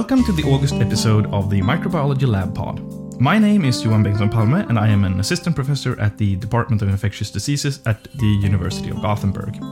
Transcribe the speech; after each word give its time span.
Welcome 0.00 0.24
to 0.24 0.32
the 0.32 0.44
August 0.44 0.76
episode 0.76 1.26
of 1.26 1.50
the 1.50 1.60
Microbiology 1.60 2.26
Lab 2.26 2.54
Pod. 2.54 2.80
My 3.20 3.38
name 3.38 3.66
is 3.66 3.84
Johan 3.84 4.02
Bengtsson 4.02 4.30
Palme, 4.30 4.54
and 4.54 4.78
I 4.78 4.88
am 4.88 5.04
an 5.04 5.20
assistant 5.20 5.54
professor 5.54 6.00
at 6.00 6.16
the 6.16 6.36
Department 6.36 6.80
of 6.80 6.88
Infectious 6.88 7.30
Diseases 7.30 7.80
at 7.84 8.04
the 8.14 8.26
University 8.26 8.88
of 8.88 9.02
Gothenburg. 9.02 9.62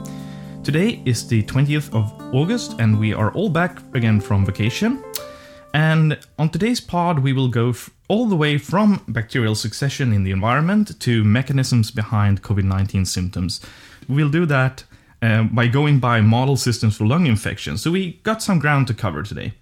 Today 0.63 1.01
is 1.07 1.27
the 1.27 1.45
20th 1.45 1.95
of 1.95 2.13
August, 2.35 2.79
and 2.79 3.01
we 3.01 3.15
are 3.15 3.33
all 3.33 3.49
back 3.49 3.81
again 3.95 4.21
from 4.21 4.45
vacation. 4.45 5.03
And 5.73 6.19
on 6.39 6.51
today's 6.51 6.79
pod, 6.83 7.21
we 7.21 7.33
will 7.33 7.49
go 7.49 7.71
f- 7.71 7.89
all 8.09 8.27
the 8.27 8.37
way 8.37 8.59
from 8.59 9.03
bacterial 9.09 9.55
succession 9.55 10.13
in 10.13 10.25
the 10.25 10.31
environment 10.31 11.01
to 11.01 11.25
mechanisms 11.25 11.91
behind 11.91 12.43
COVID 12.43 12.65
19 12.65 13.07
symptoms. 13.07 13.63
We'll 14.11 14.29
do 14.29 14.45
that 14.45 14.85
uh, 15.23 15.45
by 15.45 15.69
going 15.69 16.01
by 16.01 16.21
model 16.21 16.59
systems 16.59 16.99
for 16.99 17.07
lung 17.07 17.25
infections, 17.25 17.81
so 17.81 17.91
we 17.91 18.21
got 18.25 18.43
some 18.43 18.59
ground 18.59 18.89
to 18.89 18.95
cover 18.95 19.23
today. 19.23 19.55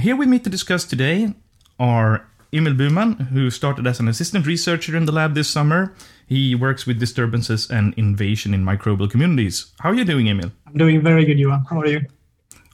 Here 0.00 0.14
we 0.14 0.26
meet 0.26 0.44
to 0.44 0.50
discuss 0.50 0.84
today 0.84 1.34
are 1.80 2.24
Emil 2.52 2.74
Burman, 2.74 3.14
who 3.14 3.50
started 3.50 3.84
as 3.84 3.98
an 3.98 4.06
assistant 4.06 4.46
researcher 4.46 4.96
in 4.96 5.06
the 5.06 5.12
lab 5.12 5.34
this 5.34 5.48
summer. 5.48 5.92
He 6.24 6.54
works 6.54 6.86
with 6.86 7.00
disturbances 7.00 7.68
and 7.68 7.94
invasion 7.94 8.54
in 8.54 8.64
microbial 8.64 9.10
communities. 9.10 9.72
How 9.80 9.90
are 9.90 9.94
you 9.94 10.04
doing, 10.04 10.28
Emil? 10.28 10.52
I'm 10.68 10.74
doing 10.74 11.02
very 11.02 11.24
good, 11.24 11.36
Johan. 11.40 11.64
How 11.68 11.80
are 11.80 11.86
you? 11.88 12.02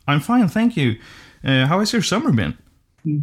I'm 0.06 0.20
fine, 0.20 0.48
thank 0.48 0.76
you. 0.76 0.98
Uh, 1.42 1.64
how 1.64 1.78
has 1.80 1.94
your 1.94 2.02
summer 2.02 2.30
been? 2.30 2.58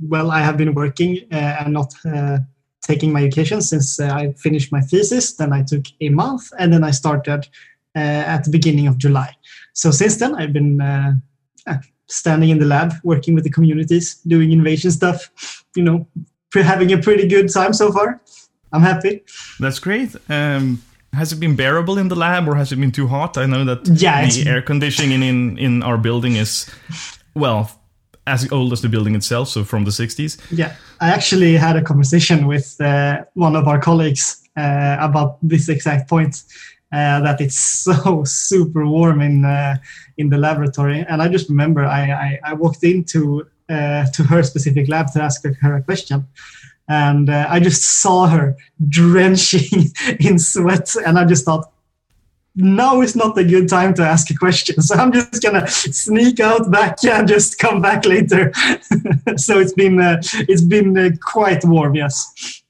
Well, 0.02 0.32
I 0.32 0.40
have 0.40 0.58
been 0.58 0.74
working 0.74 1.20
uh, 1.32 1.36
and 1.60 1.74
not 1.74 1.94
uh, 2.04 2.40
taking 2.82 3.14
my 3.14 3.22
vacation 3.22 3.62
since 3.62 4.00
uh, 4.00 4.06
I 4.08 4.34
finished 4.34 4.72
my 4.72 4.82
thesis. 4.82 5.34
Then 5.34 5.54
I 5.54 5.62
took 5.62 5.86
a 6.02 6.10
month, 6.10 6.52
and 6.58 6.74
then 6.74 6.84
I 6.84 6.90
started 6.90 7.48
uh, 7.96 8.00
at 8.00 8.46
the 8.46 8.50
beginning 8.50 8.88
of 8.88 8.98
July. 8.98 9.36
So 9.74 9.92
since 9.92 10.18
then, 10.18 10.34
I've 10.34 10.54
been 10.54 10.82
uh, 10.82 11.14
standing 12.12 12.50
in 12.50 12.60
the 12.60 12.66
lab, 12.66 12.94
working 13.04 13.36
with 13.36 13.44
the 13.44 13.50
communities, 13.50 14.16
doing 14.28 14.52
innovation 14.52 14.92
stuff. 14.92 15.30
You 15.76 15.84
know, 15.84 16.08
having 16.54 16.92
a 16.92 16.98
pretty 16.98 17.28
good 17.28 17.52
time 17.52 17.74
so 17.74 17.92
far. 17.92 18.22
I'm 18.74 18.82
happy. 18.82 19.24
That's 19.60 19.80
great. 19.80 20.16
Um, 20.30 20.82
has 21.14 21.34
it 21.34 21.40
been 21.40 21.56
bearable 21.56 21.98
in 21.98 22.08
the 22.08 22.16
lab, 22.16 22.48
or 22.48 22.56
has 22.56 22.72
it 22.72 22.78
been 22.78 22.92
too 22.92 23.08
hot? 23.08 23.38
I 23.38 23.46
know 23.46 23.66
that 23.66 23.88
Yeah, 23.88 24.26
the 24.26 24.50
air 24.50 24.62
conditioning 24.62 25.24
in 25.24 25.58
in 25.58 25.84
our 25.84 25.98
building 25.98 26.36
is 26.38 26.70
well 27.34 27.70
as 28.28 28.52
old 28.52 28.72
as 28.72 28.82
the 28.82 28.90
building 28.90 29.16
itself, 29.16 29.48
so 29.50 29.64
from 29.64 29.84
the 29.84 29.92
60s. 29.92 30.38
Yeah, 30.52 30.76
I 31.00 31.10
actually 31.10 31.58
had 31.58 31.76
a 31.76 31.82
conversation 31.82 32.48
with 32.48 32.80
uh, 32.80 33.24
one 33.34 33.56
of 33.56 33.68
our 33.68 33.80
colleagues 33.80 34.42
uh, 34.56 34.98
about 35.00 35.38
this 35.42 35.70
exact 35.70 36.10
point. 36.10 36.44
Uh, 36.94 37.22
that 37.22 37.40
it's 37.40 37.58
so 37.86 38.24
super 38.26 38.86
warm 38.86 39.22
in 39.22 39.46
uh, 39.46 39.78
in 40.18 40.30
the 40.30 40.38
laboratory, 40.38 41.06
and 41.08 41.22
I 41.22 41.30
just 41.30 41.50
remember 41.50 41.86
I 41.86 42.12
I, 42.12 42.40
I 42.44 42.54
walked 42.54 42.84
into 42.84 43.48
uh, 43.70 44.06
to 44.08 44.24
her 44.24 44.44
specific 44.44 44.90
lab 44.90 45.12
to 45.14 45.22
ask 45.22 45.44
her 45.62 45.76
a 45.76 45.82
question, 45.82 46.28
and 46.90 47.30
uh, 47.30 47.48
I 47.50 47.62
just 47.62 48.02
saw 48.02 48.28
her 48.28 48.58
drenching 48.90 49.92
in 50.20 50.38
sweat, 50.38 50.94
and 51.06 51.18
I 51.18 51.26
just 51.26 51.46
thought, 51.46 51.72
now 52.56 53.02
is 53.02 53.16
not 53.16 53.38
a 53.38 53.44
good 53.44 53.70
time 53.70 53.94
to 53.94 54.04
ask 54.04 54.30
a 54.30 54.36
question. 54.36 54.82
So 54.82 54.96
I'm 54.96 55.12
just 55.12 55.42
gonna 55.42 55.68
sneak 55.70 56.40
out 56.40 56.70
back 56.70 57.04
and 57.06 57.28
just 57.28 57.58
come 57.58 57.82
back 57.82 58.06
later. 58.06 58.52
so 59.38 59.60
it's 59.60 59.74
been 59.74 60.02
uh, 60.02 60.22
it's 60.50 60.62
been 60.62 60.98
uh, 60.98 61.12
quite 61.22 61.64
warm, 61.64 61.96
yes. 61.96 62.61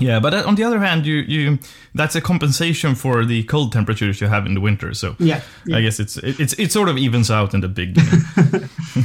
Yeah, 0.00 0.18
but 0.18 0.34
uh, 0.34 0.42
on 0.46 0.56
the 0.56 0.64
other 0.64 0.80
hand, 0.80 1.06
you 1.06 1.16
you 1.26 1.58
that's 1.94 2.16
a 2.16 2.20
compensation 2.20 2.94
for 2.94 3.24
the 3.24 3.44
cold 3.44 3.72
temperatures 3.72 4.20
you 4.20 4.26
have 4.26 4.46
in 4.46 4.54
the 4.54 4.60
winter. 4.60 4.94
So 4.94 5.14
Yeah, 5.18 5.40
yeah. 5.66 5.76
I 5.76 5.82
guess 5.82 6.00
it's 6.00 6.16
it, 6.16 6.40
it's 6.40 6.52
it 6.54 6.72
sort 6.72 6.88
of 6.88 6.96
evens 6.98 7.30
out 7.30 7.54
in 7.54 7.60
the 7.60 7.68
big. 7.68 7.94
Game. 7.94 8.68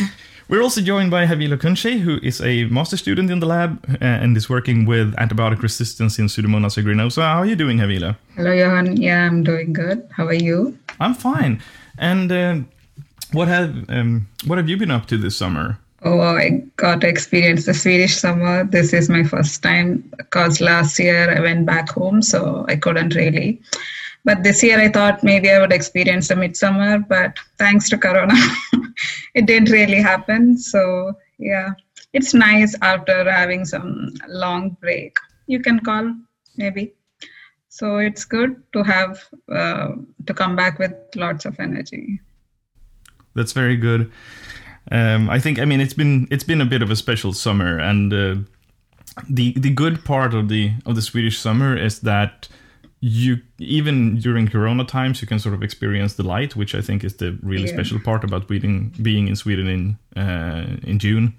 We're 0.50 0.62
also 0.62 0.80
joined 0.80 1.12
by 1.12 1.26
Havila 1.26 1.58
Kunche, 1.58 2.00
who 2.00 2.18
is 2.24 2.40
a 2.40 2.64
master 2.64 2.96
student 2.96 3.30
in 3.30 3.38
the 3.38 3.46
lab 3.46 3.84
uh, 3.88 4.04
and 4.04 4.36
is 4.36 4.50
working 4.50 4.84
with 4.84 5.14
antibiotic 5.14 5.62
resistance 5.62 6.18
in 6.18 6.26
Pseudomonas 6.26 6.76
aeruginosa. 6.76 7.22
How 7.22 7.38
are 7.38 7.46
you 7.46 7.54
doing, 7.54 7.78
Havila? 7.78 8.16
Hello, 8.34 8.52
Johan. 8.52 8.96
Yeah, 8.96 9.26
I'm 9.26 9.44
doing 9.44 9.72
good. 9.72 10.08
How 10.10 10.26
are 10.26 10.34
you? 10.34 10.76
I'm 10.98 11.14
fine. 11.14 11.62
And 11.98 12.32
uh, 12.32 12.56
what 13.32 13.46
have 13.46 13.88
um, 13.88 14.26
what 14.44 14.58
have 14.58 14.68
you 14.68 14.76
been 14.76 14.90
up 14.90 15.06
to 15.06 15.16
this 15.16 15.36
summer? 15.36 15.78
Oh, 16.02 16.20
I 16.20 16.62
got 16.76 17.02
to 17.02 17.08
experience 17.08 17.66
the 17.66 17.74
Swedish 17.74 18.16
summer. 18.16 18.64
This 18.64 18.94
is 18.94 19.10
my 19.10 19.22
first 19.22 19.62
time 19.62 20.10
because 20.16 20.60
last 20.60 20.98
year 20.98 21.36
I 21.36 21.40
went 21.40 21.66
back 21.66 21.90
home, 21.90 22.22
so 22.22 22.64
I 22.68 22.76
couldn't 22.76 23.14
really. 23.14 23.60
But 24.24 24.42
this 24.42 24.62
year 24.62 24.80
I 24.80 24.88
thought 24.88 25.22
maybe 25.22 25.50
I 25.50 25.60
would 25.60 25.72
experience 25.72 26.28
the 26.28 26.36
midsummer, 26.36 26.98
but 26.98 27.38
thanks 27.58 27.88
to 27.90 27.98
Corona, 27.98 28.34
it 29.34 29.46
didn't 29.46 29.70
really 29.70 30.00
happen. 30.00 30.56
So 30.56 31.12
yeah, 31.38 31.70
it's 32.14 32.32
nice 32.32 32.74
after 32.80 33.30
having 33.30 33.66
some 33.66 34.14
long 34.28 34.76
break. 34.80 35.16
You 35.46 35.60
can 35.60 35.80
call 35.80 36.14
maybe. 36.56 36.94
So 37.68 37.98
it's 37.98 38.24
good 38.24 38.62
to 38.72 38.82
have 38.82 39.22
uh, 39.52 39.92
to 40.26 40.34
come 40.34 40.56
back 40.56 40.78
with 40.78 40.94
lots 41.14 41.44
of 41.44 41.60
energy. 41.60 42.20
That's 43.34 43.52
very 43.52 43.76
good. 43.76 44.10
Um, 44.90 45.28
I 45.30 45.38
think 45.40 45.58
I 45.58 45.64
mean 45.64 45.80
it's 45.80 45.94
been 45.94 46.26
it's 46.30 46.44
been 46.44 46.60
a 46.60 46.64
bit 46.66 46.82
of 46.82 46.90
a 46.90 46.96
special 46.96 47.32
summer, 47.32 47.78
and 47.78 48.12
uh, 48.12 48.36
the 49.28 49.52
the 49.52 49.70
good 49.70 50.04
part 50.04 50.34
of 50.34 50.48
the 50.48 50.72
of 50.86 50.94
the 50.94 51.02
Swedish 51.02 51.38
summer 51.38 51.76
is 51.76 52.00
that 52.00 52.48
you 53.02 53.38
even 53.58 54.18
during 54.20 54.48
Corona 54.48 54.84
times 54.84 55.20
you 55.22 55.28
can 55.28 55.38
sort 55.38 55.54
of 55.54 55.62
experience 55.62 56.14
the 56.14 56.22
light, 56.22 56.56
which 56.56 56.74
I 56.74 56.82
think 56.82 57.04
is 57.04 57.14
the 57.16 57.38
really 57.42 57.66
Yeah. 57.66 57.74
special 57.74 57.98
part 58.00 58.24
about 58.24 58.46
being 58.48 58.92
being 59.02 59.28
in 59.28 59.36
Sweden 59.36 59.66
in 59.68 59.96
uh, 60.22 60.76
in 60.82 60.98
June. 60.98 61.32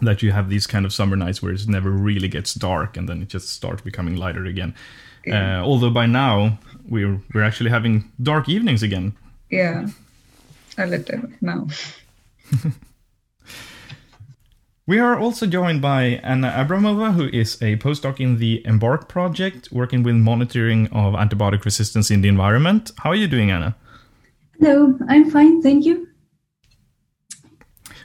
That 0.00 0.22
you 0.22 0.30
have 0.32 0.48
these 0.48 0.66
kind 0.66 0.84
of 0.86 0.92
summer 0.92 1.16
nights 1.16 1.42
where 1.42 1.52
it 1.52 1.66
never 1.68 1.90
really 1.90 2.28
gets 2.28 2.54
dark, 2.54 2.96
and 2.96 3.08
then 3.08 3.20
it 3.22 3.28
just 3.28 3.48
starts 3.48 3.82
becoming 3.82 4.16
lighter 4.16 4.44
again. 4.46 4.74
Uh, 5.26 5.60
although 5.64 5.90
by 5.90 6.06
now 6.06 6.58
we're 6.88 7.20
we're 7.34 7.42
actually 7.42 7.70
having 7.70 8.04
dark 8.22 8.48
evenings 8.48 8.82
again. 8.82 9.12
Yeah, 9.50 9.88
a 10.78 10.86
little 10.86 11.22
now. 11.40 11.66
We 14.86 14.98
are 14.98 15.18
also 15.18 15.46
joined 15.46 15.82
by 15.82 16.18
Anna 16.22 16.48
Abramova, 16.50 17.12
who 17.12 17.26
is 17.28 17.60
a 17.60 17.76
postdoc 17.76 18.20
in 18.20 18.38
the 18.38 18.62
Embark 18.66 19.06
project, 19.06 19.68
working 19.70 20.02
with 20.02 20.14
monitoring 20.14 20.86
of 20.92 21.12
antibiotic 21.12 21.66
resistance 21.66 22.10
in 22.10 22.22
the 22.22 22.28
environment. 22.28 22.92
How 22.96 23.10
are 23.10 23.14
you 23.14 23.28
doing, 23.28 23.50
Anna? 23.50 23.76
Hello, 24.58 24.98
I'm 25.06 25.30
fine, 25.30 25.60
thank 25.60 25.84
you. 25.84 26.08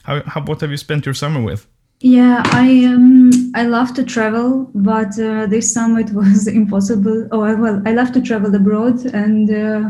How, 0.03 0.23
how 0.25 0.41
what 0.41 0.59
have 0.59 0.72
you 0.72 0.78
spent 0.78 1.05
your 1.05 1.13
summer 1.16 1.41
with? 1.41 1.66
Yeah, 2.01 2.44
I 2.47 2.84
um 2.84 3.31
I 3.55 3.63
love 3.63 3.94
to 3.94 4.03
travel, 4.03 4.69
but 4.75 5.17
uh, 5.17 5.45
this 5.45 5.73
summer 5.73 6.01
it 6.01 6.11
was 6.11 6.47
impossible. 6.61 7.29
Oh, 7.31 7.44
I- 7.44 7.53
well, 7.53 7.81
I 7.85 7.94
love 7.94 8.11
to 8.11 8.22
travel 8.22 8.53
abroad, 8.53 9.05
and 9.05 9.50
uh, 9.50 9.90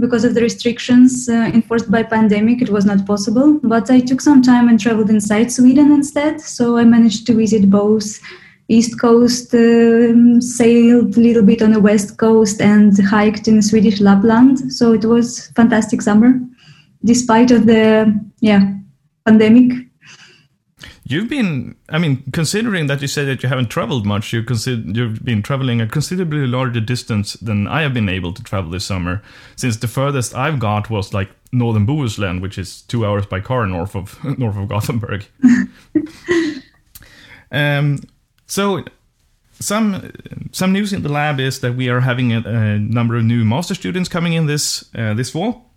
because 0.00 0.24
of 0.24 0.34
the 0.34 0.40
restrictions 0.40 1.28
uh, 1.28 1.50
enforced 1.54 1.90
by 1.90 2.02
pandemic, 2.02 2.62
it 2.62 2.70
was 2.70 2.84
not 2.84 3.06
possible. 3.06 3.60
But 3.62 3.90
I 3.90 4.00
took 4.00 4.20
some 4.20 4.42
time 4.42 4.68
and 4.68 4.80
traveled 4.80 5.10
inside 5.10 5.52
Sweden 5.52 5.92
instead. 5.92 6.40
So 6.40 6.78
I 6.78 6.84
managed 6.84 7.26
to 7.26 7.34
visit 7.34 7.70
both 7.70 8.18
east 8.68 9.00
coast, 9.00 9.52
um, 9.52 10.40
sailed 10.40 11.16
a 11.16 11.20
little 11.20 11.42
bit 11.42 11.60
on 11.60 11.72
the 11.72 11.80
west 11.80 12.16
coast, 12.18 12.60
and 12.60 12.96
hiked 13.04 13.48
in 13.48 13.60
Swedish 13.60 14.00
Lapland. 14.00 14.72
So 14.72 14.92
it 14.92 15.04
was 15.04 15.48
fantastic 15.56 16.00
summer, 16.02 16.40
despite 17.04 17.50
of 17.50 17.66
the 17.66 18.18
yeah 18.40 18.72
pandemic. 19.26 19.89
You've 21.10 21.28
been, 21.28 21.74
I 21.88 21.98
mean, 21.98 22.22
considering 22.32 22.86
that 22.86 23.02
you 23.02 23.08
said 23.08 23.26
that 23.26 23.42
you 23.42 23.48
haven't 23.48 23.68
traveled 23.68 24.06
much, 24.06 24.32
you 24.32 24.44
consider 24.44 24.80
you've 24.80 25.24
been 25.24 25.42
traveling 25.42 25.80
a 25.80 25.88
considerably 25.88 26.46
larger 26.46 26.80
distance 26.80 27.32
than 27.32 27.66
I 27.66 27.82
have 27.82 27.92
been 27.92 28.08
able 28.08 28.32
to 28.32 28.40
travel 28.44 28.70
this 28.70 28.84
summer. 28.84 29.20
Since 29.56 29.78
the 29.78 29.88
furthest 29.88 30.36
I've 30.36 30.60
got 30.60 30.88
was 30.88 31.12
like 31.12 31.28
northern 31.50 31.84
Bohuslän, 31.84 32.40
which 32.40 32.58
is 32.58 32.82
two 32.82 33.04
hours 33.04 33.26
by 33.26 33.40
car 33.40 33.66
north 33.66 33.96
of 33.96 34.22
north 34.38 34.56
of 34.56 34.68
Gothenburg. 34.68 35.26
um, 37.50 37.98
so 38.46 38.84
some 39.58 40.12
some 40.52 40.72
news 40.72 40.92
in 40.92 41.02
the 41.02 41.08
lab 41.08 41.40
is 41.40 41.58
that 41.58 41.74
we 41.74 41.88
are 41.88 42.02
having 42.02 42.32
a, 42.32 42.38
a 42.46 42.78
number 42.78 43.16
of 43.16 43.24
new 43.24 43.44
master 43.44 43.74
students 43.74 44.08
coming 44.08 44.34
in 44.34 44.46
this 44.46 44.88
uh, 44.94 45.12
this 45.14 45.30
fall, 45.30 45.72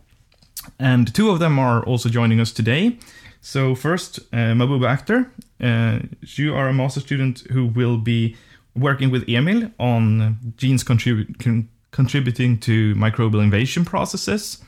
and 0.77 1.11
two 1.15 1.31
of 1.31 1.39
them 1.39 1.57
are 1.57 1.83
also 1.85 2.07
joining 2.07 2.39
us 2.39 2.51
today. 2.51 2.99
So 3.43 3.75
first, 3.75 4.19
uh, 4.31 4.55
Mabuba 4.55 4.87
Akhtar, 4.87 5.29
uh, 5.59 5.99
you 6.21 6.55
are 6.55 6.69
a 6.69 6.73
master 6.73 7.01
student 7.01 7.39
who 7.51 7.65
will 7.65 7.97
be 7.97 8.37
working 8.73 9.11
with 9.11 9.27
Emil 9.27 9.69
on 9.79 10.37
genes 10.55 10.81
contribu- 10.81 11.37
con- 11.39 11.67
contributing 11.91 12.57
to 12.59 12.95
microbial 12.95 13.43
invasion 13.43 13.83
processes. 13.83 14.63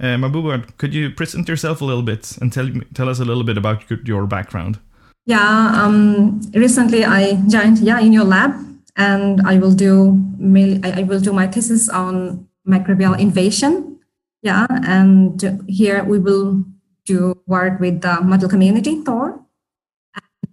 Uh, 0.00 0.16
Mabuba, 0.16 0.66
could 0.76 0.92
you 0.92 1.10
present 1.10 1.48
yourself 1.48 1.80
a 1.80 1.84
little 1.84 2.02
bit 2.02 2.36
and 2.40 2.52
tell 2.52 2.68
tell 2.94 3.08
us 3.08 3.20
a 3.20 3.24
little 3.24 3.44
bit 3.44 3.56
about 3.56 3.88
your, 4.04 4.26
background? 4.26 4.80
Yeah, 5.24 5.72
um, 5.80 6.40
recently 6.52 7.04
I 7.04 7.36
joined 7.46 7.78
yeah 7.78 8.00
in 8.00 8.12
your 8.12 8.24
lab, 8.24 8.52
and 8.96 9.40
I 9.46 9.56
will 9.58 9.72
do 9.72 10.20
I 10.82 11.04
will 11.04 11.20
do 11.20 11.32
my 11.32 11.46
thesis 11.46 11.88
on 11.88 12.48
microbial 12.66 13.16
invasion. 13.18 14.00
Yeah, 14.42 14.66
and 14.68 15.62
here 15.68 16.02
we 16.02 16.18
will 16.18 16.64
to 17.06 17.40
work 17.46 17.80
with 17.80 18.02
the 18.02 18.20
model 18.20 18.48
community 18.48 19.02
Thor. 19.02 19.40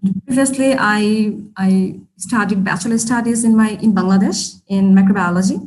And 0.03 0.25
previously, 0.25 0.75
I 0.77 1.35
I 1.57 2.00
studied 2.17 2.63
bachelor 2.63 2.97
studies 2.97 3.44
in 3.44 3.55
my 3.55 3.79
in 3.81 3.94
Bangladesh 3.94 4.61
in 4.67 4.94
microbiology. 4.94 5.59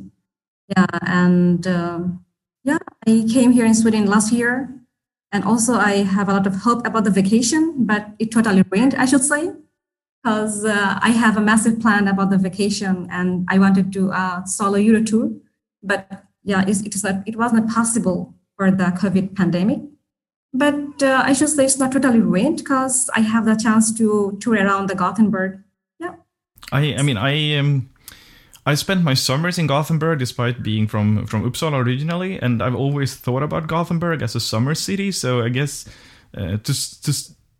Yeah, 0.68 0.86
and 1.06 1.66
um, 1.66 2.24
yeah, 2.64 2.78
I 3.06 3.24
came 3.30 3.52
here 3.52 3.64
in 3.64 3.74
Sweden 3.74 4.06
last 4.06 4.32
year, 4.32 4.68
and 5.30 5.44
also 5.44 5.74
I 5.74 6.02
have 6.02 6.28
a 6.28 6.32
lot 6.32 6.46
of 6.46 6.56
hope 6.66 6.86
about 6.86 7.04
the 7.04 7.10
vacation, 7.10 7.86
but 7.86 8.08
it 8.18 8.32
totally 8.32 8.64
rained, 8.70 8.94
I 8.94 9.06
should 9.06 9.22
say, 9.22 9.52
because 10.22 10.64
uh, 10.64 10.98
I 11.00 11.10
have 11.10 11.36
a 11.36 11.40
massive 11.40 11.80
plan 11.80 12.08
about 12.08 12.30
the 12.30 12.38
vacation, 12.38 13.06
and 13.10 13.46
I 13.48 13.58
wanted 13.58 13.92
to 13.92 14.10
uh, 14.10 14.44
solo 14.44 14.76
Euro 14.76 15.02
tour, 15.02 15.30
but 15.82 16.24
yeah, 16.42 16.62
it, 16.62 16.84
it, 16.86 16.94
is, 16.94 17.04
it 17.04 17.36
wasn't 17.36 17.70
possible 17.70 18.34
for 18.56 18.70
the 18.70 18.84
COVID 18.84 19.36
pandemic. 19.36 19.80
But 20.52 21.02
uh, 21.02 21.22
I 21.25 21.32
should 21.32 21.50
say 21.50 21.64
it's 21.64 21.78
not 21.78 21.93
totally 21.93 22.20
ruined 22.20 22.58
because 22.58 23.10
I 23.14 23.20
have 23.20 23.44
the 23.44 23.56
chance 23.56 23.93
to 23.98 24.38
tour 24.40 24.54
around 24.54 24.88
the 24.88 24.94
Gothenburg. 24.94 25.62
Yeah. 25.98 26.14
I 26.72 26.94
I 26.94 27.02
mean 27.02 27.19
I 27.19 27.56
um 27.56 27.90
I 28.64 28.75
spent 28.75 29.04
my 29.04 29.14
summers 29.14 29.58
in 29.58 29.69
Gothenburg 29.69 30.19
despite 30.19 30.62
being 30.62 30.88
from 30.88 31.26
from 31.26 31.48
Uppsala 31.48 31.84
originally, 31.84 32.40
and 32.40 32.62
I've 32.62 32.75
always 32.75 33.14
thought 33.14 33.43
about 33.43 33.69
Gothenburg 33.69 34.22
as 34.22 34.34
a 34.34 34.40
summer 34.40 34.75
city. 34.75 35.12
So 35.12 35.43
I 35.43 35.50
guess 35.50 35.87
uh, 36.37 36.56
to 36.56 37.02
to 37.02 37.12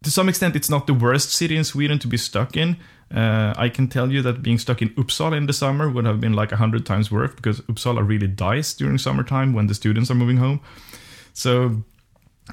to 0.03 0.11
some 0.11 0.29
extent 0.29 0.57
it's 0.57 0.71
not 0.71 0.87
the 0.87 0.95
worst 0.95 1.31
city 1.31 1.57
in 1.57 1.65
Sweden 1.65 1.99
to 2.01 2.09
be 2.09 2.17
stuck 2.17 2.57
in. 2.57 2.77
Uh, 3.15 3.55
I 3.57 3.69
can 3.69 3.87
tell 3.87 4.11
you 4.11 4.21
that 4.23 4.43
being 4.43 4.59
stuck 4.59 4.83
in 4.83 4.89
Uppsala 4.91 5.37
in 5.37 5.47
the 5.47 5.53
summer 5.53 5.89
would 5.89 6.07
have 6.07 6.21
been 6.21 6.33
like 6.33 6.51
a 6.51 6.57
hundred 6.57 6.85
times 6.85 7.11
worse 7.11 7.33
because 7.37 7.61
Uppsala 7.63 8.07
really 8.07 8.27
dies 8.27 8.75
during 8.75 8.99
summertime 8.99 9.53
when 9.53 9.69
the 9.69 9.75
students 9.75 10.11
are 10.11 10.17
moving 10.17 10.39
home. 10.39 10.61
So 11.33 11.85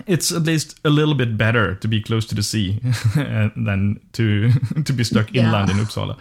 it's 0.08 0.32
at 0.32 0.44
least 0.44 0.80
a 0.84 0.90
little 0.90 1.14
bit 1.14 1.38
better 1.38 1.76
to 1.76 1.88
be 1.88 2.02
close 2.02 2.26
to 2.28 2.36
the 2.36 2.44
sea 2.44 2.80
than 3.16 4.00
to 4.14 4.50
to 4.86 4.94
be 4.94 5.04
stuck 5.04 5.34
yeah. 5.34 5.44
inland 5.44 5.70
in 5.70 5.78
Uppsala. 5.78 6.18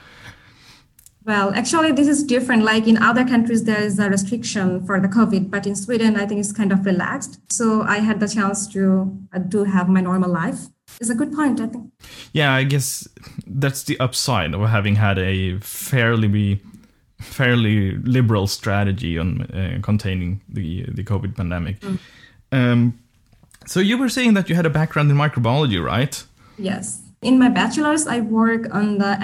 Well, 1.24 1.54
actually, 1.54 1.92
this 1.92 2.08
is 2.08 2.24
different. 2.24 2.64
Like 2.64 2.88
in 2.88 2.98
other 2.98 3.24
countries, 3.24 3.62
there 3.62 3.80
is 3.80 3.98
a 4.00 4.10
restriction 4.10 4.84
for 4.84 4.98
the 4.98 5.06
COVID, 5.06 5.50
but 5.50 5.66
in 5.66 5.76
Sweden, 5.76 6.16
I 6.16 6.26
think 6.26 6.40
it's 6.40 6.52
kind 6.52 6.72
of 6.72 6.84
relaxed. 6.84 7.38
So 7.48 7.82
I 7.82 7.98
had 7.98 8.18
the 8.18 8.26
chance 8.26 8.66
to 8.68 9.16
uh, 9.32 9.64
have 9.64 9.88
my 9.88 10.00
normal 10.00 10.30
life. 10.30 10.66
It's 11.00 11.10
a 11.10 11.14
good 11.14 11.32
point, 11.32 11.60
I 11.60 11.68
think. 11.68 11.92
Yeah, 12.32 12.52
I 12.52 12.64
guess 12.64 13.06
that's 13.46 13.84
the 13.84 13.98
upside 14.00 14.52
of 14.52 14.68
having 14.68 14.96
had 14.96 15.18
a 15.18 15.58
fairly 15.60 16.60
fairly 17.20 17.92
liberal 17.98 18.48
strategy 18.48 19.16
on 19.16 19.42
uh, 19.42 19.78
containing 19.80 20.40
the 20.48 20.84
the 20.90 21.04
COVID 21.04 21.36
pandemic. 21.36 21.78
Mm. 21.80 21.98
Um, 22.50 22.98
so 23.66 23.80
you 23.80 23.98
were 23.98 24.08
saying 24.08 24.34
that 24.34 24.48
you 24.48 24.54
had 24.54 24.66
a 24.66 24.70
background 24.70 25.10
in 25.10 25.16
microbiology, 25.16 25.82
right? 25.82 26.22
Yes. 26.58 27.02
In 27.22 27.38
my 27.38 27.48
bachelor's, 27.48 28.06
I 28.06 28.20
work 28.20 28.72
on 28.74 28.98
the 28.98 29.16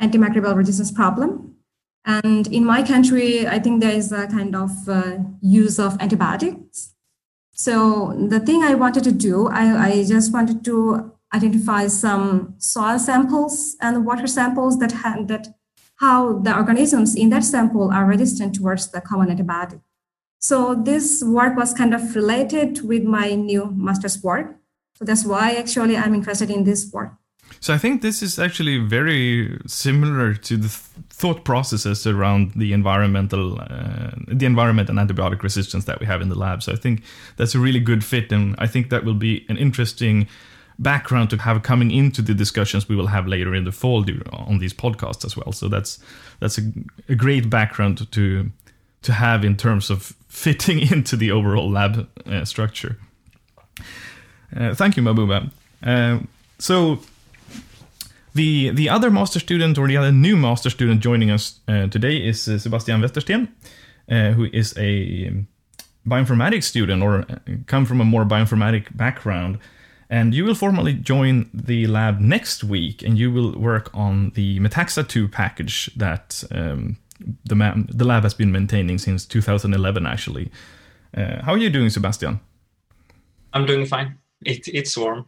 antimicrobial 0.00 0.56
resistance 0.56 0.90
problem. 0.90 1.56
And 2.04 2.46
in 2.48 2.64
my 2.64 2.82
country, 2.82 3.46
I 3.46 3.58
think 3.58 3.80
there 3.80 3.92
is 3.92 4.12
a 4.12 4.26
kind 4.26 4.56
of 4.56 4.70
uh, 4.88 5.18
use 5.40 5.78
of 5.78 6.00
antibiotics. 6.00 6.94
So 7.52 8.12
the 8.28 8.40
thing 8.40 8.62
I 8.62 8.74
wanted 8.74 9.04
to 9.04 9.12
do, 9.12 9.48
I, 9.48 9.88
I 9.88 10.04
just 10.04 10.32
wanted 10.32 10.64
to 10.64 11.12
identify 11.32 11.86
some 11.86 12.54
soil 12.58 12.98
samples 12.98 13.76
and 13.80 14.04
water 14.04 14.26
samples 14.26 14.78
that 14.78 14.92
had 14.92 15.28
that 15.28 15.48
how 15.96 16.38
the 16.40 16.54
organisms 16.54 17.14
in 17.14 17.30
that 17.30 17.44
sample 17.44 17.92
are 17.92 18.04
resistant 18.04 18.54
towards 18.56 18.90
the 18.90 19.00
common 19.00 19.28
antibiotic. 19.28 19.80
So 20.42 20.74
this 20.74 21.22
work 21.22 21.56
was 21.56 21.72
kind 21.72 21.94
of 21.94 22.16
related 22.16 22.82
with 22.82 23.04
my 23.04 23.34
new 23.34 23.70
master's 23.76 24.20
work. 24.22 24.56
So 24.94 25.04
that's 25.04 25.24
why 25.24 25.52
actually 25.52 25.96
I'm 25.96 26.14
interested 26.14 26.50
in 26.50 26.64
this 26.64 26.90
work. 26.92 27.12
So 27.60 27.72
I 27.72 27.78
think 27.78 28.02
this 28.02 28.22
is 28.22 28.38
actually 28.38 28.78
very 28.78 29.60
similar 29.66 30.34
to 30.34 30.56
the 30.56 30.68
th- 30.68 31.06
thought 31.10 31.44
processes 31.44 32.06
around 32.06 32.52
the 32.56 32.72
environmental, 32.72 33.60
uh, 33.60 34.10
the 34.26 34.46
environment 34.46 34.88
and 34.88 34.98
antibiotic 34.98 35.42
resistance 35.42 35.84
that 35.84 36.00
we 36.00 36.06
have 36.06 36.20
in 36.20 36.28
the 36.28 36.34
lab. 36.34 36.62
So 36.62 36.72
I 36.72 36.76
think 36.76 37.02
that's 37.36 37.54
a 37.54 37.60
really 37.60 37.80
good 37.80 38.04
fit, 38.04 38.32
and 38.32 38.56
I 38.58 38.66
think 38.66 38.90
that 38.90 39.04
will 39.04 39.14
be 39.14 39.44
an 39.48 39.58
interesting 39.58 40.26
background 40.78 41.30
to 41.30 41.36
have 41.36 41.62
coming 41.62 41.90
into 41.90 42.22
the 42.22 42.34
discussions 42.34 42.88
we 42.88 42.96
will 42.96 43.08
have 43.08 43.28
later 43.28 43.54
in 43.54 43.64
the 43.64 43.72
fall 43.72 44.04
on 44.32 44.58
these 44.58 44.74
podcasts 44.74 45.24
as 45.24 45.36
well. 45.36 45.52
So 45.52 45.68
that's 45.68 46.00
that's 46.40 46.58
a, 46.58 46.62
a 47.08 47.14
great 47.14 47.48
background 47.48 48.10
to 48.10 48.50
to 49.02 49.12
have 49.12 49.44
in 49.44 49.56
terms 49.56 49.90
of 49.90 50.16
fitting 50.32 50.80
into 50.92 51.16
the 51.16 51.30
overall 51.30 51.70
lab 51.70 52.08
uh, 52.26 52.44
structure. 52.44 52.96
Uh, 54.56 54.74
thank 54.74 54.96
you, 54.96 55.02
Mahbooba. 55.02 55.50
Uh, 55.82 56.18
so 56.58 56.98
the 58.34 58.70
the 58.70 58.88
other 58.88 59.10
master 59.10 59.38
student 59.38 59.78
or 59.78 59.86
the 59.86 59.96
other 59.96 60.12
new 60.12 60.36
master 60.36 60.70
student 60.70 61.00
joining 61.00 61.30
us 61.30 61.60
uh, 61.68 61.86
today 61.88 62.16
is 62.16 62.48
uh, 62.48 62.58
Sebastian 62.58 63.00
Westersten, 63.02 63.48
uh, 64.10 64.32
who 64.32 64.44
is 64.52 64.74
a 64.78 65.44
bioinformatics 66.06 66.64
student 66.64 67.02
or 67.02 67.24
come 67.66 67.84
from 67.84 68.00
a 68.00 68.04
more 68.04 68.24
bioinformatic 68.24 68.96
background. 68.96 69.58
And 70.10 70.34
you 70.34 70.44
will 70.44 70.54
formally 70.54 70.92
join 70.92 71.48
the 71.54 71.86
lab 71.86 72.20
next 72.20 72.62
week, 72.62 73.02
and 73.02 73.16
you 73.16 73.32
will 73.32 73.52
work 73.58 73.90
on 73.94 74.32
the 74.34 74.60
Metaxa 74.60 75.08
2 75.08 75.28
package 75.28 75.90
that 75.96 76.44
um, 76.50 76.98
the, 77.44 77.86
the 77.88 78.04
lab 78.04 78.22
has 78.22 78.34
been 78.34 78.52
maintaining 78.52 78.98
since 78.98 79.26
2011, 79.26 80.06
actually. 80.06 80.50
Uh, 81.16 81.42
how 81.42 81.52
are 81.52 81.58
you 81.58 81.70
doing, 81.70 81.90
Sebastian? 81.90 82.40
I'm 83.52 83.66
doing 83.66 83.86
fine. 83.86 84.18
It, 84.44 84.68
it's 84.68 84.96
warm. 84.96 85.26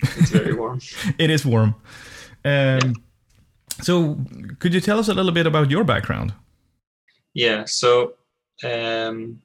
It's 0.00 0.30
very 0.30 0.54
warm. 0.54 0.80
it 1.18 1.30
is 1.30 1.44
warm. 1.44 1.74
Um, 2.44 2.54
yeah. 2.54 2.80
So, 3.80 4.18
could 4.58 4.74
you 4.74 4.80
tell 4.80 4.98
us 4.98 5.08
a 5.08 5.14
little 5.14 5.32
bit 5.32 5.46
about 5.46 5.70
your 5.70 5.84
background? 5.84 6.32
Yeah, 7.34 7.64
so 7.66 8.14
um, 8.64 9.40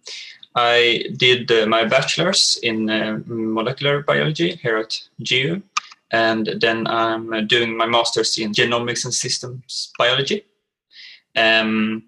I 0.55 1.05
did 1.17 1.51
uh, 1.51 1.67
my 1.67 1.85
bachelor's 1.85 2.57
in 2.63 2.89
uh, 2.89 3.19
molecular 3.25 4.01
biology 4.01 4.55
here 4.55 4.77
at 4.77 4.99
GU, 5.21 5.61
and 6.11 6.47
then 6.59 6.87
I'm 6.87 7.47
doing 7.47 7.77
my 7.77 7.85
master's 7.85 8.37
in 8.37 8.53
genomics 8.53 9.05
and 9.05 9.13
systems 9.13 9.91
biology. 9.97 10.45
Um, 11.35 12.03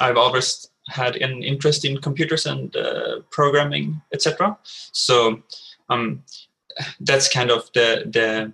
I've 0.00 0.16
always 0.16 0.68
had 0.88 1.16
an 1.16 1.42
interest 1.42 1.84
in 1.84 1.98
computers 1.98 2.46
and 2.46 2.74
uh, 2.76 3.20
programming, 3.30 4.00
etc. 4.12 4.56
So 4.92 5.42
um, 5.88 6.22
that's 7.00 7.28
kind 7.28 7.50
of 7.50 7.70
the 7.74 8.04
the 8.06 8.52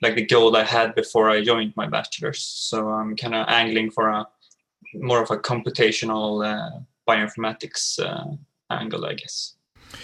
like 0.00 0.14
the 0.14 0.26
goal 0.26 0.56
I 0.56 0.64
had 0.64 0.94
before 0.94 1.28
I 1.28 1.42
joined 1.42 1.74
my 1.76 1.86
bachelor's. 1.86 2.42
So 2.42 2.88
I'm 2.88 3.16
kind 3.16 3.34
of 3.34 3.46
angling 3.48 3.90
for 3.90 4.08
a 4.08 4.28
more 4.94 5.22
of 5.22 5.30
a 5.30 5.36
computational 5.36 6.44
uh, 6.46 6.80
bioinformatics 7.08 7.98
uh, 8.00 8.36
angle, 8.70 9.04
I 9.04 9.14
guess. 9.14 9.54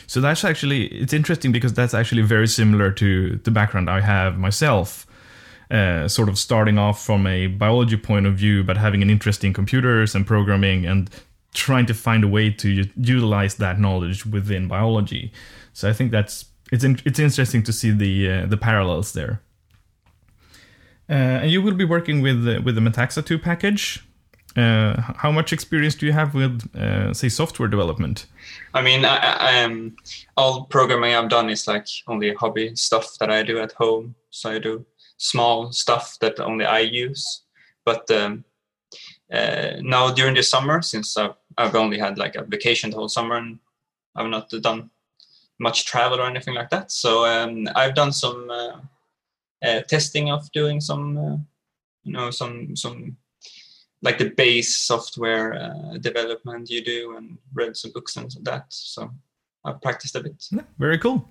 So 0.06 0.20
that's 0.20 0.44
actually 0.44 0.86
it's 0.86 1.12
interesting 1.12 1.52
because 1.52 1.74
that's 1.74 1.94
actually 1.94 2.22
very 2.22 2.48
similar 2.48 2.90
to 2.92 3.36
the 3.44 3.50
background 3.50 3.90
I 3.90 4.00
have 4.00 4.38
myself. 4.38 5.06
Uh, 5.70 6.06
sort 6.06 6.28
of 6.28 6.38
starting 6.38 6.76
off 6.78 7.02
from 7.02 7.26
a 7.26 7.46
biology 7.46 7.96
point 7.96 8.26
of 8.26 8.34
view, 8.34 8.62
but 8.62 8.76
having 8.76 9.00
an 9.00 9.08
interest 9.08 9.42
in 9.42 9.54
computers 9.54 10.14
and 10.14 10.26
programming 10.26 10.84
and 10.84 11.08
trying 11.54 11.86
to 11.86 11.94
find 11.94 12.22
a 12.22 12.28
way 12.28 12.50
to 12.50 12.84
utilize 12.96 13.54
that 13.54 13.80
knowledge 13.80 14.26
within 14.26 14.68
biology. 14.68 15.32
So 15.72 15.88
I 15.88 15.94
think 15.94 16.10
that's 16.12 16.46
it's 16.70 16.84
in, 16.84 16.98
it's 17.06 17.18
interesting 17.18 17.62
to 17.62 17.72
see 17.72 17.90
the 17.90 18.30
uh, 18.30 18.46
the 18.46 18.56
parallels 18.56 19.12
there. 19.12 19.40
Uh, 21.08 21.42
and 21.42 21.50
you 21.50 21.62
will 21.62 21.74
be 21.74 21.84
working 21.84 22.20
with 22.20 22.44
with 22.64 22.74
the 22.74 22.80
Metaxa 22.80 23.24
2 23.24 23.38
package. 23.38 24.04
Uh, 24.56 25.00
how 25.16 25.32
much 25.32 25.52
experience 25.52 25.96
do 25.96 26.06
you 26.06 26.12
have 26.12 26.32
with, 26.32 26.62
uh, 26.76 27.12
say, 27.12 27.28
software 27.28 27.68
development? 27.68 28.26
I 28.72 28.82
mean, 28.82 29.04
I, 29.04 29.16
I, 29.16 29.62
um, 29.64 29.96
all 30.36 30.66
programming 30.66 31.12
I've 31.12 31.28
done 31.28 31.50
is 31.50 31.66
like 31.66 31.88
only 32.06 32.32
hobby 32.34 32.76
stuff 32.76 33.18
that 33.18 33.30
I 33.30 33.42
do 33.42 33.58
at 33.58 33.72
home. 33.72 34.14
So 34.30 34.50
I 34.50 34.60
do 34.60 34.86
small 35.16 35.72
stuff 35.72 36.16
that 36.20 36.40
only 36.40 36.64
I 36.64 36.80
use. 36.80 37.42
But 37.84 38.10
um, 38.10 38.44
uh, 39.32 39.72
now 39.80 40.12
during 40.12 40.34
the 40.34 40.42
summer, 40.42 40.82
since 40.82 41.16
I've, 41.16 41.34
I've 41.56 41.74
only 41.74 41.98
had 41.98 42.18
like 42.18 42.34
a 42.36 42.44
vacation 42.44 42.90
the 42.90 42.96
whole 42.96 43.08
summer 43.08 43.36
and 43.36 43.58
I've 44.16 44.28
not 44.28 44.50
done 44.50 44.90
much 45.58 45.86
travel 45.86 46.20
or 46.20 46.26
anything 46.26 46.54
like 46.54 46.70
that. 46.70 46.90
So 46.90 47.24
um, 47.26 47.68
I've 47.74 47.94
done 47.94 48.12
some 48.12 48.50
uh, 48.50 48.76
uh, 49.64 49.80
testing 49.82 50.30
of 50.30 50.50
doing 50.52 50.80
some, 50.80 51.18
uh, 51.18 51.36
you 52.02 52.12
know, 52.12 52.30
some 52.30 52.76
some 52.76 53.16
like 54.02 54.18
the 54.18 54.30
base 54.30 54.76
software 54.76 55.54
uh, 55.54 55.98
development 55.98 56.70
you 56.70 56.84
do 56.84 57.16
and 57.16 57.38
read 57.54 57.76
some 57.76 57.92
books 57.92 58.16
and 58.16 58.30
that. 58.42 58.66
So 58.68 59.10
I've 59.64 59.80
practiced 59.80 60.16
a 60.16 60.20
bit. 60.20 60.44
Yeah, 60.50 60.62
very 60.78 60.98
cool. 60.98 61.28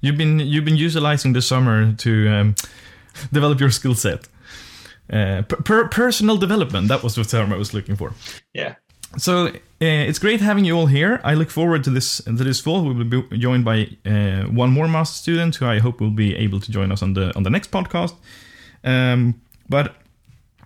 You've 0.00 0.18
been 0.18 0.38
you've 0.40 0.64
been 0.64 0.76
utilizing 0.76 1.32
the 1.32 1.42
summer 1.42 1.92
to 1.94 2.28
um, 2.28 2.54
develop 3.32 3.60
your 3.60 3.70
skill 3.70 3.94
set. 3.94 4.28
Uh, 5.12 5.42
per- 5.42 5.88
personal 5.88 6.36
development. 6.36 6.88
That 6.88 7.02
was 7.02 7.14
the 7.14 7.24
term 7.24 7.52
I 7.52 7.56
was 7.56 7.74
looking 7.74 7.96
for. 7.96 8.12
Yeah. 8.54 8.76
so 9.18 9.46
uh, 9.46 9.50
it's 9.80 10.18
great 10.18 10.40
having 10.40 10.64
you 10.64 10.76
all 10.76 10.86
here. 10.86 11.20
I 11.24 11.34
look 11.34 11.50
forward 11.50 11.84
to 11.84 11.90
this 11.90 12.22
to 12.24 12.32
this 12.32 12.60
fall. 12.60 12.84
We 12.84 12.94
will 12.94 13.04
be 13.04 13.38
joined 13.38 13.64
by 13.64 13.88
uh, 14.06 14.44
one 14.44 14.70
more 14.70 14.88
master 14.88 15.16
student 15.16 15.56
who 15.56 15.66
I 15.66 15.80
hope 15.80 16.00
will 16.00 16.10
be 16.14 16.34
able 16.36 16.60
to 16.60 16.72
join 16.72 16.92
us 16.92 17.02
on 17.02 17.14
the 17.14 17.32
on 17.36 17.42
the 17.42 17.50
next 17.50 17.70
podcast. 17.70 18.14
Um, 18.84 19.40
but 19.68 19.94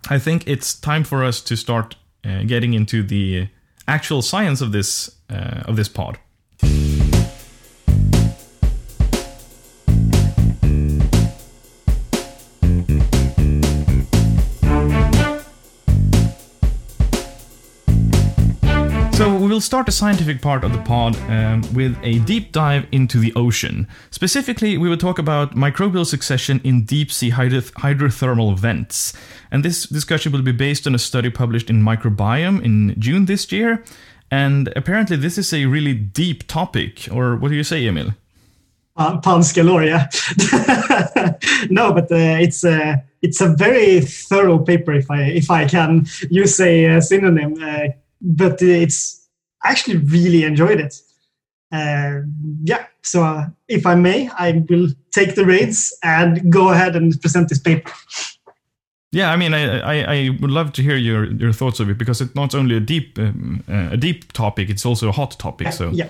I 0.09 0.19
think 0.19 0.47
it's 0.47 0.79
time 0.79 1.03
for 1.03 1.23
us 1.23 1.41
to 1.41 1.55
start 1.55 1.95
uh, 2.23 2.43
getting 2.43 2.73
into 2.73 3.03
the 3.03 3.47
actual 3.87 4.21
science 4.21 4.61
of 4.61 4.71
this 4.71 5.09
uh, 5.29 5.63
of 5.65 5.75
this 5.75 5.89
pod. 5.89 6.17
Will 19.57 19.61
start 19.61 19.87
the 19.87 19.91
scientific 19.91 20.39
part 20.39 20.63
of 20.63 20.71
the 20.71 20.77
pod 20.83 21.15
um, 21.31 21.63
with 21.73 21.97
a 22.03 22.19
deep 22.19 22.51
dive 22.51 22.85
into 22.91 23.17
the 23.17 23.33
ocean. 23.35 23.87
Specifically, 24.11 24.77
we 24.77 24.87
will 24.87 24.97
talk 24.97 25.17
about 25.17 25.55
microbial 25.55 26.05
succession 26.05 26.61
in 26.63 26.85
deep 26.85 27.11
sea 27.11 27.31
hydroth- 27.31 27.71
hydrothermal 27.71 28.55
vents. 28.55 29.13
And 29.49 29.65
this 29.65 29.87
discussion 29.87 30.31
will 30.31 30.43
be 30.43 30.51
based 30.51 30.85
on 30.85 30.93
a 30.93 30.99
study 30.99 31.31
published 31.31 31.71
in 31.71 31.81
Microbiome 31.81 32.63
in 32.63 32.93
June 32.99 33.25
this 33.25 33.51
year. 33.51 33.83
And 34.29 34.71
apparently, 34.75 35.17
this 35.17 35.39
is 35.39 35.51
a 35.51 35.65
really 35.65 35.95
deep 35.95 36.47
topic. 36.47 37.07
Or 37.11 37.35
what 37.35 37.49
do 37.49 37.55
you 37.55 37.63
say, 37.63 37.83
Emil? 37.83 38.11
Uh, 38.95 39.17
Palms 39.21 39.51
galore, 39.53 39.83
yeah. 39.83 40.07
no, 41.71 41.93
but 41.93 42.11
uh, 42.11 42.37
it's 42.45 42.63
a 42.63 43.03
it's 43.23 43.41
a 43.41 43.55
very 43.55 44.01
thorough 44.01 44.59
paper, 44.59 44.93
if 44.93 45.09
I 45.09 45.23
if 45.23 45.49
I 45.49 45.65
can 45.65 46.05
use 46.29 46.59
a, 46.59 46.97
uh, 46.97 47.01
synonym. 47.01 47.55
Uh, 47.59 47.87
but 48.21 48.61
it's 48.61 49.26
I 49.63 49.71
actually 49.71 49.97
really 49.97 50.43
enjoyed 50.43 50.79
it. 50.79 50.95
Uh, 51.71 52.21
yeah, 52.63 52.85
so 53.01 53.23
uh, 53.23 53.47
if 53.67 53.85
I 53.85 53.95
may, 53.95 54.29
I 54.29 54.63
will 54.69 54.89
take 55.11 55.35
the 55.35 55.45
reins 55.45 55.93
and 56.03 56.51
go 56.51 56.69
ahead 56.69 56.95
and 56.95 57.19
present 57.21 57.49
this 57.49 57.59
paper. 57.59 57.91
Yeah, 59.11 59.31
I 59.31 59.37
mean, 59.37 59.53
I, 59.53 59.79
I, 59.79 60.15
I 60.15 60.29
would 60.41 60.51
love 60.51 60.73
to 60.73 60.81
hear 60.81 60.95
your, 60.95 61.25
your 61.25 61.53
thoughts 61.53 61.79
of 61.79 61.89
it 61.89 61.97
because 61.97 62.21
it's 62.21 62.35
not 62.35 62.53
only 62.53 62.75
a 62.75 62.79
deep 62.79 63.17
um, 63.17 63.63
uh, 63.69 63.89
a 63.93 63.97
deep 63.97 64.31
topic; 64.33 64.69
it's 64.69 64.85
also 64.85 65.09
a 65.09 65.11
hot 65.11 65.39
topic. 65.39 65.71
So 65.71 65.89
yeah. 65.91 66.09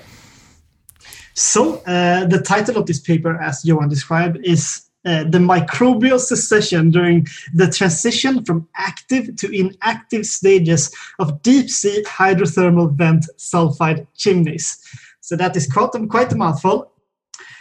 So 1.34 1.76
uh, 1.86 2.26
the 2.26 2.42
title 2.42 2.78
of 2.78 2.88
this 2.88 3.00
paper, 3.00 3.40
as 3.40 3.64
Johan 3.64 3.90
described, 3.90 4.40
is 4.44 4.87
uh, 5.08 5.24
the 5.24 5.40
microbial 5.40 6.20
succession 6.20 6.92
during 6.92 7.26
the 7.54 7.68
transition 7.68 8.44
from 8.44 8.68
active 8.76 9.36
to 9.38 9.48
inactive 9.52 10.26
stages 10.26 10.94
of 11.20 11.42
deep 11.42 11.70
sea 11.70 12.04
hydrothermal 12.06 12.92
vent 12.92 13.26
sulfide 13.38 14.06
chimneys. 14.16 14.78
So 15.22 15.38
that 15.38 15.56
is 15.56 15.66
quite, 15.68 15.92
quite 16.10 16.34
a 16.34 16.36
mouthful. 16.36 16.92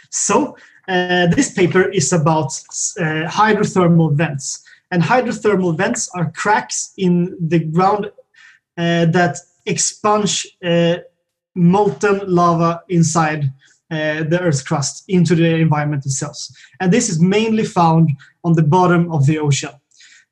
So 0.09 0.57
uh, 0.89 1.27
this 1.27 1.53
paper 1.53 1.89
is 1.89 2.11
about 2.11 2.47
uh, 2.99 3.27
hydrothermal 3.27 4.15
vents. 4.15 4.63
And 4.91 5.01
hydrothermal 5.01 5.77
vents 5.77 6.09
are 6.15 6.31
cracks 6.31 6.93
in 6.97 7.37
the 7.39 7.59
ground 7.59 8.07
uh, 8.77 9.05
that 9.05 9.37
expunge 9.65 10.47
uh, 10.63 10.97
molten 11.55 12.21
lava 12.27 12.83
inside 12.89 13.51
uh, 13.89 14.23
the 14.23 14.39
Earth's 14.41 14.61
crust 14.61 15.03
into 15.07 15.35
the 15.35 15.55
environmental 15.55 16.11
cells. 16.11 16.53
And 16.79 16.91
this 16.91 17.09
is 17.09 17.21
mainly 17.21 17.63
found 17.63 18.11
on 18.43 18.53
the 18.53 18.63
bottom 18.63 19.11
of 19.11 19.25
the 19.25 19.39
ocean. 19.39 19.71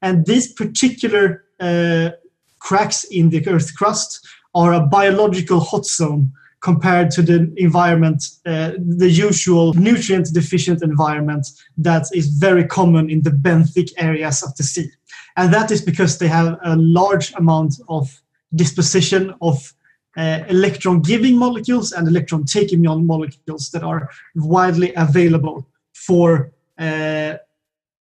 And 0.01 0.25
these 0.25 0.51
particular 0.51 1.45
uh, 1.59 2.11
cracks 2.59 3.03
in 3.05 3.29
the 3.29 3.47
Earth's 3.47 3.71
crust 3.71 4.27
are 4.53 4.73
a 4.73 4.85
biological 4.85 5.59
hot 5.59 5.85
zone 5.85 6.31
compared 6.61 7.11
to 7.11 7.21
the 7.21 7.53
environment, 7.57 8.23
uh, 8.45 8.71
the 8.77 9.09
usual 9.09 9.73
nutrient 9.75 10.33
deficient 10.33 10.81
environment 10.81 11.47
that 11.77 12.07
is 12.11 12.27
very 12.27 12.65
common 12.65 13.09
in 13.09 13.21
the 13.21 13.29
benthic 13.29 13.91
areas 13.97 14.41
of 14.41 14.55
the 14.57 14.63
sea. 14.63 14.89
And 15.37 15.53
that 15.53 15.69
is 15.69 15.81
because 15.81 16.17
they 16.17 16.27
have 16.27 16.57
a 16.63 16.75
large 16.75 17.33
amount 17.35 17.75
of 17.87 18.21
disposition 18.55 19.35
of 19.41 19.74
electron 20.17 21.01
giving 21.01 21.37
molecules 21.37 21.91
and 21.91 22.07
electron 22.07 22.45
taking 22.45 22.81
molecules 22.81 23.69
that 23.71 23.83
are 23.83 24.09
widely 24.35 24.93
available 24.95 25.67
for 25.93 26.51
uh, 26.77 27.35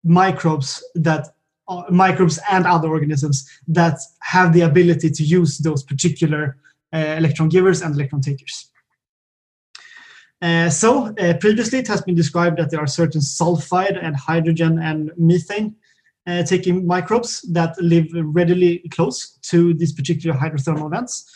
microbes 0.04 0.84
that 0.94 1.28
uh, 1.68 1.82
microbes 1.90 2.38
and 2.50 2.64
other 2.66 2.88
organisms 2.88 3.48
that 3.66 3.98
have 4.20 4.52
the 4.52 4.60
ability 4.60 5.10
to 5.10 5.24
use 5.24 5.58
those 5.58 5.82
particular 5.82 6.56
uh, 6.92 6.98
electron 7.18 7.48
givers 7.48 7.82
and 7.82 7.94
electron 7.94 8.20
takers. 8.20 8.70
Uh, 10.42 10.68
so 10.68 11.06
uh, 11.18 11.34
previously 11.40 11.78
it 11.78 11.88
has 11.88 12.02
been 12.02 12.14
described 12.14 12.58
that 12.58 12.70
there 12.70 12.80
are 12.80 12.86
certain 12.86 13.20
sulfide 13.20 13.98
and 14.00 14.14
hydrogen 14.14 14.78
and 14.78 15.10
methane 15.16 15.74
taking 16.44 16.84
microbes 16.84 17.42
that 17.42 17.80
live 17.80 18.08
readily 18.12 18.82
close 18.90 19.38
to 19.42 19.72
these 19.74 19.92
particular 19.92 20.36
hydrothermal 20.36 20.90
vents. 20.90 21.32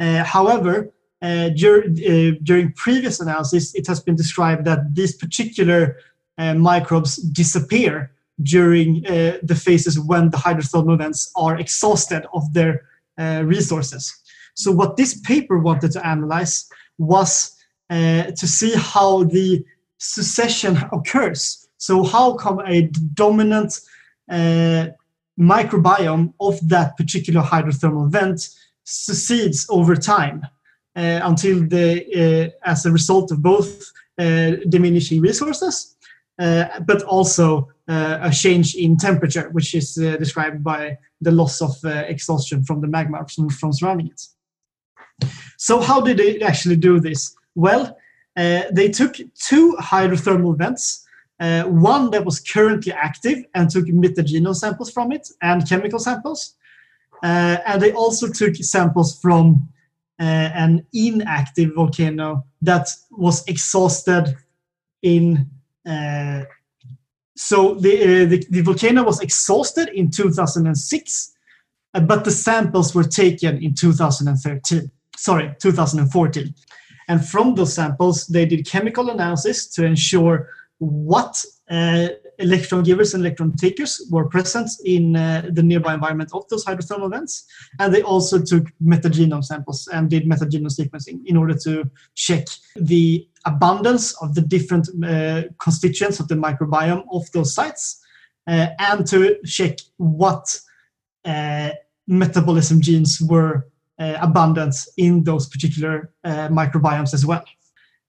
Uh, 0.00 0.24
however, 0.24 0.90
uh, 1.22 1.50
dur- 1.50 1.84
uh, 1.84 2.32
during 2.42 2.72
previous 2.72 3.20
analysis, 3.20 3.74
it 3.74 3.86
has 3.86 4.00
been 4.00 4.16
described 4.16 4.64
that 4.64 4.94
these 4.94 5.14
particular 5.14 5.96
microbes 6.56 7.16
disappear 7.16 8.10
during 8.42 9.02
the 9.02 9.60
phases 9.66 10.00
when 10.00 10.30
the 10.30 10.38
hydrothermal 10.38 10.96
vents 10.96 11.30
are 11.36 11.58
exhausted 11.58 12.24
of 12.32 12.50
their 12.54 12.82
resources. 13.44 14.16
So, 14.54 14.72
what 14.72 14.96
this 14.96 15.20
paper 15.20 15.58
wanted 15.58 15.90
to 15.92 16.06
analyze 16.06 16.66
was 16.96 17.58
to 17.90 18.46
see 18.56 18.72
how 18.74 19.24
the 19.24 19.62
succession 19.98 20.78
occurs. 20.92 21.68
So, 21.76 22.04
how 22.04 22.34
come 22.34 22.60
a 22.66 22.88
dominant 23.12 23.78
uh, 24.30 24.86
microbiome 25.38 26.32
of 26.40 26.66
that 26.68 26.96
particular 26.96 27.42
hydrothermal 27.42 28.10
vent 28.10 28.48
succeeds 28.90 29.66
over 29.70 29.94
time 29.94 30.42
uh, 30.96 31.20
until 31.22 31.66
the, 31.68 32.52
uh, 32.64 32.68
as 32.68 32.84
a 32.84 32.90
result 32.90 33.30
of 33.30 33.42
both 33.42 33.92
uh, 34.18 34.56
diminishing 34.68 35.20
resources, 35.20 35.96
uh, 36.38 36.80
but 36.80 37.02
also 37.04 37.68
uh, 37.88 38.18
a 38.22 38.30
change 38.30 38.74
in 38.74 38.96
temperature, 38.96 39.48
which 39.50 39.74
is 39.74 39.94
described 39.94 40.62
by 40.64 40.96
the 41.20 41.30
loss 41.30 41.62
of 41.62 41.72
exhaustion 41.84 42.64
from 42.64 42.80
the 42.80 42.86
magma 42.86 43.24
from, 43.34 43.48
from 43.48 43.72
surrounding 43.72 44.08
it. 44.08 44.22
So, 45.58 45.80
how 45.80 46.00
did 46.00 46.18
they 46.18 46.40
actually 46.40 46.76
do 46.76 46.98
this? 47.00 47.34
Well, 47.54 47.96
they 48.36 48.90
took 48.92 49.16
two 49.34 49.76
hydrothermal 49.80 50.56
vents. 50.56 51.06
Uh, 51.38 51.62
one 51.64 52.10
that 52.10 52.22
was 52.22 52.38
currently 52.38 52.92
active 52.92 53.38
and 53.54 53.70
took 53.70 53.86
metagenome 53.86 54.54
samples 54.54 54.90
from 54.90 55.10
it 55.10 55.26
and 55.40 55.66
chemical 55.66 55.98
samples, 55.98 56.54
uh, 57.22 57.58
and 57.66 57.82
they 57.82 57.92
also 57.92 58.28
took 58.28 58.54
samples 58.56 59.18
from 59.20 59.68
uh, 60.18 60.50
an 60.54 60.86
inactive 60.92 61.74
volcano 61.74 62.44
that 62.62 62.88
was 63.10 63.46
exhausted 63.46 64.36
in. 65.02 65.48
Uh, 65.86 66.42
so 67.36 67.74
the, 67.74 68.26
the, 68.26 68.46
the 68.50 68.60
volcano 68.60 69.02
was 69.02 69.20
exhausted 69.20 69.88
in 69.88 70.10
2006, 70.10 71.32
but 72.02 72.24
the 72.24 72.30
samples 72.30 72.94
were 72.94 73.04
taken 73.04 73.62
in 73.62 73.74
2013. 73.74 74.90
Sorry, 75.16 75.54
2014. 75.58 76.54
And 77.08 77.26
from 77.26 77.54
those 77.54 77.74
samples, 77.74 78.26
they 78.26 78.46
did 78.46 78.66
chemical 78.66 79.10
analysis 79.10 79.66
to 79.68 79.84
ensure 79.84 80.48
what 80.78 81.42
uh, 81.70 82.08
electron 82.40 82.82
givers 82.82 83.14
and 83.14 83.22
electron 83.22 83.52
takers 83.52 84.06
were 84.10 84.28
present 84.28 84.70
in 84.84 85.16
uh, 85.16 85.48
the 85.52 85.62
nearby 85.62 85.94
environment 85.94 86.30
of 86.32 86.48
those 86.48 86.64
hydrothermal 86.64 87.10
vents. 87.10 87.46
And 87.78 87.94
they 87.94 88.02
also 88.02 88.40
took 88.40 88.66
metagenome 88.82 89.44
samples 89.44 89.88
and 89.92 90.10
did 90.10 90.24
metagenome 90.24 90.74
sequencing 90.74 91.20
in 91.26 91.36
order 91.36 91.54
to 91.64 91.88
check 92.14 92.46
the 92.76 93.28
abundance 93.44 94.20
of 94.22 94.34
the 94.34 94.40
different 94.40 94.88
uh, 95.04 95.42
constituents 95.58 96.20
of 96.20 96.28
the 96.28 96.34
microbiome 96.34 97.04
of 97.12 97.30
those 97.32 97.54
sites 97.54 98.02
uh, 98.46 98.68
and 98.78 99.06
to 99.06 99.36
check 99.44 99.78
what 99.96 100.60
uh, 101.24 101.70
metabolism 102.06 102.80
genes 102.80 103.20
were 103.20 103.68
uh, 103.98 104.16
abundant 104.20 104.74
in 104.96 105.22
those 105.24 105.48
particular 105.48 106.10
microbiomes 106.24 107.12
as 107.12 107.24
well. 107.26 107.44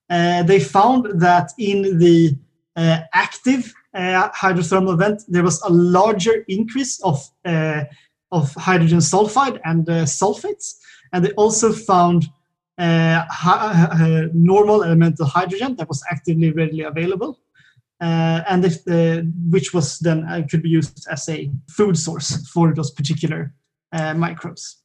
they 0.08 0.58
found 0.58 1.20
that 1.20 1.50
in 1.58 1.98
the 1.98 2.36
uh, 2.76 3.00
active 3.12 3.66
uh, 3.66 3.81
hydrothermal 3.94 4.98
vent, 4.98 5.22
there 5.28 5.42
was 5.42 5.60
a 5.62 5.70
larger 5.70 6.44
increase 6.48 7.00
of, 7.02 7.28
uh, 7.44 7.84
of 8.30 8.54
hydrogen 8.54 8.98
sulfide 8.98 9.60
and 9.64 9.86
sulfates. 9.86 10.76
And 11.12 11.24
they 11.24 11.32
also 11.32 11.72
found 11.72 12.26
normal 12.78 14.84
elemental 14.84 15.26
hydrogen 15.26 15.76
that 15.76 15.88
was 15.88 16.02
actively 16.10 16.52
readily 16.52 16.84
available. 16.84 17.38
Uh, 18.02 18.42
and 18.48 18.64
if 18.64 18.84
the, 18.84 19.32
which 19.48 19.72
was 19.72 20.00
then 20.00 20.24
uh, 20.24 20.42
could 20.50 20.62
be 20.62 20.68
used 20.68 21.06
as 21.08 21.28
a 21.28 21.48
food 21.70 21.96
source 21.96 22.44
for 22.48 22.74
those 22.74 22.90
particular 22.90 23.54
uh, 23.92 24.12
microbes. 24.12 24.82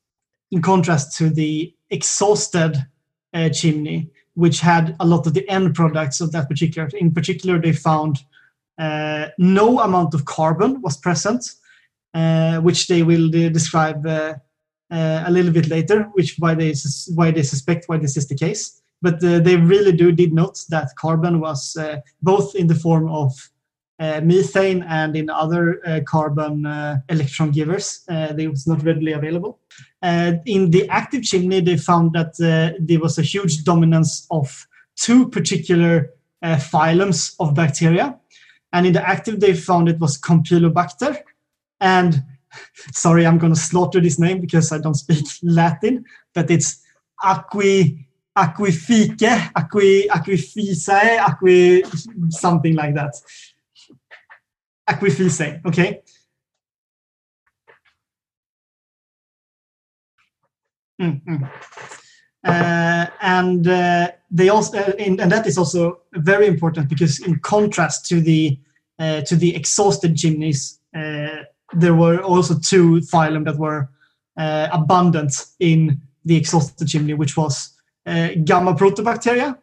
in 0.51 0.61
contrast 0.61 1.17
to 1.17 1.29
the 1.29 1.73
exhausted 1.89 2.85
chimney, 3.53 4.09
which 4.35 4.59
had 4.59 4.95
a 4.99 5.05
lot 5.05 5.27
of 5.27 5.33
the 5.33 5.47
end 5.49 5.75
products 5.75 6.21
of 6.21 6.31
that 6.31 6.47
particular. 6.47 6.89
In 6.99 7.11
particular, 7.11 7.59
they 7.59 7.73
found 7.73 8.19
uh, 8.77 9.27
no 9.37 9.79
amount 9.79 10.13
of 10.13 10.25
carbon 10.25 10.81
was 10.81 10.97
present, 10.97 11.51
uh, 12.13 12.57
which 12.57 12.87
they 12.87 13.03
will 13.03 13.27
uh, 13.27 13.49
describe 13.49 14.05
uh, 14.05 14.35
uh, 14.91 15.23
a 15.25 15.31
little 15.31 15.51
bit 15.51 15.67
later, 15.69 16.03
which 16.13 16.35
why 16.39 16.53
they 16.53 16.73
why 17.15 17.31
they 17.31 17.43
suspect 17.43 17.85
why 17.87 17.97
this 17.97 18.17
is 18.17 18.27
the 18.27 18.35
case. 18.35 18.81
But 19.01 19.19
they 19.19 19.57
really 19.57 19.91
do 19.91 20.11
did 20.11 20.33
note 20.33 20.59
that 20.69 20.95
carbon 20.97 21.39
was 21.39 21.77
both 22.23 22.55
in 22.55 22.65
the 22.65 22.73
form 22.73 23.07
of 23.11 23.31
uh, 23.99 24.21
methane 24.23 24.83
and 24.83 25.15
in 25.15 25.27
other 25.27 25.81
uh, 25.87 25.99
carbon 26.05 26.67
uh, 26.67 26.99
electron 27.09 27.49
givers. 27.49 28.03
they 28.07 28.47
was 28.47 28.67
not 28.67 28.83
readily 28.83 29.13
available. 29.13 29.59
in 30.45 30.69
the 30.69 30.87
active 30.89 31.23
chimney, 31.23 31.61
they 31.61 31.77
found 31.77 32.13
that 32.13 32.37
there 32.79 32.99
was 32.99 33.17
a 33.17 33.23
huge 33.23 33.63
dominance 33.63 34.27
of 34.29 34.67
two 34.95 35.27
particular 35.29 36.11
phylums 36.43 37.35
of 37.39 37.55
bacteria. 37.55 38.15
And 38.73 38.85
in 38.85 38.93
the 38.93 39.07
active, 39.07 39.39
they 39.39 39.53
found 39.53 39.89
it 39.89 39.99
was 39.99 40.19
Campylobacter 40.19 41.21
and 41.79 42.23
sorry, 42.93 43.25
I'm 43.25 43.37
going 43.37 43.53
to 43.53 43.59
slaughter 43.59 43.99
this 43.99 44.19
name 44.19 44.41
because 44.41 44.71
I 44.71 44.79
don't 44.79 44.95
speak 44.95 45.25
Latin, 45.43 46.05
but 46.33 46.49
it's 46.51 46.83
Aqui 47.23 48.07
Aquifique, 48.37 49.51
Aqui 49.55 50.07
Aquificae, 50.09 51.17
Aqui 51.19 51.83
something 52.29 52.75
like 52.75 52.93
that. 52.93 53.13
Aquificae, 54.87 55.65
okay. 55.65 56.01
Mm-hmm. 61.01 61.43
Uh, 62.43 63.05
and 63.21 63.67
uh, 63.67 64.11
they 64.29 64.49
also, 64.49 64.77
uh, 64.77 64.91
in, 64.97 65.19
and 65.19 65.31
that 65.31 65.47
is 65.47 65.57
also 65.57 66.01
very 66.13 66.47
important 66.47 66.89
because, 66.89 67.19
in 67.19 67.39
contrast 67.39 68.05
to 68.07 68.21
the 68.21 68.59
uh, 68.99 69.21
to 69.21 69.35
the 69.35 69.55
exhausted 69.55 70.17
chimneys, 70.17 70.79
uh, 70.95 71.43
there 71.73 71.93
were 71.93 72.21
also 72.21 72.57
two 72.57 72.99
phylum 73.01 73.45
that 73.45 73.57
were 73.57 73.89
uh, 74.37 74.67
abundant 74.71 75.45
in 75.59 76.01
the 76.25 76.35
exhausted 76.35 76.87
chimney, 76.87 77.13
which 77.13 77.37
was 77.37 77.73
uh, 78.05 78.29
gamma 78.43 78.73
proteobacteria 78.73 79.57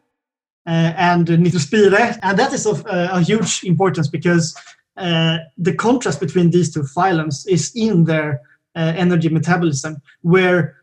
uh, 0.66 0.92
and 0.96 1.26
Nitrospirae. 1.26 2.18
And 2.22 2.38
that 2.38 2.52
is 2.52 2.66
of 2.66 2.86
uh, 2.86 3.08
a 3.12 3.20
huge 3.20 3.64
importance 3.64 4.08
because 4.08 4.56
uh, 4.96 5.38
the 5.58 5.74
contrast 5.74 6.20
between 6.20 6.50
these 6.50 6.72
two 6.72 6.82
phylums 6.82 7.46
is 7.48 7.72
in 7.74 8.04
their 8.04 8.40
uh, 8.76 8.92
energy 8.96 9.28
metabolism, 9.28 10.00
where 10.22 10.76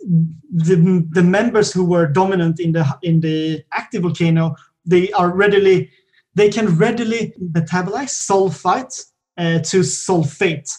the, 0.00 1.06
the 1.10 1.22
members 1.22 1.72
who 1.72 1.84
were 1.84 2.06
dominant 2.06 2.60
in 2.60 2.72
the 2.72 2.86
in 3.02 3.20
the 3.20 3.62
active 3.72 4.02
volcano 4.02 4.54
they 4.86 5.10
are 5.12 5.34
readily 5.34 5.90
they 6.34 6.48
can 6.48 6.76
readily 6.76 7.34
metabolize 7.40 8.14
sulfite 8.26 9.06
uh, 9.36 9.58
to 9.60 9.80
sulfate 9.80 10.70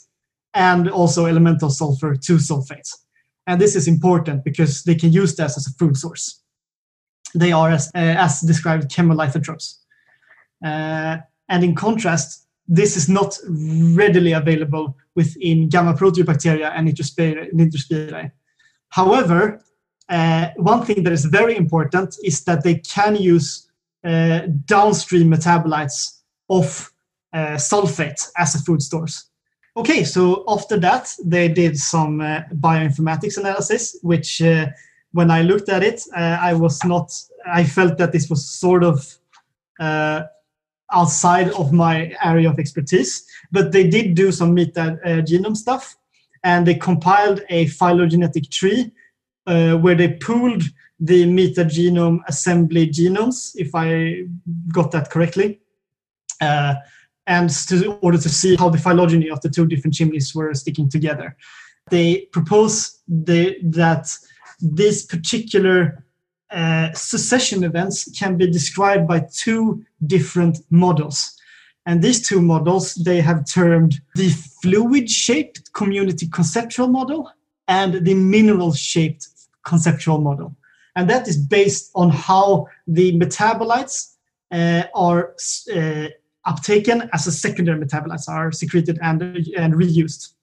and 0.54 0.90
also 0.90 1.26
elemental 1.26 1.70
sulfur 1.70 2.16
to 2.16 2.34
sulfate. 2.36 2.90
And 3.48 3.60
this 3.60 3.76
is 3.76 3.88
important 3.88 4.44
because 4.44 4.84
they 4.84 4.96
can 4.96 5.12
use 5.12 5.36
this 5.36 5.58
as 5.58 5.68
a 5.68 5.72
food 5.74 5.98
source. 5.98 6.42
They 7.36 7.52
are, 7.52 7.72
as, 7.72 7.88
uh, 7.96 8.16
as 8.26 8.42
described, 8.42 8.92
chemolithotrophs. 8.92 9.78
Uh, 10.64 11.18
and 11.48 11.64
in 11.64 11.76
contrast, 11.76 12.48
this 12.68 12.96
is 12.96 13.10
not 13.10 13.38
readily 13.48 14.34
available 14.34 14.98
within 15.16 15.70
gamma 15.70 15.94
proteobacteria 15.94 16.72
and 16.76 16.88
Nitrospirae. 16.88 18.32
However, 18.90 19.62
uh, 20.10 20.50
one 20.56 20.84
thing 20.86 21.04
that 21.04 21.14
is 21.14 21.26
very 21.26 21.56
important 21.56 22.18
is 22.24 22.44
that 22.46 22.64
they 22.64 22.76
can 22.76 23.16
use 23.16 23.70
uh, 24.04 24.42
downstream 24.66 25.30
metabolites 25.30 26.22
of 26.50 26.92
uh, 27.34 27.58
sulfate 27.58 28.30
as 28.38 28.56
a 28.56 28.60
food 28.60 28.82
source. 28.82 29.30
Okay, 29.78 30.04
so 30.04 30.44
after 30.48 30.80
that, 30.80 31.14
they 31.24 31.48
did 31.48 31.78
some 31.78 32.22
uh, 32.22 32.42
bioinformatics 32.56 33.38
analysis, 33.38 33.98
which 34.02 34.42
uh, 34.42 34.66
when 35.12 35.30
I 35.30 35.44
looked 35.44 35.70
at 35.70 35.84
it, 35.84 36.02
uh, 36.16 36.38
I 36.42 36.54
was 36.54 36.84
not, 36.84 37.12
I 37.46 37.64
felt 37.64 37.98
that 38.00 38.12
this 38.12 38.30
was 38.30 38.50
sort 38.50 38.84
of 38.84 39.16
outside 40.92 41.52
of 41.52 41.72
my 41.72 42.12
area 42.24 42.50
of 42.50 42.58
expertise, 42.58 43.26
but 43.52 43.72
they 43.72 43.88
did 43.88 44.16
do 44.16 44.32
some 44.32 44.54
meta 44.54 45.00
uh, 45.06 45.10
genome 45.22 45.56
stuff 45.56 45.96
and 46.44 46.66
they 46.66 46.76
compiled 46.76 47.42
a 47.50 47.68
phylogenetic 47.68 48.50
tree 48.50 48.92
where 49.46 49.96
they 49.96 50.14
pooled 50.14 50.64
the 51.00 51.26
metagenome 51.26 52.20
assembly 52.28 52.88
genomes, 52.88 53.52
if 53.56 53.74
I 53.74 54.26
got 54.74 54.92
that 54.92 55.10
correctly. 55.10 55.60
Uh, 56.42 56.76
and 57.28 57.50
to, 57.50 57.86
in 57.86 57.98
order 58.02 58.18
to 58.18 58.30
see 58.30 58.56
how 58.56 58.70
the 58.70 58.78
phylogeny 58.78 59.30
of 59.30 59.40
the 59.42 59.50
two 59.50 59.68
different 59.68 59.94
chimneys 59.94 60.34
were 60.34 60.54
sticking 60.54 60.90
together. 60.90 61.38
They 61.90 62.28
propose 62.32 63.00
the, 63.08 63.58
that 63.64 64.12
these 64.60 65.06
particular 65.06 66.04
uh, 66.52 66.92
succession 66.94 67.64
events 67.64 68.12
can 68.18 68.36
be 68.36 68.50
described 68.50 69.08
by 69.08 69.28
two 69.32 69.86
different 70.08 70.58
models. 70.72 71.39
And 71.90 72.04
these 72.04 72.22
two 72.22 72.40
models 72.40 72.94
they 72.94 73.20
have 73.20 73.52
termed 73.52 74.00
the 74.14 74.30
fluid 74.62 75.10
shaped 75.10 75.74
community 75.74 76.28
conceptual 76.28 76.88
model 76.88 77.32
and 77.68 78.06
the 78.06 78.14
mineral 78.14 78.74
shaped 78.74 79.28
conceptual 79.66 80.22
model. 80.22 80.56
And 80.96 81.10
that 81.10 81.28
is 81.28 81.36
based 81.36 81.90
on 81.96 82.12
how 82.12 82.68
the 82.86 83.18
metabolites 83.18 84.18
uh, 84.52 84.84
are 84.94 85.34
uh, 85.74 86.10
uptaken 86.46 87.10
as 87.12 87.26
a 87.26 87.32
secondary 87.32 87.80
metabolites 87.84 88.30
are 88.30 88.52
secreted 88.52 89.00
and, 89.02 89.24
and 89.58 89.74
reused. 89.74 90.34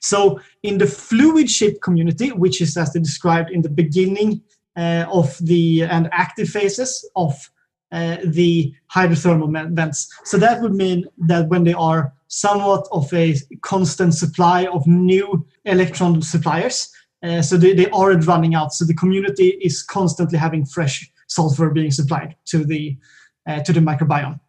So 0.00 0.38
in 0.62 0.78
the 0.78 0.86
fluid 0.86 1.50
shaped 1.50 1.82
community, 1.82 2.28
which 2.30 2.60
is 2.60 2.76
as 2.76 2.92
they 2.92 3.00
described 3.00 3.50
in 3.50 3.62
the 3.62 3.74
beginning 3.82 4.40
uh, 4.76 5.06
of 5.10 5.36
the 5.40 5.82
and 5.82 6.08
active 6.12 6.48
phases 6.48 7.10
of 7.16 7.50
uh, 7.94 8.16
the 8.24 8.74
hydrothermal 8.92 9.74
vents. 9.74 10.12
So 10.24 10.36
that 10.38 10.60
would 10.60 10.74
mean 10.74 11.06
that 11.28 11.48
when 11.48 11.62
they 11.62 11.74
are 11.74 12.12
somewhat 12.26 12.88
of 12.90 13.12
a 13.14 13.36
constant 13.62 14.14
supply 14.14 14.66
of 14.66 14.84
new 14.86 15.46
electron 15.64 16.20
suppliers, 16.20 16.92
uh, 17.22 17.40
so 17.40 17.56
they, 17.56 17.72
they 17.72 17.88
aren't 17.90 18.26
running 18.26 18.56
out. 18.56 18.72
So 18.72 18.84
the 18.84 18.94
community 18.94 19.50
is 19.62 19.82
constantly 19.82 20.38
having 20.38 20.66
fresh 20.66 21.08
sulfur 21.28 21.70
being 21.70 21.92
supplied 21.92 22.34
to 22.46 22.64
the 22.64 22.98
uh, 23.46 23.60
to 23.62 23.72
the 23.72 23.80
microbiome. 23.80 24.40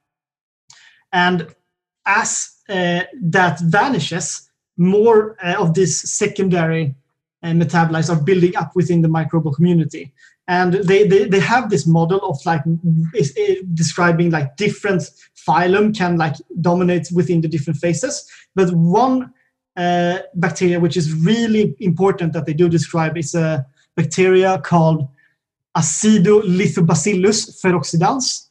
And 1.14 1.48
as 2.06 2.52
uh, 2.68 3.04
that 3.22 3.60
vanishes, 3.60 4.50
more 4.78 5.38
uh, 5.44 5.56
of 5.62 5.74
these 5.76 6.10
secondary 6.12 6.96
uh, 7.46 7.50
metabolites 7.50 8.10
are 8.10 8.22
building 8.22 8.56
up 8.56 8.72
within 8.76 9.04
the 9.04 9.08
microbial 9.08 9.56
community. 9.56 10.12
And 10.48 10.74
they, 10.74 11.08
they, 11.08 11.26
they 11.26 11.40
have 11.40 11.70
this 11.70 11.86
model 11.86 12.20
of 12.20 12.44
like 12.46 12.62
is, 13.14 13.32
is 13.38 13.64
describing 13.74 14.32
like 14.32 14.58
different 14.58 15.04
phylum 15.48 15.96
can 15.96 16.18
like 16.18 16.36
dominate 16.62 17.08
within 17.14 17.42
the 17.42 17.48
different 17.48 17.78
phases. 17.78 18.28
But 18.56 18.74
one 18.74 19.32
uh, 19.76 20.20
bacteria 20.34 20.80
which 20.80 20.98
is 20.98 21.14
really 21.14 21.76
important 21.80 22.34
that 22.34 22.46
they 22.48 22.54
do 22.54 22.68
describe 22.68 23.16
is 23.18 23.36
a 23.36 23.66
bacteria 23.96 24.60
called 24.60 25.08
Acidolithobacillus 25.78 27.62
ferroxidans, 27.62 28.48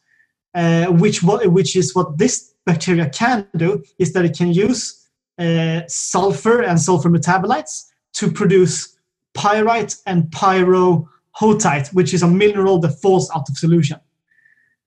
uh, 0.55 0.87
which, 0.93 1.23
which 1.23 1.75
is 1.75 1.95
what 1.95 2.19
this 2.19 2.55
bacteria 2.65 3.09
can 3.09 3.49
do 3.57 3.83
is 3.99 4.13
that 4.13 4.25
it 4.25 4.37
can 4.37 4.53
use 4.53 5.09
uh, 5.39 5.81
sulfur 5.89 6.63
and 6.63 6.81
sulfur 6.81 7.11
metabolites 7.11 7.87
to 8.15 8.31
produce 8.31 8.97
pyrite 9.35 9.97
and 10.07 10.25
pyrrhotite, 10.31 11.93
which 11.93 12.15
is 12.15 12.23
a 12.23 12.29
mineral 12.29 12.79
that 12.79 13.01
falls 13.01 13.31
out 13.35 13.49
of 13.49 13.59
solution, 13.59 13.99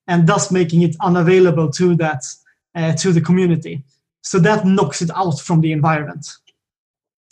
and 0.07 0.27
thus 0.27 0.51
making 0.51 0.81
it 0.81 0.95
unavailable 1.01 1.69
to 1.71 1.95
that 1.95 2.23
uh, 2.75 2.93
to 2.93 3.11
the 3.11 3.21
community. 3.21 3.83
So 4.21 4.39
that 4.39 4.65
knocks 4.65 5.01
it 5.01 5.11
out 5.15 5.39
from 5.39 5.61
the 5.61 5.71
environment, 5.71 6.27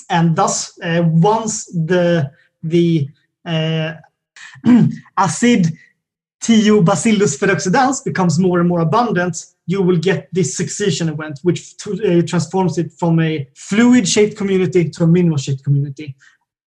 and 0.09 0.35
thus 0.35 0.77
uh, 0.81 1.03
once 1.05 1.65
the 1.65 2.31
the 2.63 3.09
uh, 3.45 3.93
acid 5.17 5.67
Thiobacillus 6.41 7.39
ferroxidans 7.39 8.03
becomes 8.03 8.37
more 8.37 8.59
and 8.59 8.69
more 8.69 8.81
abundant, 8.81 9.45
you 9.67 9.81
will 9.81 9.97
get 9.97 10.29
this 10.31 10.55
succession 10.55 11.09
event, 11.09 11.39
which 11.41 11.73
uh, 11.87 12.21
transforms 12.21 12.77
it 12.77 12.91
from 12.99 13.19
a 13.19 13.47
fluid 13.55 14.07
shaped 14.07 14.37
community 14.37 14.89
to 14.89 15.03
a 15.03 15.07
mineral 15.07 15.37
shaped 15.37 15.63
community. 15.63 16.15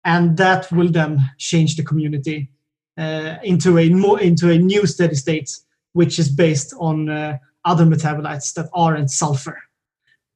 And 0.04 0.36
that 0.36 0.70
will 0.70 0.90
then 0.90 1.30
change 1.38 1.76
the 1.76 1.82
community 1.82 2.50
uh, 2.98 3.36
into, 3.42 3.78
a 3.78 3.88
more, 3.90 4.20
into 4.20 4.50
a 4.50 4.58
new 4.58 4.86
steady 4.86 5.14
state, 5.16 5.50
which 5.92 6.18
is 6.18 6.28
based 6.28 6.74
on 6.78 7.08
uh, 7.08 7.38
other 7.64 7.84
metabolites 7.84 8.52
that 8.54 8.68
aren't 8.74 9.10
sulfur. 9.10 9.60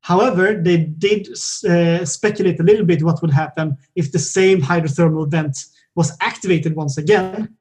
However, 0.01 0.55
they 0.55 0.79
did 0.79 1.29
uh, 1.69 2.05
speculate 2.05 2.61
a 2.61 2.63
little 2.63 2.87
bit 2.87 3.03
what 3.03 3.21
would 3.21 3.33
happen 3.33 3.77
if 3.95 4.11
the 4.11 4.19
same 4.19 4.61
hydrothermal 4.63 5.31
vent 5.31 5.57
was 5.95 6.17
activated 6.21 6.75
once 6.75 6.97
again. 6.97 7.57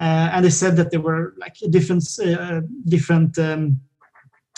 Uh, 0.00 0.30
and 0.32 0.44
they 0.44 0.50
said 0.50 0.76
that 0.76 0.90
there 0.90 1.00
were 1.00 1.34
like 1.38 1.56
different 1.70 2.04
different 2.86 3.38
um, 3.38 3.80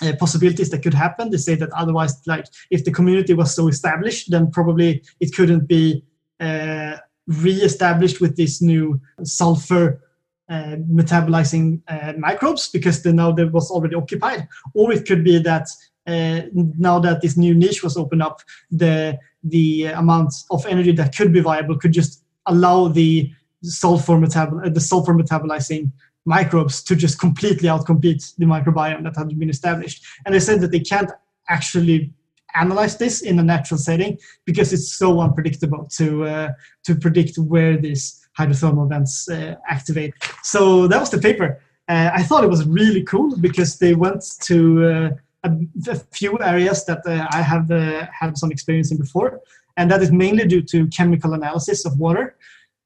uh, 0.02 0.12
possibilities 0.18 0.70
that 0.70 0.82
could 0.82 0.94
happen. 0.94 1.30
They 1.30 1.36
say 1.36 1.54
that 1.56 1.70
otherwise, 1.72 2.20
like 2.26 2.46
if 2.70 2.84
the 2.84 2.92
community 2.92 3.34
was 3.34 3.54
so 3.54 3.68
established, 3.68 4.30
then 4.30 4.50
probably 4.50 5.02
it 5.20 5.34
couldn't 5.34 5.66
be 5.66 6.04
uh, 6.38 6.96
re-established 7.26 8.20
with 8.20 8.36
this 8.36 8.60
new 8.60 9.00
sulfur 9.22 10.00
uh, 10.48 10.76
metabolizing 10.90 11.80
uh, 11.88 12.12
microbes 12.18 12.68
because 12.68 13.02
the 13.02 13.12
node 13.12 13.52
was 13.52 13.70
already 13.70 13.94
occupied. 13.94 14.48
Or 14.74 14.92
it 14.92 15.06
could 15.06 15.22
be 15.22 15.38
that 15.38 15.68
uh, 16.06 16.42
now 16.52 16.98
that 16.98 17.20
this 17.20 17.36
new 17.36 17.54
niche 17.54 17.82
was 17.82 17.96
opened 17.96 18.22
up, 18.22 18.40
the 18.70 19.18
the 19.44 19.86
amount 19.86 20.34
of 20.50 20.66
energy 20.66 20.92
that 20.92 21.16
could 21.16 21.32
be 21.32 21.40
viable 21.40 21.78
could 21.78 21.92
just 21.92 22.24
allow 22.46 22.88
the 22.88 23.30
sulfur 23.62 24.14
metabol- 24.14 24.72
the 24.74 24.80
sulfur 24.80 25.14
metabolizing 25.14 25.92
microbes 26.24 26.82
to 26.84 26.94
just 26.94 27.18
completely 27.18 27.68
outcompete 27.68 28.34
the 28.36 28.46
microbiome 28.46 29.02
that 29.04 29.16
had 29.16 29.38
been 29.38 29.50
established. 29.50 30.04
And 30.24 30.34
they 30.34 30.40
said 30.40 30.60
that 30.60 30.70
they 30.70 30.80
can't 30.80 31.10
actually 31.48 32.12
analyze 32.54 32.96
this 32.96 33.22
in 33.22 33.38
a 33.38 33.42
natural 33.42 33.78
setting 33.78 34.18
because 34.44 34.72
it's 34.72 34.92
so 34.92 35.20
unpredictable 35.20 35.88
to 35.96 36.24
uh, 36.24 36.48
to 36.84 36.94
predict 36.94 37.38
where 37.38 37.76
these 37.76 38.28
hydrothermal 38.38 38.88
vents 38.88 39.28
uh, 39.28 39.54
activate. 39.68 40.14
So 40.42 40.86
that 40.88 41.00
was 41.00 41.10
the 41.10 41.18
paper. 41.18 41.60
Uh, 41.88 42.10
I 42.14 42.22
thought 42.22 42.44
it 42.44 42.50
was 42.50 42.66
really 42.66 43.02
cool 43.02 43.36
because 43.36 43.78
they 43.78 43.94
went 43.94 44.22
to 44.42 44.84
uh, 44.84 45.10
a, 45.44 45.50
a, 45.88 45.96
few 46.12 46.38
areas 46.40 46.84
that 46.84 47.00
uh, 47.06 47.26
I 47.32 47.42
have 47.42 47.70
uh, 47.70 48.06
had 48.12 48.38
some 48.38 48.52
experience 48.52 48.92
in 48.92 48.98
before, 48.98 49.40
and 49.76 49.90
that 49.90 50.00
is 50.02 50.12
mainly 50.12 50.46
due 50.46 50.62
to 50.62 50.86
chemical 50.88 51.32
analysis 51.34 51.84
of 51.84 51.98
water. 51.98 52.36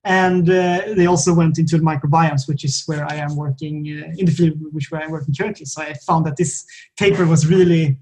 And 0.05 0.49
uh, 0.51 0.83
they 0.95 1.07
also 1.07 1.33
went 1.33 1.59
into 1.59 1.79
the 1.79 1.83
microbiomes, 1.83 2.47
which 2.47 2.63
is 2.63 2.83
where 2.87 3.11
I 3.11 3.15
am 3.17 3.37
working 3.37 3.87
uh, 3.87 4.13
in 4.19 4.27
the 4.27 4.33
field, 4.33 4.59
which 4.73 4.91
where 4.91 5.03
I'm 5.03 5.11
working 5.11 5.35
currently. 5.35 5.65
So 5.65 5.83
I 5.83 5.95
found 5.95 6.27
that 6.27 6.37
this 6.37 6.67
paper 6.99 7.25
was 7.25 7.47
really, 7.47 7.97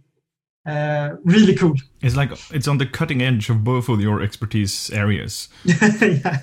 uh, 0.66 1.10
really 1.22 1.54
cool. 1.54 1.74
It's 2.00 2.16
like 2.16 2.32
it's 2.50 2.66
on 2.66 2.78
the 2.78 2.86
cutting 2.86 3.22
edge 3.22 3.48
of 3.50 3.62
both 3.62 3.88
of 3.88 4.00
your 4.00 4.20
expertise 4.20 4.90
areas. 4.90 5.48
yeah. 5.64 6.42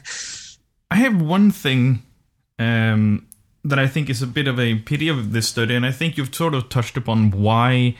I 0.91 0.95
have 0.95 1.21
one 1.21 1.51
thing 1.51 2.03
um, 2.57 3.27
that 3.65 3.79
I 3.79 3.87
think 3.87 4.09
is 4.09 4.21
a 4.21 4.27
bit 4.27 4.47
of 4.47 4.59
a 4.59 4.75
pity 4.75 5.09
of 5.09 5.33
this 5.33 5.49
study, 5.49 5.75
and 5.75 5.85
I 5.85 5.91
think 5.91 6.17
you've 6.17 6.33
sort 6.33 6.53
of 6.53 6.69
touched 6.69 6.95
upon 6.95 7.31
why 7.31 7.95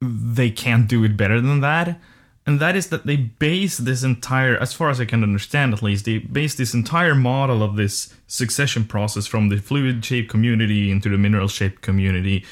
they 0.00 0.50
can't 0.50 0.86
do 0.86 1.02
it 1.02 1.16
better 1.16 1.40
than 1.40 1.60
that. 1.60 2.00
And 2.48 2.60
that 2.60 2.76
is 2.76 2.88
that 2.88 3.04
they 3.04 3.16
base 3.16 3.76
this 3.76 4.02
entire, 4.02 4.56
as 4.56 4.72
far 4.72 4.88
as 4.88 5.02
I 5.02 5.04
can 5.04 5.22
understand 5.22 5.74
at 5.74 5.82
least, 5.82 6.06
they 6.06 6.16
base 6.16 6.54
this 6.54 6.72
entire 6.72 7.14
model 7.14 7.62
of 7.62 7.76
this 7.76 8.14
succession 8.26 8.86
process 8.86 9.26
from 9.26 9.50
the 9.50 9.58
fluid 9.58 10.02
shaped 10.02 10.30
community 10.30 10.90
into 10.90 11.10
the 11.10 11.18
mineral 11.18 11.48
shaped 11.48 11.82
community 11.82 12.46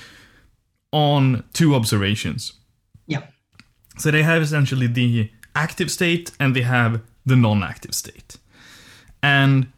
on 0.92 1.44
two 1.54 1.74
observations. 1.74 2.52
Yeah. 3.06 3.22
So 3.96 4.10
they 4.10 4.22
have 4.22 4.42
essentially 4.42 4.86
the 4.86 5.30
active 5.54 5.90
state 5.90 6.30
and 6.38 6.54
they 6.54 6.60
have 6.60 7.00
the 7.24 7.36
non 7.36 7.62
active 7.62 7.94
state. 7.94 8.36
And 9.22 9.72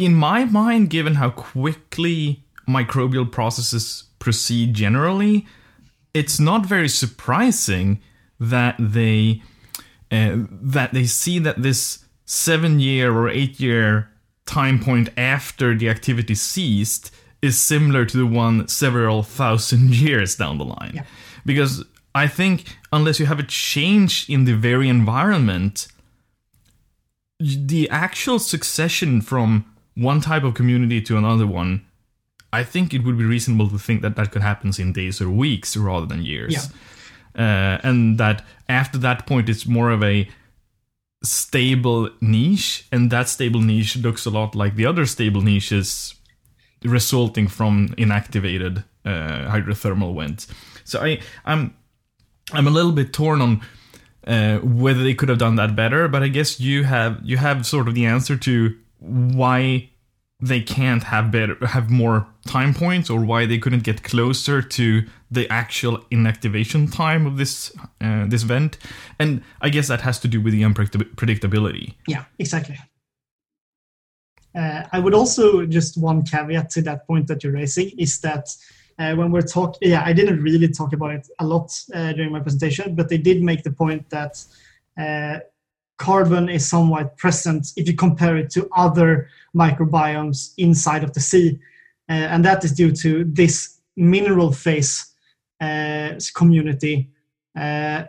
in 0.00 0.14
my 0.14 0.46
mind, 0.46 0.90
given 0.90 1.14
how 1.14 1.30
quickly 1.30 2.42
microbial 2.68 3.30
processes 3.30 4.08
proceed 4.18 4.74
generally, 4.74 5.46
it's 6.12 6.40
not 6.40 6.66
very 6.66 6.88
surprising 6.88 8.00
that 8.40 8.76
they 8.78 9.42
uh, 10.10 10.36
that 10.50 10.92
they 10.92 11.04
see 11.04 11.38
that 11.38 11.62
this 11.62 12.04
seven 12.24 12.80
year 12.80 13.12
or 13.12 13.28
eight 13.28 13.58
year 13.60 14.10
time 14.46 14.78
point 14.78 15.08
after 15.16 15.76
the 15.76 15.88
activity 15.88 16.34
ceased 16.34 17.14
is 17.42 17.60
similar 17.60 18.04
to 18.04 18.16
the 18.16 18.26
one 18.26 18.66
several 18.68 19.22
thousand 19.22 19.94
years 19.94 20.36
down 20.36 20.58
the 20.58 20.64
line. 20.64 20.92
Yeah. 20.94 21.04
Because 21.44 21.84
I 22.14 22.26
think 22.26 22.76
unless 22.92 23.20
you 23.20 23.26
have 23.26 23.38
a 23.38 23.44
change 23.44 24.28
in 24.28 24.44
the 24.44 24.54
very 24.54 24.88
environment, 24.88 25.88
the 27.38 27.88
actual 27.90 28.38
succession 28.38 29.20
from 29.20 29.64
one 29.94 30.20
type 30.20 30.42
of 30.42 30.54
community 30.54 31.00
to 31.02 31.16
another 31.16 31.46
one, 31.46 31.84
I 32.52 32.64
think 32.64 32.94
it 32.94 33.04
would 33.04 33.18
be 33.18 33.24
reasonable 33.24 33.68
to 33.70 33.78
think 33.78 34.02
that 34.02 34.16
that 34.16 34.32
could 34.32 34.42
happen 34.42 34.72
in 34.78 34.92
days 34.92 35.20
or 35.20 35.28
weeks 35.28 35.76
rather 35.76 36.06
than 36.06 36.24
years. 36.24 36.54
Yeah. 36.54 36.62
Uh, 37.38 37.78
and 37.84 38.18
that 38.18 38.44
after 38.68 38.98
that 38.98 39.26
point, 39.26 39.48
it's 39.48 39.66
more 39.66 39.90
of 39.90 40.02
a 40.02 40.28
stable 41.22 42.10
niche, 42.20 42.86
and 42.90 43.10
that 43.10 43.28
stable 43.28 43.60
niche 43.60 43.96
looks 43.96 44.26
a 44.26 44.30
lot 44.30 44.54
like 44.54 44.74
the 44.74 44.86
other 44.86 45.06
stable 45.06 45.40
niches 45.40 46.14
resulting 46.82 47.48
from 47.48 47.88
inactivated 47.90 48.84
uh, 49.04 49.50
hydrothermal 49.50 50.18
vents. 50.18 50.48
So 50.84 51.00
I, 51.00 51.20
I'm, 51.44 51.74
I'm 52.52 52.66
a 52.66 52.70
little 52.70 52.92
bit 52.92 53.12
torn 53.12 53.40
on 53.40 53.60
uh, 54.26 54.58
whether 54.58 55.02
they 55.02 55.14
could 55.14 55.28
have 55.28 55.38
done 55.38 55.56
that 55.56 55.74
better, 55.74 56.08
but 56.08 56.22
I 56.22 56.28
guess 56.28 56.60
you 56.60 56.84
have 56.84 57.20
you 57.22 57.36
have 57.36 57.66
sort 57.66 57.88
of 57.88 57.94
the 57.94 58.06
answer 58.06 58.36
to 58.36 58.76
why 58.98 59.90
they 60.40 60.60
can't 60.60 61.04
have 61.04 61.32
better 61.32 61.56
have 61.66 61.90
more 61.90 62.26
time 62.46 62.72
points 62.72 63.10
or 63.10 63.24
why 63.24 63.44
they 63.44 63.58
couldn't 63.58 63.82
get 63.82 64.02
closer 64.04 64.62
to 64.62 65.04
the 65.30 65.50
actual 65.50 65.98
inactivation 66.10 66.92
time 66.92 67.26
of 67.26 67.36
this 67.36 67.72
uh, 68.00 68.24
this 68.26 68.42
vent. 68.42 68.78
And 69.18 69.42
i 69.60 69.68
guess 69.68 69.88
that 69.88 70.02
has 70.02 70.20
to 70.20 70.28
do 70.28 70.40
with 70.40 70.52
the 70.52 70.62
unpredictability. 70.62 71.94
Yeah 72.06 72.24
exactly. 72.38 72.78
Uh, 74.54 74.84
i 74.92 74.98
would 74.98 75.14
also 75.14 75.66
just 75.66 75.98
one 75.98 76.22
caveat 76.22 76.70
to 76.70 76.82
that 76.82 77.06
point 77.06 77.26
that 77.26 77.42
you're 77.42 77.52
raising 77.52 77.90
is 77.98 78.20
that 78.20 78.48
uh, 78.98 79.14
when 79.14 79.30
we're 79.30 79.42
talking 79.42 79.78
yeah 79.82 80.02
i 80.04 80.12
didn't 80.12 80.42
really 80.42 80.68
talk 80.68 80.92
about 80.92 81.10
it 81.10 81.28
a 81.40 81.44
lot 81.44 81.70
uh, 81.94 82.12
during 82.12 82.32
my 82.32 82.40
presentation 82.40 82.94
but 82.94 83.08
they 83.08 83.18
did 83.18 83.42
make 83.42 83.62
the 83.62 83.70
point 83.70 84.08
that 84.08 84.42
uh, 84.98 85.38
carbon 85.98 86.48
is 86.48 86.68
somewhat 86.68 87.16
present 87.16 87.72
if 87.76 87.86
you 87.86 87.94
compare 87.94 88.36
it 88.36 88.50
to 88.50 88.68
other 88.74 89.28
microbiomes 89.54 90.54
inside 90.56 91.04
of 91.04 91.12
the 91.12 91.20
sea. 91.20 91.58
Uh, 92.08 92.12
and 92.32 92.44
that 92.44 92.64
is 92.64 92.72
due 92.72 92.92
to 92.92 93.24
this 93.24 93.78
mineral 93.96 94.52
phase 94.52 95.14
uh, 95.60 96.12
community 96.34 97.10
uh, 97.58 98.04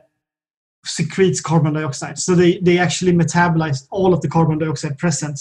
secretes 0.86 1.42
carbon 1.42 1.74
dioxide. 1.74 2.18
So 2.18 2.36
they, 2.36 2.60
they 2.60 2.78
actually 2.78 3.14
metabolize 3.14 3.88
all 3.92 4.14
of 4.14 4.22
the 4.22 4.30
carbon 4.30 4.60
dioxide 4.60 4.98
present 4.98 5.40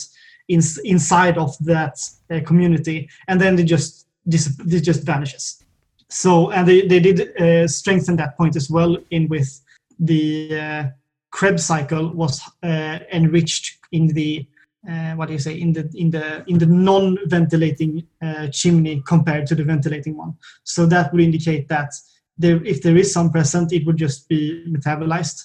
in, 0.49 0.61
inside 0.85 1.39
of 1.39 1.57
that 1.65 2.01
uh, 2.31 2.41
community, 2.45 3.09
and 3.29 3.41
then 3.41 3.55
they 3.57 3.65
just 3.65 4.07
this, 4.25 4.49
just 4.81 5.05
vanishes. 5.05 5.63
So 6.09 6.51
and 6.51 6.67
they, 6.67 6.87
they 6.87 7.01
did 7.01 7.37
uh, 7.39 7.69
strengthen 7.69 8.17
that 8.17 8.37
point 8.37 8.57
as 8.57 8.71
well 8.71 8.97
in 9.11 9.29
with 9.29 9.61
the 9.99 10.59
uh, 10.59 10.85
Krebs 11.31 11.65
cycle 11.65 12.13
was 12.15 12.41
uh, 12.63 12.99
enriched 13.13 13.79
in 13.93 14.09
the 14.09 14.47
uh, 14.89 15.13
what 15.15 15.27
do 15.27 15.33
you 15.33 15.39
say 15.39 15.61
in 15.61 15.73
the 15.73 15.91
in 15.95 16.11
the 16.11 16.45
in 16.47 16.59
the 16.59 16.67
non-ventilating 16.67 18.07
uh, 18.23 18.47
chimney 18.49 19.03
compared 19.07 19.47
to 19.47 19.55
the 19.55 19.65
ventilating 19.65 20.17
one. 20.17 20.35
So 20.65 20.87
that 20.87 21.13
would 21.13 21.21
indicate 21.21 21.69
that 21.69 21.93
there, 22.39 22.65
if 22.65 22.83
there 22.83 22.97
is 22.97 23.13
some 23.13 23.31
present, 23.31 23.73
it 23.73 23.85
would 23.87 23.97
just 23.97 24.29
be 24.29 24.65
metabolized, 24.69 25.45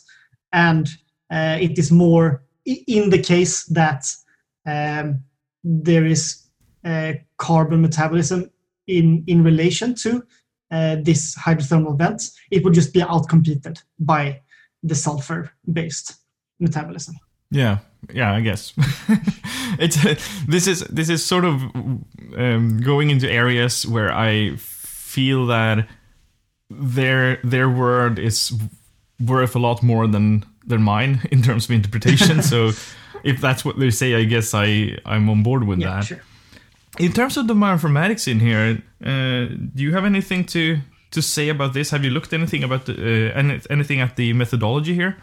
and 0.52 0.88
uh, 1.32 1.58
it 1.60 1.78
is 1.78 1.92
more 1.92 2.44
in 2.66 3.10
the 3.10 3.22
case 3.22 3.66
that 3.66 4.06
um, 4.66 5.24
there 5.64 6.06
is 6.06 6.48
uh, 6.86 7.14
carbon 7.38 7.82
metabolism 7.82 8.52
in 8.88 9.24
in 9.28 9.44
relation 9.44 9.96
to 9.96 10.24
uh, 10.72 10.98
this 11.02 11.36
hydrothermal 11.36 11.98
vent. 11.98 12.22
It 12.52 12.64
would 12.64 12.74
just 12.74 12.94
be 12.94 13.02
outcompeted 13.02 13.82
by 14.00 14.42
the 14.84 14.96
sulfur 14.96 15.52
based 15.72 16.16
metabolism. 16.60 17.16
Yeah, 17.50 17.80
yeah, 18.12 18.34
I 18.34 18.42
guess 18.42 18.74
it's 19.80 19.98
this 20.46 20.68
is 20.68 20.82
this 20.82 21.10
is 21.10 21.24
sort 21.24 21.46
of 21.46 21.62
um, 22.36 22.82
going 22.84 23.12
into 23.12 23.30
areas 23.30 23.86
where 23.86 24.12
I 24.12 24.56
feel 24.58 25.46
that 25.48 25.88
their 26.70 27.38
their 27.44 27.70
word 27.70 28.18
is 28.20 28.54
worth 29.20 29.56
a 29.56 29.60
lot 29.60 29.84
more 29.84 30.08
than 30.08 30.46
than 30.66 30.82
mine 30.82 31.22
in 31.32 31.42
terms 31.42 31.66
of 31.66 31.72
interpretation. 31.72 32.42
so 32.42 32.72
if 33.24 33.40
that's 33.40 33.64
what 33.64 33.80
they 33.80 33.92
say, 33.92 34.16
I 34.16 34.24
guess 34.24 34.54
I 34.54 34.98
I'm 35.06 35.30
on 35.30 35.44
board 35.44 35.64
with 35.66 35.80
yeah, 35.80 35.96
that. 35.96 36.06
Sure. 36.06 36.22
In 37.00 37.12
terms 37.12 37.38
of 37.38 37.48
the 37.48 37.56
bioinformatics 37.56 38.28
in 38.28 38.40
here, 38.40 38.82
uh, 39.04 39.46
do 39.74 39.82
you 39.82 39.94
have 39.94 40.06
anything 40.06 40.46
to 40.46 40.78
to 41.14 41.22
say 41.22 41.50
about 41.50 41.74
this? 41.74 41.92
Have 41.92 42.04
you 42.04 42.12
looked 42.12 42.34
anything 42.34 42.64
about 42.64 42.86
the, 42.86 43.32
uh, 43.34 43.60
anything 43.70 44.02
at 44.02 44.16
the 44.16 44.34
methodology 44.34 44.94
here? 44.94 45.18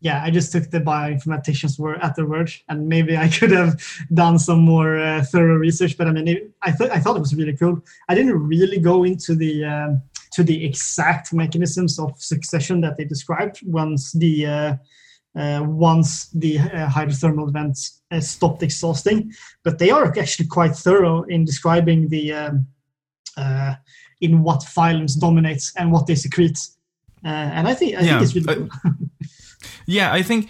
Yeah, 0.00 0.22
I 0.22 0.30
just 0.30 0.52
took 0.52 0.70
the 0.70 0.80
bioinformaticians 0.80 1.78
word 1.78 1.98
at 2.02 2.14
their 2.14 2.26
word, 2.26 2.52
and 2.68 2.88
maybe 2.88 3.16
I 3.16 3.28
could 3.28 3.50
have 3.50 3.82
done 4.12 4.38
some 4.38 4.60
more 4.60 4.98
uh, 4.98 5.24
thorough 5.24 5.56
research. 5.56 5.96
But 5.96 6.06
I 6.06 6.12
mean, 6.12 6.28
it, 6.28 6.50
I 6.62 6.70
thought 6.70 6.90
I 6.90 7.00
thought 7.00 7.16
it 7.16 7.20
was 7.20 7.34
really 7.34 7.56
cool. 7.56 7.82
I 8.08 8.14
didn't 8.14 8.38
really 8.38 8.78
go 8.78 9.04
into 9.04 9.34
the 9.34 9.64
um, 9.64 10.02
to 10.32 10.44
the 10.44 10.64
exact 10.64 11.32
mechanisms 11.32 11.98
of 11.98 12.12
succession 12.20 12.82
that 12.82 12.96
they 12.96 13.04
described 13.04 13.60
once 13.64 14.12
the 14.12 14.46
uh, 14.46 14.76
uh, 15.34 15.62
once 15.64 16.28
the 16.30 16.58
uh, 16.58 16.88
hydrothermal 16.88 17.50
vents 17.50 18.02
uh, 18.10 18.20
stopped 18.20 18.62
exhausting. 18.62 19.32
But 19.64 19.78
they 19.78 19.90
are 19.90 20.06
actually 20.18 20.46
quite 20.48 20.76
thorough 20.76 21.22
in 21.22 21.44
describing 21.46 22.08
the 22.08 22.32
um, 22.32 22.66
uh, 23.36 23.74
in 24.20 24.42
what 24.42 24.60
phylums 24.60 25.18
dominates 25.18 25.72
and 25.76 25.92
what 25.92 26.06
they 26.06 26.14
secrete. 26.14 26.58
Uh, 27.24 27.28
and 27.28 27.68
I 27.68 27.74
think 27.74 27.96
I 27.96 28.02
Yeah, 28.02 28.18
think 28.18 28.22
it's 28.22 28.34
really 28.34 28.48
uh, 28.48 28.54
cool. 28.54 28.92
Yeah, 29.86 30.12
I 30.12 30.22
think 30.22 30.48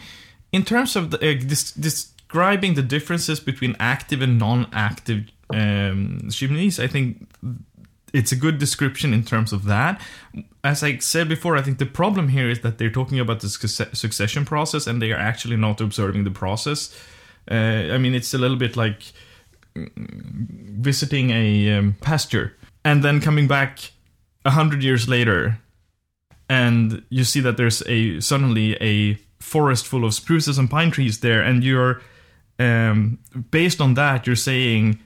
in 0.53 0.65
terms 0.65 0.97
of 0.97 1.11
the, 1.11 1.19
uh, 1.19 1.35
dis- 1.35 1.73
describing 1.73 2.75
the 2.75 2.83
differences 2.83 3.41
between 3.41 3.77
active 3.79 4.23
and 4.23 4.39
non-active 4.39 5.31
um, 5.53 6.29
chimneys, 6.31 6.81
I 6.81 6.87
think 6.87 7.29
it's 8.13 8.33
a 8.33 8.37
good 8.37 8.59
description 8.59 9.13
in 9.13 9.25
terms 9.25 9.53
of 9.53 9.65
that. 9.65 10.01
As 10.65 10.83
I 10.83 10.99
said 10.99 11.29
before, 11.29 11.57
I 11.57 11.63
think 11.63 11.79
the 11.79 11.87
problem 11.87 12.29
here 12.29 12.51
is 12.51 12.61
that 12.61 12.79
they're 12.79 12.91
talking 12.91 13.21
about 13.21 13.41
the 13.41 13.49
succession 13.49 14.45
process 14.45 14.87
and 14.87 15.03
they 15.03 15.13
are 15.13 15.19
actually 15.19 15.57
not 15.57 15.81
observing 15.81 16.25
the 16.25 16.31
process. 16.31 16.95
Uh, 17.51 17.95
I 17.95 17.99
mean, 17.99 18.15
it's 18.15 18.35
a 18.35 18.39
little 18.39 18.57
bit 18.57 18.77
like 18.77 19.13
mm, 19.75 19.89
visiting 20.81 21.31
a 21.31 21.79
um, 21.79 21.97
pasture 22.01 22.55
and 22.87 23.03
then 23.03 23.21
coming 23.21 23.49
back 23.49 23.91
a 24.45 24.51
hundred 24.51 24.81
years 24.81 25.09
later 25.09 25.59
and 26.49 27.03
you 27.11 27.25
see 27.25 27.41
that 27.41 27.57
there's 27.57 27.83
a 27.89 28.21
suddenly 28.21 28.77
a 28.81 29.19
forest 29.41 29.87
full 29.87 30.05
of 30.05 30.15
spruces 30.15 30.57
and 30.57 30.71
pine 30.71 30.93
trees 30.93 31.19
there 31.19 31.43
and 31.43 31.65
you're 31.65 32.01
um, 32.61 33.19
based 33.51 33.81
on 33.81 33.95
that 33.95 34.25
you're 34.27 34.37
saying 34.37 35.01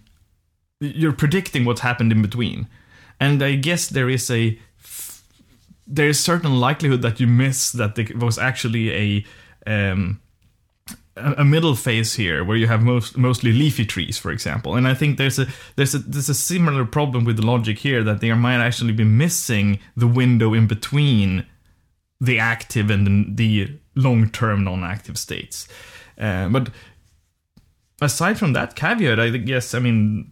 you're 0.81 1.21
predicting 1.25 1.65
what 1.65 1.79
happened 1.81 2.13
in 2.13 2.21
between. 2.23 2.69
And 3.19 3.43
i 3.43 3.55
guess 3.55 3.89
there 3.89 4.11
is 4.11 4.31
a 4.31 4.59
there 5.87 6.09
is 6.09 6.21
certain 6.21 6.61
likelihood 6.61 7.03
that 7.03 7.19
you 7.19 7.27
miss 7.27 7.73
that 7.73 7.95
there 7.95 8.07
was 8.17 8.39
actually 8.39 8.87
a 8.93 9.25
um, 9.67 10.21
a 11.39 11.45
middle 11.45 11.75
phase 11.75 12.15
here 12.15 12.45
where 12.45 12.57
you 12.57 12.67
have 12.67 12.83
most 12.83 13.17
mostly 13.17 13.53
leafy 13.53 13.85
trees 13.85 14.19
for 14.19 14.31
example. 14.31 14.75
And 14.77 14.87
i 14.87 14.95
think 14.95 15.19
there's 15.19 15.39
a 15.39 15.47
there's 15.77 15.95
a 15.95 15.99
there's 15.99 16.29
a 16.29 16.35
similar 16.35 16.85
problem 16.85 17.25
with 17.25 17.37
the 17.37 17.47
logic 17.47 17.79
here 17.79 18.03
that 18.05 18.21
they 18.21 18.33
might 18.33 18.65
actually 18.65 18.93
be 18.93 19.05
missing 19.05 19.79
the 19.97 20.07
window 20.07 20.55
in 20.55 20.67
between 20.67 21.47
the 22.21 22.39
active 22.39 22.91
and 22.91 23.37
the 23.37 23.79
long-term 23.95 24.65
non-active 24.65 25.17
states. 25.17 25.67
Uh, 26.19 26.49
but 26.49 26.69
aside 28.03 28.39
from 28.39 28.53
that 28.53 28.75
caveat 28.75 29.19
i 29.19 29.29
guess 29.31 29.75
i 29.75 29.79
mean 29.79 30.31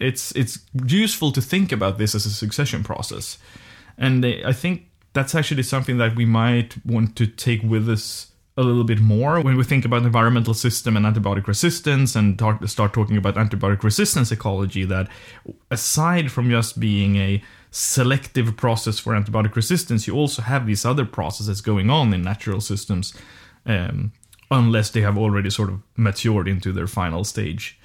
it's 0.00 0.32
it's 0.34 0.58
useful 0.86 1.30
to 1.30 1.40
think 1.40 1.72
about 1.72 1.98
this 1.98 2.14
as 2.14 2.26
a 2.26 2.30
succession 2.30 2.82
process. 2.82 3.38
And 3.98 4.24
i 4.24 4.52
think 4.52 4.86
that's 5.12 5.34
actually 5.34 5.62
something 5.62 5.98
that 5.98 6.16
we 6.16 6.24
might 6.24 6.74
want 6.84 7.16
to 7.16 7.26
take 7.26 7.62
with 7.62 7.88
us 7.88 8.29
a 8.60 8.62
little 8.62 8.84
bit 8.84 9.00
more. 9.00 9.40
When 9.40 9.56
we 9.56 9.64
think 9.64 9.84
about 9.84 10.02
environmental 10.02 10.54
system 10.54 10.96
and 10.96 11.06
antibiotic 11.06 11.46
resistance 11.46 12.14
and 12.14 12.38
talk, 12.38 12.66
start 12.68 12.92
talking 12.92 13.16
about 13.16 13.34
antibiotic 13.36 13.82
resistance 13.82 14.30
ecology 14.30 14.84
that 14.84 15.08
aside 15.70 16.30
from 16.30 16.50
just 16.50 16.78
being 16.78 17.16
a 17.16 17.42
selective 17.70 18.56
process 18.56 18.98
for 18.98 19.14
antibiotic 19.14 19.54
resistance 19.54 20.06
you 20.06 20.14
also 20.14 20.42
have 20.42 20.66
these 20.66 20.84
other 20.84 21.04
processes 21.04 21.60
going 21.60 21.88
on 21.88 22.12
in 22.12 22.20
natural 22.20 22.60
systems 22.60 23.14
um, 23.64 24.12
unless 24.50 24.90
they 24.90 25.02
have 25.02 25.16
already 25.16 25.48
sort 25.48 25.68
of 25.68 25.80
matured 25.96 26.48
into 26.48 26.72
their 26.72 26.88
final 26.88 27.22
stage 27.22 27.79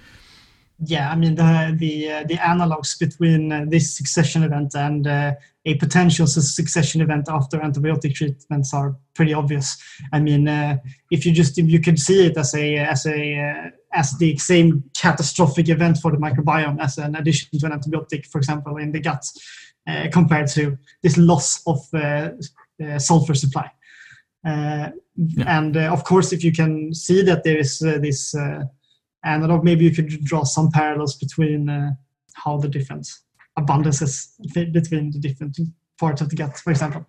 yeah, 0.79 1.09
I 1.09 1.15
mean 1.15 1.35
the 1.35 1.75
the 1.77 2.11
uh, 2.11 2.23
the 2.23 2.35
analogs 2.35 2.99
between 2.99 3.51
uh, 3.51 3.65
this 3.67 3.95
succession 3.95 4.43
event 4.43 4.75
and 4.75 5.07
uh, 5.07 5.33
a 5.65 5.75
potential 5.75 6.27
succession 6.27 7.01
event 7.01 7.27
after 7.29 7.59
antibiotic 7.59 8.15
treatments 8.15 8.73
are 8.73 8.95
pretty 9.13 9.33
obvious. 9.33 9.77
I 10.11 10.19
mean, 10.19 10.47
uh, 10.47 10.77
if 11.11 11.25
you 11.25 11.31
just 11.31 11.57
if 11.57 11.67
you 11.67 11.79
can 11.79 11.97
see 11.97 12.25
it 12.25 12.37
as 12.37 12.53
a 12.55 12.77
as 12.77 13.05
a 13.05 13.39
uh, 13.39 13.69
as 13.93 14.17
the 14.17 14.37
same 14.37 14.83
catastrophic 15.01 15.69
event 15.69 15.97
for 15.97 16.11
the 16.11 16.17
microbiome 16.17 16.81
as 16.81 16.97
an 16.97 17.15
addition 17.15 17.57
to 17.59 17.65
an 17.65 17.79
antibiotic, 17.79 18.25
for 18.25 18.39
example, 18.39 18.77
in 18.77 18.91
the 18.91 18.99
gut, 18.99 19.25
uh, 19.87 20.07
compared 20.11 20.47
to 20.47 20.77
this 21.01 21.17
loss 21.17 21.61
of 21.65 21.79
sulfur 22.97 23.33
supply. 23.33 23.71
Uh, 24.45 24.89
And 25.45 25.77
uh, 25.77 25.93
of 25.93 26.03
course, 26.03 26.35
if 26.35 26.43
you 26.43 26.51
can 26.51 26.93
see 26.93 27.23
that 27.23 27.43
there 27.43 27.57
is 27.57 27.81
uh, 27.81 28.63
this 29.25 29.31
uh, 29.31 29.35
analog, 29.35 29.63
maybe 29.63 29.85
you 29.85 29.91
could 29.91 30.23
draw 30.23 30.43
some 30.43 30.71
parallels 30.71 31.15
between 31.17 31.69
uh, 31.69 31.91
how 32.33 32.57
the 32.57 32.67
different 32.67 33.07
abundances 33.57 34.29
between 34.53 35.11
the 35.11 35.19
different 35.19 35.59
parts 35.97 36.21
of 36.21 36.29
the 36.29 36.35
gut, 36.35 36.57
for 36.57 36.71
example. 36.71 37.05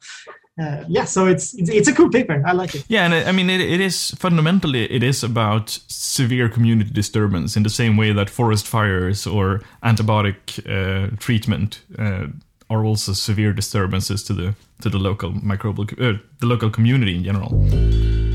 Uh, 0.58 0.84
yeah, 0.88 1.04
so 1.04 1.26
it's, 1.26 1.54
it's 1.54 1.68
it's 1.68 1.88
a 1.88 1.92
cool 1.92 2.08
paper. 2.08 2.42
I 2.46 2.52
like 2.52 2.74
it. 2.74 2.84
Yeah, 2.88 3.04
and 3.04 3.14
I 3.14 3.28
I 3.28 3.32
mean, 3.32 3.50
it, 3.50 3.60
it 3.60 3.80
is 3.80 4.14
fundamentally 4.18 4.84
it 4.90 5.02
is 5.02 5.22
about 5.22 5.80
severe 5.88 6.48
community 6.48 6.90
disturbance 6.90 7.56
in 7.56 7.62
the 7.62 7.70
same 7.70 7.96
way 7.98 8.14
that 8.14 8.30
forest 8.30 8.66
fires 8.66 9.26
or 9.26 9.60
antibiotic 9.82 10.58
uh, 10.66 11.08
treatment 11.18 11.82
uh, 11.98 12.28
are 12.70 12.84
also 12.86 13.12
severe 13.12 13.52
disturbances 13.52 14.22
to 14.24 14.34
the 14.34 14.54
to 14.80 14.88
the 14.88 14.98
local 14.98 15.32
microbial 15.32 15.92
uh, 16.00 16.18
the 16.40 16.46
local 16.46 16.70
community 16.70 17.14
in 17.14 17.24
general. 17.24 18.25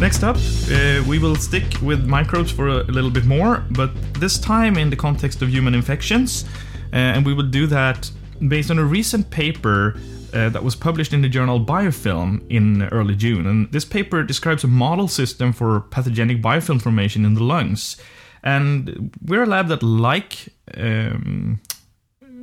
Next 0.00 0.22
up, 0.22 0.36
uh, 0.36 1.02
we 1.08 1.18
will 1.18 1.34
stick 1.34 1.64
with 1.82 2.06
microbes 2.06 2.50
for 2.50 2.68
a, 2.68 2.76
a 2.82 2.92
little 2.92 3.10
bit 3.10 3.24
more, 3.24 3.64
but 3.70 3.90
this 4.14 4.38
time 4.38 4.76
in 4.76 4.90
the 4.90 4.96
context 4.96 5.42
of 5.42 5.48
human 5.48 5.74
infections, 5.74 6.44
uh, 6.92 6.96
and 6.96 7.26
we 7.26 7.34
will 7.34 7.48
do 7.48 7.66
that 7.66 8.10
based 8.46 8.70
on 8.70 8.78
a 8.78 8.84
recent 8.84 9.28
paper 9.30 9.96
uh, 10.34 10.48
that 10.50 10.62
was 10.62 10.76
published 10.76 11.12
in 11.12 11.22
the 11.22 11.28
journal 11.28 11.58
Biofilm 11.58 12.46
in 12.48 12.84
early 12.90 13.16
June. 13.16 13.46
And 13.46 13.72
this 13.72 13.84
paper 13.84 14.22
describes 14.22 14.62
a 14.62 14.68
model 14.68 15.08
system 15.08 15.52
for 15.52 15.80
pathogenic 15.80 16.42
biofilm 16.42 16.80
formation 16.80 17.24
in 17.24 17.34
the 17.34 17.42
lungs. 17.42 17.96
And 18.44 19.10
we're 19.24 19.42
a 19.42 19.46
lab 19.46 19.68
that 19.68 19.82
like 19.82 20.48
um, 20.76 21.60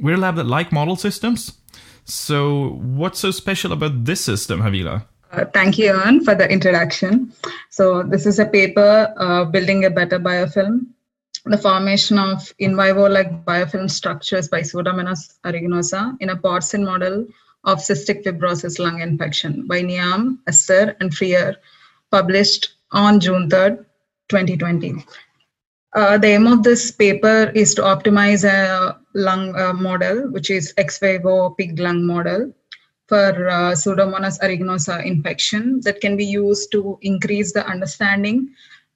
we're 0.01 0.15
a 0.15 0.19
lab 0.19 0.35
that 0.35 0.45
like 0.45 0.71
model 0.71 0.95
systems. 0.95 1.53
So 2.03 2.69
what's 2.81 3.19
so 3.19 3.31
special 3.31 3.71
about 3.71 4.05
this 4.05 4.23
system, 4.23 4.61
Havila? 4.61 5.05
Uh, 5.35 5.43
thank 5.53 5.77
you, 5.77 5.89
Evan, 5.89 6.23
for 6.23 6.33
the 6.33 6.49
introduction. 6.49 7.33
So, 7.69 8.03
this 8.03 8.25
is 8.25 8.39
a 8.39 8.45
paper 8.45 9.13
uh, 9.17 9.43
building 9.43 9.83
a 9.83 9.89
better 9.89 10.17
biofilm. 10.17 10.87
The 11.43 11.57
formation 11.57 12.17
of 12.17 12.53
in 12.57 12.77
vivo 12.77 13.09
like 13.09 13.43
biofilm 13.43 13.91
structures 13.91 14.47
by 14.47 14.61
Pseudomonas 14.61 15.37
aeruginosa 15.43 16.15
in 16.21 16.29
a 16.29 16.37
porcine 16.37 16.85
model 16.85 17.27
of 17.65 17.79
cystic 17.79 18.23
fibrosis 18.23 18.79
lung 18.79 19.01
infection 19.01 19.67
by 19.67 19.81
Niam, 19.81 20.39
Esther, 20.47 20.95
and 21.01 21.13
Freya, 21.13 21.57
published 22.11 22.73
on 22.91 23.19
June 23.19 23.49
3rd, 23.49 23.79
2020. 24.29 25.03
Uh, 25.93 26.17
the 26.17 26.27
aim 26.27 26.47
of 26.47 26.63
this 26.63 26.91
paper 26.91 27.51
is 27.53 27.75
to 27.75 27.81
optimize 27.81 28.45
a 28.45 28.97
lung 29.13 29.53
uh, 29.57 29.73
model, 29.73 30.31
which 30.31 30.49
is 30.49 30.73
ex 30.77 30.97
vivo 30.99 31.49
pig 31.49 31.77
lung 31.77 32.05
model, 32.05 32.53
for 33.07 33.49
uh, 33.49 33.71
Pseudomonas 33.73 34.39
aeruginosa 34.39 35.05
infection 35.05 35.79
that 35.81 36.01
can 36.01 36.17
be 36.17 36.25
used 36.25 36.71
to 36.71 36.97
increase 37.01 37.53
the 37.53 37.65
understanding 37.67 38.49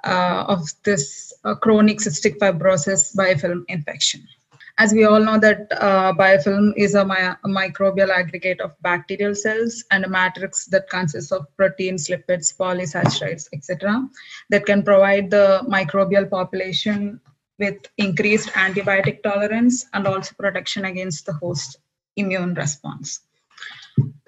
uh, 0.03 0.45
of 0.47 0.67
this 0.83 1.33
uh, 1.43 1.55
chronic 1.55 1.99
cystic 1.99 2.37
fibrosis 2.37 3.15
biofilm 3.15 3.63
infection. 3.67 4.27
As 4.77 4.93
we 4.93 5.03
all 5.03 5.19
know 5.19 5.37
that 5.37 5.67
uh, 5.73 6.13
biofilm 6.13 6.71
is 6.77 6.95
a, 6.95 7.05
mi- 7.05 7.35
a 7.43 7.47
microbial 7.47 8.09
aggregate 8.09 8.61
of 8.61 8.81
bacterial 8.81 9.35
cells 9.35 9.83
and 9.91 10.05
a 10.05 10.09
matrix 10.09 10.65
that 10.67 10.89
consists 10.89 11.33
of 11.33 11.45
proteins, 11.57 12.07
lipids, 12.07 12.55
polysaccharides, 12.55 13.49
etc., 13.51 14.07
that 14.49 14.65
can 14.65 14.81
provide 14.81 15.29
the 15.29 15.61
microbial 15.67 16.29
population 16.29 17.19
with 17.59 17.75
increased 17.97 18.47
antibiotic 18.51 19.21
tolerance 19.21 19.85
and 19.93 20.07
also 20.07 20.33
protection 20.39 20.85
against 20.85 21.25
the 21.25 21.33
host 21.33 21.77
immune 22.15 22.53
response 22.53 23.19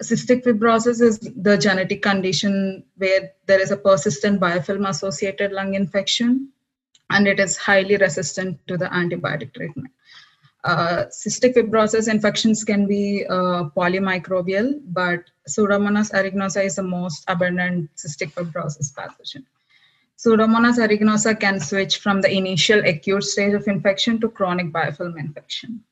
cystic 0.02 0.44
fibrosis 0.44 1.00
is 1.00 1.18
the 1.18 1.56
genetic 1.56 2.02
condition 2.02 2.84
where 2.96 3.32
there 3.46 3.60
is 3.60 3.70
a 3.70 3.76
persistent 3.76 4.40
biofilm 4.40 4.88
associated 4.88 5.52
lung 5.52 5.74
infection 5.74 6.48
and 7.10 7.26
it 7.26 7.38
is 7.38 7.56
highly 7.56 7.96
resistant 7.96 8.58
to 8.66 8.76
the 8.76 8.86
antibiotic 8.86 9.52
treatment. 9.54 9.90
Uh, 10.64 11.06
cystic 11.10 11.54
fibrosis 11.54 12.08
infections 12.08 12.64
can 12.64 12.86
be 12.86 13.26
uh, 13.28 13.64
polymicrobial, 13.76 14.80
but 14.86 15.20
Pseudomonas 15.48 16.12
aeruginosa 16.12 16.64
is 16.64 16.76
the 16.76 16.82
most 16.82 17.24
abundant 17.28 17.90
cystic 17.96 18.32
fibrosis 18.32 18.94
pathogen. 18.94 19.44
Pseudomonas 20.16 20.78
aeruginosa 20.78 21.38
can 21.38 21.58
switch 21.58 21.98
from 21.98 22.20
the 22.20 22.30
initial 22.30 22.78
acute 22.86 23.24
stage 23.24 23.54
of 23.54 23.66
infection 23.66 24.20
to 24.20 24.28
chronic 24.28 24.72
biofilm 24.72 25.18
infection. 25.18 25.82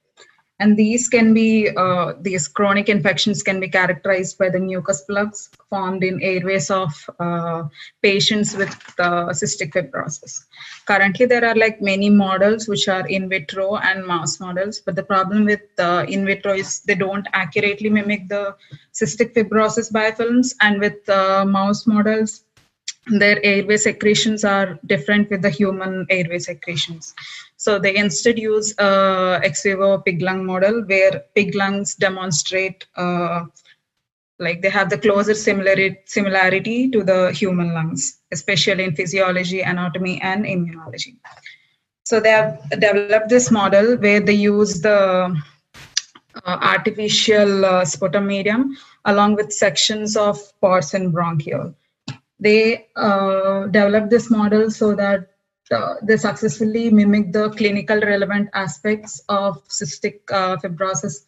And 0.60 0.76
these 0.76 1.08
can 1.08 1.32
be 1.34 1.70
uh, 1.76 2.12
these 2.20 2.46
chronic 2.46 2.88
infections 2.88 3.42
can 3.42 3.58
be 3.58 3.68
characterized 3.68 4.36
by 4.38 4.48
the 4.50 4.60
mucus 4.60 5.00
plugs 5.08 5.48
formed 5.70 6.04
in 6.04 6.22
airways 6.22 6.70
of 6.70 6.92
uh, 7.18 7.62
patients 8.02 8.54
with 8.54 8.72
uh, 8.98 9.28
cystic 9.40 9.72
fibrosis. 9.72 10.44
Currently 10.84 11.26
there 11.26 11.44
are 11.46 11.54
like 11.54 11.80
many 11.80 12.10
models 12.10 12.68
which 12.68 12.88
are 12.88 13.06
in 13.08 13.28
vitro 13.28 13.76
and 13.76 14.06
mouse 14.06 14.38
models 14.38 14.80
but 14.80 14.96
the 14.96 15.02
problem 15.02 15.46
with 15.46 15.62
in 16.08 16.26
vitro 16.26 16.54
is 16.54 16.80
they 16.80 16.94
don't 16.94 17.26
accurately 17.32 17.88
mimic 17.88 18.28
the 18.28 18.54
cystic 18.92 19.34
fibrosis 19.34 19.90
biofilms. 19.90 20.54
And 20.60 20.78
with 20.78 21.08
mouse 21.48 21.86
models 21.86 22.44
their 23.06 23.44
airway 23.44 23.76
secretions 23.76 24.44
are 24.44 24.78
different 24.86 25.30
with 25.30 25.42
the 25.42 25.50
human 25.50 26.06
airway 26.10 26.38
secretions. 26.38 27.14
So 27.56 27.78
they 27.78 27.96
instead 27.96 28.38
use 28.38 28.74
a 28.78 29.40
ex 29.42 29.62
vivo 29.62 29.98
pig 29.98 30.22
lung 30.22 30.44
model 30.44 30.82
where 30.82 31.24
pig 31.34 31.54
lungs 31.54 31.94
demonstrate 31.94 32.86
uh, 32.96 33.44
like 34.38 34.62
they 34.62 34.70
have 34.70 34.88
the 34.88 34.98
closer 34.98 35.34
similarity, 35.34 35.98
similarity 36.06 36.88
to 36.90 37.04
the 37.04 37.30
human 37.32 37.74
lungs, 37.74 38.20
especially 38.32 38.84
in 38.84 38.96
physiology, 38.96 39.60
anatomy, 39.60 40.20
and 40.22 40.46
immunology. 40.46 41.16
So 42.04 42.20
they 42.20 42.30
have 42.30 42.68
developed 42.70 43.28
this 43.28 43.50
model 43.50 43.96
where 43.98 44.20
they 44.20 44.32
use 44.32 44.80
the 44.80 45.36
uh, 46.34 46.58
artificial 46.62 47.64
uh, 47.64 47.84
sputum 47.84 48.26
medium 48.26 48.76
along 49.04 49.34
with 49.34 49.52
sections 49.52 50.16
of 50.16 50.38
pors 50.60 50.94
and 50.94 51.12
bronchiole 51.12 51.74
they 52.40 52.86
uh, 52.96 53.66
developed 53.66 54.10
this 54.10 54.30
model 54.30 54.70
so 54.70 54.94
that 54.94 55.28
uh, 55.70 55.94
they 56.02 56.16
successfully 56.16 56.90
mimic 56.90 57.32
the 57.32 57.50
clinical 57.50 58.00
relevant 58.00 58.48
aspects 58.54 59.22
of 59.28 59.62
cystic 59.68 60.20
uh, 60.32 60.56
fibrosis, 60.56 61.24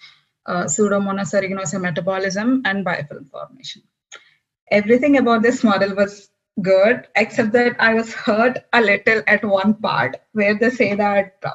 uh, 0.47 0.65
pseudomonas 0.65 1.33
aeruginosa 1.35 1.81
metabolism, 1.81 2.63
and 2.65 2.85
biofilm 2.85 3.31
formation. 3.31 3.83
Everything 4.71 5.19
about 5.19 5.43
this 5.43 5.63
model 5.63 5.95
was 5.95 6.31
good, 6.61 7.07
except 7.15 7.53
that 7.53 7.77
I 7.79 7.95
was 7.95 8.13
hurt 8.13 8.59
a 8.73 8.81
little 8.81 9.23
at 9.27 9.45
one 9.45 9.75
part 9.75 10.17
where 10.33 10.59
they 10.59 10.71
say 10.71 10.95
that 10.95 11.37
uh, 11.45 11.51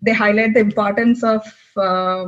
they 0.00 0.12
highlight 0.12 0.54
the 0.54 0.60
importance 0.60 1.24
of 1.24 1.42
uh, 1.76 2.26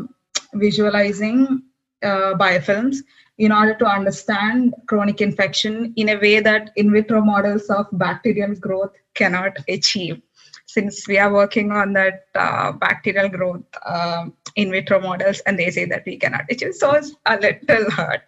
visualizing 0.55 1.62
uh, 2.03 2.35
biofilms 2.35 2.97
in 3.38 3.53
order 3.53 3.75
to 3.75 3.87
understand 3.87 4.75
chronic 4.87 5.20
infection 5.20 5.92
in 5.96 6.09
a 6.09 6.18
way 6.18 6.40
that 6.40 6.70
in 6.77 6.92
vitro 6.92 7.20
models 7.20 7.68
of 7.68 7.87
bacterial 7.92 8.55
growth 8.55 8.92
cannot 9.14 9.57
achieve. 9.68 10.20
Since 10.66 11.07
we 11.07 11.18
are 11.18 11.33
working 11.33 11.70
on 11.70 11.92
that 11.92 12.27
uh, 12.35 12.72
bacterial 12.72 13.29
growth 13.29 13.62
uh, 13.85 14.27
in 14.57 14.70
vitro 14.70 15.01
models, 15.01 15.40
and 15.40 15.59
they 15.59 15.70
say 15.70 15.85
that 15.87 16.05
we 16.07 16.16
cannot 16.16 16.44
achieve, 16.51 16.75
so 16.75 16.92
it's 16.92 17.14
a 17.27 17.37
little 17.37 17.90
hurt. 17.90 18.22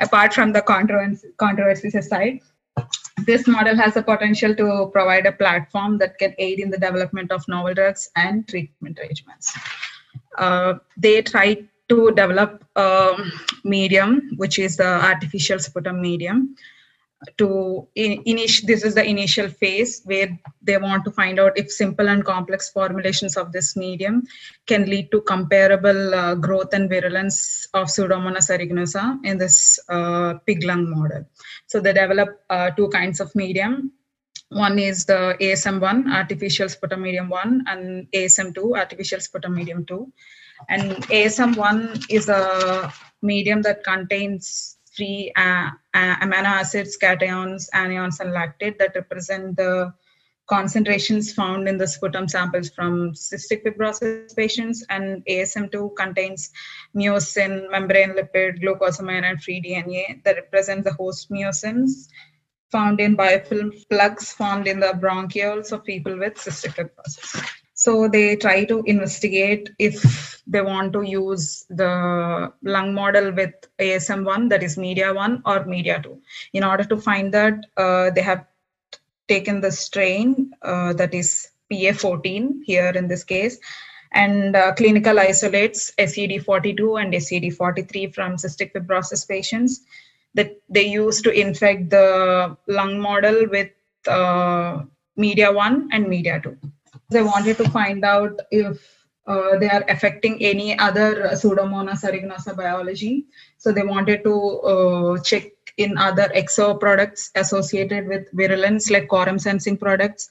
Apart 0.00 0.32
from 0.32 0.52
the 0.52 0.62
controversies 0.62 1.94
aside, 1.94 2.40
this 3.26 3.46
model 3.46 3.76
has 3.76 3.94
the 3.94 4.02
potential 4.02 4.54
to 4.54 4.90
provide 4.92 5.26
a 5.26 5.32
platform 5.32 5.98
that 5.98 6.18
can 6.18 6.34
aid 6.38 6.60
in 6.60 6.70
the 6.70 6.78
development 6.78 7.30
of 7.30 7.46
novel 7.46 7.74
drugs 7.74 8.08
and 8.16 8.48
treatment 8.48 8.98
regimens. 8.98 9.50
Uh, 10.38 10.74
they 10.96 11.20
tried 11.22 11.68
to 11.92 12.10
develop 12.12 12.64
a 12.76 13.12
medium, 13.64 14.10
which 14.36 14.58
is 14.58 14.76
the 14.76 14.90
artificial 15.10 15.58
sputum 15.58 16.00
medium. 16.00 16.56
To 17.38 17.48
in, 17.94 18.12
init- 18.24 18.66
this 18.66 18.82
is 18.82 18.94
the 18.96 19.04
initial 19.14 19.48
phase 19.48 20.02
where 20.04 20.30
they 20.60 20.76
want 20.76 21.04
to 21.04 21.12
find 21.12 21.38
out 21.38 21.56
if 21.56 21.70
simple 21.70 22.08
and 22.08 22.24
complex 22.24 22.70
formulations 22.70 23.36
of 23.36 23.52
this 23.52 23.76
medium 23.76 24.24
can 24.66 24.86
lead 24.86 25.12
to 25.12 25.20
comparable 25.20 26.14
uh, 26.14 26.34
growth 26.34 26.74
and 26.74 26.88
virulence 26.88 27.68
of 27.74 27.86
Pseudomonas 27.86 28.48
aeruginosa 28.54 29.04
in 29.24 29.38
this 29.38 29.78
uh, 29.88 30.34
pig 30.46 30.64
lung 30.64 30.90
model. 30.90 31.24
So 31.68 31.78
they 31.78 31.92
develop 31.92 32.40
uh, 32.50 32.70
two 32.70 32.88
kinds 32.88 33.20
of 33.20 33.32
medium. 33.36 33.92
One 34.48 34.80
is 34.80 35.04
the 35.04 35.36
ASM1, 35.40 36.12
artificial 36.12 36.68
sputum 36.68 37.02
medium 37.02 37.28
1, 37.28 37.64
and 37.68 38.08
ASM2, 38.12 38.76
artificial 38.76 39.20
sputum 39.20 39.54
medium 39.54 39.86
2 39.86 40.12
and 40.68 40.92
ASM1 41.08 42.06
is 42.10 42.28
a 42.28 42.92
medium 43.22 43.62
that 43.62 43.84
contains 43.84 44.78
free 44.96 45.32
uh, 45.36 45.70
uh, 45.94 46.16
amino 46.16 46.44
acids, 46.44 46.98
cations, 47.00 47.68
anions, 47.74 48.20
and 48.20 48.34
lactate 48.34 48.78
that 48.78 48.94
represent 48.94 49.56
the 49.56 49.92
concentrations 50.48 51.32
found 51.32 51.68
in 51.68 51.78
the 51.78 51.86
sputum 51.86 52.28
samples 52.28 52.68
from 52.70 53.12
cystic 53.12 53.64
fibrosis 53.64 54.34
patients. 54.36 54.84
And 54.90 55.24
ASM2 55.26 55.96
contains 55.96 56.50
myosin, 56.96 57.70
membrane 57.70 58.14
lipid, 58.14 58.62
glucosamine, 58.62 59.24
and 59.24 59.42
free 59.42 59.62
DNA 59.62 60.22
that 60.24 60.36
represent 60.36 60.84
the 60.84 60.92
host 60.92 61.30
myosins 61.30 62.08
found 62.70 63.00
in 63.00 63.16
biofilm 63.16 63.70
plugs 63.90 64.32
formed 64.32 64.66
in 64.66 64.80
the 64.80 64.92
bronchioles 65.02 65.72
of 65.72 65.84
people 65.84 66.18
with 66.18 66.34
cystic 66.34 66.74
fibrosis. 66.74 67.61
So 67.84 68.06
they 68.06 68.36
try 68.36 68.64
to 68.66 68.84
investigate 68.86 69.70
if 69.76 70.40
they 70.46 70.60
want 70.62 70.92
to 70.92 71.02
use 71.02 71.66
the 71.68 72.52
lung 72.62 72.94
model 72.94 73.32
with 73.32 73.54
ASM1, 73.80 74.50
that 74.50 74.62
is 74.62 74.78
media 74.78 75.12
1 75.12 75.42
or 75.44 75.64
media 75.64 76.00
2. 76.00 76.16
In 76.52 76.62
order 76.62 76.84
to 76.84 76.96
find 76.96 77.34
that, 77.34 77.54
uh, 77.76 78.10
they 78.10 78.22
have 78.22 78.44
taken 79.26 79.60
the 79.60 79.72
strain 79.72 80.52
uh, 80.62 80.92
that 80.92 81.12
is 81.12 81.48
PA14 81.72 82.60
here 82.62 82.90
in 82.90 83.08
this 83.08 83.24
case, 83.24 83.58
and 84.12 84.54
uh, 84.54 84.72
clinical 84.74 85.18
isolates 85.18 85.90
SED42 85.98 87.02
and 87.02 87.12
SED43 87.14 88.14
from 88.14 88.36
cystic 88.36 88.72
fibrosis 88.74 89.26
patients 89.26 89.80
that 90.34 90.56
they 90.68 90.86
use 90.86 91.20
to 91.22 91.32
infect 91.32 91.90
the 91.90 92.56
lung 92.68 93.00
model 93.00 93.48
with 93.48 93.70
uh, 94.06 94.82
media 95.16 95.50
1 95.50 95.88
and 95.90 96.08
media 96.08 96.40
2 96.40 96.56
they 97.12 97.22
wanted 97.22 97.56
to 97.58 97.68
find 97.70 98.04
out 98.04 98.38
if 98.50 99.02
uh, 99.26 99.56
they 99.58 99.68
are 99.68 99.84
affecting 99.88 100.42
any 100.42 100.76
other 100.78 101.28
Pseudomonas 101.32 102.02
aeruginosa 102.02 102.56
biology. 102.56 103.26
So 103.58 103.72
they 103.72 103.82
wanted 103.82 104.24
to 104.24 104.34
uh, 104.60 105.22
check 105.22 105.52
in 105.76 105.96
other 105.96 106.30
exo 106.36 106.78
products 106.78 107.30
associated 107.34 108.06
with 108.08 108.26
virulence 108.32 108.90
like 108.90 109.08
quorum 109.08 109.38
sensing 109.38 109.76
products 109.76 110.28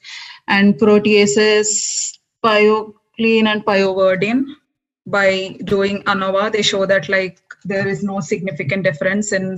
and 0.48 0.76
proteases, 0.76 2.18
pyoclin 2.44 3.48
and 3.48 3.66
pyoverdin. 3.66 4.46
By 5.08 5.58
doing 5.64 6.04
ANOVA, 6.04 6.52
they 6.52 6.62
show 6.62 6.86
that 6.86 7.10
like 7.10 7.40
there 7.66 7.88
is 7.88 8.04
no 8.04 8.20
significant 8.20 8.84
difference 8.84 9.32
in 9.32 9.58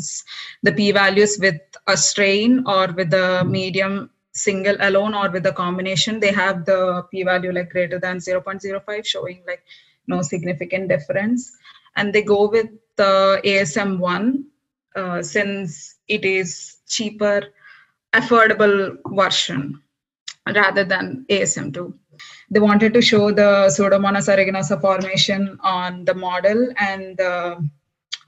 the 0.61 0.71
p-values 0.71 1.37
with 1.39 1.59
a 1.87 1.97
strain 1.97 2.63
or 2.65 2.87
with 2.93 3.09
the 3.09 3.43
medium 3.45 4.09
single 4.33 4.75
alone 4.79 5.13
or 5.13 5.29
with 5.29 5.43
the 5.43 5.51
combination 5.53 6.19
they 6.19 6.31
have 6.31 6.65
the 6.65 7.03
p-value 7.11 7.51
like 7.51 7.69
greater 7.69 7.99
than 7.99 8.17
0.05 8.17 9.05
showing 9.05 9.43
like 9.47 9.63
no 10.07 10.21
significant 10.21 10.89
difference. 10.89 11.51
And 11.95 12.13
they 12.13 12.23
go 12.23 12.49
with 12.49 12.67
the 12.97 13.39
asm1 13.43 14.43
uh, 14.95 15.21
since 15.21 15.95
it 16.07 16.25
is 16.25 16.77
cheaper 16.87 17.43
affordable 18.13 18.97
version 19.15 19.81
rather 20.55 20.83
than 20.83 21.25
asm2 21.29 21.93
they 22.51 22.59
wanted 22.59 22.93
to 22.93 23.01
show 23.01 23.31
the 23.31 23.49
pseudomonas 23.75 24.27
aeruginosa 24.33 24.79
formation 24.79 25.57
on 25.63 26.05
the 26.05 26.13
model 26.13 26.71
and 26.77 27.17
the 27.17 27.33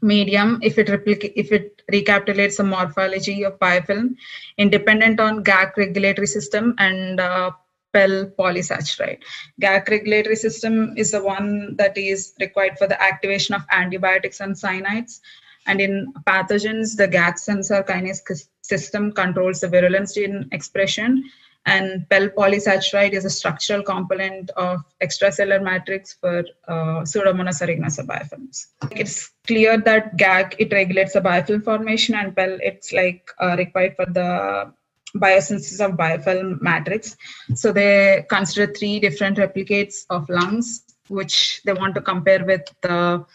medium. 0.02 0.60
If 0.62 0.78
it 0.78 0.90
replica- 0.90 1.38
if 1.40 1.52
it 1.52 1.75
recapitulates 1.92 2.58
the 2.58 2.64
morphology 2.64 3.44
of 3.44 3.60
biofilm 3.60 4.16
independent 4.58 5.20
on 5.20 5.44
GAC 5.44 5.78
regulatory 5.78 6.28
system 6.28 6.76
and 6.78 7.20
uh, 7.20 7.52
PEL 7.94 8.32
polysaccharide. 8.38 9.20
GAC 9.62 9.90
regulatory 9.90 10.36
system 10.36 10.94
is 10.98 11.12
the 11.12 11.24
one 11.24 11.76
that 11.78 11.98
is 11.98 12.34
required 12.40 12.78
for 12.78 12.88
the 12.88 13.02
activation 13.02 13.56
of 13.56 13.62
antibiotics 13.72 14.42
and 14.42 14.56
cyanides. 14.56 15.20
And 15.68 15.82
in 15.82 16.14
pathogens, 16.28 16.96
the 16.96 17.08
GAC 17.08 17.40
sensor 17.40 17.84
kinase 17.84 18.48
system 18.62 19.12
controls 19.12 19.62
the 19.62 19.68
virulence 19.68 20.14
gene 20.14 20.48
expression 20.52 21.24
and 21.66 22.08
PEL 22.10 22.30
polysaccharide 22.30 23.14
is 23.14 23.26
a 23.26 23.30
structural 23.30 23.82
component 23.82 24.52
of 24.52 24.82
extracellular 25.02 25.62
matrix 25.64 26.14
for 26.14 26.40
uh, 26.68 27.02
Pseudomonas 27.02 27.62
aeruginosa 27.62 28.06
biofilms. 28.06 28.68
It's 28.92 29.32
clear 29.48 29.78
that 29.78 30.16
GAC 30.18 30.56
it 30.60 30.72
regulates 30.72 31.14
the 31.14 31.22
biofilm 31.22 31.64
formation, 31.64 32.16
and 32.16 32.36
PEL 32.36 32.60
it's 32.62 32.94
like 32.94 33.30
uh, 33.42 33.56
required 33.58 33.96
for 33.96 34.06
the 34.06 34.72
biosynthesis 35.16 35.84
of 35.84 35.98
biofilm 35.98 36.62
matrix. 36.62 37.16
So 37.56 37.72
they 37.72 38.26
consider 38.30 38.72
three 38.72 39.00
different 39.00 39.38
replicates 39.38 40.06
of 40.10 40.30
lungs, 40.30 40.84
which 41.08 41.62
they 41.66 41.74
want 41.74 41.96
to 41.96 42.02
compare 42.02 42.46
with 42.46 42.62
the 42.82 43.26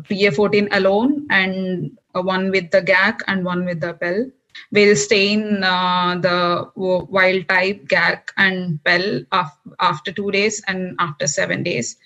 PA14 0.00 0.68
alone, 0.72 1.26
and 1.30 1.98
one 2.12 2.50
with 2.50 2.70
the 2.70 2.82
GAC 2.82 3.20
and 3.26 3.44
one 3.44 3.64
with 3.64 3.80
the 3.80 3.94
PEL 3.94 4.30
will 4.72 4.96
stain 4.96 5.62
uh, 5.62 6.16
the 6.20 6.70
wild 6.76 7.48
type 7.48 7.84
GAC 7.86 8.28
and 8.36 8.82
PEL 8.84 9.24
af- 9.32 9.60
after 9.80 10.12
two 10.12 10.30
days 10.30 10.62
and 10.66 10.96
after 10.98 11.26
seven 11.26 11.62
days. 11.62 11.96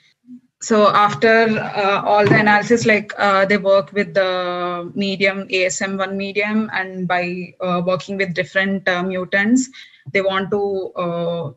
so 0.61 0.89
after 0.89 1.49
uh, 1.59 2.03
all 2.05 2.25
the 2.25 2.39
analysis 2.39 2.87
like 2.87 3.13
uh, 3.19 3.45
they 3.45 3.59
work 3.59 3.93
with 3.93 4.15
the 4.15 4.91
medium 4.95 5.47
asm1 5.49 6.15
medium 6.17 6.71
and 6.73 7.07
by 7.07 7.55
uh, 7.61 7.83
working 7.87 8.17
with 8.17 8.35
different 8.35 8.89
uh, 8.89 9.03
mutants 9.03 9.69
they 10.13 10.23
want 10.23 10.51
to 10.51 10.93
uh, 10.97 11.51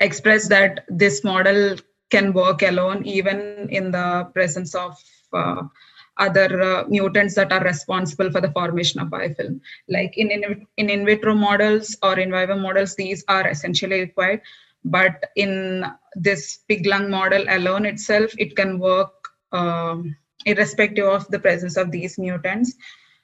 express 0.00 0.48
that 0.48 0.84
this 0.88 1.22
model 1.22 1.76
can 2.10 2.32
work 2.32 2.62
alone 2.62 3.04
even 3.06 3.68
in 3.70 3.90
the 3.90 4.28
presence 4.34 4.74
of 4.74 4.96
uh, 6.18 6.22
other 6.22 6.84
mutants 6.88 7.34
that 7.36 7.52
are 7.52 7.64
responsible 7.64 8.30
for 8.30 8.40
the 8.40 8.50
formation 8.52 9.00
of 9.00 9.08
biofilm. 9.08 9.60
Like 9.88 10.16
in, 10.16 10.30
in 10.30 10.66
in 10.76 10.90
in 10.90 11.04
vitro 11.04 11.34
models 11.34 11.96
or 12.02 12.18
in 12.18 12.30
vivo 12.30 12.56
models 12.56 12.96
these 12.96 13.24
are 13.28 13.48
essentially 13.48 14.00
required. 14.00 14.40
But 14.84 15.24
in 15.36 15.84
this 16.14 16.58
pig 16.68 16.86
lung 16.86 17.10
model 17.10 17.44
alone 17.48 17.86
itself 17.86 18.32
it 18.38 18.56
can 18.56 18.78
work 18.78 19.12
um, 19.52 20.16
irrespective 20.44 21.06
of 21.06 21.28
the 21.28 21.38
presence 21.38 21.76
of 21.76 21.90
these 21.90 22.18
mutants. 22.18 22.74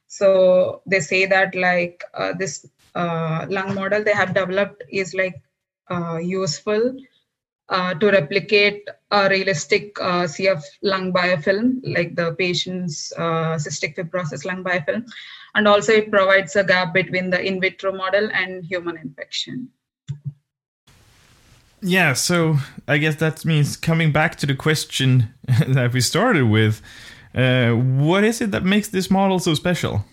So 0.06 0.82
they 0.86 1.00
say 1.00 1.26
that 1.26 1.54
like 1.54 2.04
uh, 2.14 2.32
this 2.38 2.66
uh, 2.94 3.46
lung 3.48 3.74
model 3.74 4.04
they 4.04 4.12
have 4.12 4.34
developed 4.34 4.84
is 4.90 5.14
like 5.14 5.40
uh, 5.90 6.18
useful 6.18 6.96
uh, 7.68 7.94
to 7.94 8.10
replicate 8.10 8.88
a 9.10 9.28
realistic 9.28 9.98
uh, 10.00 10.24
CF 10.24 10.62
lung 10.82 11.12
biofilm, 11.12 11.80
like 11.84 12.14
the 12.16 12.34
patient's 12.38 13.12
uh, 13.16 13.56
cystic 13.56 13.96
fibrosis 13.96 14.44
lung 14.44 14.64
biofilm. 14.64 15.06
And 15.54 15.66
also 15.66 15.92
it 15.92 16.10
provides 16.10 16.56
a 16.56 16.64
gap 16.64 16.94
between 16.94 17.30
the 17.30 17.40
in 17.40 17.60
vitro 17.60 17.92
model 17.92 18.30
and 18.32 18.64
human 18.64 18.96
infection. 18.96 19.70
Yeah, 21.80 22.12
so 22.14 22.56
I 22.88 22.98
guess 22.98 23.16
that 23.16 23.44
means 23.44 23.76
coming 23.76 24.12
back 24.12 24.36
to 24.36 24.46
the 24.46 24.54
question 24.54 25.32
that 25.68 25.92
we 25.92 26.00
started 26.00 26.44
with, 26.44 26.82
uh, 27.34 27.70
what 27.72 28.24
is 28.24 28.40
it 28.40 28.50
that 28.50 28.64
makes 28.64 28.88
this 28.88 29.10
model 29.10 29.38
so 29.38 29.54
special? 29.54 30.04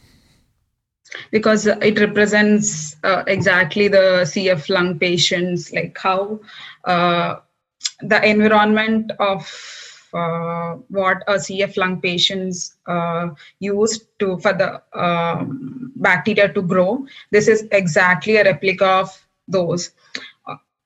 Because 1.32 1.66
it 1.66 2.00
represents 2.00 2.96
uh, 3.04 3.24
exactly 3.28 3.88
the 3.88 4.26
CF 4.26 4.70
lung 4.70 5.00
patients, 5.00 5.72
like 5.72 5.98
how 5.98 6.40
the 6.86 8.20
environment 8.24 9.12
of 9.20 9.42
uh, 10.14 10.76
what 10.90 11.18
a 11.28 11.34
CF 11.34 11.76
lung 11.78 12.00
patients 12.00 12.76
uh, 12.88 13.30
use 13.60 14.06
to 14.20 14.38
for 14.40 14.54
the 14.54 14.82
um, 14.98 15.92
bacteria 15.98 16.52
to 16.54 16.62
grow. 16.62 17.06
This 17.32 17.48
is 17.48 17.68
exactly 17.72 18.38
a 18.38 18.44
replica 18.44 18.86
of 18.86 19.28
those 19.48 19.92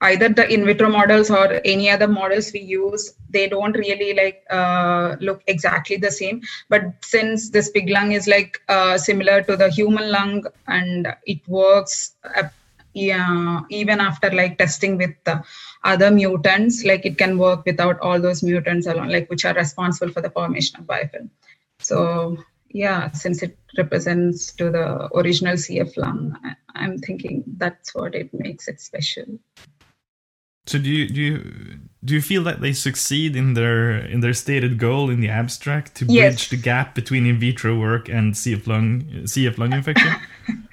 either 0.01 0.29
the 0.29 0.47
in 0.51 0.65
vitro 0.65 0.89
models 0.89 1.29
or 1.29 1.59
any 1.65 1.89
other 1.89 2.07
models 2.07 2.51
we 2.53 2.61
use 2.61 3.15
they 3.29 3.47
don't 3.49 3.77
really 3.77 4.13
like 4.13 4.43
uh, 4.49 5.15
look 5.19 5.41
exactly 5.47 5.97
the 5.97 6.11
same 6.11 6.41
but 6.69 6.83
since 7.01 7.49
this 7.49 7.69
pig 7.71 7.89
lung 7.89 8.13
is 8.13 8.27
like 8.27 8.57
uh, 8.69 8.97
similar 8.97 9.41
to 9.41 9.57
the 9.57 9.69
human 9.69 10.09
lung 10.11 10.43
and 10.67 11.07
it 11.25 11.45
works 11.47 12.15
uh, 12.35 12.43
yeah, 12.93 13.61
even 13.69 13.99
after 13.99 14.29
like 14.31 14.57
testing 14.57 14.97
with 14.97 15.11
the 15.23 15.43
other 15.83 16.11
mutants 16.11 16.83
like 16.83 17.05
it 17.05 17.17
can 17.17 17.37
work 17.37 17.65
without 17.65 17.99
all 17.99 18.19
those 18.19 18.43
mutants 18.43 18.87
alone 18.87 19.09
like 19.09 19.29
which 19.29 19.45
are 19.45 19.53
responsible 19.53 20.11
for 20.11 20.21
the 20.21 20.29
formation 20.29 20.79
of 20.79 20.85
biofilm 20.85 21.29
so 21.79 22.37
yeah 22.69 23.09
since 23.11 23.41
it 23.41 23.57
represents 23.77 24.51
to 24.51 24.69
the 24.69 25.09
original 25.15 25.55
cf 25.55 25.95
lung 25.97 26.37
i'm 26.75 26.97
thinking 26.97 27.43
that's 27.57 27.95
what 27.95 28.13
it 28.13 28.29
makes 28.33 28.67
it 28.67 28.81
special 28.81 29.25
so 30.67 30.77
do 30.77 30.89
you 30.89 31.07
do 31.07 31.21
you 31.21 31.79
do 32.03 32.13
you 32.13 32.21
feel 32.21 32.43
that 32.43 32.61
they 32.61 32.73
succeed 32.73 33.35
in 33.35 33.53
their 33.53 33.97
in 33.97 34.19
their 34.19 34.33
stated 34.33 34.77
goal 34.77 35.09
in 35.09 35.19
the 35.19 35.29
abstract 35.29 35.95
to 35.95 36.05
bridge 36.05 36.15
Yes. 36.15 36.47
the 36.49 36.57
gap 36.57 36.93
between 36.93 37.25
in 37.25 37.39
vitro 37.39 37.79
work 37.79 38.07
and 38.07 38.33
CF 38.33 38.67
lung 38.67 39.01
CF 39.23 39.57
lung 39.57 39.73
infection? 39.73 40.13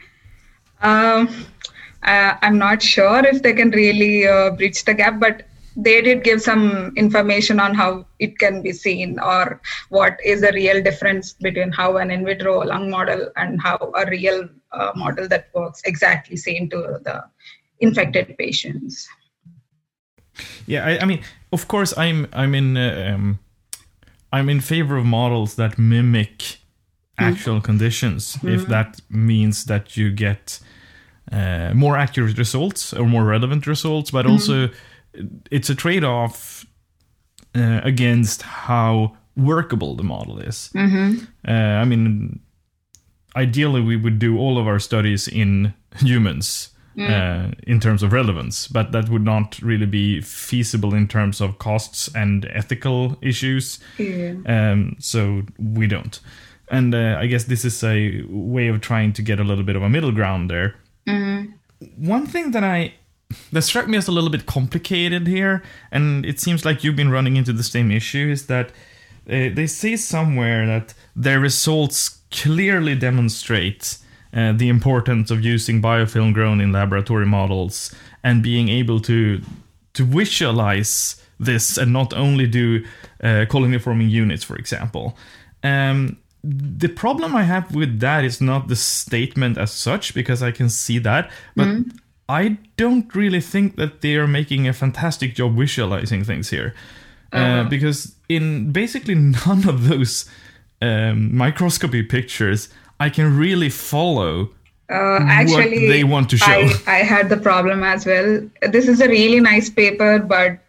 Um, 0.83 1.29
uh, 2.07 2.37
I'm 2.43 2.59
not 2.59 2.83
sure 2.83 3.25
if 3.27 3.43
they 3.43 3.53
can 3.53 3.71
really 3.71 4.27
uh, 4.27 4.51
bridge 4.51 4.85
the 4.85 4.95
gap, 4.95 5.21
but 5.21 5.43
they 5.77 6.01
did 6.01 6.25
give 6.25 6.41
some 6.41 6.93
information 6.97 7.61
on 7.61 7.75
how 7.75 8.07
it 8.19 8.39
can 8.39 8.63
be 8.63 8.73
seen 8.73 9.19
or 9.21 9.61
what 9.91 10.19
is 10.25 10.41
the 10.41 10.53
real 10.53 10.83
difference 10.83 11.35
between 11.35 11.71
how 11.71 11.99
an 11.99 12.11
in 12.11 12.25
vitro 12.25 12.65
lung 12.65 12.91
model 12.91 13.29
and 13.37 13.61
how 13.61 13.77
a 13.95 14.09
real 14.09 14.49
uh, 14.73 14.93
model 14.97 15.29
that 15.29 15.49
works 15.55 15.83
exactly 15.85 16.37
same 16.37 16.71
to 16.71 16.99
the 17.05 17.23
infected 17.81 18.35
patients. 18.39 19.07
Yeah, 20.67 20.87
I, 20.87 21.01
I 21.01 21.05
mean, 21.05 21.23
of 21.53 21.69
course, 21.69 21.97
I'm 21.97 22.27
I'm 22.33 22.55
in 22.55 22.77
uh, 22.77 23.13
um, 23.15 23.39
I'm 24.33 24.49
in 24.49 24.61
favor 24.61 24.97
of 24.97 25.05
models 25.05 25.57
that 25.57 25.79
mimic 25.79 26.59
actual 27.19 27.61
conditions. 27.61 28.39
If 28.43 28.67
that 28.67 29.01
means 29.09 29.65
that 29.65 29.97
you 29.97 30.11
get 30.11 30.59
uh, 31.33 31.73
more 31.75 31.97
accurate 31.97 32.39
results 32.39 32.93
or 32.93 33.07
more 33.07 33.25
relevant 33.25 33.67
results, 33.67 34.11
but 34.11 34.27
also 34.27 34.69
it's 35.51 35.71
a 35.71 35.75
trade-off 35.75 36.67
uh, 37.55 37.81
against 37.83 38.43
how 38.43 39.17
workable 39.37 39.97
the 39.97 40.03
model 40.05 40.39
is. 40.39 40.71
Uh, 41.47 41.53
I 41.83 41.85
mean, 41.85 42.41
ideally, 43.35 43.81
we 43.81 43.97
would 43.97 44.19
do 44.19 44.39
all 44.39 44.59
of 44.59 44.67
our 44.67 44.79
studies 44.79 45.29
in 45.29 45.75
humans 45.97 46.71
uh, 46.99 47.51
in 47.67 47.79
terms 47.81 48.03
of 48.03 48.13
relevance, 48.13 48.69
but 48.69 48.93
that 48.93 49.09
would 49.11 49.25
not 49.25 49.59
really 49.61 49.85
be 49.87 50.21
feasible 50.23 50.95
in 50.95 51.07
terms 51.09 51.41
of 51.41 51.59
costs 51.59 52.09
and 52.15 52.47
ethical 52.53 53.19
issues. 53.21 53.79
Um, 54.47 54.97
so 54.99 55.43
we 55.59 55.87
don't. 55.87 56.19
And 56.71 56.95
uh, 56.95 57.17
I 57.21 57.27
guess 57.27 57.45
this 57.45 57.65
is 57.65 57.85
a 57.85 58.23
way 58.29 58.69
of 58.69 58.81
trying 58.81 59.13
to 59.15 59.23
get 59.23 59.39
a 59.41 59.45
little 59.45 59.65
bit 59.65 59.77
of 59.77 59.83
a 59.83 59.89
middle 59.89 60.13
ground 60.13 60.51
there. 60.51 60.75
One 61.97 62.27
thing 62.27 62.53
that 62.53 62.65
I 62.65 62.95
that 63.53 63.63
struck 63.63 63.89
me 63.89 63.99
as 63.99 64.09
a 64.09 64.13
little 64.13 64.31
bit 64.31 64.47
complicated 64.47 65.27
here, 65.27 65.63
and 65.91 66.25
it 66.25 66.41
seems 66.41 66.65
like 66.65 66.85
you've 66.85 66.97
been 66.97 67.11
running 67.11 67.37
into 67.37 67.53
the 67.53 67.63
same 67.63 67.91
issue, 67.91 68.29
is 68.31 68.47
that 68.47 68.71
uh, 69.29 69.51
they 69.55 69.67
say 69.67 69.97
somewhere 69.97 70.67
that 70.67 70.95
their 71.15 71.41
results 71.41 72.21
clearly 72.31 72.95
demonstrate 72.95 73.99
uh, 74.33 74.53
the 74.53 74.69
importance 74.69 75.31
of 75.31 75.45
using 75.45 75.83
biofilm 75.83 76.33
grown 76.33 76.61
in 76.61 76.73
laboratory 76.73 77.27
models 77.27 77.95
and 78.23 78.43
being 78.43 78.69
able 78.69 79.01
to 79.01 79.41
to 79.95 80.05
visualize 80.05 81.23
this 81.41 81.79
and 81.79 81.93
not 81.93 82.13
only 82.13 82.47
do 82.47 82.85
uh, 83.23 83.47
colony 83.49 83.79
forming 83.79 84.11
units, 84.11 84.45
for 84.45 84.57
example. 84.57 85.17
Um, 85.63 86.19
the 86.47 86.89
problem 86.89 87.35
I 87.35 87.43
have 87.43 87.75
with 87.75 88.01
that 88.01 88.25
is 88.25 88.41
not 88.41 88.69
the 88.69 88.77
statement 88.77 89.59
as 89.59 89.73
such, 89.73 90.15
because 90.15 90.43
I 90.43 90.53
can 90.53 90.69
see 90.69 90.99
that, 91.01 91.31
but 91.55 91.69
I 92.29 92.59
don't 92.77 93.13
really 93.15 93.41
think 93.41 93.77
that 93.77 94.01
they 94.01 94.17
are 94.17 94.27
making 94.27 94.69
a 94.69 94.73
fantastic 94.73 95.35
job 95.35 95.57
visualizing 95.57 96.25
things 96.25 96.51
here. 96.51 96.75
Uh, 97.33 97.65
because 97.65 98.15
in 98.29 98.73
basically 98.73 99.15
none 99.47 99.69
of 99.69 99.89
those 99.89 100.29
um, 100.81 101.37
microscopy 101.37 102.03
pictures, 102.03 102.69
I 102.99 103.11
can 103.11 103.37
really 103.37 103.69
follow 103.69 104.51
Uh, 104.89 105.19
actually, 105.27 105.89
they 105.89 106.05
want 106.05 106.31
to 106.31 106.37
show. 106.37 106.47
I, 106.47 106.79
I 106.87 106.99
had 107.03 107.29
the 107.29 107.37
problem 107.37 107.83
as 107.83 108.07
well. 108.07 108.49
This 108.71 108.87
is 108.87 109.01
a 109.01 109.09
really 109.09 109.41
nice 109.41 109.69
paper, 109.69 110.21
but 110.21 110.61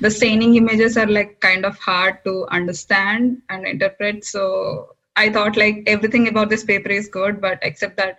the 0.00 0.10
staining 0.10 0.54
images 0.54 0.96
are 0.96 1.08
like 1.08 1.40
kind 1.40 1.66
of 1.66 1.76
hard 1.78 2.22
to 2.22 2.46
understand 2.52 3.42
and 3.48 3.66
interpret. 3.66 4.24
So 4.24 4.93
I 5.16 5.30
thought 5.30 5.56
like 5.56 5.82
everything 5.86 6.28
about 6.28 6.48
this 6.50 6.64
paper 6.64 6.88
is 6.90 7.08
good, 7.08 7.40
but 7.40 7.58
except 7.62 7.96
that 7.96 8.18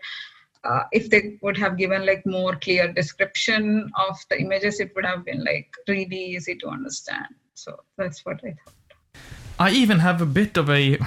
uh, 0.64 0.84
if 0.92 1.10
they 1.10 1.38
would 1.42 1.58
have 1.58 1.78
given 1.78 2.06
like 2.06 2.26
more 2.26 2.56
clear 2.56 2.92
description 2.92 3.92
of 4.08 4.18
the 4.30 4.40
images, 4.40 4.80
it 4.80 4.92
would 4.96 5.06
have 5.06 5.26
been 5.26 5.44
like 5.44 5.74
really 5.88 6.18
easy 6.18 6.56
to 6.56 6.68
understand. 6.68 7.28
So 7.54 7.80
that's 7.98 8.26
what 8.26 8.40
I 8.44 8.50
thought. 8.64 8.74
I 9.60 9.72
even 9.72 10.00
have 10.00 10.22
a 10.22 10.26
bit 10.26 10.58
of 10.58 10.70
a 10.70 10.98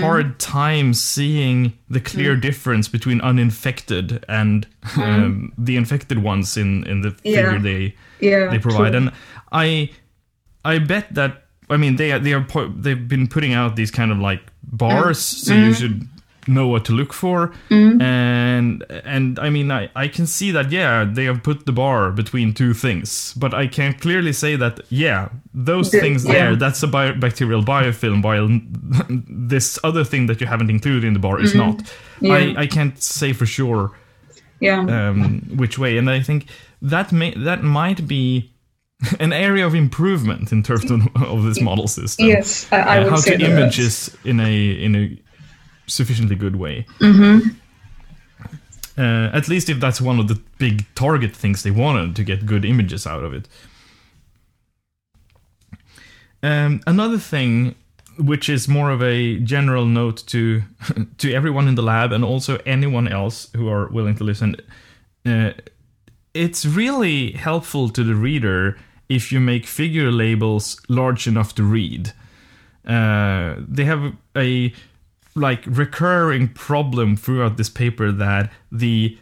hard 0.00 0.40
time 0.40 0.94
seeing 0.94 1.78
the 1.88 2.00
clear 2.00 2.34
difference 2.34 2.88
between 2.88 3.20
uninfected 3.20 4.24
and 4.28 4.66
um, 4.96 5.52
the 5.58 5.76
infected 5.76 6.22
ones 6.22 6.56
in, 6.56 6.84
in 6.86 7.02
the 7.02 7.10
figure 7.10 7.52
Yeah. 7.52 7.58
they 7.58 7.94
Yeah, 8.20 8.50
they 8.50 8.58
provide. 8.58 8.90
true. 8.92 8.96
And 8.96 9.12
I 9.52 9.90
I 10.64 10.78
bet 10.78 11.14
that 11.14 11.44
I 11.68 11.76
mean 11.76 11.96
they 11.96 12.18
they 12.18 12.32
are 12.32 12.46
they've 12.76 13.06
been 13.08 13.28
putting 13.28 13.52
out 13.52 13.76
these 13.76 13.90
kind 13.90 14.10
of 14.10 14.18
like 14.18 14.51
bars, 14.72 15.18
so 15.18 15.54
you 15.54 15.60
mm-hmm. 15.60 15.72
should 15.72 16.08
know 16.48 16.66
what 16.66 16.84
to 16.86 16.92
look 16.92 17.12
for. 17.12 17.48
Mm-hmm. 17.70 18.00
And 18.00 18.84
and 19.04 19.38
I 19.38 19.50
mean 19.50 19.70
I 19.70 19.90
I 19.94 20.08
can 20.08 20.26
see 20.26 20.50
that 20.50 20.70
yeah 20.70 21.04
they 21.04 21.24
have 21.24 21.42
put 21.42 21.66
the 21.66 21.72
bar 21.72 22.10
between 22.10 22.54
two 22.54 22.74
things, 22.74 23.34
but 23.34 23.54
I 23.54 23.66
can 23.66 23.94
clearly 23.94 24.32
say 24.32 24.56
that 24.56 24.80
yeah 24.88 25.28
those 25.54 25.90
The- 25.90 26.00
things 26.00 26.24
yeah. 26.24 26.32
there 26.32 26.56
that's 26.56 26.82
a 26.82 26.88
bio- 26.88 27.14
bacterial 27.14 27.62
biofilm, 27.62 28.22
while 28.22 28.48
this 29.28 29.78
other 29.84 30.04
thing 30.04 30.26
that 30.26 30.40
you 30.40 30.46
haven't 30.46 30.70
included 30.70 31.04
in 31.04 31.12
the 31.12 31.20
bar 31.20 31.40
is 31.40 31.52
mm-hmm. 31.52 31.78
not. 31.78 31.94
Yeah. 32.20 32.34
I 32.34 32.62
I 32.62 32.66
can't 32.66 33.00
say 33.00 33.32
for 33.32 33.46
sure 33.46 33.92
Yeah. 34.60 34.80
um, 34.80 35.42
which 35.56 35.78
way. 35.78 35.98
And 35.98 36.10
I 36.10 36.20
think 36.22 36.46
that 36.80 37.12
may 37.12 37.34
that 37.34 37.62
might 37.62 38.06
be 38.08 38.51
an 39.20 39.32
area 39.32 39.66
of 39.66 39.74
improvement 39.74 40.52
in 40.52 40.62
terms 40.62 40.90
of, 40.90 41.00
of 41.16 41.42
this 41.44 41.60
model 41.60 41.88
system. 41.88 42.26
Yes, 42.26 42.66
I, 42.72 42.76
I 42.76 42.98
Uh, 42.98 43.02
would 43.04 43.10
how 43.10 43.16
say 43.16 43.36
to 43.36 43.38
that. 43.38 43.50
images 43.50 44.16
in 44.24 44.40
a 44.40 44.84
in 44.84 44.94
a 44.96 45.18
sufficiently 45.86 46.36
good 46.36 46.56
way. 46.56 46.86
Mm-hmm. 47.00 47.48
Uh, 48.98 49.30
at 49.32 49.48
least 49.48 49.68
if 49.70 49.80
that's 49.80 50.00
one 50.00 50.20
of 50.20 50.28
the 50.28 50.38
big 50.58 50.84
target 50.94 51.34
things 51.36 51.62
they 51.62 51.70
wanted 51.70 52.14
to 52.16 52.22
get 52.24 52.44
good 52.46 52.64
images 52.64 53.06
out 53.06 53.24
of 53.24 53.32
it. 53.34 53.48
Um, 56.42 56.80
another 56.86 57.18
thing, 57.18 57.74
which 58.18 58.48
is 58.48 58.68
more 58.68 58.90
of 58.90 59.02
a 59.02 59.38
general 59.38 59.86
note 59.86 60.26
to 60.26 60.62
to 61.18 61.32
everyone 61.32 61.68
in 61.68 61.74
the 61.74 61.82
lab 61.82 62.12
and 62.12 62.24
also 62.24 62.58
anyone 62.66 63.08
else 63.08 63.48
who 63.56 63.68
are 63.68 63.88
willing 63.88 64.16
to 64.16 64.24
listen, 64.24 64.56
uh, 65.24 65.52
it's 66.34 66.64
really 66.66 67.32
helpful 67.32 67.88
to 67.90 68.04
the 68.04 68.14
reader 68.14 68.76
if 69.14 69.30
you 69.30 69.40
make 69.40 69.66
figure 69.66 70.10
labels 70.10 70.80
large 70.88 71.26
enough 71.26 71.54
to 71.54 71.62
read. 71.62 72.12
Uh, 72.86 73.56
they 73.58 73.84
have 73.84 74.14
a 74.36 74.72
like 75.34 75.64
recurring 75.66 76.48
problem 76.48 77.16
throughout 77.16 77.56
this 77.56 77.70
paper 77.70 78.12
that 78.12 78.50
the 78.70 79.16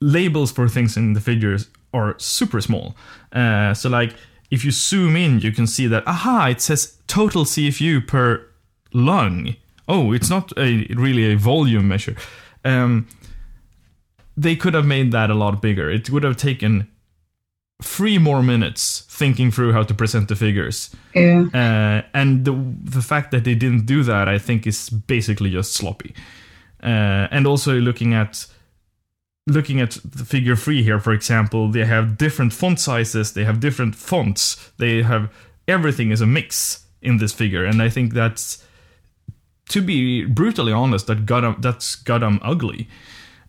labels 0.00 0.52
for 0.52 0.68
things 0.68 0.96
in 0.96 1.12
the 1.12 1.20
figures 1.20 1.68
are 1.92 2.14
super 2.18 2.60
small. 2.60 2.96
Uh, 3.32 3.72
so 3.74 3.88
like 3.88 4.14
if 4.50 4.64
you 4.64 4.70
zoom 4.70 5.16
in, 5.16 5.40
you 5.40 5.52
can 5.52 5.66
see 5.66 5.86
that 5.86 6.06
aha, 6.06 6.48
it 6.48 6.60
says 6.60 6.98
total 7.06 7.44
CFU 7.44 8.06
per 8.06 8.46
lung. 8.92 9.54
Oh, 9.86 10.12
it's 10.12 10.30
not 10.30 10.52
a 10.58 10.86
really 10.94 11.32
a 11.32 11.36
volume 11.36 11.88
measure. 11.88 12.16
Um, 12.64 13.06
they 14.36 14.54
could 14.54 14.74
have 14.74 14.86
made 14.86 15.12
that 15.12 15.30
a 15.30 15.34
lot 15.34 15.60
bigger. 15.60 15.90
It 15.90 16.10
would 16.10 16.22
have 16.22 16.36
taken 16.36 16.88
three 17.82 18.18
more 18.18 18.42
minutes 18.42 19.06
thinking 19.08 19.50
through 19.50 19.72
how 19.72 19.82
to 19.82 19.94
present 19.94 20.28
the 20.28 20.36
figures. 20.36 20.90
Yeah. 21.14 21.46
Uh, 21.54 22.02
and 22.12 22.44
the 22.44 22.52
the 22.82 23.02
fact 23.02 23.30
that 23.30 23.44
they 23.44 23.54
didn't 23.54 23.86
do 23.86 24.02
that, 24.02 24.28
I 24.28 24.38
think, 24.38 24.66
is 24.66 24.90
basically 24.90 25.50
just 25.50 25.72
sloppy. 25.74 26.14
Uh, 26.82 27.28
and 27.30 27.46
also 27.46 27.74
looking 27.80 28.14
at 28.14 28.46
looking 29.46 29.80
at 29.80 29.98
the 30.04 30.24
figure 30.24 30.56
three 30.56 30.82
here, 30.82 31.00
for 31.00 31.12
example, 31.12 31.70
they 31.70 31.84
have 31.84 32.18
different 32.18 32.52
font 32.52 32.78
sizes, 32.78 33.32
they 33.32 33.44
have 33.44 33.60
different 33.60 33.94
fonts, 33.94 34.72
they 34.78 35.02
have 35.02 35.32
everything 35.66 36.10
is 36.10 36.20
a 36.20 36.26
mix 36.26 36.86
in 37.00 37.18
this 37.18 37.32
figure, 37.32 37.64
and 37.64 37.80
I 37.80 37.88
think 37.88 38.12
that's 38.12 38.64
to 39.68 39.82
be 39.82 40.24
brutally 40.24 40.72
honest, 40.72 41.06
that 41.06 41.26
got 41.26 41.62
that's 41.62 41.94
goddamn 41.94 42.40
ugly. 42.42 42.88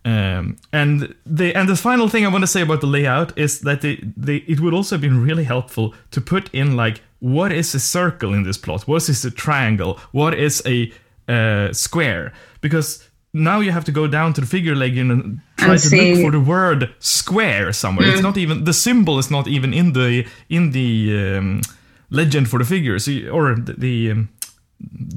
Um, 0.05 0.55
and 0.71 1.13
the 1.25 1.53
and 1.53 1.67
the 1.67 1.75
final 1.75 2.07
thing 2.07 2.25
I 2.25 2.29
want 2.29 2.43
to 2.43 2.47
say 2.47 2.61
about 2.61 2.79
the 2.81 2.87
layout 2.87 3.37
is 3.37 3.59
that 3.61 3.81
they, 3.81 3.97
they 4.17 4.37
it 4.47 4.59
would 4.59 4.73
also 4.73 4.95
have 4.95 5.01
been 5.01 5.21
really 5.21 5.43
helpful 5.43 5.93
to 6.11 6.21
put 6.21 6.49
in 6.53 6.75
like 6.77 7.01
what 7.19 7.51
is 7.51 7.75
a 7.75 7.79
circle 7.79 8.33
in 8.33 8.43
this 8.43 8.57
plot, 8.57 8.87
what 8.87 9.09
is 9.09 9.25
a 9.25 9.31
triangle, 9.31 9.99
what 10.11 10.33
is 10.33 10.63
a 10.65 10.91
uh, 11.27 11.73
square, 11.73 12.31
because 12.61 13.03
now 13.33 13.59
you 13.59 13.71
have 13.71 13.83
to 13.85 13.91
go 13.91 14.07
down 14.07 14.33
to 14.33 14.41
the 14.41 14.47
figure 14.47 14.73
legend 14.73 15.11
and 15.11 15.39
try 15.57 15.71
And 15.73 15.79
to 15.81 15.87
see- 15.89 16.13
look 16.13 16.21
for 16.23 16.31
the 16.31 16.39
word 16.39 16.89
square 16.99 17.73
somewhere. 17.73 18.07
It's 18.09 18.21
not 18.23 18.37
even 18.37 18.63
the 18.63 18.73
symbol 18.73 19.19
is 19.19 19.29
not 19.29 19.47
even 19.47 19.73
in 19.73 19.93
the 19.93 20.25
in 20.49 20.71
the 20.71 21.37
um, 21.37 21.61
legend 22.09 22.47
for 22.47 22.57
the 22.59 22.65
figure, 22.65 22.97
so 22.99 23.11
you- 23.11 23.29
or 23.29 23.55
the 23.55 23.73
the, 23.73 24.11
um, 24.11 24.29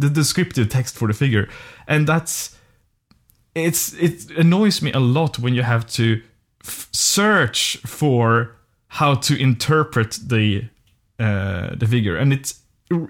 the 0.00 0.10
descriptive 0.10 0.68
text 0.68 0.96
for 0.98 1.06
the 1.08 1.14
figure, 1.14 1.48
and 1.86 2.06
that's 2.06 2.56
it's 3.54 3.92
it 3.94 4.30
annoys 4.36 4.82
me 4.82 4.92
a 4.92 5.00
lot 5.00 5.38
when 5.38 5.54
you 5.54 5.62
have 5.62 5.86
to 5.92 6.22
f- 6.64 6.88
search 6.92 7.78
for 7.78 8.56
how 8.88 9.14
to 9.14 9.40
interpret 9.40 10.18
the 10.26 10.68
uh, 11.18 11.74
the 11.76 11.86
figure, 11.86 12.16
and 12.16 12.32
it's 12.32 12.60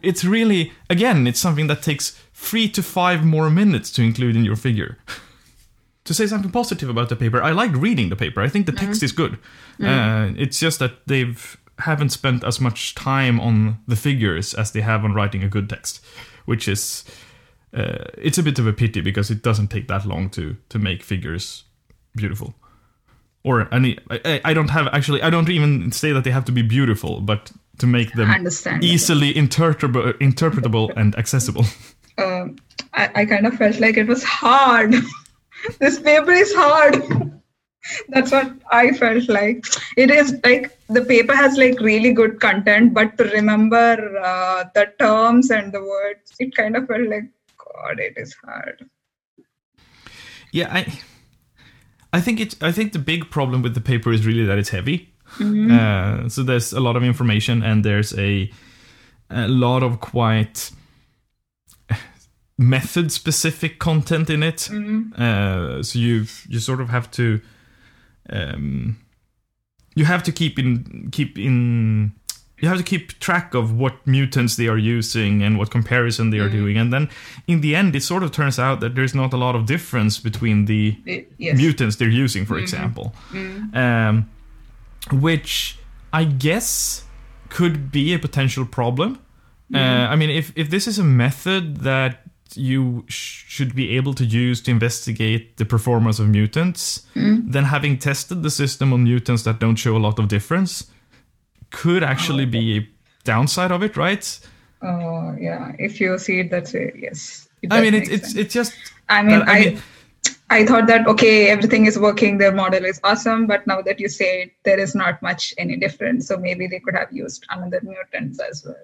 it's 0.02 0.24
really 0.24 0.72
again 0.90 1.26
it's 1.26 1.40
something 1.40 1.66
that 1.66 1.82
takes 1.82 2.20
three 2.34 2.68
to 2.68 2.82
five 2.82 3.24
more 3.24 3.50
minutes 3.50 3.90
to 3.92 4.02
include 4.02 4.36
in 4.36 4.44
your 4.44 4.56
figure. 4.56 4.98
to 6.04 6.14
say 6.14 6.26
something 6.26 6.50
positive 6.50 6.88
about 6.88 7.08
the 7.08 7.16
paper, 7.16 7.40
I 7.40 7.52
like 7.52 7.72
reading 7.74 8.08
the 8.08 8.16
paper. 8.16 8.40
I 8.40 8.48
think 8.48 8.66
the 8.66 8.72
text 8.72 9.02
is 9.04 9.12
good. 9.12 9.38
Uh, 9.80 10.32
it's 10.36 10.58
just 10.58 10.78
that 10.80 11.06
they've 11.06 11.56
haven't 11.78 12.10
spent 12.10 12.44
as 12.44 12.60
much 12.60 12.94
time 12.94 13.40
on 13.40 13.78
the 13.86 13.96
figures 13.96 14.54
as 14.54 14.72
they 14.72 14.80
have 14.80 15.04
on 15.04 15.14
writing 15.14 15.42
a 15.42 15.48
good 15.48 15.68
text, 15.68 16.04
which 16.44 16.68
is 16.68 17.04
uh, 17.74 18.04
it's 18.18 18.38
a 18.38 18.42
bit 18.42 18.58
of 18.58 18.66
a 18.66 18.72
pity 18.72 19.00
because 19.00 19.30
it 19.30 19.42
doesn't 19.42 19.68
take 19.68 19.88
that 19.88 20.06
long 20.06 20.30
to 20.30 20.56
to 20.68 20.78
make 20.78 21.02
figures 21.02 21.64
beautiful. 22.14 22.54
Or 23.44 23.66
any, 23.74 23.98
I, 24.08 24.40
I- 24.44 24.54
don't 24.54 24.70
have 24.70 24.86
actually 24.92 25.22
I 25.22 25.30
don't 25.30 25.48
even 25.48 25.90
say 25.90 26.12
that 26.12 26.22
they 26.24 26.30
have 26.30 26.44
to 26.44 26.52
be 26.52 26.62
beautiful, 26.62 27.20
but 27.20 27.50
to 27.78 27.86
make 27.86 28.12
them 28.12 28.46
easily 28.82 29.34
interpretable, 29.34 30.12
interpretable 30.20 30.92
and 30.96 31.16
accessible. 31.16 31.64
um, 32.18 32.56
I, 32.94 33.10
I 33.14 33.24
kind 33.26 33.46
of 33.46 33.54
felt 33.54 33.80
like 33.80 33.96
it 33.96 34.06
was 34.06 34.22
hard. 34.22 34.94
this 35.80 35.98
paper 35.98 36.30
is 36.32 36.54
hard. 36.54 37.02
That's 38.10 38.30
what 38.30 38.52
I 38.70 38.92
felt 38.92 39.28
like. 39.28 39.66
It 39.96 40.10
is 40.10 40.36
like 40.44 40.78
the 40.88 41.04
paper 41.04 41.34
has 41.34 41.56
like 41.56 41.80
really 41.80 42.12
good 42.12 42.40
content, 42.40 42.94
but 42.94 43.18
to 43.18 43.24
remember 43.24 44.18
uh, 44.22 44.64
the 44.74 44.92
terms 45.00 45.50
and 45.50 45.72
the 45.72 45.80
words, 45.80 46.32
it 46.38 46.54
kind 46.54 46.76
of 46.76 46.86
felt 46.86 47.08
like 47.08 47.24
It 47.98 48.14
is 48.16 48.34
hard. 48.44 48.88
Yeah, 50.52 50.68
I 50.72 50.98
I 52.12 52.20
think 52.20 52.40
it 52.40 52.62
I 52.62 52.72
think 52.72 52.92
the 52.92 52.98
big 52.98 53.30
problem 53.30 53.62
with 53.62 53.74
the 53.74 53.80
paper 53.80 54.12
is 54.12 54.26
really 54.26 54.44
that 54.44 54.58
it's 54.58 54.70
heavy. 54.70 55.14
Uh, 55.72 56.28
so 56.28 56.42
there's 56.42 56.72
a 56.74 56.80
lot 56.80 56.94
of 56.96 57.02
information 57.02 57.62
and 57.62 57.84
there's 57.84 58.16
a 58.18 58.50
a 59.30 59.48
lot 59.48 59.82
of 59.82 60.00
quite 60.00 60.70
method 62.58 63.10
specific 63.10 63.78
content 63.78 64.28
in 64.30 64.42
it. 64.42 64.68
Uh, 65.18 65.82
so 65.82 65.98
you 65.98 66.26
you 66.48 66.58
sort 66.58 66.80
of 66.80 66.90
have 66.90 67.10
to 67.12 67.40
um, 68.30 68.98
you 69.94 70.04
have 70.04 70.22
to 70.22 70.32
keep 70.32 70.58
in 70.58 71.08
keep 71.12 71.38
in 71.38 72.12
you 72.62 72.68
have 72.68 72.78
to 72.78 72.84
keep 72.84 73.18
track 73.18 73.54
of 73.54 73.76
what 73.76 73.94
mutants 74.06 74.54
they 74.56 74.68
are 74.68 74.78
using 74.78 75.42
and 75.42 75.58
what 75.58 75.70
comparison 75.70 76.30
they 76.30 76.38
are 76.38 76.48
mm-hmm. 76.48 76.56
doing 76.56 76.78
and 76.78 76.92
then 76.92 77.10
in 77.46 77.60
the 77.60 77.74
end 77.74 77.94
it 77.94 78.02
sort 78.02 78.22
of 78.22 78.30
turns 78.30 78.58
out 78.58 78.80
that 78.80 78.94
there's 78.94 79.14
not 79.14 79.32
a 79.34 79.36
lot 79.36 79.54
of 79.54 79.66
difference 79.66 80.18
between 80.18 80.64
the 80.66 80.96
It- 81.04 81.32
yes. 81.38 81.56
mutants 81.56 81.96
they're 81.96 82.08
using 82.08 82.46
for 82.46 82.54
mm-hmm. 82.54 82.62
example. 82.62 83.14
Mm-hmm. 83.32 83.76
Um, 83.76 84.30
which 85.10 85.76
i 86.12 86.24
guess 86.24 87.04
could 87.48 87.92
be 87.92 88.14
a 88.14 88.18
potential 88.18 88.64
problem. 88.64 89.18
Uh, 89.74 89.78
i 90.12 90.16
mean 90.16 90.30
if, 90.30 90.52
if 90.54 90.70
this 90.70 90.86
is 90.86 90.98
a 90.98 91.04
method 91.04 91.78
that 91.78 92.22
you 92.54 93.04
sh- 93.08 93.44
should 93.48 93.74
be 93.74 93.96
able 93.96 94.12
to 94.14 94.24
use 94.24 94.60
to 94.60 94.70
investigate 94.70 95.56
the 95.56 95.64
performance 95.64 96.18
of 96.18 96.28
mutants 96.28 97.06
then 97.14 97.64
having 97.64 97.98
tested 97.98 98.42
the 98.42 98.50
system 98.50 98.92
on 98.92 99.04
mutants 99.04 99.42
that 99.42 99.58
don't 99.58 99.76
show 99.76 99.96
a 99.96 100.02
lot 100.06 100.18
of 100.18 100.28
difference 100.28 100.92
could 101.72 102.02
actually 102.04 102.44
be 102.46 102.78
a 102.78 102.88
downside 103.24 103.70
of 103.72 103.82
it 103.82 103.96
right 103.96 104.38
Oh 104.84 105.34
yeah, 105.40 105.72
if 105.78 106.00
you 106.00 106.18
see 106.18 106.40
it 106.40 106.50
that 106.50 106.72
way, 106.74 106.92
yes. 106.98 107.48
it 107.62 107.72
i 107.72 107.80
mean 107.80 107.92
make 107.94 108.10
it's 108.10 108.34
it's 108.34 108.52
just 108.54 108.74
I 109.08 109.22
mean, 109.22 109.40
Uh, 109.42 109.44
I 109.46 109.52
I, 109.56 109.60
mean- 109.64 109.82
I 110.50 110.66
thought 110.66 110.86
that 110.88 111.06
okay, 111.12 111.48
everything 111.50 111.86
is 111.86 111.98
working, 111.98 112.38
their 112.38 112.52
model 112.52 112.84
is 112.84 113.00
awesome, 113.04 113.46
but 113.46 113.66
now 113.66 113.80
that 113.82 113.98
you 113.98 114.08
say 114.08 114.42
it, 114.42 114.50
there 114.64 114.78
is 114.78 114.94
not 114.94 115.22
much 115.22 115.54
any 115.56 115.76
difference. 115.76 116.26
So 116.28 116.36
maybe 116.36 116.66
they 116.66 116.80
could 116.80 116.94
have 116.94 117.10
used 117.12 117.46
another 117.48 117.80
mutants 117.82 118.38
as 118.50 118.64
well, 118.66 118.76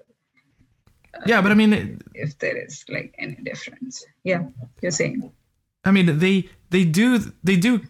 yeah 1.25 1.41
but 1.41 1.51
i 1.51 1.55
mean 1.55 1.99
if 2.13 2.37
there 2.39 2.57
is 2.65 2.83
like 2.89 3.13
any 3.19 3.35
difference. 3.43 4.05
Yeah, 4.23 4.43
you're 4.81 4.91
saying. 4.91 5.31
I 5.85 5.91
mean, 5.91 6.19
they 6.19 6.49
they 6.69 6.83
do 6.85 7.19
they 7.43 7.55
do 7.55 7.81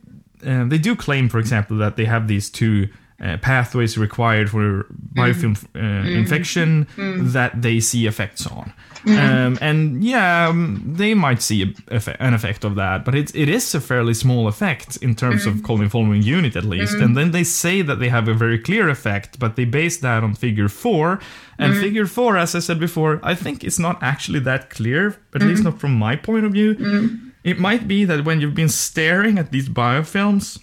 uh, 0.46 0.66
they 0.72 0.78
do 0.78 0.96
claim, 0.96 1.30
for 1.30 1.40
example, 1.40 1.78
that 1.78 1.96
they 1.96 2.06
have 2.06 2.28
these 2.28 2.50
two 2.50 2.88
uh, 3.22 3.38
pathways 3.38 3.98
required 3.98 4.50
for 4.50 4.86
biofilm 5.14 5.58
mm. 5.58 5.76
uh, 5.76 6.08
mm. 6.08 6.18
infection 6.18 6.88
mm. 6.96 7.32
that 7.32 7.62
they 7.62 7.80
see 7.80 8.08
effects 8.08 8.48
on. 8.48 8.74
Um, 9.06 9.58
and 9.62 10.04
yeah, 10.04 10.50
um, 10.50 10.84
they 10.86 11.14
might 11.14 11.42
see 11.42 11.74
a, 11.90 12.02
an 12.20 12.34
effect 12.34 12.66
of 12.66 12.76
that, 12.76 13.06
but 13.06 13.16
it, 13.16 13.34
it 13.34 13.48
is 13.48 13.74
a 13.74 13.80
fairly 13.80 14.14
small 14.14 14.48
effect 14.48 14.98
in 14.98 15.16
terms 15.16 15.46
of 15.46 15.64
colony 15.64 15.88
following 15.88 16.22
unit 16.22 16.56
at 16.56 16.66
least. 16.66 16.96
And 16.96 17.16
then 17.16 17.32
they 17.32 17.46
say 17.46 17.82
that 17.82 18.00
they 18.00 18.10
have 18.10 18.28
a 18.28 18.34
very 18.34 18.60
clear 18.60 18.90
effect, 18.90 19.40
but 19.40 19.56
they 19.56 19.66
base 19.66 19.98
that 20.00 20.24
on 20.24 20.34
figure 20.36 20.68
four. 20.68 21.20
And 21.58 21.78
figure 21.78 22.06
four, 22.06 22.38
as 22.38 22.56
I 22.56 22.60
said 22.60 22.80
before, 22.80 23.20
I 23.24 23.36
think 23.36 23.64
it's 23.64 23.80
not 23.80 24.02
actually 24.02 24.40
that 24.42 24.70
clear, 24.70 25.18
at 25.34 25.42
least 25.42 25.64
not 25.64 25.80
from 25.80 25.94
my 25.94 26.16
point 26.16 26.46
of 26.46 26.52
view. 26.52 27.22
It 27.44 27.58
might 27.58 27.88
be 27.88 28.06
that 28.06 28.26
when 28.26 28.42
you've 28.42 28.56
been 28.56 28.70
staring 28.70 29.38
at 29.38 29.52
these 29.52 29.70
biofilms 29.70 30.60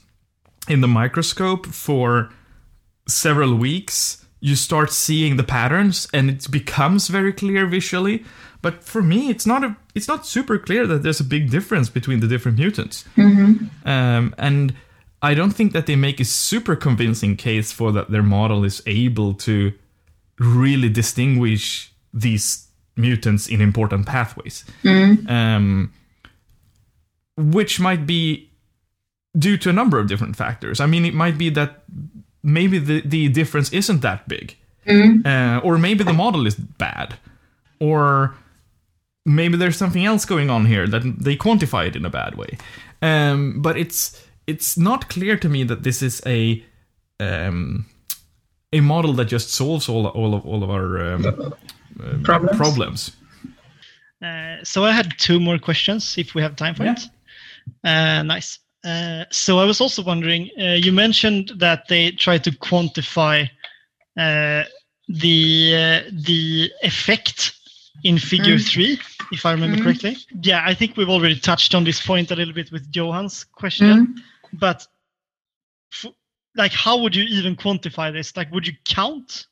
in 0.68 0.82
the 0.82 0.88
microscope 0.88 1.66
for 1.66 2.30
several 3.06 3.54
weeks, 3.54 4.24
you 4.40 4.56
start 4.56 4.92
seeing 4.92 5.36
the 5.36 5.44
patterns 5.44 6.08
and 6.12 6.30
it 6.30 6.50
becomes 6.50 7.08
very 7.08 7.32
clear 7.32 7.66
visually. 7.66 8.24
But 8.62 8.84
for 8.84 9.02
me, 9.02 9.30
it's 9.30 9.46
not 9.46 9.64
a 9.64 9.76
it's 9.94 10.08
not 10.08 10.26
super 10.26 10.58
clear 10.58 10.86
that 10.86 11.02
there's 11.02 11.20
a 11.20 11.24
big 11.24 11.50
difference 11.50 11.88
between 11.88 12.20
the 12.20 12.26
different 12.26 12.58
mutants. 12.58 13.04
Um, 13.84 14.34
and 14.38 14.74
I 15.22 15.34
don't 15.34 15.52
think 15.52 15.72
that 15.72 15.86
they 15.86 15.96
make 15.96 16.20
a 16.20 16.24
super 16.24 16.76
convincing 16.76 17.36
case 17.36 17.72
for 17.72 17.92
that 17.92 18.10
their 18.10 18.22
model 18.22 18.64
is 18.64 18.82
able 18.86 19.34
to 19.34 19.72
really 20.38 20.88
distinguish 20.88 21.92
these 22.12 22.66
mutants 22.96 23.48
in 23.48 23.60
important 23.60 24.06
pathways. 24.06 24.64
Um, 25.28 25.92
which 27.36 27.78
might 27.78 28.06
be 28.06 28.50
due 29.38 29.58
to 29.58 29.68
a 29.70 29.72
number 29.72 29.98
of 29.98 30.08
different 30.08 30.36
factors. 30.36 30.80
I 30.80 30.86
mean, 30.86 31.04
it 31.04 31.14
might 31.14 31.36
be 31.36 31.50
that 31.50 31.84
maybe 32.46 32.78
the, 32.78 33.00
the 33.04 33.28
difference 33.28 33.72
isn't 33.72 34.00
that 34.02 34.26
big, 34.28 34.56
uh, 34.88 35.60
or 35.64 35.78
maybe 35.78 36.04
the 36.04 36.12
model 36.12 36.46
is 36.46 36.54
bad, 36.54 37.14
or 37.80 38.34
maybe 39.24 39.56
there's 39.56 39.76
something 39.76 40.04
else 40.06 40.24
going 40.24 40.48
on 40.50 40.66
here 40.66 40.86
that 40.86 41.02
they 41.24 41.36
quantify 41.36 41.86
it 41.88 41.96
in 41.96 42.04
a 42.04 42.10
bad 42.10 42.34
way. 42.36 42.56
Um, 43.02 43.60
but 43.62 43.76
it's 43.76 44.22
it's 44.46 44.76
not 44.78 45.08
clear 45.10 45.36
to 45.36 45.48
me 45.48 45.64
that 45.64 45.82
this 45.82 46.02
is 46.02 46.22
a 46.26 46.64
um, 47.20 47.84
a 48.72 48.80
model 48.80 49.12
that 49.14 49.26
just 49.32 49.50
solves 49.50 49.88
all 49.88 50.06
all 50.06 50.34
of 50.34 50.46
all 50.46 50.62
of 50.62 50.70
our 50.70 51.14
um, 51.14 51.26
uh, 51.26 52.18
Problems? 52.22 52.56
problems. 52.56 53.16
Uh, 54.22 54.56
so 54.64 54.84
I 54.84 54.92
had 54.92 55.18
two 55.18 55.40
more 55.40 55.58
questions 55.58 56.16
if 56.18 56.34
we 56.34 56.42
have 56.42 56.54
time 56.56 56.74
for 56.74 56.84
Yeah. 56.84 56.92
it. 56.94 57.08
Uh, 57.84 58.22
nice. 58.22 58.58
Uh, 58.86 59.24
so 59.30 59.58
I 59.58 59.64
was 59.64 59.80
also 59.80 60.02
wondering, 60.02 60.48
uh, 60.60 60.74
you 60.74 60.92
mentioned 60.92 61.52
that 61.56 61.88
they 61.88 62.12
try 62.12 62.38
to 62.38 62.50
quantify 62.52 63.50
uh, 64.16 64.62
the 65.08 65.74
uh, 65.74 66.10
the 66.12 66.70
effect 66.82 67.52
in 68.04 68.18
Figure 68.18 68.58
three, 68.58 68.98
if 69.32 69.44
I 69.44 69.52
remember 69.52 69.76
correctly. 69.82 70.16
Yeah, 70.42 70.62
I 70.64 70.74
think 70.74 70.96
we've 70.96 71.08
already 71.08 71.38
touched 71.40 71.74
on 71.74 71.82
this 71.84 72.00
point 72.00 72.30
a 72.30 72.36
little 72.36 72.54
bit 72.54 72.70
with 72.70 72.90
Johan's 72.92 73.44
question, 73.44 74.22
but 74.52 74.86
f- 75.92 76.12
like, 76.54 76.72
how 76.72 76.96
would 76.98 77.16
you 77.16 77.24
even 77.24 77.56
quantify 77.56 78.12
this? 78.12 78.36
Like, 78.36 78.52
would 78.52 78.66
you 78.68 78.74
count 78.84 79.46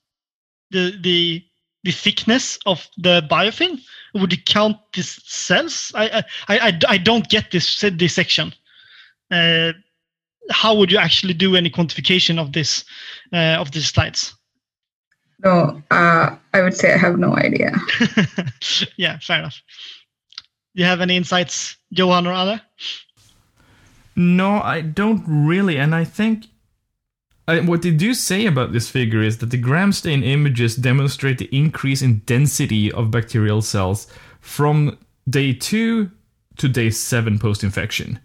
the 0.71 0.97
the 1.01 1.45
the 1.83 1.91
thickness 1.93 2.59
of 2.67 2.89
the 2.99 3.27
biofilm? 3.29 3.81
Would 4.15 4.33
you 4.33 4.43
count 4.47 4.77
these 4.93 5.21
cells? 5.25 5.91
I 5.95 6.23
I, 6.49 6.59
I, 6.69 6.81
I 6.89 6.99
don't 6.99 7.29
get 7.29 7.51
this 7.51 7.81
this 7.81 8.15
section. 8.15 8.55
Uh, 9.35 9.73
how 10.51 10.75
would 10.75 10.93
you 10.93 10.99
actually 10.99 11.35
do 11.35 11.57
any 11.57 11.71
quantification 11.71 12.39
of 12.39 12.53
this 12.53 12.85
uh, 13.33 13.57
of 13.59 13.73
these 13.73 13.87
slides? 13.87 14.35
No, 15.45 15.83
uh, 15.91 16.37
I 16.53 16.63
would 16.63 16.77
say 16.77 16.95
I 16.95 16.97
have 16.97 17.19
no 17.19 17.37
idea. 17.37 17.73
yeah, 18.97 19.19
fair 19.19 19.41
enough. 19.41 19.61
Do 20.75 20.83
you 20.83 20.89
have 20.89 21.01
any 21.01 21.17
insights, 21.17 21.77
Johan 21.91 22.27
or 22.27 22.33
Anna? 22.33 22.63
No, 24.17 24.61
I 24.61 24.81
don't 24.81 25.25
really, 25.27 25.77
and 25.77 25.95
I 25.95 26.05
think 26.05 26.47
I, 27.49 27.61
what 27.61 27.83
they 27.83 27.91
do 27.91 28.15
say 28.15 28.47
about 28.47 28.73
this 28.73 28.89
figure 28.89 29.23
is 29.23 29.39
that 29.39 29.51
the 29.51 29.57
gram 29.57 29.93
stain 29.93 30.23
images 30.23 30.77
demonstrate 30.77 31.39
the 31.39 31.49
increase 31.57 32.01
in 32.01 32.21
density 32.21 32.93
of 32.93 33.11
bacterial 33.11 33.61
cells 33.61 34.07
from 34.41 34.99
day 35.29 35.53
two 35.53 36.11
to 36.57 36.69
day 36.69 36.91
seven 36.91 37.39
post 37.39 37.65
infection 37.65 38.21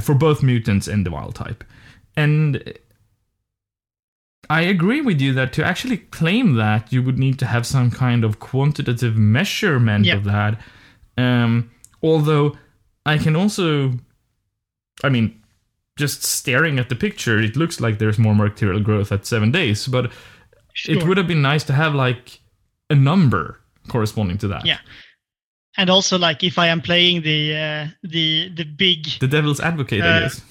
for 0.00 0.14
both 0.14 0.42
mutants 0.42 0.86
and 0.86 1.04
the 1.04 1.10
wild 1.10 1.34
type. 1.34 1.64
And 2.16 2.74
I 4.48 4.62
agree 4.62 5.00
with 5.00 5.20
you 5.20 5.32
that 5.34 5.52
to 5.54 5.64
actually 5.64 5.98
claim 5.98 6.54
that, 6.56 6.92
you 6.92 7.02
would 7.02 7.18
need 7.18 7.38
to 7.38 7.46
have 7.46 7.66
some 7.66 7.90
kind 7.90 8.24
of 8.24 8.38
quantitative 8.40 9.16
measurement 9.16 10.06
Yeah. 10.06 10.16
of 10.16 10.24
that. 10.24 10.60
Um, 11.16 11.70
although 12.02 12.56
I 13.06 13.18
can 13.18 13.36
also, 13.36 13.92
I 15.04 15.08
mean, 15.08 15.40
just 15.96 16.22
staring 16.24 16.78
at 16.78 16.88
the 16.88 16.96
picture, 16.96 17.38
it 17.38 17.56
looks 17.56 17.80
like 17.80 17.98
there's 17.98 18.18
more 18.18 18.34
bacterial 18.34 18.80
growth 18.80 19.12
at 19.12 19.26
seven 19.26 19.52
days, 19.52 19.86
but 19.86 20.10
it 20.86 21.04
would 21.06 21.16
have 21.16 21.26
been 21.28 21.42
nice 21.42 21.62
to 21.64 21.72
have 21.72 21.94
like 21.94 22.40
a 22.88 22.94
number 22.94 23.60
corresponding 23.88 24.38
to 24.38 24.48
that. 24.48 24.64
Yeah. 24.66 24.78
And 25.76 25.88
also, 25.88 26.18
like, 26.18 26.42
if 26.42 26.58
I 26.58 26.66
am 26.66 26.80
playing 26.80 27.22
the 27.22 27.56
uh, 27.56 27.86
the 28.02 28.50
the 28.54 28.64
big 28.64 29.06
The 29.20 29.28
devil's 29.28 29.60
advocate, 29.60 30.02
I 30.02 30.06
Uh, 30.08 30.20
guess. 30.20 30.42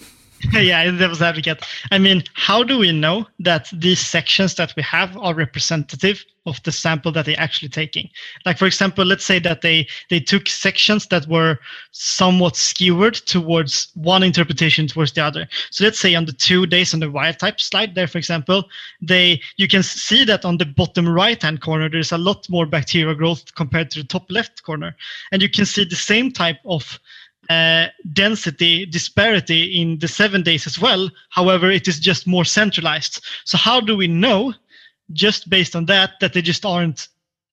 yeah, 0.53 1.07
was 1.07 1.21
advocate. 1.21 1.65
I 1.91 1.97
mean, 1.97 2.23
how 2.33 2.63
do 2.63 2.77
we 2.77 2.91
know 2.93 3.27
that 3.39 3.69
these 3.73 3.99
sections 3.99 4.55
that 4.55 4.73
we 4.77 4.83
have 4.83 5.17
are 5.17 5.33
representative 5.33 6.23
of 6.45 6.63
the 6.63 6.71
sample 6.71 7.11
that 7.11 7.25
they're 7.25 7.39
actually 7.39 7.67
taking? 7.67 8.09
Like, 8.45 8.57
for 8.57 8.65
example, 8.65 9.03
let's 9.03 9.25
say 9.25 9.39
that 9.39 9.61
they 9.61 9.87
they 10.09 10.21
took 10.21 10.47
sections 10.47 11.07
that 11.07 11.27
were 11.27 11.59
somewhat 11.91 12.55
skewered 12.55 13.15
towards 13.15 13.89
one 13.95 14.23
interpretation 14.23 14.87
towards 14.87 15.11
the 15.11 15.25
other. 15.25 15.45
So 15.71 15.83
let's 15.83 15.99
say 15.99 16.15
on 16.15 16.25
the 16.25 16.31
two 16.31 16.65
days 16.65 16.93
on 16.93 17.01
the 17.01 17.11
wild 17.11 17.39
type 17.39 17.59
slide 17.59 17.95
there, 17.95 18.07
for 18.07 18.17
example, 18.17 18.63
they 19.01 19.41
you 19.57 19.67
can 19.67 19.83
see 19.83 20.23
that 20.23 20.45
on 20.45 20.57
the 20.57 20.65
bottom 20.65 21.09
right 21.09 21.41
hand 21.41 21.59
corner 21.61 21.89
there's 21.89 22.13
a 22.13 22.17
lot 22.17 22.49
more 22.49 22.65
bacterial 22.65 23.15
growth 23.15 23.53
compared 23.55 23.91
to 23.91 24.01
the 24.01 24.07
top 24.07 24.31
left 24.31 24.63
corner, 24.63 24.95
and 25.33 25.41
you 25.41 25.49
can 25.49 25.65
see 25.65 25.83
the 25.83 25.95
same 25.97 26.31
type 26.31 26.59
of 26.63 26.97
uh, 27.49 27.87
density 28.13 28.85
disparity 28.85 29.81
in 29.81 29.99
the 29.99 30.07
seven 30.07 30.43
days 30.43 30.67
as 30.67 30.79
well. 30.79 31.09
However, 31.29 31.71
it 31.71 31.87
is 31.87 31.99
just 31.99 32.27
more 32.27 32.45
centralized. 32.45 33.23
So 33.45 33.57
how 33.57 33.81
do 33.81 33.97
we 33.97 34.07
know, 34.07 34.53
just 35.13 35.49
based 35.49 35.75
on 35.75 35.85
that, 35.85 36.11
that 36.19 36.33
they 36.33 36.41
just 36.41 36.65
aren't, 36.65 37.07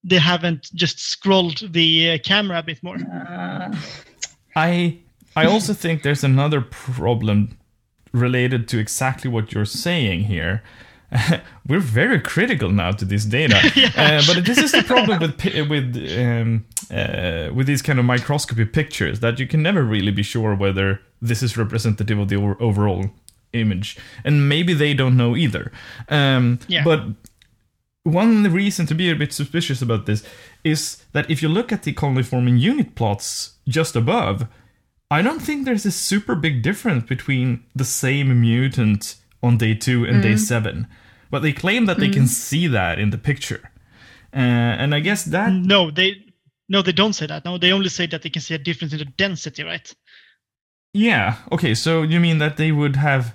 they 0.05 0.19
haven't 0.19 0.71
just 0.75 1.01
scrolled 1.01 1.73
the 1.73 2.11
uh, 2.11 2.19
camera 2.19 2.59
a 2.59 2.63
bit 2.63 2.83
more? 2.83 2.97
Uh, 2.97 3.75
I 4.55 5.01
I 5.35 5.45
also 5.45 5.75
think 5.75 6.03
there's 6.03 6.25
another 6.25 6.63
problem 6.63 7.59
related 8.13 8.69
to 8.69 8.79
exactly 8.79 9.31
what 9.31 9.53
you're 9.53 9.67
saying 9.67 10.25
here. 10.25 10.63
We're 11.69 11.81
very 11.81 12.21
critical 12.21 12.71
now 12.71 12.93
to 12.93 13.05
this 13.05 13.25
data, 13.25 13.57
uh, 13.97 14.23
but 14.27 14.45
this 14.45 14.59
is 14.59 14.73
the 14.73 14.83
problem 14.83 15.21
with 15.21 15.45
with 15.69 16.19
um, 16.19 16.65
uh, 16.91 17.53
with 17.55 17.67
these 17.67 17.83
kind 17.83 17.99
of 17.99 18.05
microscopy 18.05 18.65
pictures 18.65 19.21
that 19.21 19.39
you 19.39 19.47
can 19.47 19.63
never 19.63 19.83
really 19.83 20.13
be 20.13 20.23
sure 20.23 20.55
whether 20.55 21.01
this 21.21 21.43
is 21.43 21.57
representative 21.57 22.19
of 22.19 22.29
the 22.29 22.37
overall 22.61 23.11
image, 23.53 23.99
and 24.25 24.49
maybe 24.49 24.75
they 24.75 24.95
don't 24.95 25.17
know 25.17 25.37
either. 25.37 25.73
Um, 26.09 26.59
Yeah. 26.69 26.85
But 26.85 27.03
one 28.03 28.45
reason 28.45 28.87
to 28.87 28.95
be 28.95 29.11
a 29.11 29.17
bit 29.17 29.33
suspicious 29.33 29.83
about 29.83 30.07
this 30.07 30.23
is 30.63 31.05
that 31.13 31.29
if 31.29 31.43
you 31.43 31.49
look 31.49 31.73
at 31.73 31.83
the 31.83 31.93
colony 31.93 32.23
forming 32.23 32.57
unit 32.57 32.95
plots 32.95 33.57
just 33.67 33.97
above, 33.97 34.47
I 35.11 35.23
don't 35.23 35.41
think 35.41 35.65
there's 35.65 35.87
a 35.87 35.91
super 35.91 36.37
big 36.37 36.63
difference 36.63 37.05
between 37.05 37.65
the 37.75 37.85
same 37.85 38.41
mutant 38.41 39.17
on 39.43 39.59
day 39.59 39.75
two 39.75 40.05
and 40.05 40.23
day 40.23 40.37
seven. 40.37 40.87
But 41.31 41.43
they 41.43 41.53
claim 41.53 41.87
that 41.87 41.99
they 41.99 42.09
can 42.09 42.27
see 42.27 42.67
that 42.69 42.99
in 42.99 43.11
the 43.11 43.19
picture. 43.19 43.71
Uh, 44.33 44.39
and 44.83 44.95
I 44.95 45.01
guess 45.01 45.25
that. 45.25 45.53
No, 45.53 45.91
they 45.91 46.15
no, 46.69 46.83
they 46.83 46.93
don't 46.93 47.13
say 47.15 47.27
that. 47.27 47.45
No, 47.45 47.59
they 47.59 47.73
only 47.73 47.89
say 47.89 48.07
that 48.07 48.23
they 48.23 48.31
can 48.31 48.43
see 48.43 48.55
a 48.55 48.59
difference 48.59 48.93
in 48.93 48.99
the 48.99 49.05
density, 49.05 49.63
right? 49.63 49.95
Yeah, 50.93 51.37
okay, 51.53 51.75
so 51.75 52.03
you 52.03 52.21
mean 52.21 52.39
that 52.39 52.57
they 52.57 52.73
would 52.73 52.97
have. 52.97 53.35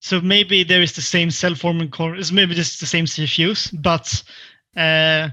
So 0.00 0.20
maybe 0.20 0.64
there 0.64 0.82
is 0.82 0.92
the 0.92 1.02
same 1.02 1.30
cell 1.30 1.54
forming 1.54 1.90
core, 1.90 2.16
maybe 2.32 2.54
just 2.54 2.80
the 2.80 2.86
same 2.86 3.06
CFUs, 3.06 3.70
but 3.82 4.22
uh, 4.76 5.30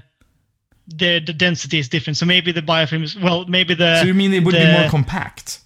the 0.86 1.20
the 1.20 1.32
density 1.32 1.78
is 1.78 1.88
different. 1.88 2.16
So 2.16 2.26
maybe 2.26 2.52
the 2.52 2.62
biofilm 2.62 3.02
is 3.02 3.18
well, 3.18 3.44
maybe 3.46 3.74
the 3.74 4.00
So 4.00 4.06
you 4.06 4.14
mean 4.14 4.32
it 4.32 4.44
would 4.44 4.54
be 4.54 4.72
more 4.72 4.88
compact? 4.88 5.60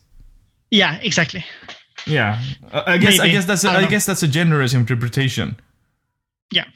yeah, 0.71 0.99
exactly. 1.03 1.45
Yeah, 2.07 2.41
Uh, 2.71 2.83
I 2.87 2.99
guess 2.99 3.19
I 3.19 3.29
guess 3.29 3.47
that's 3.47 3.65
a, 3.65 3.71
I 3.71 3.77
I 3.79 3.87
guess 3.87 4.07
that's 4.07 4.23
a 4.23 4.29
generous 4.29 4.75
interpretation. 4.75 5.57
Yeah. 6.53 6.67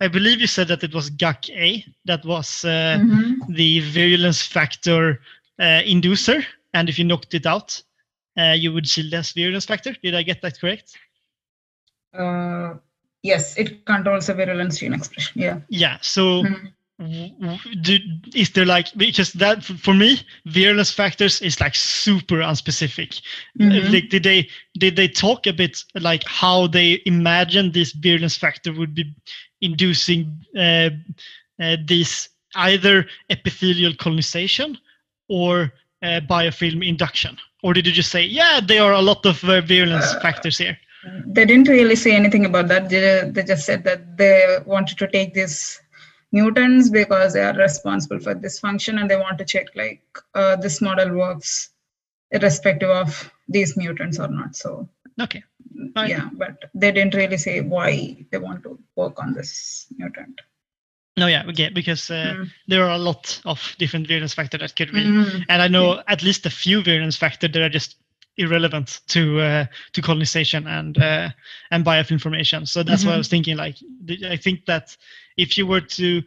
I 0.00 0.08
believe 0.08 0.40
you 0.40 0.46
said 0.46 0.68
that 0.68 0.84
it 0.84 0.94
was 0.94 1.10
GAC 1.10 1.50
A 1.50 1.84
that 2.04 2.24
was 2.24 2.64
uh, 2.64 2.98
mhm. 3.00 3.36
the 3.48 3.80
virulence 3.80 4.42
factor 4.42 5.20
uh, 5.58 5.82
inducer, 5.84 6.44
and 6.74 6.88
if 6.88 6.98
you 6.98 7.04
knocked 7.04 7.34
it 7.34 7.46
out, 7.46 7.82
uh, 8.38 8.54
you 8.56 8.72
would 8.72 8.88
see 8.88 9.02
less 9.02 9.32
virulence 9.32 9.64
factor. 9.66 9.94
Did 10.02 10.14
I 10.14 10.22
get 10.22 10.40
that 10.42 10.60
correct? 10.60 10.96
Uh, 12.14 12.74
yes, 13.22 13.56
it 13.58 13.84
controls 13.84 14.26
the 14.26 14.34
virulence 14.34 14.78
gene 14.78 14.94
expression. 14.94 15.40
Yeah. 15.40 15.60
Yeah. 15.68 15.98
So, 16.00 16.44
Mhm. 16.44 16.72
W- 16.98 17.32
w- 17.40 17.74
do, 17.80 17.98
is 18.34 18.50
there 18.50 18.66
like 18.66 18.92
because 18.96 19.32
that 19.34 19.62
for 19.64 19.94
me 19.94 20.20
virulence 20.46 20.90
factors 20.90 21.40
is 21.40 21.60
like 21.60 21.74
super 21.74 22.36
unspecific. 22.36 23.20
Mhm. 23.58 23.92
Like, 23.92 24.08
did 24.10 24.22
they 24.24 24.48
did 24.78 24.96
they 24.96 25.08
talk 25.08 25.46
a 25.46 25.52
bit 25.52 25.84
like 25.94 26.24
how 26.26 26.66
they 26.66 27.00
imagine 27.06 27.72
this 27.72 27.92
virulence 27.92 28.36
factor 28.36 28.72
would 28.72 28.94
be 28.94 29.14
inducing 29.60 30.44
uh, 30.56 30.90
uh, 31.60 31.76
this 31.84 32.28
either 32.54 33.06
epithelial 33.30 33.94
colonization 33.94 34.78
or 35.28 35.72
uh, 36.02 36.20
biofilm 36.28 36.86
induction, 36.86 37.36
or 37.62 37.74
did 37.74 37.86
you 37.86 37.92
just 37.92 38.10
say 38.10 38.24
yeah 38.24 38.60
there 38.60 38.82
are 38.82 38.92
a 38.92 39.02
lot 39.02 39.24
of 39.24 39.42
uh, 39.44 39.60
virulence 39.60 40.14
factors 40.14 40.58
here? 40.58 40.76
They 41.26 41.44
didn't 41.44 41.68
really 41.68 41.94
say 41.94 42.14
anything 42.16 42.44
about 42.44 42.66
that. 42.68 42.88
They, 42.88 43.30
they 43.30 43.44
just 43.44 43.64
said 43.64 43.84
that 43.84 44.16
they 44.18 44.58
wanted 44.66 44.98
to 44.98 45.06
take 45.06 45.32
these 45.32 45.80
mutants 46.32 46.90
because 46.90 47.32
they 47.32 47.42
are 47.42 47.54
responsible 47.54 48.20
for 48.20 48.34
this 48.34 48.58
function 48.60 48.98
and 48.98 49.10
they 49.10 49.16
want 49.16 49.38
to 49.38 49.44
check 49.44 49.66
like 49.74 50.02
uh, 50.34 50.56
this 50.56 50.80
model 50.80 51.14
works 51.16 51.70
irrespective 52.30 52.90
of 52.90 53.32
these 53.48 53.76
mutants 53.76 54.18
or 54.18 54.28
not. 54.28 54.54
So 54.56 54.88
Okay. 55.20 55.42
Fine. 55.94 56.10
yeah, 56.10 56.28
but 56.32 56.56
they 56.74 56.92
didn't 56.92 57.14
really 57.14 57.36
say 57.38 57.60
why 57.60 58.16
they 58.30 58.38
want 58.38 58.62
to 58.64 58.78
work 58.96 59.18
on 59.20 59.32
this 59.32 59.86
mutant. 59.96 60.40
No, 61.16 61.26
yeah, 61.26 61.44
okay, 61.48 61.68
because 61.68 62.10
uh, 62.10 62.34
Mm. 62.36 62.50
there 62.68 62.84
are 62.84 62.90
a 62.92 62.98
lot 62.98 63.40
of 63.44 63.74
different 63.78 64.06
variance 64.06 64.34
factors 64.34 64.60
that 64.60 64.76
could 64.76 64.92
be, 64.92 65.04
Mm. 65.04 65.44
and 65.48 65.62
I 65.62 65.66
know 65.68 66.00
at 66.06 66.22
least 66.22 66.46
a 66.46 66.50
few 66.50 66.82
variance 66.82 67.16
factors 67.16 67.50
that 67.52 67.62
are 67.62 67.68
just 67.68 67.96
irrelevant 68.36 69.00
to 69.08 69.40
uh, 69.40 69.66
to 69.94 70.00
colonization 70.02 70.68
and 70.68 70.96
uh, 70.96 71.30
and 71.72 71.84
biofilm 71.84 72.20
formation. 72.20 72.66
So 72.66 72.84
that's 72.84 73.04
what 73.04 73.12
I 73.12 73.16
Mhm. 73.16 73.18
was 73.18 73.28
thinking. 73.28 73.56
Like, 73.56 73.76
I 74.30 74.36
think 74.36 74.66
that 74.66 74.96
if 75.38 75.56
you 75.56 75.66
were 75.66 75.80
to 75.80 76.22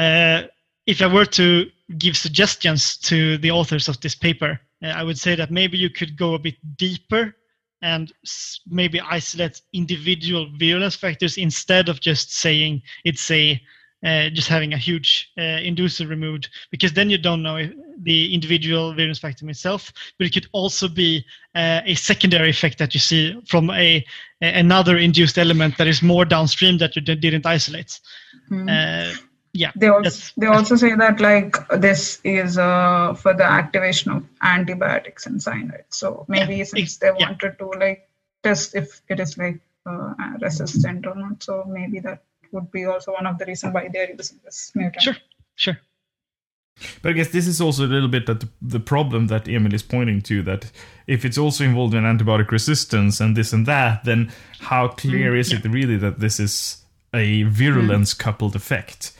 uh, 0.00 0.42
if 0.86 1.02
I 1.02 1.06
were 1.06 1.26
to 1.26 1.70
give 1.98 2.16
suggestions 2.16 2.96
to 2.98 3.36
the 3.38 3.50
authors 3.50 3.88
of 3.88 4.00
this 4.00 4.14
paper, 4.14 4.58
uh, 4.82 4.88
I 4.88 5.02
would 5.02 5.18
say 5.18 5.34
that 5.34 5.50
maybe 5.50 5.76
you 5.76 5.90
could 5.90 6.16
go 6.16 6.34
a 6.34 6.38
bit 6.38 6.56
deeper 6.76 7.34
and 7.82 8.12
maybe 8.66 9.00
isolate 9.00 9.60
individual 9.72 10.48
virulence 10.56 10.96
factors 10.96 11.36
instead 11.36 11.88
of 11.88 12.00
just 12.00 12.32
saying 12.32 12.82
it's 13.04 13.30
a 13.30 13.60
uh, 14.04 14.28
just 14.30 14.48
having 14.48 14.72
a 14.72 14.78
huge 14.78 15.30
uh, 15.38 15.40
inducer 15.62 16.08
removed 16.08 16.48
because 16.70 16.92
then 16.92 17.10
you 17.10 17.18
don't 17.18 17.42
know 17.42 17.56
if 17.56 17.70
the 18.02 18.32
individual 18.34 18.92
virulence 18.94 19.18
factor 19.18 19.48
itself 19.48 19.92
but 20.18 20.26
it 20.26 20.32
could 20.32 20.46
also 20.52 20.88
be 20.88 21.24
uh, 21.54 21.80
a 21.84 21.94
secondary 21.94 22.50
effect 22.50 22.78
that 22.78 22.94
you 22.94 23.00
see 23.00 23.40
from 23.46 23.70
a, 23.70 24.04
a- 24.42 24.58
another 24.58 24.96
induced 24.96 25.38
element 25.38 25.76
that 25.78 25.86
is 25.86 26.02
more 26.02 26.24
downstream 26.24 26.78
that 26.78 26.94
you 26.96 27.02
didn't 27.02 27.46
isolate 27.46 28.00
Mm. 28.50 28.68
uh, 28.68 29.14
yeah 29.52 29.72
they 29.74 29.88
also 29.88 30.32
they 30.36 30.46
also 30.46 30.76
say 30.76 30.94
that 30.94 31.20
like 31.20 31.56
this 31.70 32.20
is 32.24 32.58
uh, 32.58 33.14
for 33.14 33.34
the 33.34 33.44
activation 33.44 34.12
of 34.12 34.24
antibiotics 34.42 35.26
and 35.26 35.42
cyanide. 35.42 35.84
So 35.90 36.24
maybe 36.28 36.58
Yeah, 36.58 36.64
since 36.64 36.96
they 36.98 37.10
yeah. 37.18 37.26
wanted 37.26 37.58
to 37.58 37.66
like 37.70 38.08
test 38.42 38.74
if 38.74 39.00
it 39.08 39.20
is 39.20 39.38
like 39.38 39.60
uh, 39.86 40.14
resistant 40.40 41.06
or 41.06 41.14
not, 41.14 41.42
so 41.42 41.64
maybe 41.66 42.00
that 42.00 42.22
would 42.52 42.70
be 42.70 42.84
also 42.84 43.12
one 43.12 43.26
of 43.26 43.38
the 43.38 43.44
reasons 43.46 43.74
why 43.74 43.88
they're 43.92 44.10
using 44.10 44.40
this 44.44 44.72
mutant. 44.74 45.02
Sure. 45.02 45.16
sure 45.56 45.78
But 47.02 47.10
I 47.10 47.12
guess 47.12 47.28
this 47.28 47.46
is 47.46 47.60
also 47.60 47.84
a 47.84 47.86
little 47.86 48.08
bit 48.08 48.26
that 48.26 48.40
the, 48.40 48.48
the 48.60 48.80
problem 48.80 49.26
that 49.28 49.48
Emil 49.48 49.74
is 49.74 49.82
pointing 49.82 50.20
to 50.22 50.42
that 50.42 50.70
if 51.06 51.24
it's 51.24 51.38
also 51.38 51.64
involved 51.64 51.94
in 51.94 52.04
antibiotic 52.04 52.50
resistance 52.50 53.20
and 53.20 53.36
this 53.36 53.52
and 53.52 53.66
that, 53.66 54.04
then 54.04 54.32
how 54.60 54.88
clear 54.88 55.36
is 55.36 55.52
it 55.52 55.64
really 55.64 55.96
that 55.96 56.20
this 56.20 56.38
is 56.38 56.84
a 57.14 57.42
virulence 57.44 58.14
coupled 58.14 58.56
effect? 58.56 59.12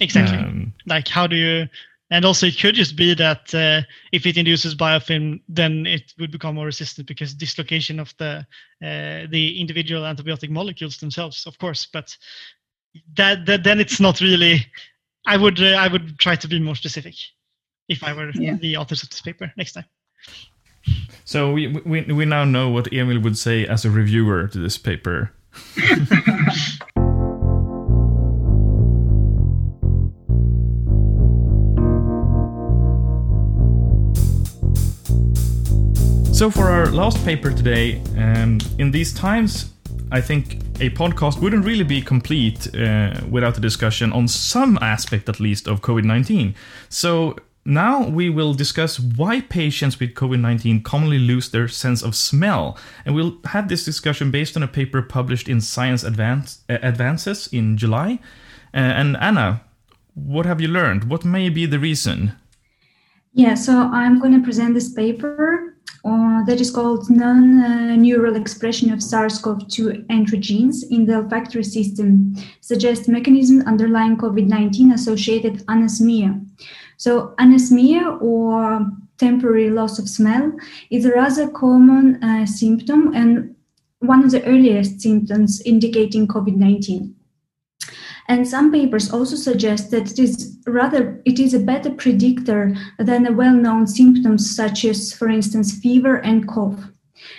exactly 0.00 0.38
Um, 0.38 0.74
like 0.86 1.08
how 1.08 1.26
do 1.26 1.36
you 1.36 1.68
and 2.10 2.24
also 2.24 2.46
it 2.46 2.58
could 2.58 2.74
just 2.74 2.96
be 2.96 3.14
that 3.14 3.52
uh, 3.54 3.82
if 4.12 4.26
it 4.26 4.36
induces 4.36 4.74
biofilm 4.74 5.40
then 5.48 5.86
it 5.86 6.12
would 6.18 6.30
become 6.30 6.54
more 6.54 6.66
resistant 6.66 7.06
because 7.06 7.34
dislocation 7.34 7.98
of 8.00 8.14
the 8.18 8.46
uh, 8.84 9.26
the 9.30 9.60
individual 9.60 10.02
antibiotic 10.02 10.50
molecules 10.50 10.98
themselves 10.98 11.46
of 11.46 11.58
course 11.58 11.86
but 11.92 12.16
that, 13.14 13.44
that 13.46 13.64
then 13.64 13.80
it's 13.80 14.00
not 14.00 14.20
really 14.20 14.64
i 15.26 15.36
would 15.36 15.60
uh, 15.60 15.76
i 15.76 15.88
would 15.88 16.18
try 16.18 16.36
to 16.36 16.48
be 16.48 16.60
more 16.60 16.76
specific 16.76 17.14
if 17.88 18.02
i 18.04 18.12
were 18.12 18.30
Yeah. 18.34 18.56
the 18.60 18.76
authors 18.76 19.02
of 19.02 19.10
this 19.10 19.20
paper 19.20 19.52
next 19.56 19.72
time 19.72 19.86
So 21.24 21.52
we, 21.52 21.66
we 21.84 22.02
we 22.02 22.24
now 22.24 22.44
know 22.44 22.68
what 22.70 22.92
Emil 22.92 23.18
would 23.20 23.36
say 23.36 23.66
as 23.66 23.84
a 23.84 23.90
reviewer 23.90 24.46
to 24.48 24.58
this 24.58 24.78
paper. 24.78 25.32
So 36.36 36.50
for 36.50 36.68
our 36.68 36.90
last 36.90 37.24
paper 37.24 37.50
today, 37.50 38.02
um, 38.18 38.58
in 38.78 38.90
these 38.90 39.14
times, 39.14 39.72
I 40.12 40.20
think 40.20 40.56
a 40.82 40.90
podcast 40.90 41.40
wouldn't 41.40 41.64
really 41.64 41.82
be 41.82 42.02
complete 42.02 42.68
uh, 42.76 43.18
without 43.30 43.56
a 43.56 43.60
discussion 43.62 44.12
on 44.12 44.28
some 44.28 44.78
aspect, 44.82 45.30
at 45.30 45.40
least, 45.40 45.66
of 45.66 45.80
COVID 45.80 46.04
19. 46.04 46.54
So 46.90 47.36
now 47.64 48.06
we 48.06 48.28
will 48.28 48.52
discuss 48.52 49.00
why 49.00 49.40
patients 49.40 49.98
with 49.98 50.12
COVID 50.12 50.38
19 50.40 50.82
commonly 50.82 51.18
lose 51.18 51.48
their 51.52 51.68
sense 51.68 52.02
of 52.02 52.14
smell. 52.14 52.76
And 53.06 53.14
we'll 53.14 53.38
have 53.46 53.68
this 53.70 53.86
discussion 53.86 54.30
based 54.30 54.58
on 54.58 54.62
a 54.62 54.68
paper 54.68 55.00
published 55.00 55.48
in 55.48 55.62
Science 55.62 56.04
Advance, 56.04 56.64
uh, 56.68 56.76
Advances 56.82 57.46
in 57.46 57.78
July. 57.78 58.18
Uh, 58.74 58.92
and 59.00 59.16
Anna, 59.22 59.62
what 60.12 60.44
have 60.44 60.60
you 60.60 60.68
learned? 60.68 61.04
What 61.04 61.24
may 61.24 61.48
be 61.48 61.64
the 61.64 61.78
reason? 61.78 62.32
Yeah, 63.32 63.54
so 63.54 63.72
I'm 63.72 64.20
going 64.20 64.34
to 64.34 64.44
present 64.44 64.74
this 64.74 64.92
paper 64.92 65.65
uh, 66.06 66.44
that 66.44 66.60
is 66.60 66.70
called 66.70 67.10
Non-Neural 67.10 68.36
Expression 68.36 68.92
of 68.92 69.02
SARS-CoV-2 69.02 70.06
Entry 70.08 70.38
Genes 70.38 70.84
in 70.84 71.04
the 71.04 71.16
Olfactory 71.16 71.64
System 71.64 72.36
Suggests 72.60 73.08
Mechanism 73.08 73.62
Underlying 73.62 74.16
COVID-19 74.16 74.94
Associated 74.94 75.66
Anosmia. 75.66 76.46
So 76.96 77.34
anosmia 77.38 78.22
or 78.22 78.86
temporary 79.18 79.70
loss 79.70 79.98
of 79.98 80.08
smell 80.08 80.52
is 80.90 81.04
a 81.04 81.10
rather 81.10 81.48
common 81.48 82.22
uh, 82.22 82.46
symptom 82.46 83.12
and 83.12 83.56
one 83.98 84.24
of 84.24 84.30
the 84.30 84.44
earliest 84.44 85.00
symptoms 85.00 85.60
indicating 85.62 86.28
COVID-19. 86.28 87.15
And 88.28 88.46
some 88.46 88.72
papers 88.72 89.12
also 89.12 89.36
suggest 89.36 89.90
that 89.92 90.10
it 90.10 90.18
is 90.18 90.58
rather 90.66 91.22
it 91.24 91.38
is 91.38 91.54
a 91.54 91.60
better 91.60 91.90
predictor 91.90 92.74
than 92.98 93.22
the 93.22 93.32
well-known 93.32 93.86
symptoms 93.86 94.54
such 94.54 94.84
as, 94.84 95.12
for 95.12 95.28
instance, 95.28 95.78
fever 95.78 96.16
and 96.16 96.48
cough. 96.48 96.90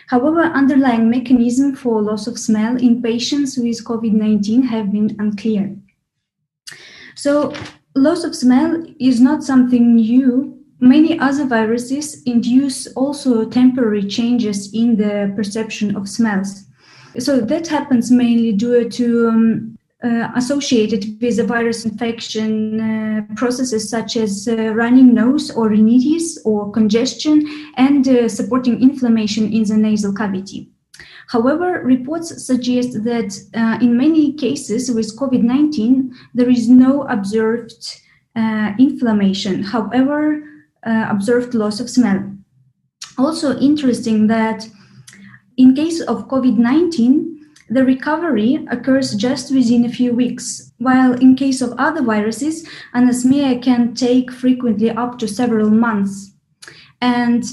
However, 0.07 0.41
underlying 0.41 1.09
mechanism 1.09 1.75
for 1.75 2.01
loss 2.01 2.27
of 2.27 2.39
smell 2.39 2.77
in 2.77 3.01
patients 3.01 3.57
with 3.57 3.83
COVID-19 3.83 4.63
have 4.67 4.91
been 4.91 5.15
unclear. 5.19 5.75
So, 7.15 7.53
loss 7.95 8.23
of 8.23 8.35
smell 8.35 8.83
is 8.99 9.19
not 9.19 9.43
something 9.43 9.95
new. 9.95 10.57
Many 10.79 11.19
other 11.19 11.45
viruses 11.45 12.21
induce 12.23 12.87
also 12.93 13.45
temporary 13.49 14.03
changes 14.03 14.71
in 14.73 14.95
the 14.95 15.33
perception 15.35 15.95
of 15.95 16.07
smells. 16.07 16.65
So 17.17 17.41
that 17.41 17.67
happens 17.67 18.11
mainly 18.11 18.53
due 18.53 18.87
to 18.87 19.29
um, 19.29 19.76
uh, 20.03 20.29
associated 20.35 21.19
with 21.19 21.39
a 21.39 21.43
virus 21.43 21.83
infection 21.83 22.79
uh, 22.79 23.33
processes 23.35 23.89
such 23.89 24.15
as 24.15 24.47
uh, 24.47 24.71
running 24.75 25.11
nose 25.11 25.49
or 25.49 25.69
rhinitis 25.69 26.37
or 26.45 26.71
congestion 26.71 27.43
and 27.77 28.07
uh, 28.07 28.29
supporting 28.29 28.79
inflammation 28.79 29.51
in 29.51 29.63
the 29.63 29.75
nasal 29.75 30.13
cavity. 30.13 30.69
However, 31.29 31.81
reports 31.83 32.45
suggest 32.45 33.05
that 33.05 33.35
uh, 33.55 33.83
in 33.83 33.97
many 33.97 34.33
cases 34.33 34.91
with 34.91 35.17
COVID 35.17 35.41
19, 35.41 36.13
there 36.35 36.49
is 36.49 36.69
no 36.69 37.01
observed 37.07 38.01
inflammation, 38.77 39.63
however, 39.63 40.43
observed 40.83 41.55
loss 41.55 41.79
of 41.79 41.89
smell. 41.89 42.23
Also, 43.17 43.57
interesting 43.59 44.27
that 44.27 44.69
in 45.57 45.73
case 45.73 46.01
of 46.01 46.27
COVID 46.27 46.59
19, 46.59 47.36
the 47.69 47.83
recovery 47.83 48.65
occurs 48.71 49.13
just 49.15 49.53
within 49.53 49.85
a 49.85 49.89
few 49.89 50.13
weeks, 50.13 50.71
while 50.77 51.13
in 51.13 51.35
case 51.35 51.61
of 51.61 51.73
other 51.77 52.01
viruses, 52.01 52.67
anosmia 52.95 53.61
can 53.61 53.93
take 53.93 54.31
frequently 54.31 54.89
up 54.89 55.19
to 55.19 55.27
several 55.27 55.69
months. 55.69 56.33
And 57.01 57.43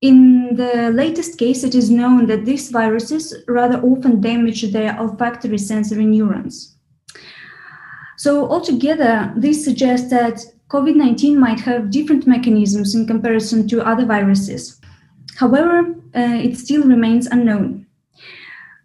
in 0.00 0.56
the 0.56 0.90
latest 0.90 1.38
case, 1.38 1.64
it 1.64 1.74
is 1.74 1.90
known 1.90 2.26
that 2.26 2.44
these 2.44 2.70
viruses 2.70 3.34
rather 3.48 3.80
often 3.80 4.20
damage 4.20 4.70
their 4.70 4.98
olfactory 5.00 5.58
sensory 5.58 6.04
neurons. 6.04 6.76
So, 8.18 8.46
altogether, 8.48 9.32
this 9.36 9.64
suggests 9.64 10.10
that 10.10 10.44
COVID 10.68 10.96
19 10.96 11.38
might 11.38 11.60
have 11.60 11.90
different 11.90 12.26
mechanisms 12.26 12.94
in 12.94 13.06
comparison 13.06 13.66
to 13.68 13.86
other 13.86 14.04
viruses. 14.04 14.80
However, 15.36 15.94
uh, 16.14 16.38
it 16.42 16.56
still 16.58 16.84
remains 16.84 17.26
unknown. 17.26 17.83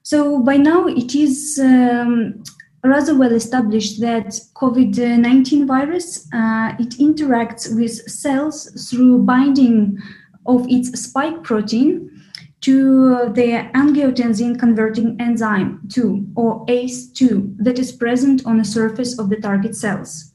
So 0.09 0.39
by 0.39 0.57
now 0.57 0.87
it 0.87 1.13
is 1.13 1.59
um, 1.61 2.41
rather 2.83 3.15
well 3.15 3.31
established 3.31 4.01
that 4.01 4.39
COVID-19 4.55 5.67
virus 5.67 6.27
uh, 6.33 6.73
it 6.79 6.97
interacts 6.97 7.71
with 7.75 7.91
cells 8.09 8.89
through 8.89 9.19
binding 9.19 9.99
of 10.47 10.65
its 10.67 10.99
spike 10.99 11.43
protein 11.43 12.09
to 12.61 13.29
the 13.35 13.69
angiotensin 13.75 14.57
converting 14.57 15.15
enzyme 15.21 15.79
2 15.89 16.29
or 16.35 16.65
ACE2 16.65 17.57
that 17.59 17.77
is 17.77 17.91
present 17.91 18.43
on 18.47 18.57
the 18.57 18.65
surface 18.65 19.19
of 19.19 19.29
the 19.29 19.37
target 19.37 19.75
cells, 19.75 20.33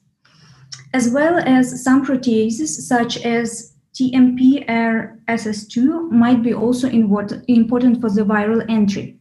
as 0.92 1.10
well 1.10 1.38
as 1.38 1.82
some 1.82 2.06
proteases 2.06 2.68
such 2.68 3.16
as 3.24 3.74
TMPRSS2 3.94 6.12
might 6.12 6.44
be 6.44 6.54
also 6.54 6.88
important 6.88 8.00
for 8.00 8.10
the 8.10 8.24
viral 8.24 8.64
entry. 8.68 9.18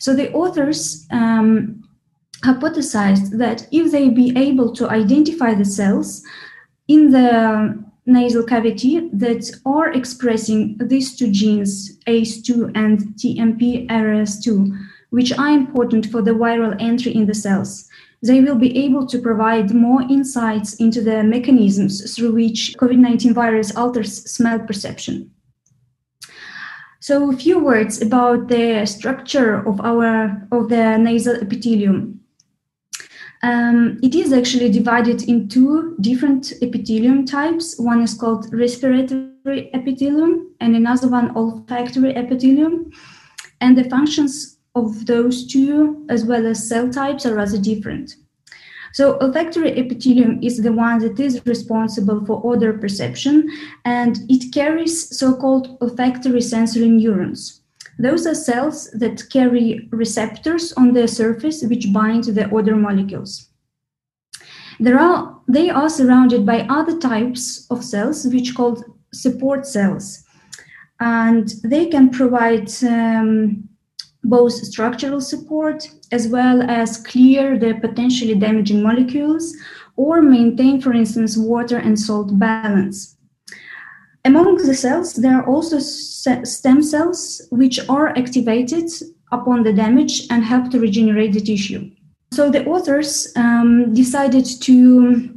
So 0.00 0.14
the 0.14 0.32
authors 0.32 1.06
um, 1.10 1.84
hypothesized 2.42 3.36
that 3.38 3.68
if 3.70 3.92
they 3.92 4.08
be 4.08 4.32
able 4.36 4.72
to 4.72 4.88
identify 4.88 5.54
the 5.54 5.64
cells 5.64 6.22
in 6.88 7.10
the 7.10 7.84
nasal 8.06 8.42
cavity 8.42 9.10
that 9.12 9.50
are 9.66 9.92
expressing 9.92 10.78
these 10.78 11.16
two 11.16 11.30
genes, 11.30 11.98
ACE2 12.06 12.72
and 12.74 12.98
TMPRSS2, 13.20 14.86
which 15.10 15.32
are 15.38 15.50
important 15.50 16.06
for 16.06 16.22
the 16.22 16.32
viral 16.32 16.74
entry 16.80 17.14
in 17.14 17.26
the 17.26 17.34
cells, 17.34 17.86
they 18.22 18.40
will 18.40 18.56
be 18.56 18.76
able 18.78 19.06
to 19.06 19.18
provide 19.18 19.74
more 19.74 20.00
insights 20.02 20.74
into 20.74 21.02
the 21.02 21.22
mechanisms 21.22 22.14
through 22.14 22.32
which 22.32 22.74
COVID 22.78 22.96
19 22.96 23.34
virus 23.34 23.76
alters 23.76 24.30
smell 24.30 24.60
perception. 24.60 25.30
So, 27.00 27.30
a 27.30 27.36
few 27.36 27.58
words 27.58 28.02
about 28.02 28.48
the 28.48 28.84
structure 28.84 29.66
of 29.66 29.80
our 29.80 30.46
of 30.52 30.68
the 30.68 30.98
nasal 30.98 31.36
epithelium. 31.36 32.20
Um, 33.42 33.98
it 34.02 34.14
is 34.14 34.34
actually 34.34 34.70
divided 34.70 35.22
in 35.22 35.48
two 35.48 35.96
different 36.02 36.52
epithelium 36.60 37.24
types. 37.24 37.78
One 37.78 38.02
is 38.02 38.12
called 38.12 38.52
respiratory 38.52 39.70
epithelium, 39.72 40.54
and 40.60 40.76
another 40.76 41.08
one 41.08 41.34
olfactory 41.34 42.14
epithelium. 42.14 42.90
And 43.62 43.78
the 43.78 43.88
functions 43.88 44.58
of 44.74 45.06
those 45.06 45.46
two, 45.46 46.04
as 46.10 46.26
well 46.26 46.46
as 46.46 46.68
cell 46.68 46.90
types, 46.90 47.24
are 47.24 47.34
rather 47.34 47.58
different. 47.58 48.16
So, 48.92 49.18
olfactory 49.20 49.72
epithelium 49.78 50.40
is 50.42 50.62
the 50.62 50.72
one 50.72 50.98
that 50.98 51.20
is 51.20 51.44
responsible 51.46 52.24
for 52.26 52.40
odor 52.44 52.72
perception, 52.72 53.48
and 53.84 54.18
it 54.28 54.52
carries 54.52 55.16
so 55.16 55.34
called 55.34 55.78
olfactory 55.80 56.40
sensory 56.40 56.88
neurons. 56.88 57.60
Those 57.98 58.26
are 58.26 58.34
cells 58.34 58.90
that 58.92 59.28
carry 59.30 59.88
receptors 59.92 60.72
on 60.72 60.92
their 60.92 61.06
surface 61.06 61.62
which 61.62 61.92
bind 61.92 62.24
the 62.24 62.50
odor 62.50 62.74
molecules. 62.74 63.48
There 64.80 64.98
are, 64.98 65.38
they 65.46 65.68
are 65.68 65.90
surrounded 65.90 66.46
by 66.46 66.66
other 66.70 66.98
types 66.98 67.66
of 67.70 67.84
cells 67.84 68.26
which 68.26 68.54
called 68.54 68.84
support 69.12 69.66
cells, 69.66 70.24
and 70.98 71.52
they 71.62 71.86
can 71.86 72.10
provide 72.10 72.70
um, 72.82 73.68
both 74.24 74.52
structural 74.52 75.20
support 75.20 75.88
as 76.12 76.28
well 76.28 76.62
as 76.62 76.98
clear 76.98 77.58
the 77.58 77.74
potentially 77.74 78.34
damaging 78.34 78.82
molecules 78.82 79.54
or 79.96 80.22
maintain, 80.22 80.80
for 80.80 80.92
instance, 80.92 81.36
water 81.36 81.76
and 81.76 81.98
salt 81.98 82.38
balance. 82.38 83.16
Among 84.24 84.56
the 84.56 84.74
cells, 84.74 85.14
there 85.14 85.38
are 85.40 85.46
also 85.46 85.78
stem 85.78 86.82
cells 86.82 87.42
which 87.50 87.80
are 87.88 88.08
activated 88.08 88.90
upon 89.32 89.62
the 89.62 89.72
damage 89.72 90.26
and 90.30 90.44
help 90.44 90.70
to 90.70 90.80
regenerate 90.80 91.32
the 91.32 91.40
tissue. 91.40 91.90
So 92.32 92.50
the 92.50 92.64
authors 92.66 93.32
um, 93.36 93.94
decided 93.94 94.44
to 94.62 95.36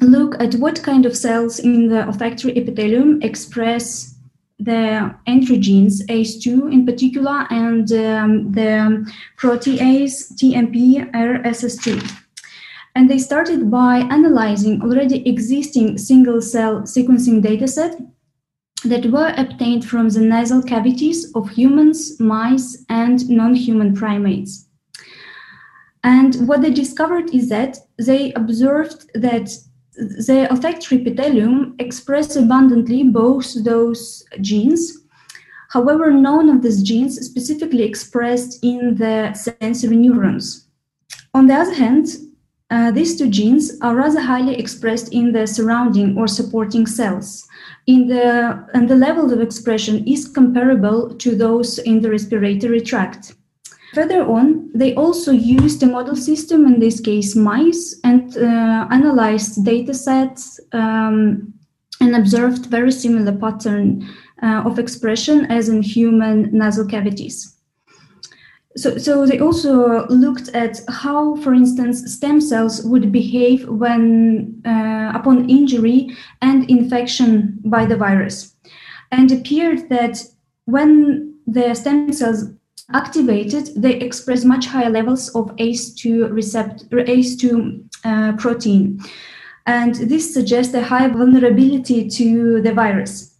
look 0.00 0.40
at 0.40 0.54
what 0.56 0.82
kind 0.82 1.06
of 1.06 1.16
cells 1.16 1.58
in 1.58 1.88
the 1.88 2.06
olfactory 2.06 2.56
epithelium 2.56 3.22
express 3.22 4.15
the 4.58 5.14
entry 5.26 5.58
genes, 5.58 6.04
ACE2 6.06 6.72
in 6.72 6.86
particular, 6.86 7.46
and 7.50 7.92
um, 7.92 8.52
the 8.52 9.12
protease 9.36 10.32
TMP-RSS2. 10.32 12.22
And 12.94 13.10
they 13.10 13.18
started 13.18 13.70
by 13.70 13.98
analyzing 13.98 14.80
already 14.80 15.28
existing 15.28 15.98
single 15.98 16.40
cell 16.40 16.82
sequencing 16.82 17.42
dataset 17.42 18.10
that 18.84 19.06
were 19.06 19.34
obtained 19.36 19.84
from 19.84 20.08
the 20.08 20.20
nasal 20.20 20.62
cavities 20.62 21.30
of 21.34 21.50
humans, 21.50 22.18
mice, 22.18 22.84
and 22.88 23.28
non 23.28 23.54
human 23.54 23.94
primates. 23.94 24.66
And 26.02 26.46
what 26.46 26.62
they 26.62 26.70
discovered 26.70 27.34
is 27.34 27.48
that 27.48 27.78
they 27.98 28.32
observed 28.34 29.10
that 29.14 29.50
the 29.96 30.46
olfactory 30.50 31.00
epithelium 31.00 31.74
express 31.78 32.36
abundantly 32.36 33.02
both 33.02 33.64
those 33.64 34.24
genes. 34.40 34.98
However, 35.70 36.10
none 36.10 36.48
of 36.48 36.62
these 36.62 36.82
genes 36.82 37.20
specifically 37.20 37.82
expressed 37.82 38.62
in 38.62 38.94
the 38.96 39.32
sensory 39.34 39.96
neurons. 39.96 40.68
On 41.34 41.46
the 41.46 41.54
other 41.54 41.74
hand, 41.74 42.08
uh, 42.70 42.90
these 42.90 43.16
two 43.16 43.28
genes 43.28 43.78
are 43.80 43.94
rather 43.94 44.20
highly 44.20 44.56
expressed 44.56 45.12
in 45.12 45.32
the 45.32 45.46
surrounding 45.46 46.16
or 46.18 46.26
supporting 46.26 46.86
cells. 46.86 47.46
In 47.86 48.08
the, 48.08 48.66
and 48.74 48.88
the 48.88 48.96
level 48.96 49.32
of 49.32 49.40
expression 49.40 50.06
is 50.06 50.28
comparable 50.28 51.14
to 51.14 51.36
those 51.36 51.78
in 51.78 52.00
the 52.00 52.10
respiratory 52.10 52.80
tract. 52.80 53.34
Further 53.94 54.22
on, 54.24 54.70
they 54.74 54.94
also 54.94 55.32
used 55.32 55.82
a 55.82 55.86
model 55.86 56.16
system, 56.16 56.66
in 56.66 56.80
this 56.80 57.00
case 57.00 57.34
mice, 57.34 57.98
and 58.04 58.36
uh, 58.36 58.86
analyzed 58.90 59.64
data 59.64 59.94
sets 59.94 60.60
um, 60.72 61.54
and 62.00 62.16
observed 62.16 62.66
very 62.66 62.92
similar 62.92 63.32
pattern 63.32 64.06
uh, 64.42 64.62
of 64.66 64.78
expression 64.78 65.46
as 65.46 65.68
in 65.68 65.82
human 65.82 66.50
nasal 66.52 66.86
cavities. 66.86 67.54
So, 68.76 68.98
so 68.98 69.24
they 69.24 69.38
also 69.38 70.06
looked 70.08 70.50
at 70.50 70.80
how, 70.88 71.36
for 71.36 71.54
instance, 71.54 72.12
stem 72.12 72.42
cells 72.42 72.84
would 72.84 73.10
behave 73.10 73.66
when 73.66 74.60
uh, 74.66 75.12
upon 75.14 75.48
injury 75.48 76.14
and 76.42 76.68
infection 76.70 77.58
by 77.64 77.86
the 77.86 77.96
virus, 77.96 78.54
and 79.10 79.32
appeared 79.32 79.88
that 79.88 80.22
when 80.66 81.34
the 81.46 81.72
stem 81.74 82.12
cells 82.12 82.50
activated, 82.92 83.70
they 83.76 83.94
express 83.94 84.44
much 84.44 84.66
higher 84.66 84.90
levels 84.90 85.28
of 85.34 85.54
ACE2 85.56 86.32
receptor, 86.32 86.86
ACE2 86.86 87.84
uh, 88.04 88.32
protein. 88.36 89.00
And 89.66 89.94
this 89.96 90.32
suggests 90.32 90.72
a 90.74 90.82
high 90.82 91.08
vulnerability 91.08 92.08
to 92.08 92.62
the 92.62 92.72
virus. 92.72 93.36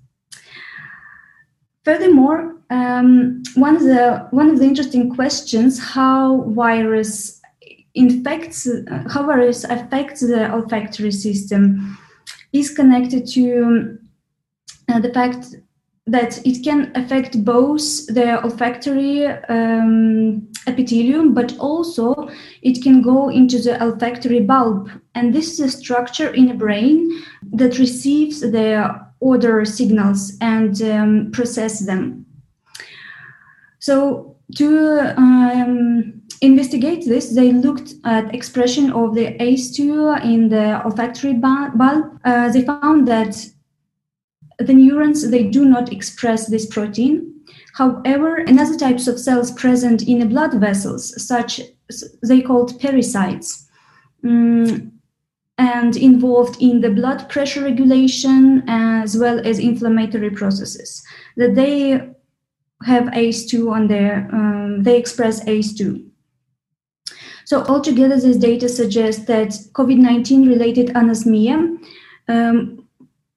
Furthermore, 1.85 2.57
um, 2.71 3.43
one, 3.55 3.77
of 3.77 3.83
the, 3.83 4.27
one 4.31 4.51
of 4.51 4.59
the 4.59 4.65
interesting 4.65 5.15
questions 5.15 5.79
how 5.79 6.43
virus 6.49 7.41
infects, 7.95 8.69
how 9.09 9.25
virus 9.25 9.63
affects 9.63 10.21
the 10.21 10.53
olfactory 10.53 11.13
system 11.13 11.97
is 12.53 12.71
connected 12.71 13.27
to 13.29 13.99
uh, 14.89 14.99
the 14.99 15.13
fact 15.13 15.55
that 16.07 16.45
it 16.47 16.63
can 16.63 16.93
affect 16.95 17.45
both 17.45 18.07
the 18.07 18.41
olfactory 18.45 19.27
um, 19.27 20.47
epithelium, 20.69 21.35
but 21.35 21.59
also 21.59 22.29
it 22.63 22.81
can 22.83 23.03
go 23.03 23.29
into 23.29 23.59
the 23.59 23.83
olfactory 23.83 24.41
bulb. 24.41 24.89
And 25.17 25.35
this 25.35 25.55
is 25.55 25.61
a 25.61 25.69
structure 25.69 26.33
in 26.33 26.47
the 26.47 26.55
brain 26.55 27.11
that 27.55 27.79
receives 27.79 28.41
the 28.41 29.07
odor 29.21 29.65
signals 29.65 30.37
and 30.41 30.81
um, 30.83 31.31
process 31.33 31.81
them. 31.81 32.25
So 33.81 34.37
to 34.57 35.15
um, 35.17 36.23
investigate 36.41 37.05
this, 37.05 37.35
they 37.35 37.53
looked 37.53 37.95
at 38.05 38.33
expression 38.33 38.93
of 38.93 39.17
the 39.17 39.37
ACE2 39.39 40.25
in 40.25 40.49
the 40.51 40.85
olfactory 40.85 41.35
bulb. 41.35 42.21
Uh, 42.25 42.49
they 42.51 42.63
found 42.63 43.09
that 43.09 43.35
the 44.59 44.75
neurons 44.75 45.31
they 45.31 45.45
do 45.45 45.65
not 45.65 45.93
express 45.93 46.47
this 46.47 46.67
protein. 46.67 47.33
However 47.75 48.37
another 48.37 48.77
types 48.77 49.07
of 49.07 49.21
cells 49.21 49.51
present 49.53 50.03
in 50.03 50.19
the 50.19 50.27
blood 50.27 50.55
vessels 50.55 51.03
such 51.27 51.61
they 52.23 52.41
called 52.41 52.81
pericytes 52.81 53.67
um, 54.25 54.93
and 55.59 55.97
involved 55.97 56.61
in 56.61 56.81
the 56.81 56.91
blood 56.91 57.29
pressure 57.29 57.63
regulation 57.63 58.63
as 58.67 59.17
well 59.17 59.41
as 59.47 59.59
inflammatory 59.59 60.31
processes 60.31 61.03
that 61.37 61.55
they 61.55 61.93
have 62.85 63.05
ace2 63.05 63.71
on 63.71 63.89
their 63.89 64.29
um, 64.33 64.83
they 64.83 64.99
express 64.99 65.43
ace2 65.45 66.05
so 67.45 67.63
altogether 67.65 68.21
this 68.21 68.37
data 68.37 68.69
suggests 68.69 69.25
that 69.25 69.49
covid-19 69.73 70.49
related 70.49 70.89
anosmia 70.89 71.79
um, 72.29 72.86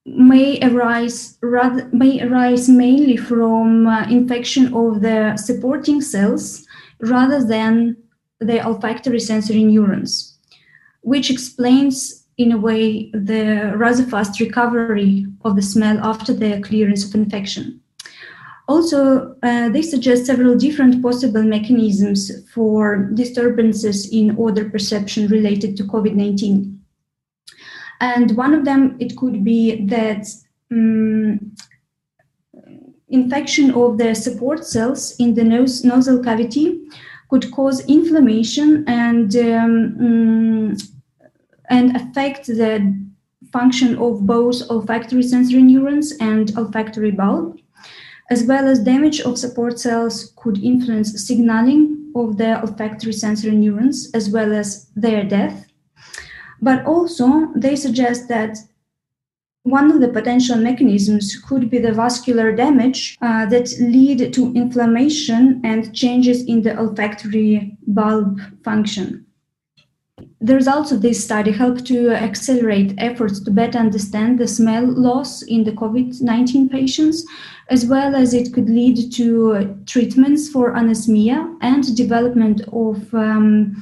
may 0.06 0.60
arise 0.62 1.38
rather 1.42 1.88
may 1.92 2.22
arise 2.22 2.68
mainly 2.70 3.18
from 3.18 3.88
uh, 3.88 4.08
infection 4.10 4.74
of 4.74 5.02
the 5.02 5.36
supporting 5.38 6.02
cells 6.02 6.66
rather 7.00 7.44
than 7.44 7.96
the 8.40 8.66
olfactory 8.66 9.20
sensory 9.20 9.64
neurons, 9.64 10.38
which 11.02 11.30
explains 11.30 12.26
in 12.38 12.54
a 12.54 12.58
way 12.58 13.12
the 13.12 13.74
rather 13.76 14.04
fast 14.04 14.40
recovery 14.40 15.26
of 15.44 15.56
the 15.56 15.62
smell 15.62 16.00
after 16.02 16.34
the 16.34 16.62
clearance 16.62 17.06
of 17.06 17.14
infection. 17.14 17.82
Also, 18.70 19.36
uh, 19.42 19.68
they 19.70 19.82
suggest 19.82 20.28
several 20.28 20.56
different 20.56 21.02
possible 21.02 21.42
mechanisms 21.44 22.32
for 22.54 23.10
disturbances 23.16 24.08
in 24.12 24.36
odor 24.38 24.70
perception 24.70 25.28
related 25.28 25.76
to 25.76 25.84
COVID 25.84 26.14
19. 26.14 26.79
And 28.00 28.36
one 28.38 28.54
of 28.54 28.66
them, 28.66 28.96
it 29.00 29.18
could 29.18 29.44
be 29.44 29.86
that 29.88 30.26
um, 30.72 31.56
infection 33.10 33.72
of 33.72 33.98
the 33.98 34.14
support 34.14 34.66
cells 34.66 35.16
in 35.20 35.34
the 35.34 35.44
nose, 35.44 35.84
nasal 35.84 36.24
cavity 36.24 36.80
could 37.30 37.52
cause 37.52 37.86
inflammation 37.88 38.84
and 38.88 39.36
um, 39.36 39.96
um, 40.00 40.78
and 41.70 41.96
affect 41.96 42.48
the 42.48 42.96
function 43.52 43.98
of 43.98 44.26
both 44.26 44.62
olfactory 44.70 45.24
sensory 45.24 45.62
neurons 45.62 46.14
and 46.20 46.58
olfactory 46.58 47.12
bulb, 47.12 47.60
as 48.30 48.44
well 48.44 48.68
as 48.68 48.80
damage 48.80 49.22
of 49.22 49.38
support 49.38 49.80
cells 49.80 50.34
could 50.36 50.58
influence 50.64 51.26
signaling 51.28 52.12
of 52.16 52.38
the 52.38 52.60
olfactory 52.62 53.14
sensory 53.14 53.56
neurons 53.56 54.10
as 54.14 54.30
well 54.30 54.54
as 54.54 54.90
their 54.96 55.24
death. 55.24 55.69
But 56.62 56.86
also, 56.86 57.52
they 57.56 57.76
suggest 57.76 58.28
that 58.30 58.58
one 59.64 59.92
of 59.92 60.00
the 60.00 60.10
potential 60.10 60.58
mechanisms 60.58 61.36
could 61.36 61.70
be 61.70 61.80
the 61.80 61.94
vascular 61.94 62.56
damage 62.56 63.18
uh, 63.22 63.46
that 63.48 63.74
lead 63.80 64.34
to 64.34 64.54
inflammation 64.54 65.62
and 65.64 65.94
changes 65.94 66.44
in 66.46 66.62
the 66.62 66.78
olfactory 66.78 67.78
bulb 67.88 68.40
function. 68.64 69.26
The 70.42 70.56
results 70.56 70.92
of 70.92 71.02
this 71.02 71.24
study 71.24 71.52
help 71.52 71.84
to 71.86 72.12
accelerate 72.12 72.94
efforts 72.98 73.42
to 73.42 73.52
better 73.52 73.78
understand 73.78 74.40
the 74.40 74.48
smell 74.48 74.86
loss 74.86 75.42
in 75.42 75.66
the 75.66 75.72
COVID 75.72 76.22
19 76.22 76.70
patients, 76.70 77.26
as 77.70 77.86
well 77.86 78.16
as 78.16 78.34
it 78.34 78.54
could 78.54 78.70
lead 78.70 79.12
to 79.14 79.78
treatments 79.86 80.50
for 80.50 80.74
anosmia 80.74 81.58
and 81.62 81.96
development 81.96 82.62
of 82.72 83.14
um, 83.14 83.82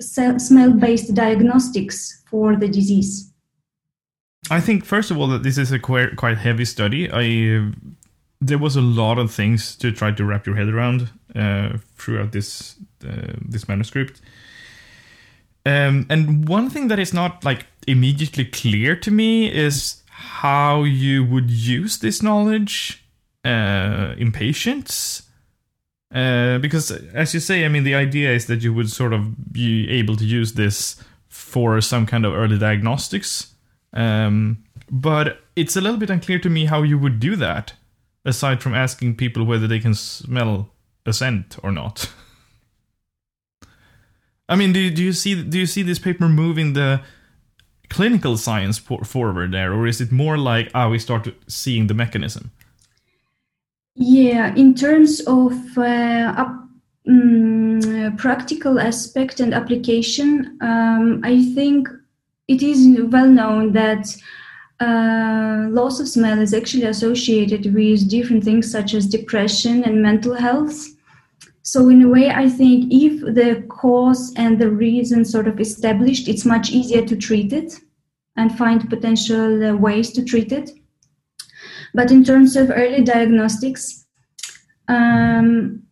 smell 0.00 0.72
based 0.72 1.14
diagnostics 1.14 2.22
for 2.26 2.56
the 2.56 2.68
disease. 2.68 3.32
I 4.50 4.60
think 4.60 4.84
first 4.84 5.10
of 5.10 5.18
all 5.18 5.26
that 5.28 5.42
this 5.42 5.58
is 5.58 5.72
a 5.72 5.78
quite 5.78 6.38
heavy 6.38 6.64
study. 6.64 7.10
I 7.12 7.72
there 8.40 8.58
was 8.58 8.76
a 8.76 8.80
lot 8.80 9.18
of 9.18 9.32
things 9.32 9.74
to 9.76 9.90
try 9.90 10.12
to 10.12 10.24
wrap 10.24 10.46
your 10.46 10.56
head 10.56 10.68
around 10.68 11.10
uh, 11.34 11.78
throughout 11.96 12.32
this 12.32 12.76
uh, 13.06 13.32
this 13.40 13.68
manuscript. 13.68 14.20
Um, 15.64 16.06
and 16.08 16.48
one 16.48 16.70
thing 16.70 16.88
that 16.88 16.98
is 16.98 17.12
not 17.12 17.44
like 17.44 17.66
immediately 17.88 18.44
clear 18.44 18.94
to 18.96 19.10
me 19.10 19.52
is 19.52 20.02
how 20.08 20.84
you 20.84 21.24
would 21.24 21.50
use 21.50 21.98
this 21.98 22.22
knowledge 22.22 23.04
uh, 23.44 24.14
in 24.16 24.30
patients. 24.30 25.22
Uh, 26.14 26.58
because, 26.58 26.90
as 26.90 27.34
you 27.34 27.40
say, 27.40 27.64
I 27.64 27.68
mean, 27.68 27.84
the 27.84 27.94
idea 27.94 28.32
is 28.32 28.46
that 28.46 28.62
you 28.62 28.72
would 28.72 28.90
sort 28.90 29.12
of 29.12 29.52
be 29.52 29.88
able 29.90 30.16
to 30.16 30.24
use 30.24 30.54
this 30.54 31.02
for 31.28 31.80
some 31.80 32.06
kind 32.06 32.24
of 32.24 32.32
early 32.32 32.58
diagnostics 32.58 33.54
um, 33.96 34.62
but 34.90 35.40
it's 35.56 35.74
a 35.74 35.80
little 35.80 35.98
bit 35.98 36.10
unclear 36.10 36.38
to 36.38 36.50
me 36.50 36.66
how 36.66 36.82
you 36.82 36.98
would 36.98 37.18
do 37.18 37.34
that, 37.36 37.72
aside 38.24 38.62
from 38.62 38.74
asking 38.74 39.16
people 39.16 39.44
whether 39.44 39.66
they 39.66 39.80
can 39.80 39.94
smell 39.94 40.70
a 41.06 41.12
scent 41.12 41.56
or 41.62 41.72
not. 41.72 42.12
I 44.48 44.54
mean, 44.54 44.72
do, 44.72 44.90
do 44.90 45.02
you 45.02 45.12
see 45.12 45.42
do 45.42 45.58
you 45.58 45.66
see 45.66 45.82
this 45.82 45.98
paper 45.98 46.28
moving 46.28 46.74
the 46.74 47.00
clinical 47.88 48.36
science 48.36 48.78
forward 48.78 49.52
there, 49.52 49.72
or 49.72 49.88
is 49.88 50.00
it 50.00 50.12
more 50.12 50.38
like 50.38 50.70
ah, 50.74 50.88
we 50.88 51.00
start 51.00 51.28
seeing 51.48 51.88
the 51.88 51.94
mechanism? 51.94 52.52
Yeah, 53.98 54.54
in 54.54 54.74
terms 54.74 55.20
of 55.26 55.54
uh, 55.78 56.52
um, 57.08 58.14
practical 58.18 58.78
aspect 58.78 59.40
and 59.40 59.54
application, 59.54 60.58
um, 60.60 61.22
I 61.24 61.42
think 61.54 61.88
it 62.46 62.62
is 62.62 62.86
well 63.10 63.26
known 63.26 63.72
that 63.72 64.14
uh, 64.80 65.68
loss 65.70 65.98
of 65.98 66.08
smell 66.08 66.38
is 66.38 66.52
actually 66.52 66.84
associated 66.84 67.72
with 67.72 68.10
different 68.10 68.44
things 68.44 68.70
such 68.70 68.92
as 68.92 69.06
depression 69.06 69.82
and 69.84 70.02
mental 70.02 70.34
health. 70.34 70.88
So, 71.62 71.88
in 71.88 72.02
a 72.02 72.08
way, 72.08 72.28
I 72.30 72.50
think 72.50 72.92
if 72.92 73.20
the 73.22 73.64
cause 73.68 74.34
and 74.36 74.58
the 74.58 74.70
reason 74.70 75.24
sort 75.24 75.48
of 75.48 75.58
established, 75.58 76.28
it's 76.28 76.44
much 76.44 76.70
easier 76.70 77.04
to 77.06 77.16
treat 77.16 77.52
it 77.54 77.80
and 78.36 78.56
find 78.58 78.90
potential 78.90 79.64
uh, 79.64 79.74
ways 79.74 80.12
to 80.12 80.22
treat 80.22 80.52
it. 80.52 80.70
But 81.96 82.10
in 82.10 82.22
terms 82.22 82.56
of 82.56 82.70
early 82.70 83.02
diagnostics, 83.02 84.06
um, 84.86 85.82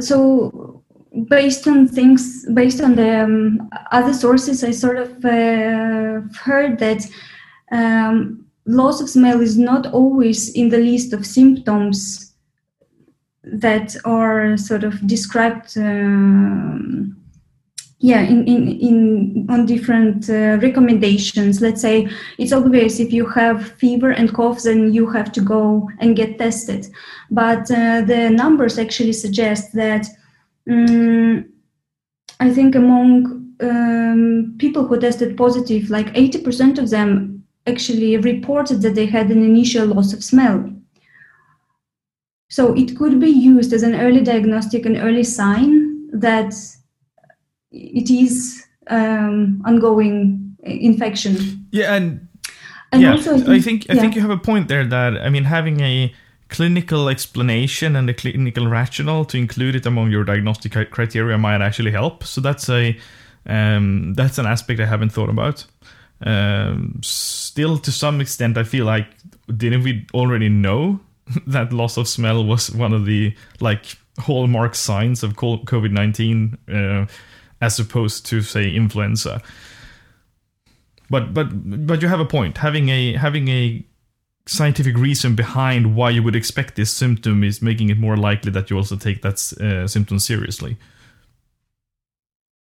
so 0.00 0.84
based 1.28 1.66
on 1.66 1.88
things 1.88 2.46
based 2.52 2.80
on 2.80 2.94
the 2.94 3.24
um, 3.24 3.70
other 3.90 4.12
sources 4.12 4.62
i 4.62 4.70
sort 4.70 4.98
of 4.98 5.24
uh, 5.24 6.20
heard 6.38 6.78
that 6.78 7.06
um, 7.72 8.44
loss 8.66 9.00
of 9.00 9.08
smell 9.08 9.40
is 9.40 9.56
not 9.56 9.86
always 9.86 10.50
in 10.50 10.68
the 10.68 10.78
list 10.78 11.12
of 11.14 11.24
symptoms 11.24 12.34
that 13.44 13.96
are 14.04 14.56
sort 14.56 14.84
of 14.84 15.06
described 15.06 15.78
um, 15.78 17.16
yeah 17.98 18.20
in, 18.20 18.46
in, 18.46 18.68
in 18.68 19.46
on 19.48 19.64
different 19.64 20.28
uh, 20.28 20.58
recommendations 20.60 21.62
let's 21.62 21.80
say 21.80 22.08
it's 22.38 22.52
obvious 22.52 23.00
if 23.00 23.12
you 23.12 23.26
have 23.26 23.72
fever 23.72 24.10
and 24.10 24.34
cough 24.34 24.62
then 24.62 24.92
you 24.92 25.06
have 25.08 25.32
to 25.32 25.40
go 25.40 25.88
and 26.00 26.14
get 26.14 26.38
tested 26.38 26.86
but 27.30 27.70
uh, 27.70 28.02
the 28.02 28.30
numbers 28.30 28.78
actually 28.78 29.12
suggest 29.12 29.72
that 29.72 30.06
um, 30.68 31.46
I 32.40 32.50
think 32.50 32.74
among 32.74 33.54
um, 33.60 34.54
people 34.58 34.86
who 34.86 35.00
tested 35.00 35.36
positive, 35.36 35.90
like 35.90 36.12
80% 36.14 36.78
of 36.78 36.90
them 36.90 37.44
actually 37.66 38.16
reported 38.16 38.82
that 38.82 38.94
they 38.94 39.06
had 39.06 39.30
an 39.30 39.42
initial 39.42 39.86
loss 39.86 40.12
of 40.12 40.22
smell. 40.22 40.70
So 42.48 42.74
it 42.74 42.96
could 42.96 43.18
be 43.18 43.30
used 43.30 43.72
as 43.72 43.82
an 43.82 43.94
early 43.94 44.22
diagnostic, 44.22 44.86
an 44.86 44.96
early 44.98 45.24
sign 45.24 46.10
that 46.12 46.54
it 47.76 48.10
is 48.10 48.64
um, 48.88 49.62
ongoing 49.64 50.56
infection. 50.62 51.66
Yeah, 51.70 51.94
and, 51.94 52.28
and 52.92 53.02
yeah, 53.02 53.12
also 53.12 53.34
I 53.34 53.38
think 53.38 53.50
I 53.54 53.60
think, 53.60 53.90
I 53.90 53.94
think 53.94 54.14
you 54.14 54.20
have 54.20 54.30
a 54.30 54.38
point 54.38 54.68
there 54.68 54.84
that 54.84 55.18
I 55.18 55.28
mean 55.28 55.44
having 55.44 55.80
a 55.80 56.12
clinical 56.48 57.08
explanation 57.08 57.96
and 57.96 58.08
a 58.08 58.14
clinical 58.14 58.68
rationale 58.68 59.24
to 59.26 59.36
include 59.36 59.74
it 59.74 59.86
among 59.86 60.10
your 60.10 60.24
diagnostic 60.24 60.90
criteria 60.90 61.36
might 61.36 61.60
actually 61.60 61.90
help. 61.90 62.24
So 62.24 62.40
that's 62.40 62.68
a 62.68 62.96
um, 63.46 64.14
that's 64.14 64.38
an 64.38 64.46
aspect 64.46 64.80
I 64.80 64.86
haven't 64.86 65.10
thought 65.10 65.30
about. 65.30 65.64
Um, 66.22 67.00
still, 67.02 67.78
to 67.78 67.92
some 67.92 68.20
extent, 68.20 68.56
I 68.56 68.64
feel 68.64 68.84
like 68.84 69.06
didn't 69.54 69.82
we 69.82 70.06
already 70.14 70.48
know 70.48 71.00
that 71.46 71.72
loss 71.72 71.96
of 71.96 72.08
smell 72.08 72.44
was 72.44 72.70
one 72.70 72.92
of 72.92 73.04
the 73.06 73.34
like 73.60 73.96
hallmark 74.18 74.74
signs 74.74 75.22
of 75.22 75.34
COVID 75.34 75.90
nineteen, 75.90 76.56
uh, 76.68 77.06
as 77.60 77.78
opposed 77.78 78.26
to 78.26 78.42
say 78.42 78.70
influenza. 78.70 79.42
But 81.08 81.32
but 81.34 81.86
but 81.86 82.02
you 82.02 82.08
have 82.08 82.20
a 82.20 82.24
point. 82.24 82.58
Having 82.58 82.88
a 82.88 83.12
having 83.14 83.48
a 83.48 83.84
scientific 84.46 84.96
reason 84.96 85.34
behind 85.34 85.96
why 85.96 86.10
you 86.10 86.22
would 86.22 86.36
expect 86.36 86.76
this 86.76 86.92
symptom 86.92 87.42
is 87.42 87.60
making 87.60 87.90
it 87.90 87.98
more 87.98 88.16
likely 88.16 88.52
that 88.52 88.70
you 88.70 88.76
also 88.76 88.96
take 88.96 89.22
that 89.22 89.52
uh, 89.60 89.86
symptom 89.88 90.18
seriously. 90.18 90.76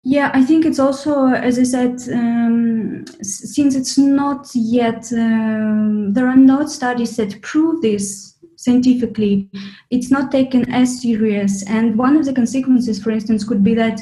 Yeah, 0.03 0.30
I 0.32 0.45
think 0.45 0.64
it's 0.64 0.78
also, 0.78 1.26
as 1.26 1.59
I 1.59 1.62
said, 1.62 2.01
um, 2.12 3.05
since 3.20 3.74
it's 3.74 3.99
not 3.99 4.49
yet, 4.55 5.12
um, 5.12 6.14
there 6.14 6.26
are 6.26 6.36
no 6.36 6.66
studies 6.66 7.16
that 7.16 7.43
prove 7.43 7.82
this 7.82 8.34
scientifically, 8.57 9.49
it's 9.91 10.11
not 10.11 10.30
taken 10.30 10.70
as 10.70 11.01
serious. 11.01 11.66
And 11.66 11.97
one 11.97 12.14
of 12.14 12.26
the 12.26 12.32
consequences, 12.34 13.03
for 13.03 13.11
instance, 13.11 13.43
could 13.43 13.64
be 13.64 13.74
that, 13.74 14.01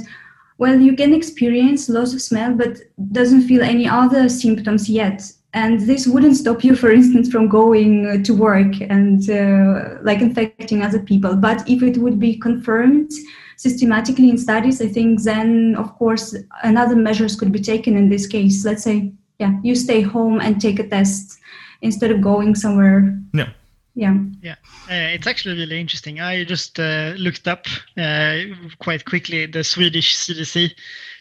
well, 0.59 0.81
you 0.81 0.95
can 0.97 1.15
experience 1.15 1.89
loss 1.89 2.13
of 2.13 2.21
smell, 2.21 2.53
but 2.53 2.79
doesn't 3.13 3.43
feel 3.43 3.63
any 3.63 3.89
other 3.89 4.29
symptoms 4.29 4.91
yet. 4.91 5.23
And 5.55 5.81
this 5.81 6.07
wouldn't 6.07 6.37
stop 6.37 6.63
you 6.63 6.77
for 6.77 6.91
instance 6.91 7.31
from 7.31 7.49
going 7.49 8.07
uh, 8.07 8.23
to 8.25 8.35
work 8.35 8.75
and 8.81 9.31
uh, 9.31 9.99
like 10.03 10.21
infecting 10.21 10.83
other 10.83 10.99
people. 10.99 11.37
But 11.37 11.67
if 11.69 11.83
it 11.83 11.97
would 11.97 12.19
be 12.19 12.37
confirmed 12.37 13.11
systematically 13.57 14.31
in 14.31 14.39
studies 14.39 14.81
i 14.81 14.87
think 14.87 15.21
then 15.25 15.75
of 15.77 15.93
course 15.99 16.33
another 16.63 16.95
measures 16.95 17.35
could 17.35 17.51
be 17.51 17.59
taken 17.59 17.97
in 17.97 18.09
this 18.09 18.27
case. 18.27 18.65
Let's 18.65 18.85
say 18.85 19.13
yeah 19.41 19.59
you 19.63 19.75
stay 19.75 20.01
home 20.01 20.41
and 20.41 20.61
take 20.61 20.79
a 20.79 20.89
test 20.89 21.39
instead 21.83 22.11
of 22.11 22.21
going 22.21 22.55
somewhere 22.55 23.19
yeah 23.33 23.51
yeah. 23.99 24.16
Yeah. 24.42 24.57
Uh, 24.90 25.14
it's 25.14 25.26
actually 25.26 25.57
really 25.57 25.80
interesting. 25.80 26.20
I 26.20 26.44
just 26.44 26.78
uh, 26.78 27.14
looked 27.16 27.49
up 27.49 27.66
uh, 27.96 28.36
quite 28.78 29.05
quickly 29.05 29.46
the 29.46 29.64
swedish 29.64 30.16
cdc 30.16 30.70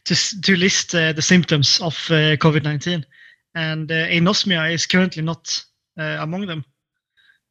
to, 0.06 0.42
to 0.42 0.56
list 0.56 0.96
uh, 0.96 1.14
the 1.14 1.22
symptoms 1.22 1.80
of 1.82 1.94
covid-19 1.96 3.04
and 3.58 3.92
uh, 3.92 4.08
anosmia 4.08 4.72
is 4.72 4.86
currently 4.86 5.24
not 5.24 5.64
uh, 5.98 6.18
among 6.20 6.46
them. 6.46 6.64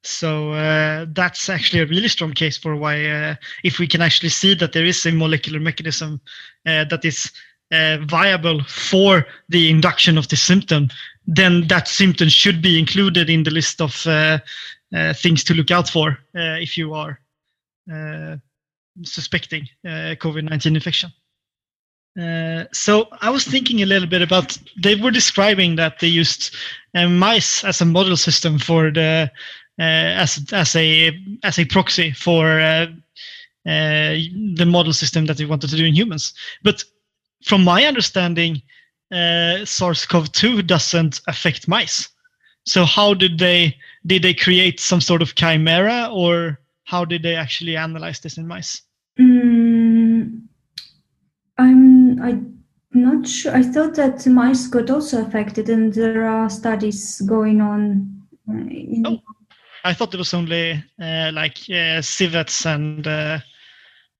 So 0.05 0.53
uh, 0.53 1.07
that's 1.09 1.49
actually 1.49 1.83
a 1.83 1.87
really 1.87 2.07
strong 2.07 2.33
case 2.33 2.57
for 2.57 2.77
why, 2.77 3.07
uh, 3.07 3.35
if 3.65 3.81
we 3.81 3.89
can 3.89 4.01
actually 4.01 4.29
see 4.29 4.55
that 4.55 4.73
there 4.73 4.85
is 4.85 5.05
a 5.05 5.11
molecular 5.11 5.59
mechanism 5.59 6.21
uh, 6.65 6.85
that 6.85 7.05
is 7.05 7.33
uh, 7.73 7.99
viable 8.07 8.63
for 8.63 9.27
the 9.49 9.69
induction 9.69 10.17
of 10.17 10.29
the 10.29 10.37
symptom, 10.37 10.89
then 11.27 11.67
that 11.67 11.89
symptom 11.89 12.29
should 12.29 12.63
be 12.63 12.79
included 12.79 13.29
in 13.29 13.43
the 13.43 13.51
list 13.51 13.81
of 13.81 14.07
things 15.15 15.45
to 15.45 15.55
look 15.55 15.71
out 15.71 15.89
for 15.89 16.19
if 16.35 16.77
you 16.77 16.95
are 16.95 17.19
suspecting 19.03 19.69
COVID 19.85 20.49
19 20.49 20.75
infection. 20.75 21.13
Uh, 22.19 22.65
so 22.73 23.09
I 23.21 23.29
was 23.29 23.45
thinking 23.45 23.83
a 23.83 23.87
little 23.87 24.09
bit 24.09 24.23
about 24.23 24.57
they 24.83 24.95
were 24.95 25.11
describing 25.11 25.77
that 25.77 26.01
they 26.01 26.07
used 26.07 26.55
uh, 26.95 27.09
mice 27.09 27.63
as 27.63 27.83
a 27.83 27.85
model 27.85 28.17
system 28.17 28.59
for 28.59 28.91
the 28.91 29.31
uh, 29.79 29.83
as 29.83 30.43
as 30.53 30.75
a 30.77 31.19
as 31.43 31.59
a 31.59 31.67
proxy 31.67 32.13
for 32.13 32.59
uh, 32.59 32.87
uh, 33.67 34.17
the 34.55 34.65
model 34.67 34.95
system 34.95 35.27
that 35.27 35.37
they 35.37 35.45
wanted 35.45 35.69
to 35.69 35.77
do 35.77 35.85
in 35.85 35.95
humans. 35.95 36.33
But 36.63 36.83
from 37.45 37.63
my 37.63 37.85
understanding, 37.85 38.63
uh, 39.13 39.65
SARS-CoV-2 39.67 40.67
doesn't 40.67 41.21
affect 41.27 41.69
mice. 41.69 42.09
So 42.67 42.85
how 42.85 43.15
did 43.15 43.39
they 43.39 43.77
did 44.07 44.23
they 44.23 44.35
create 44.35 44.81
some 44.81 45.01
sort 45.01 45.23
of 45.23 45.35
chimera, 45.35 46.09
or 46.13 46.61
how 46.85 47.05
did 47.05 47.23
they 47.23 47.37
actually 47.37 47.77
analyze 47.77 48.21
this 48.21 48.39
in 48.39 48.47
mice? 48.47 48.83
Mm, 49.19 50.43
I'm 51.59 52.23
I'm 52.23 52.57
not 52.93 53.27
sure. 53.29 53.55
I 53.55 53.63
thought 53.63 53.95
that 53.95 54.27
mice 54.27 54.67
got 54.67 54.91
also 54.91 55.25
affected, 55.25 55.69
and 55.69 55.93
there 55.95 56.27
are 56.27 56.51
studies 56.51 57.21
going 57.23 57.61
on. 57.61 58.11
uh, 58.49 58.53
In, 58.53 59.05
Oh. 59.07 59.21
I 59.85 59.95
thought 59.95 60.13
it 60.15 60.19
was 60.19 60.35
only 60.35 60.83
uh, 61.01 61.31
like 61.33 61.59
uh, 61.71 62.03
civets 62.03 62.67
and 62.67 63.07
uh, 63.07 63.39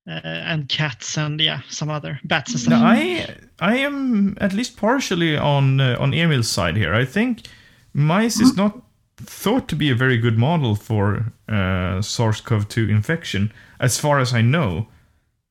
uh, 0.09 0.21
and 0.23 0.69
cats 0.69 1.19
and 1.19 1.41
yeah, 1.41 1.61
some 1.69 1.91
other 1.91 2.21
bats 2.23 2.53
and 2.53 2.61
stuff. 2.61 2.81
Now, 2.81 2.87
I 2.87 3.27
I 3.59 3.77
am 3.79 4.37
at 4.41 4.53
least 4.53 4.77
partially 4.77 5.37
on 5.37 5.81
uh, 5.81 5.97
on 5.99 6.15
Emil's 6.15 6.49
side 6.49 6.77
here. 6.77 6.95
I 6.95 7.05
think 7.05 7.49
mice 7.97 8.41
is 8.41 8.57
not 8.57 8.83
thought 9.17 9.67
to 9.69 9.77
be 9.77 9.91
a 9.91 9.95
very 9.95 10.19
good 10.19 10.37
model 10.39 10.75
for 10.75 11.33
uh, 11.49 12.03
SARS-CoV-2 12.03 12.91
infection, 12.91 13.51
as 13.81 13.99
far 13.99 14.19
as 14.21 14.35
I 14.35 14.43
know. 14.43 14.87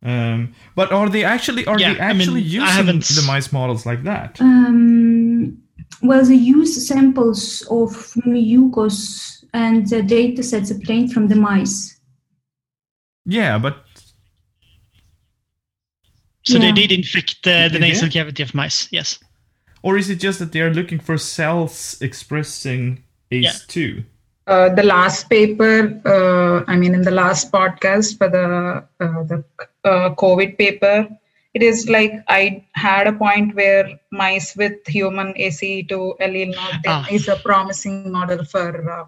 Um, 0.03 0.53
but 0.75 0.91
are 0.91 1.09
they 1.09 1.23
actually 1.23 1.65
are 1.65 1.79
Yeah, 1.79 1.93
they 1.93 1.99
I 1.99 2.13
mean, 2.13 2.21
actually 2.21 2.41
using 2.41 2.99
the 2.99 3.23
mice 3.25 3.51
models 3.51 3.85
like 3.85 4.03
that? 4.03 4.39
Um, 4.39 5.57
well, 6.03 6.23
they 6.23 6.35
use 6.35 6.87
samples 6.87 7.65
of 7.71 8.15
mucus 8.25 9.43
and 9.53 9.87
the 9.89 10.03
data 10.03 10.43
sets 10.43 10.69
obtained 10.69 11.11
from 11.11 11.27
the 11.27 11.35
mice. 11.35 11.99
Yeah, 13.25 13.57
but 13.57 13.77
So 16.43 16.59
they 16.59 16.71
did 16.71 16.91
infect 16.91 17.47
uh, 17.47 17.69
the 17.69 17.79
They 17.79 17.89
nasal 17.89 18.07
did? 18.07 18.13
cavity 18.13 18.43
of 18.43 18.53
mice. 18.53 18.87
Yes. 18.91 19.17
Or 19.85 19.97
is 20.01 20.09
it 20.09 20.19
just 20.27 20.39
that 20.41 20.51
they 20.51 20.61
are 20.65 20.73
looking 20.73 20.99
for 21.07 21.15
cells 21.17 21.97
expressing 22.01 23.03
ACE2? 23.31 24.03
Uh, 24.47 24.69
the 24.79 24.83
last 24.83 25.29
paper, 25.29 25.75
uh, 26.05 26.63
I 26.71 26.75
mean, 26.81 26.93
in 26.97 27.03
the 27.09 27.11
last 27.23 27.51
podcast 27.51 28.17
for 28.19 28.29
the 28.37 28.45
uh, 29.05 29.21
the 29.31 29.37
uh, 29.91 30.09
COVID 30.23 30.57
paper, 30.57 30.95
it 31.53 31.61
is 31.69 31.87
like 31.97 32.13
I 32.27 32.63
had 32.73 33.05
a 33.07 33.13
point 33.13 33.55
where 33.55 33.85
mice 34.11 34.55
with 34.61 34.75
human 34.97 35.33
ACE2 35.45 35.93
allele 36.25 36.53
not 36.61 36.81
Ah. 36.93 37.05
is 37.17 37.27
a 37.27 37.37
promising 37.49 38.11
model 38.17 38.41
for 38.53 38.69
uh, 38.97 39.05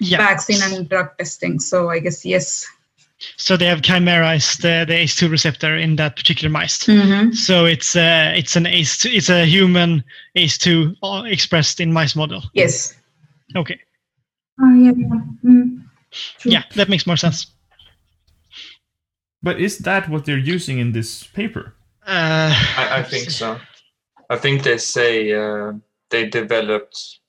Yeah. 0.00 0.18
vaccine 0.28 0.60
and 0.66 0.88
drug 0.88 1.08
testing. 1.18 1.58
So 1.70 1.76
I 1.96 1.98
guess 2.04 2.24
yes. 2.24 2.46
So 3.36 3.56
they 3.56 3.66
have 3.66 3.82
chimerized 3.82 4.64
uh, 4.64 4.84
the 4.84 4.94
ACE2 4.94 5.30
receptor 5.30 5.76
in 5.76 5.96
that 5.96 6.16
particular 6.16 6.50
mice. 6.50 6.84
Mm-hmm. 6.84 7.32
So 7.32 7.66
it's 7.66 7.94
uh, 7.94 8.32
it's 8.34 8.56
an 8.56 8.64
ACE2, 8.64 9.14
it's 9.14 9.28
a 9.28 9.44
human 9.44 10.02
ACE2 10.36 10.96
uh, 11.02 11.22
expressed 11.26 11.80
in 11.80 11.92
mice 11.92 12.16
model. 12.16 12.42
Yes. 12.54 12.96
Okay. 13.56 13.78
Oh, 14.60 14.74
yeah. 14.74 14.92
yeah. 14.96 15.20
Mm. 15.44 15.84
True. 16.10 16.52
Yeah, 16.52 16.64
that 16.76 16.88
makes 16.88 17.06
more 17.06 17.16
sense. 17.16 17.46
But 19.42 19.60
is 19.60 19.78
that 19.78 20.08
what 20.08 20.24
they're 20.24 20.38
using 20.38 20.78
in 20.78 20.92
this 20.92 21.24
paper? 21.24 21.74
Uh, 22.06 22.52
I, 22.76 22.98
I 22.98 23.02
think 23.02 23.30
so. 23.30 23.58
I 24.28 24.36
think 24.36 24.62
they 24.62 24.78
say 24.78 25.32
uh, 25.32 25.72
they 26.10 26.28
developed 26.28 27.20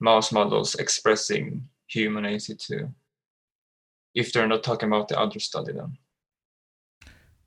mouse 0.00 0.32
models 0.32 0.74
expressing 0.76 1.68
human 1.86 2.24
ACE2. 2.24 2.92
If 4.14 4.32
they're 4.32 4.46
not 4.46 4.62
talking 4.62 4.88
about 4.88 5.08
the 5.08 5.18
other 5.18 5.40
study, 5.40 5.72
then 5.72 5.98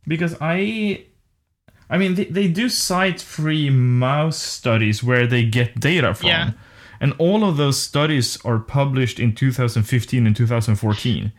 because 0.07 0.35
I 0.41 1.05
I 1.89 1.97
mean 1.97 2.15
they, 2.15 2.25
they 2.25 2.47
do 2.47 2.69
cite 2.69 3.21
free 3.21 3.69
mouse 3.69 4.37
studies 4.37 5.03
where 5.03 5.27
they 5.27 5.43
get 5.43 5.79
data 5.79 6.13
from. 6.13 6.27
Yeah. 6.27 6.51
And 6.99 7.13
all 7.19 7.43
of 7.45 7.57
those 7.57 7.79
studies 7.79 8.43
are 8.43 8.57
published 8.57 9.19
in 9.19 9.35
2015 9.35 10.25
and 10.25 10.35
2014. 10.35 11.31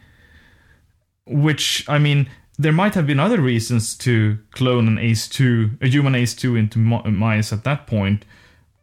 Which 1.26 1.84
I 1.88 1.98
mean 1.98 2.28
there 2.58 2.72
might 2.72 2.94
have 2.94 3.06
been 3.06 3.20
other 3.20 3.40
reasons 3.40 3.96
to 3.98 4.38
clone 4.50 4.88
an 4.88 4.96
ACE2, 4.96 5.80
a 5.82 5.86
human 5.86 6.14
ACE2 6.14 6.58
into 6.58 6.78
mice 6.78 7.52
at 7.52 7.62
that 7.62 7.86
point, 7.86 8.24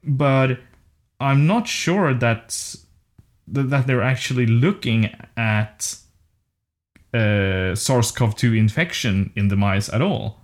but 0.01 0.59
I'm 1.19 1.45
not 1.45 1.67
sure 1.67 2.13
that 2.13 2.75
that 3.47 3.69
that 3.69 3.87
they're 3.87 4.01
actually 4.01 4.45
looking 4.45 5.13
at 5.35 5.97
uh, 7.15 7.75
SARS-CoV-2 7.75 8.57
infection 8.57 9.31
in 9.35 9.47
the 9.47 9.55
mice 9.55 9.89
at 9.93 10.01
all. 10.01 10.41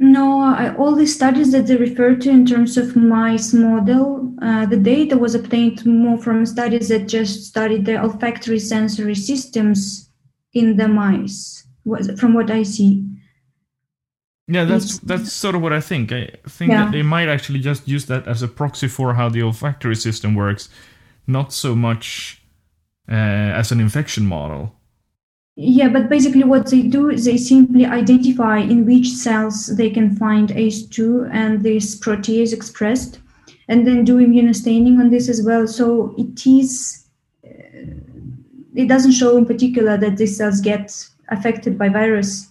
No, 0.00 0.40
I, 0.40 0.74
all 0.76 0.94
the 0.94 1.06
studies 1.06 1.50
that 1.52 1.66
they 1.66 1.76
refer 1.76 2.14
to 2.14 2.30
in 2.30 2.46
terms 2.46 2.76
of 2.78 2.94
mice 2.94 3.52
model, 3.52 4.32
uh, 4.40 4.64
the 4.66 4.76
data 4.76 5.16
was 5.18 5.34
obtained 5.34 5.84
more 5.84 6.16
from 6.18 6.46
studies 6.46 6.88
that 6.88 7.08
just 7.08 7.44
studied 7.44 7.84
the 7.84 7.96
olfactory 8.00 8.60
sensory 8.60 9.16
systems 9.16 10.08
in 10.52 10.76
the 10.76 10.86
mice, 10.88 11.66
was- 11.84 12.10
from 12.20 12.32
what 12.34 12.50
I 12.50 12.62
see. 12.62 13.04
Yeah, 14.50 14.64
that's 14.64 14.98
that's 15.00 15.30
sort 15.32 15.54
of 15.56 15.60
what 15.62 15.72
I 15.74 15.80
think. 15.80 16.10
I 16.10 16.30
think 16.48 16.70
Yeah. 16.70 16.84
that 16.84 16.92
they 16.92 17.02
might 17.02 17.28
actually 17.28 17.58
just 17.60 17.86
use 17.88 18.06
that 18.06 18.26
as 18.26 18.42
a 18.42 18.48
proxy 18.48 18.88
for 18.88 19.14
how 19.14 19.28
the 19.28 19.42
olfactory 19.42 19.96
system 19.96 20.34
works, 20.34 20.70
not 21.26 21.52
so 21.52 21.74
much 21.74 22.40
uh, 23.10 23.52
as 23.60 23.72
an 23.72 23.80
infection 23.80 24.24
model. 24.26 24.77
Yeah, 25.60 25.88
but 25.88 26.08
basically 26.08 26.44
what 26.44 26.70
they 26.70 26.82
do 26.82 27.10
is 27.10 27.24
they 27.24 27.36
simply 27.36 27.84
identify 27.84 28.58
in 28.58 28.86
which 28.86 29.08
cells 29.08 29.66
they 29.66 29.90
can 29.90 30.14
find 30.14 30.50
ACE2 30.50 31.30
and 31.32 31.64
this 31.64 31.98
protease 31.98 32.52
expressed, 32.52 33.18
and 33.66 33.84
then 33.84 34.04
do 34.04 34.18
immunostaining 34.18 35.00
on 35.00 35.10
this 35.10 35.28
as 35.28 35.42
well. 35.42 35.66
So 35.66 36.14
it 36.16 36.46
is, 36.46 37.08
uh, 37.44 37.50
it 38.76 38.86
doesn't 38.86 39.10
show 39.10 39.36
in 39.36 39.46
particular 39.46 39.96
that 39.96 40.16
these 40.16 40.36
cells 40.36 40.60
get 40.60 40.94
affected 41.28 41.76
by 41.76 41.88
virus. 41.88 42.46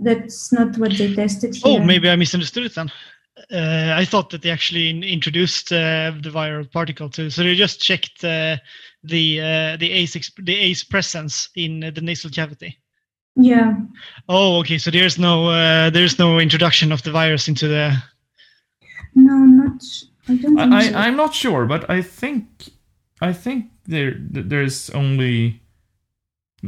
That's 0.00 0.52
not 0.52 0.76
what 0.76 0.98
they 0.98 1.14
tested 1.14 1.54
here. 1.54 1.80
oh, 1.80 1.84
maybe 1.84 2.10
I 2.10 2.16
misunderstood 2.16 2.64
it 2.66 2.74
then. 2.74 2.90
Uh, 3.52 3.94
I 3.96 4.04
thought 4.04 4.30
that 4.30 4.42
they 4.42 4.50
actually 4.50 4.90
introduced 4.90 5.70
uh, 5.70 6.10
the 6.20 6.30
viral 6.30 6.68
particle 6.68 7.08
too. 7.10 7.30
So 7.30 7.44
they 7.44 7.54
just 7.54 7.80
checked 7.80 8.24
uh, 8.24 8.56
the 9.02 9.40
uh, 9.40 9.76
the 9.76 9.90
ACE 9.90 10.14
exp- 10.16 10.44
the 10.44 10.56
ACE 10.56 10.84
presence 10.84 11.48
in 11.54 11.84
uh, 11.84 11.90
the 11.90 12.00
nasal 12.00 12.30
cavity. 12.30 12.78
Yeah. 13.36 13.74
Oh, 14.28 14.58
okay. 14.60 14.78
So 14.78 14.90
there's 14.90 15.18
no 15.18 15.48
uh, 15.48 15.90
there's 15.90 16.18
no 16.18 16.38
introduction 16.38 16.92
of 16.92 17.02
the 17.02 17.12
virus 17.12 17.48
into 17.48 17.68
the. 17.68 17.96
No, 19.14 19.34
not. 19.34 19.82
I 20.28 20.36
don't 20.36 20.56
think 20.56 20.72
I, 20.72 20.82
so. 20.82 20.96
I 20.96 21.06
I'm 21.06 21.16
not 21.16 21.34
sure, 21.34 21.66
but 21.66 21.88
I 21.88 22.02
think 22.02 22.68
I 23.20 23.32
think 23.32 23.66
there 23.84 24.14
there's 24.18 24.90
only 24.90 25.62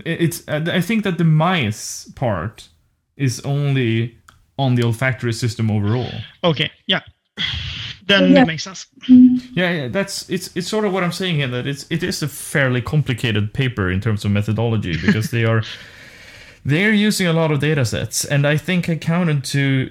it's 0.05 0.47
uh, 0.49 0.65
I 0.67 0.81
think 0.81 1.05
that 1.05 1.19
the 1.19 1.25
mice 1.25 2.11
part 2.15 2.69
is 3.17 3.41
only 3.41 4.19
on 4.57 4.77
the 4.77 4.85
olfactory 4.85 5.33
system 5.33 5.71
overall. 5.71 6.13
Okay, 6.45 6.71
yeah. 6.87 7.01
Then 8.11 8.29
Yeah. 8.31 8.35
that 8.41 8.47
makes 8.47 8.65
sense. 8.65 8.87
Mm, 9.09 9.41
Yeah, 9.55 9.71
yeah, 9.73 9.89
that's 9.89 10.29
it's 10.31 10.51
it's 10.57 10.69
sort 10.69 10.85
of 10.85 10.93
what 10.93 11.03
I'm 11.05 11.13
saying 11.13 11.37
here 11.37 11.49
that 11.49 11.67
it's 11.67 11.87
it 11.91 12.03
is 12.03 12.23
a 12.23 12.29
fairly 12.29 12.83
complicated 12.83 13.53
paper 13.55 13.91
in 13.91 14.01
terms 14.01 14.25
of 14.25 14.31
methodology 14.31 14.97
because 14.97 15.31
they 15.31 15.45
are 15.45 15.63
they're 16.65 16.93
using 16.93 17.27
a 17.27 17.33
lot 17.33 17.51
of 17.51 17.61
data 17.61 17.85
sets 17.85 18.25
and 18.25 18.47
I 18.47 18.57
think 18.59 18.89
I 18.89 18.97
counted 18.97 19.45
to 19.45 19.91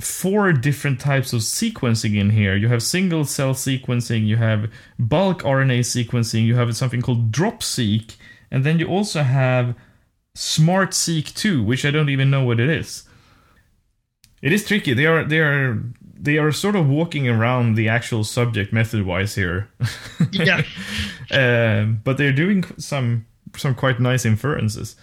four 0.00 0.52
different 0.52 0.98
types 1.00 1.32
of 1.32 1.40
sequencing 1.42 2.16
in 2.18 2.30
here. 2.30 2.56
You 2.56 2.68
have 2.68 2.82
single 2.82 3.24
cell 3.24 3.54
sequencing, 3.54 4.26
you 4.26 4.36
have 4.36 4.70
bulk 4.98 5.42
RNA 5.42 5.80
sequencing, 5.80 6.44
you 6.44 6.56
have 6.56 6.74
something 6.76 7.02
called 7.02 7.30
DropSeq, 7.30 8.16
and 8.50 8.64
then 8.64 8.78
you 8.80 8.86
also 8.88 9.22
have 9.22 9.74
SmartSeq 10.36 11.34
2, 11.34 11.62
which 11.62 11.84
I 11.84 11.90
don't 11.90 12.08
even 12.08 12.30
know 12.30 12.42
what 12.42 12.58
it 12.58 12.68
is. 12.70 13.04
It 14.40 14.52
is 14.52 14.66
tricky. 14.66 14.92
They 14.94 15.06
are 15.06 15.24
they 15.24 15.38
are 15.38 15.80
they 16.22 16.38
are 16.38 16.52
sort 16.52 16.76
of 16.76 16.88
walking 16.88 17.28
around 17.28 17.74
the 17.74 17.88
actual 17.88 18.22
subject 18.22 18.72
method 18.72 19.04
wise 19.04 19.34
here. 19.34 19.68
Yeah. 20.30 20.62
um, 21.32 22.00
but 22.04 22.16
they're 22.16 22.32
doing 22.32 22.64
some 22.78 23.26
some 23.56 23.74
quite 23.74 24.00
nice 24.00 24.24
inferences. 24.24 24.96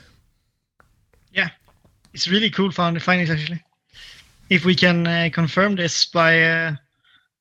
Yeah, 1.34 1.50
it's 2.14 2.28
really 2.28 2.50
cool 2.50 2.72
found 2.72 3.02
findings 3.04 3.30
actually. 3.30 3.62
If 4.50 4.66
we 4.66 4.74
can 4.74 5.06
uh, 5.06 5.30
confirm 5.32 5.76
this 5.76 6.06
by, 6.06 6.41
uh, 6.41 6.76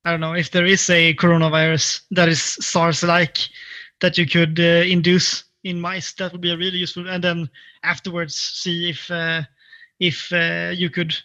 I 0.05 0.11
don't 0.11 0.21
know, 0.21 0.35
if 0.35 0.51
there 0.51 0.67
is 0.67 0.91
a 0.91 1.15
coronavirus 1.15 2.03
that 2.11 2.29
is 2.29 2.43
SARS-like 2.43 3.39
that 4.01 4.19
you 4.19 4.27
could 4.27 4.61
uh, 4.61 4.85
induce 4.87 5.45
in 5.65 5.81
mice, 5.81 6.13
that 6.15 6.33
would 6.33 6.43
be 6.43 6.53
a 6.53 6.57
really 6.57 6.79
useful. 6.79 7.09
And 7.09 7.25
then 7.25 7.49
afterwards, 7.83 8.35
see 8.35 8.91
if 8.91 9.11
uh, 9.11 9.43
if 10.01 10.33
uh, 10.33 10.73
you 10.75 10.91
could 10.91 11.17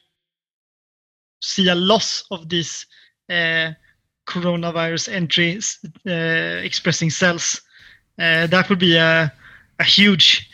see 1.43 1.67
a 1.69 1.75
loss 1.75 2.23
of 2.31 2.49
these 2.49 2.85
uh, 3.29 3.71
coronavirus 4.25 5.11
entries 5.11 5.79
uh, 6.07 6.63
expressing 6.63 7.09
cells. 7.09 7.61
Uh, 8.19 8.47
that 8.47 8.69
would 8.69 8.79
be 8.79 8.95
a 8.97 9.31
a 9.79 9.83
huge 9.83 10.49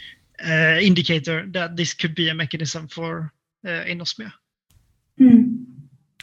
uh, 0.45 0.79
indicator 0.81 1.45
that 1.51 1.75
this 1.75 1.93
could 1.93 2.15
be 2.15 2.29
a 2.29 2.33
mechanism 2.33 2.87
for 2.87 3.31
uh, 3.65 3.83
anosmia. 3.85 4.31
Hmm. 5.17 5.63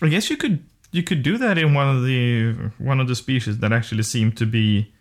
I 0.03 0.09
guess 0.09 0.31
you 0.31 0.37
could 0.37 0.65
you 0.93 1.03
could 1.03 1.23
do 1.23 1.39
that 1.39 1.59
in 1.59 1.75
one 1.75 1.89
of 1.97 2.05
the 2.05 2.53
one 2.79 3.01
of 3.01 3.09
the 3.09 3.15
species 3.15 3.59
that 3.59 3.73
actually 3.73 4.03
seemed 4.03 4.37
to 4.39 4.47
be 4.47 4.93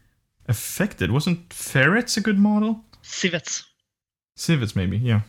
affected. 0.48 1.12
Wasn't 1.12 1.54
ferrets 1.54 2.18
a 2.18 2.22
good 2.22 2.38
model? 2.38 2.84
Civets 3.02 3.64
Civets, 4.36 4.76
maybe. 4.76 4.98
Yeah. 4.98 5.22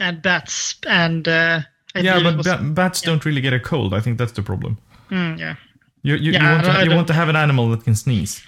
and 0.00 0.22
bats 0.22 0.74
and 0.86 1.28
uh, 1.28 1.60
I 1.94 2.00
yeah, 2.00 2.22
but 2.22 2.44
ba- 2.44 2.62
bats 2.62 3.02
yeah. 3.02 3.06
don't 3.06 3.24
really 3.24 3.40
get 3.40 3.52
a 3.52 3.60
cold. 3.60 3.94
I 3.94 4.00
think 4.00 4.18
that's 4.18 4.32
the 4.32 4.42
problem. 4.42 4.78
Mm, 5.10 5.38
yeah. 5.38 5.56
You 6.02 6.14
you, 6.14 6.32
Yeah, 6.32 6.42
you 6.42 6.54
want 6.54 6.64
to, 6.64 6.84
you 6.84 6.96
want 6.96 7.06
to 7.08 7.14
have 7.14 7.28
an 7.28 7.36
animal 7.36 7.68
that 7.70 7.84
can 7.84 7.94
sneeze. 7.94 8.42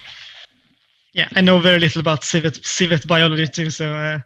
Yeah, 1.13 1.29
I 1.37 1.43
know 1.43 1.59
very 1.61 1.79
little 1.79 2.01
about 2.01 2.25
civet 2.25 2.65
civet 2.65 3.07
biology 3.07 3.47
too, 3.47 3.71
so 3.71 3.93
uh, 3.93 4.21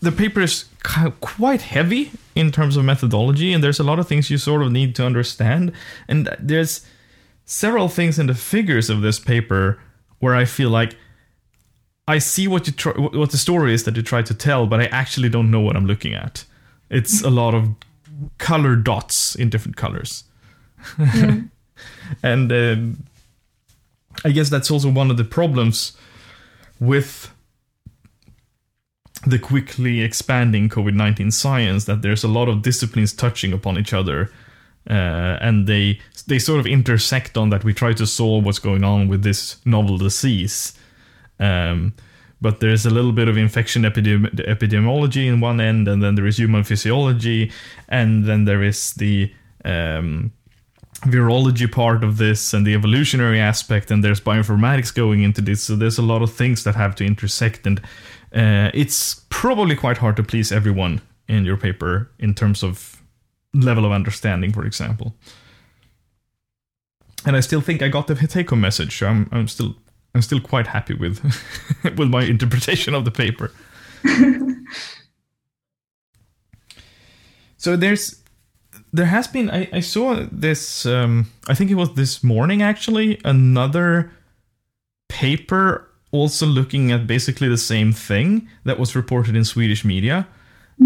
the 0.00 0.12
paper 0.12 0.40
is 0.40 0.66
quite 1.20 1.62
heavy 1.62 2.12
in 2.34 2.52
terms 2.52 2.76
of 2.76 2.84
methodology, 2.84 3.52
and 3.52 3.64
there's 3.64 3.80
a 3.80 3.84
lot 3.84 3.98
of 3.98 4.06
things 4.06 4.30
you 4.30 4.38
sort 4.38 4.62
of 4.62 4.70
need 4.70 4.94
to 4.96 5.04
understand. 5.04 5.72
And 6.06 6.28
there's 6.38 6.86
several 7.44 7.88
things 7.88 8.18
in 8.18 8.26
the 8.26 8.34
figures 8.34 8.88
of 8.90 9.00
this 9.00 9.18
paper 9.18 9.80
where 10.20 10.36
I 10.36 10.44
feel 10.44 10.70
like 10.70 10.96
I 12.06 12.18
see 12.18 12.46
what 12.46 12.66
you 12.66 12.72
try, 12.72 12.92
what 12.92 13.30
the 13.30 13.38
story 13.38 13.74
is 13.74 13.82
that 13.84 13.96
you 13.96 14.02
try 14.02 14.22
to 14.22 14.34
tell, 14.34 14.66
but 14.66 14.80
I 14.80 14.86
actually 14.86 15.28
don't 15.28 15.50
know 15.50 15.60
what 15.60 15.76
I'm 15.76 15.86
looking 15.86 16.14
at. 16.14 16.44
It's 16.90 17.22
a 17.22 17.30
lot 17.30 17.54
of 17.54 17.68
color 18.38 18.76
dots 18.76 19.34
in 19.34 19.50
different 19.50 19.76
colors, 19.76 20.24
Yeah. 20.98 21.40
and 22.22 22.52
um, 22.52 23.04
I 24.24 24.30
guess 24.30 24.48
that's 24.48 24.70
also 24.70 24.90
one 24.90 25.10
of 25.10 25.16
the 25.16 25.24
problems 25.24 25.96
with 26.80 27.30
the 29.26 29.38
quickly 29.38 30.02
expanding 30.02 30.68
COVID 30.68 30.94
19 30.94 31.30
science 31.30 31.84
that 31.86 32.02
there's 32.02 32.22
a 32.24 32.28
lot 32.28 32.48
of 32.48 32.62
disciplines 32.62 33.12
touching 33.12 33.52
upon 33.52 33.78
each 33.78 33.92
other. 33.92 34.30
Uh, 34.88 35.36
and 35.40 35.66
they 35.66 35.98
they 36.28 36.38
sort 36.38 36.60
of 36.60 36.66
intersect 36.66 37.36
on 37.36 37.50
that. 37.50 37.64
We 37.64 37.74
try 37.74 37.92
to 37.94 38.06
solve 38.06 38.44
what's 38.44 38.60
going 38.60 38.84
on 38.84 39.08
with 39.08 39.24
this 39.24 39.56
novel 39.64 39.98
disease, 39.98 40.74
um, 41.40 41.92
but 42.40 42.60
there's 42.60 42.86
a 42.86 42.90
little 42.90 43.12
bit 43.12 43.28
of 43.28 43.36
infection 43.36 43.82
epidemi- 43.82 44.34
epidemiology 44.46 45.26
in 45.26 45.40
one 45.40 45.60
end, 45.60 45.88
and 45.88 46.02
then 46.02 46.14
there 46.14 46.26
is 46.26 46.38
human 46.38 46.64
physiology, 46.64 47.50
and 47.88 48.24
then 48.24 48.44
there 48.44 48.62
is 48.62 48.92
the 48.94 49.32
um, 49.64 50.32
virology 51.02 51.70
part 51.70 52.02
of 52.02 52.16
this 52.16 52.54
and 52.54 52.66
the 52.66 52.74
evolutionary 52.74 53.38
aspect 53.38 53.90
and 53.90 54.02
there's 54.02 54.20
bioinformatics 54.20 54.94
going 54.94 55.22
into 55.22 55.40
this. 55.40 55.62
So 55.62 55.76
there's 55.76 55.98
a 55.98 56.02
lot 56.02 56.22
of 56.22 56.32
things 56.32 56.64
that 56.64 56.74
have 56.74 56.94
to 56.96 57.04
intersect 57.04 57.66
and 57.66 57.80
uh, 58.34 58.70
it's 58.72 59.24
probably 59.28 59.76
quite 59.76 59.98
hard 59.98 60.16
to 60.16 60.22
please 60.22 60.50
everyone 60.50 61.00
in 61.28 61.44
your 61.44 61.56
paper 61.56 62.10
in 62.18 62.34
terms 62.34 62.62
of 62.62 63.02
level 63.52 63.84
of 63.84 63.92
understanding 63.92 64.52
for 64.52 64.64
example. 64.64 65.14
And 67.24 67.36
i 67.36 67.40
still 67.40 67.60
think 67.60 67.82
i 67.82 67.88
got 67.88 68.06
the 68.06 68.14
take-home 68.14 68.60
message 68.60 69.02
i'm, 69.02 69.28
I'm 69.32 69.48
still 69.48 69.74
i'm 70.16 70.22
still 70.22 70.40
quite 70.40 70.66
happy 70.66 70.94
with 70.94 71.20
with 71.98 72.08
my 72.08 72.22
interpretation 72.22 72.94
of 72.94 73.04
the 73.04 73.10
paper 73.10 73.52
so 77.56 77.76
there's 77.76 78.22
there 78.92 79.06
has 79.06 79.26
been 79.28 79.50
I, 79.50 79.68
I 79.72 79.80
saw 79.80 80.26
this 80.32 80.86
um, 80.86 81.26
I 81.48 81.54
think 81.54 81.70
it 81.70 81.74
was 81.74 81.94
this 81.94 82.24
morning 82.24 82.62
actually 82.62 83.20
another 83.24 84.10
paper 85.08 85.88
also 86.12 86.46
looking 86.46 86.92
at 86.92 87.06
basically 87.06 87.48
the 87.48 87.58
same 87.58 87.92
thing 87.92 88.48
that 88.64 88.78
was 88.78 88.96
reported 88.96 89.36
in 89.36 89.44
Swedish 89.44 89.84
media. 89.84 90.26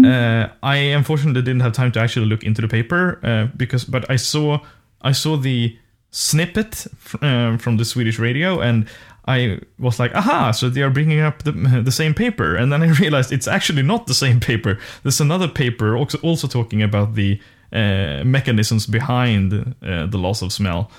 Uh, 0.05 0.47
I 0.63 0.75
unfortunately 0.75 1.41
didn't 1.41 1.61
have 1.61 1.73
time 1.73 1.91
to 1.93 1.99
actually 1.99 2.25
look 2.25 2.43
into 2.43 2.61
the 2.61 2.67
paper 2.67 3.19
uh, 3.23 3.47
because 3.57 3.83
but 3.83 4.09
I 4.09 4.15
saw 4.15 4.59
I 5.01 5.11
saw 5.11 5.35
the 5.35 5.77
snippet 6.11 6.87
f- 6.93 7.21
um, 7.21 7.57
from 7.57 7.77
the 7.77 7.83
Swedish 7.83 8.17
radio 8.17 8.61
and 8.61 8.87
I 9.27 9.59
was 9.77 9.99
like, 9.99 10.15
aha, 10.15 10.51
so 10.51 10.69
they 10.69 10.81
are 10.81 10.89
bringing 10.89 11.19
up 11.19 11.43
the, 11.43 11.51
the 11.85 11.91
same 11.91 12.13
paper. 12.13 12.55
And 12.55 12.71
then 12.71 12.81
I 12.81 12.87
realized 12.99 13.31
it's 13.31 13.47
actually 13.47 13.83
not 13.83 14.07
the 14.07 14.13
same 14.13 14.39
paper. 14.39 14.79
There's 15.03 15.21
another 15.21 15.47
paper 15.47 15.95
also, 15.95 16.17
also 16.19 16.47
talking 16.47 16.81
about 16.81 17.15
the 17.15 17.39
uh, 17.71 18.23
mechanisms 18.25 18.87
behind 18.87 19.75
uh, 19.81 20.05
the 20.07 20.17
loss 20.17 20.41
of 20.41 20.51
smell. 20.51 20.91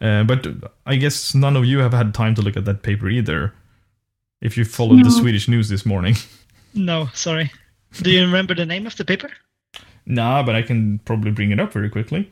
Uh, 0.00 0.24
but 0.24 0.46
I 0.86 0.96
guess 0.96 1.34
none 1.34 1.56
of 1.56 1.64
you 1.64 1.78
have 1.78 1.92
had 1.92 2.14
time 2.14 2.34
to 2.34 2.42
look 2.42 2.56
at 2.56 2.64
that 2.64 2.82
paper 2.82 3.08
either. 3.08 3.52
If 4.40 4.58
you 4.58 4.64
followed 4.64 5.04
the 5.04 5.10
Swedish 5.10 5.48
news 5.48 5.70
this 5.70 5.86
morning. 5.86 6.16
no, 6.74 7.08
sorry. 7.14 7.50
Do 8.02 8.10
you 8.10 8.22
remember 8.22 8.54
the 8.54 8.66
name 8.66 8.86
of 8.86 8.96
the 8.96 9.04
paper? 9.04 9.30
Nah, 10.04 10.42
but 10.42 10.54
I 10.54 10.62
can 10.62 10.98
probably 11.00 11.30
bring 11.30 11.50
it 11.50 11.60
up 11.60 11.72
very 11.72 11.88
quickly. 11.88 12.30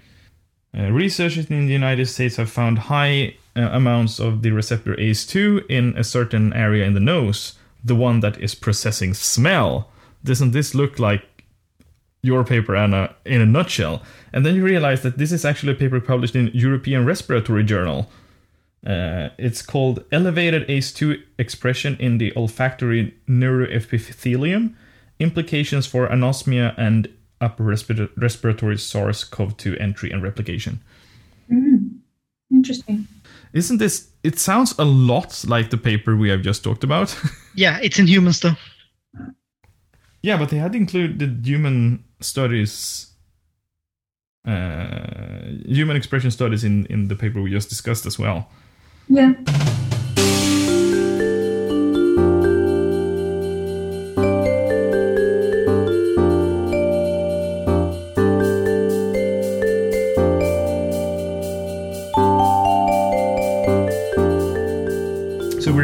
Uh, 0.77 0.91
researchers 0.91 1.51
in 1.51 1.67
the 1.67 1.73
United 1.73 2.07
States 2.07 2.37
have 2.37 2.51
found 2.51 2.79
high 2.79 3.37
uh, 3.55 3.61
amounts 3.73 4.19
of 4.19 4.43
the 4.43 4.51
receptor 4.51 4.95
ACE2 4.95 5.67
in 5.69 5.95
a 5.97 6.05
certain 6.05 6.53
area 6.55 6.87
in 6.87 6.95
the 6.95 7.01
nose, 7.01 7.59
the 7.85 7.95
one 7.95 8.21
that 8.21 8.39
is 8.41 8.55
processing 8.55 9.13
smell. 9.13 9.91
Doesn't 10.25 10.53
this 10.53 10.75
look 10.75 10.99
like 10.99 11.45
your 12.23 12.43
paper, 12.45 12.75
Anna, 12.75 13.15
in 13.27 13.43
a 13.43 13.47
nutshell? 13.47 14.03
And 14.33 14.47
then 14.47 14.55
you 14.55 14.65
realize 14.65 15.03
that 15.03 15.19
this 15.19 15.33
is 15.33 15.45
actually 15.45 15.73
a 15.73 15.77
paper 15.77 16.01
published 16.01 16.35
in 16.35 16.51
European 16.55 17.05
Respiratory 17.05 17.65
Journal. 17.65 18.11
Uh, 18.87 19.29
it's 19.39 19.61
called 19.61 20.05
Elevated 20.11 20.67
ACE2 20.69 21.23
Expression 21.39 21.97
in 22.01 22.17
the 22.17 22.35
Olfactory 22.35 23.15
Neuroepithelium 23.29 24.75
Implications 25.21 25.87
for 25.87 26.09
Anosmia 26.09 26.75
and 26.79 27.09
Upper 27.43 27.65
respira- 27.65 28.11
Respiratory 28.17 28.79
SARS 28.79 29.25
CoV 29.25 29.57
2 29.57 29.77
Entry 29.79 30.11
and 30.13 30.23
Replication. 30.23 30.81
Mm. 31.51 31.99
Interesting. 32.51 33.07
Isn't 33.53 33.79
this? 33.79 34.09
It 34.23 34.39
sounds 34.39 34.75
a 34.79 34.85
lot 34.85 35.45
like 35.49 35.71
the 35.71 35.77
paper 35.79 36.17
we 36.17 36.29
have 36.31 36.43
just 36.43 36.63
talked 36.65 36.85
about. 36.85 37.15
Yeah, 37.55 37.79
it's 37.83 37.99
in 37.99 38.07
humans 38.07 38.41
though. 38.41 38.57
yeah, 40.23 40.39
but 40.39 40.49
they 40.49 40.57
had 40.57 40.75
included 40.75 41.43
human 41.45 42.03
studies, 42.21 43.13
uh, 44.49 45.51
human 45.67 45.95
expression 45.97 46.31
studies 46.31 46.65
in, 46.65 46.87
in 46.87 47.09
the 47.09 47.15
paper 47.15 47.43
we 47.43 47.51
just 47.51 47.69
discussed 47.69 48.07
as 48.07 48.19
well. 48.19 48.49
Yeah. 49.09 49.35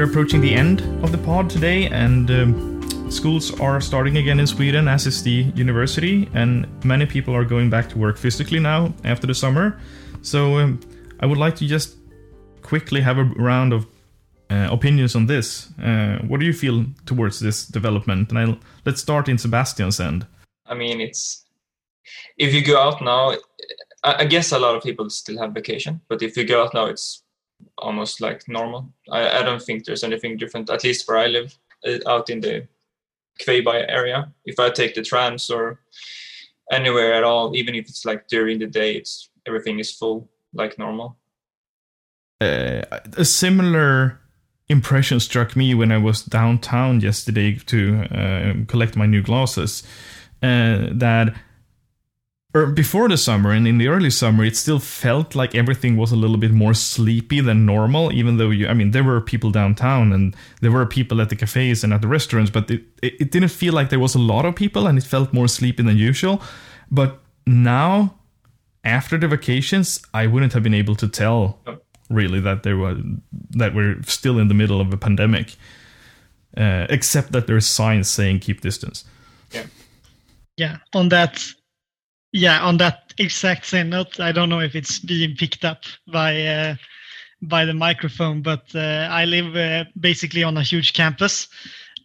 Approaching 0.08 0.40
the 0.40 0.54
end 0.54 0.80
of 1.04 1.12
the 1.12 1.18
pod 1.18 1.50
today, 1.50 1.86
and 1.88 2.30
um, 2.30 3.10
schools 3.10 3.58
are 3.60 3.80
starting 3.80 4.16
again 4.16 4.40
in 4.40 4.46
Sweden, 4.46 4.88
as 4.88 5.06
is 5.06 5.22
the 5.22 5.52
university, 5.54 6.28
and 6.32 6.66
many 6.84 7.04
people 7.04 7.34
are 7.34 7.44
going 7.44 7.68
back 7.68 7.88
to 7.90 7.98
work 7.98 8.16
physically 8.16 8.58
now 8.58 8.92
after 9.04 9.26
the 9.26 9.34
summer. 9.34 9.78
So 10.22 10.58
um, 10.58 10.80
I 11.20 11.26
would 11.26 11.38
like 11.38 11.56
to 11.56 11.66
just 11.66 11.98
quickly 12.62 13.02
have 13.02 13.18
a 13.18 13.24
round 13.24 13.72
of 13.72 13.86
uh, 14.50 14.68
opinions 14.70 15.14
on 15.14 15.26
this. 15.26 15.68
Uh, 15.78 16.18
what 16.26 16.40
do 16.40 16.46
you 16.46 16.54
feel 16.54 16.86
towards 17.04 17.38
this 17.38 17.66
development? 17.66 18.30
And 18.30 18.38
I'll, 18.38 18.58
let's 18.86 19.02
start 19.02 19.28
in 19.28 19.36
Sebastian's 19.36 20.00
end. 20.00 20.26
I 20.66 20.74
mean, 20.74 21.00
it's 21.00 21.44
if 22.38 22.54
you 22.54 22.64
go 22.64 22.80
out 22.80 23.02
now, 23.02 23.32
I, 24.02 24.22
I 24.22 24.24
guess 24.24 24.52
a 24.52 24.58
lot 24.58 24.74
of 24.74 24.82
people 24.82 25.10
still 25.10 25.38
have 25.38 25.52
vacation, 25.52 26.00
but 26.08 26.22
if 26.22 26.36
you 26.36 26.44
go 26.44 26.64
out 26.64 26.72
now, 26.72 26.86
it's 26.86 27.22
almost 27.76 28.20
like 28.20 28.48
normal. 28.48 28.92
I, 29.10 29.38
I 29.38 29.42
don't 29.42 29.62
think 29.62 29.84
there's 29.84 30.04
anything 30.04 30.36
different, 30.36 30.70
at 30.70 30.84
least 30.84 31.08
where 31.08 31.18
I 31.18 31.26
live, 31.26 31.56
uh, 31.86 31.98
out 32.06 32.30
in 32.30 32.40
the 32.40 32.66
Kviberg 33.40 33.86
area. 33.88 34.32
If 34.44 34.58
I 34.58 34.70
take 34.70 34.94
the 34.94 35.02
trams 35.02 35.50
or 35.50 35.80
anywhere 36.72 37.14
at 37.14 37.24
all, 37.24 37.56
even 37.56 37.74
if 37.74 37.88
it's 37.88 38.04
like 38.04 38.28
during 38.28 38.58
the 38.58 38.66
day, 38.66 38.94
it's 38.96 39.30
everything 39.46 39.78
is 39.78 39.92
full 39.92 40.28
like 40.52 40.78
normal. 40.78 41.16
uh, 42.40 42.82
a 43.16 43.24
similar 43.24 44.20
impression 44.68 45.20
struck 45.20 45.56
me 45.56 45.74
when 45.74 45.90
I 45.90 45.98
was 45.98 46.22
downtown 46.22 47.00
yesterday 47.00 47.56
to 47.66 48.02
uh, 48.04 48.64
collect 48.66 48.96
my 48.96 49.06
new 49.06 49.22
glasses. 49.22 49.82
Uh, 50.42 50.88
that 50.92 51.34
before 52.66 53.08
the 53.08 53.16
summer 53.16 53.50
and 53.52 53.66
in 53.66 53.78
the 53.78 53.88
early 53.88 54.10
summer, 54.10 54.44
it 54.44 54.56
still 54.56 54.78
felt 54.78 55.34
like 55.34 55.54
everything 55.54 55.96
was 55.96 56.12
a 56.12 56.16
little 56.16 56.36
bit 56.36 56.52
more 56.52 56.74
sleepy 56.74 57.40
than 57.40 57.64
normal. 57.66 58.12
Even 58.12 58.36
though 58.38 58.50
you, 58.50 58.68
I 58.68 58.74
mean, 58.74 58.90
there 58.92 59.04
were 59.04 59.20
people 59.20 59.50
downtown 59.50 60.12
and 60.12 60.34
there 60.60 60.70
were 60.72 60.86
people 60.86 61.20
at 61.20 61.28
the 61.28 61.36
cafes 61.36 61.84
and 61.84 61.92
at 61.92 62.00
the 62.02 62.08
restaurants, 62.08 62.50
but 62.50 62.70
it, 62.70 62.82
it, 63.02 63.14
it 63.20 63.30
didn't 63.30 63.50
feel 63.50 63.74
like 63.74 63.88
there 63.90 63.98
was 63.98 64.14
a 64.14 64.18
lot 64.18 64.44
of 64.44 64.54
people 64.54 64.86
and 64.86 64.98
it 64.98 65.04
felt 65.04 65.32
more 65.32 65.48
sleepy 65.48 65.82
than 65.82 65.96
usual. 65.96 66.40
But 66.90 67.20
now, 67.46 68.14
after 68.84 69.18
the 69.18 69.28
vacations, 69.28 70.00
I 70.14 70.26
wouldn't 70.26 70.52
have 70.52 70.62
been 70.62 70.74
able 70.74 70.96
to 70.96 71.08
tell 71.08 71.58
really 72.10 72.40
that 72.40 72.62
there 72.62 72.76
was 72.76 72.98
that 73.50 73.74
we're 73.74 74.02
still 74.02 74.38
in 74.38 74.48
the 74.48 74.54
middle 74.54 74.80
of 74.80 74.92
a 74.92 74.96
pandemic. 74.96 75.56
uh, 76.56 76.86
except 76.88 77.32
that 77.32 77.46
there's 77.46 77.66
signs 77.66 78.08
saying 78.08 78.40
keep 78.40 78.60
distance. 78.60 79.04
Yeah, 79.52 79.66
yeah, 80.56 80.76
on 80.94 81.08
that, 81.10 81.44
yeah, 82.32 82.60
on 82.60 82.76
that 82.78 83.14
exact 83.18 83.66
same 83.66 83.90
note, 83.90 84.20
I 84.20 84.32
don't 84.32 84.48
know 84.48 84.60
if 84.60 84.74
it's 84.74 84.98
being 84.98 85.36
picked 85.36 85.64
up 85.64 85.84
by 86.12 86.44
uh, 86.44 86.74
by 87.42 87.64
the 87.64 87.74
microphone, 87.74 88.42
but 88.42 88.64
uh, 88.74 89.08
I 89.10 89.24
live 89.24 89.56
uh, 89.56 89.84
basically 89.98 90.42
on 90.42 90.56
a 90.56 90.62
huge 90.62 90.92
campus, 90.92 91.48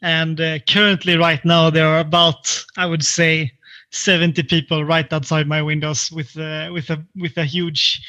and 0.01 0.39
uh, 0.39 0.59
currently, 0.67 1.17
right 1.17 1.43
now, 1.43 1.69
there 1.69 1.87
are 1.87 1.99
about, 1.99 2.65
I 2.77 2.85
would 2.85 3.03
say, 3.03 3.51
70 3.91 4.43
people 4.43 4.83
right 4.83 5.11
outside 5.11 5.47
my 5.47 5.61
windows 5.61 6.11
with 6.11 6.37
uh, 6.37 6.69
with 6.71 6.89
a 6.89 7.03
with 7.15 7.37
a 7.37 7.45
huge 7.45 8.01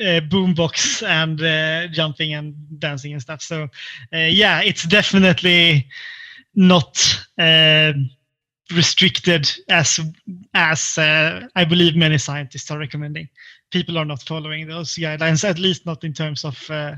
uh, 0.00 0.20
boombox 0.28 1.06
and 1.06 1.40
uh, 1.42 1.88
jumping 1.92 2.34
and 2.34 2.54
dancing 2.78 3.12
and 3.12 3.22
stuff. 3.22 3.42
So 3.42 3.68
yeah, 4.12 4.60
it's 4.62 4.84
definitely 4.84 5.88
not 6.54 7.26
restricted 8.72 9.50
as 9.68 10.00
as 10.54 10.98
uh, 10.98 11.46
I 11.54 11.64
believe 11.64 11.96
many 11.96 12.18
scientists 12.18 12.70
are 12.70 12.78
recommending. 12.78 13.28
People 13.70 13.98
are 13.98 14.04
not 14.04 14.22
following 14.22 14.68
those 14.68 14.94
guidelines, 14.94 15.48
at 15.48 15.58
least 15.58 15.86
not 15.86 16.04
in 16.04 16.12
terms 16.12 16.44
of 16.44 16.70
uh, 16.70 16.94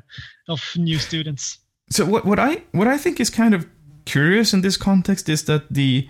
of 0.49 0.63
new 0.77 0.99
students. 0.99 1.59
So 1.91 2.05
what 2.05 2.25
what 2.25 2.39
I 2.39 2.63
what 2.73 2.89
I 2.89 2.99
think 2.99 3.21
is 3.21 3.31
kind 3.31 3.55
of 3.55 3.67
curious 4.05 4.53
in 4.53 4.61
this 4.61 4.77
context 4.77 5.29
is 5.29 5.45
that 5.45 5.63
the 5.71 6.09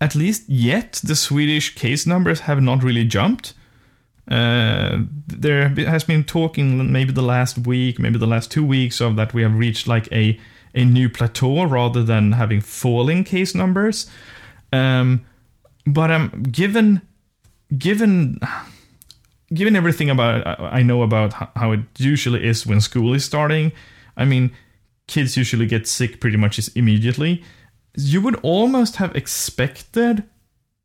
at 0.00 0.14
least 0.14 0.48
yet 0.48 1.00
the 1.04 1.16
Swedish 1.16 1.74
case 1.74 2.06
numbers 2.06 2.40
have 2.40 2.60
not 2.60 2.82
really 2.82 3.04
jumped. 3.04 3.54
Uh, 4.30 5.00
there 5.26 5.68
has 5.68 6.04
been 6.04 6.22
talking 6.22 6.92
maybe 6.92 7.12
the 7.12 7.22
last 7.22 7.58
week, 7.58 7.98
maybe 7.98 8.18
the 8.18 8.26
last 8.26 8.50
two 8.50 8.64
weeks 8.64 9.00
of 9.00 9.16
that 9.16 9.34
we 9.34 9.42
have 9.42 9.58
reached 9.58 9.88
like 9.88 10.10
a 10.12 10.38
a 10.72 10.84
new 10.84 11.08
plateau 11.08 11.64
rather 11.64 12.04
than 12.04 12.32
having 12.32 12.60
falling 12.60 13.24
case 13.24 13.56
numbers. 13.56 14.08
Um, 14.72 15.24
but 15.86 16.10
um, 16.10 16.42
given 16.50 17.02
given 17.76 18.38
given 19.52 19.76
everything 19.76 20.10
about 20.10 20.60
I 20.60 20.82
know 20.82 21.02
about 21.02 21.32
how 21.56 21.72
it 21.72 21.80
usually 21.98 22.46
is 22.46 22.66
when 22.66 22.80
school 22.80 23.14
is 23.14 23.24
starting, 23.24 23.72
I 24.16 24.24
mean, 24.24 24.52
kids 25.06 25.36
usually 25.36 25.66
get 25.66 25.86
sick 25.86 26.20
pretty 26.20 26.36
much 26.36 26.70
immediately. 26.74 27.42
You 27.96 28.20
would 28.20 28.36
almost 28.42 28.96
have 28.96 29.14
expected 29.16 30.24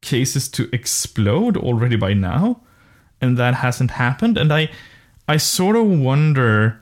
cases 0.01 0.49
to 0.49 0.69
explode 0.73 1.57
already 1.57 1.95
by 1.95 2.13
now, 2.13 2.61
and 3.21 3.37
that 3.37 3.55
hasn't 3.55 3.91
happened. 3.91 4.37
And 4.37 4.51
I, 4.51 4.69
I 5.27 5.37
sort 5.37 5.75
of 5.75 5.85
wonder 5.87 6.81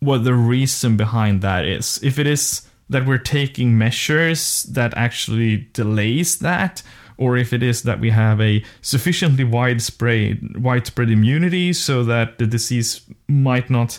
what 0.00 0.24
the 0.24 0.34
reason 0.34 0.96
behind 0.96 1.42
that 1.42 1.64
is. 1.64 2.00
If 2.02 2.18
it 2.18 2.26
is 2.26 2.66
that 2.92 3.06
we're 3.06 3.18
taking 3.18 3.76
measures 3.76 4.62
that 4.64 4.96
actually 4.96 5.68
delays 5.72 6.38
that, 6.38 6.82
or 7.16 7.36
if 7.36 7.52
it 7.52 7.62
is 7.62 7.82
that 7.82 8.00
we 8.00 8.10
have 8.10 8.40
a 8.40 8.64
sufficiently 8.80 9.44
widespread 9.44 10.62
widespread 10.62 11.10
immunity 11.10 11.72
so 11.72 12.04
that 12.04 12.38
the 12.38 12.46
disease 12.46 13.00
might 13.28 13.70
not 13.70 13.98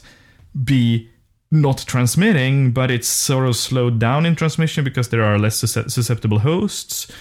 be 0.63 1.09
not 1.51 1.85
transmitting, 1.85 2.71
but 2.71 2.89
it's 2.89 3.07
sort 3.07 3.47
of 3.47 3.55
slowed 3.55 3.99
down 3.99 4.25
in 4.25 4.35
transmission 4.35 4.83
because 4.83 5.09
there 5.09 5.23
are 5.23 5.37
less 5.37 5.57
susceptible 5.57 6.39
hosts, 6.39 7.11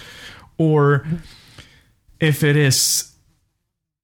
or 0.57 1.05
if 2.19 2.43
it 2.43 2.55
is 2.55 3.13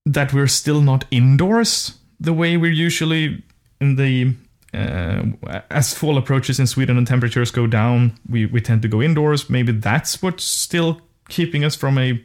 that 0.06 0.34
we're 0.34 0.48
still 0.48 0.82
not 0.82 1.06
indoors 1.12 1.98
the 2.20 2.34
way 2.34 2.58
we're 2.58 2.72
usually 2.72 3.44
in 3.82 3.96
the 3.96 4.34
uh, 4.74 5.24
as 5.72 5.94
fall 5.94 6.18
approaches 6.18 6.60
in 6.60 6.68
Sweden 6.68 6.98
and 6.98 7.08
temperatures 7.08 7.52
go 7.52 7.68
down, 7.68 8.14
we, 8.30 8.46
we 8.46 8.62
tend 8.62 8.82
to 8.84 8.88
go 8.88 9.02
indoors. 9.02 9.50
Maybe 9.50 9.72
that's 9.72 10.22
what's 10.22 10.44
still 10.44 11.02
keeping 11.30 11.64
us 11.64 11.76
from 11.76 11.98
a 11.98 12.24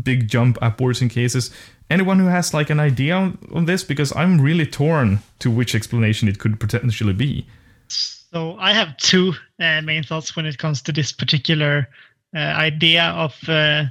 big 0.00 0.28
jump 0.28 0.58
upwards 0.62 1.02
in 1.02 1.08
cases. 1.08 1.50
Anyone 1.90 2.18
who 2.18 2.26
has 2.26 2.54
like 2.54 2.70
an 2.70 2.80
idea 2.80 3.14
on, 3.14 3.38
on 3.52 3.64
this? 3.64 3.82
Because 3.82 4.14
I'm 4.14 4.40
really 4.40 4.66
torn 4.66 5.20
to 5.40 5.50
which 5.50 5.74
explanation 5.74 6.28
it 6.28 6.38
could 6.38 6.60
potentially 6.60 7.14
be. 7.14 7.46
So 7.88 8.56
I 8.58 8.72
have 8.72 8.96
two 8.98 9.32
uh, 9.58 9.80
main 9.82 10.02
thoughts 10.02 10.36
when 10.36 10.46
it 10.46 10.58
comes 10.58 10.82
to 10.82 10.92
this 10.92 11.12
particular 11.12 11.88
uh, 12.36 12.38
idea 12.38 13.04
of 13.04 13.34
uh, 13.48 13.84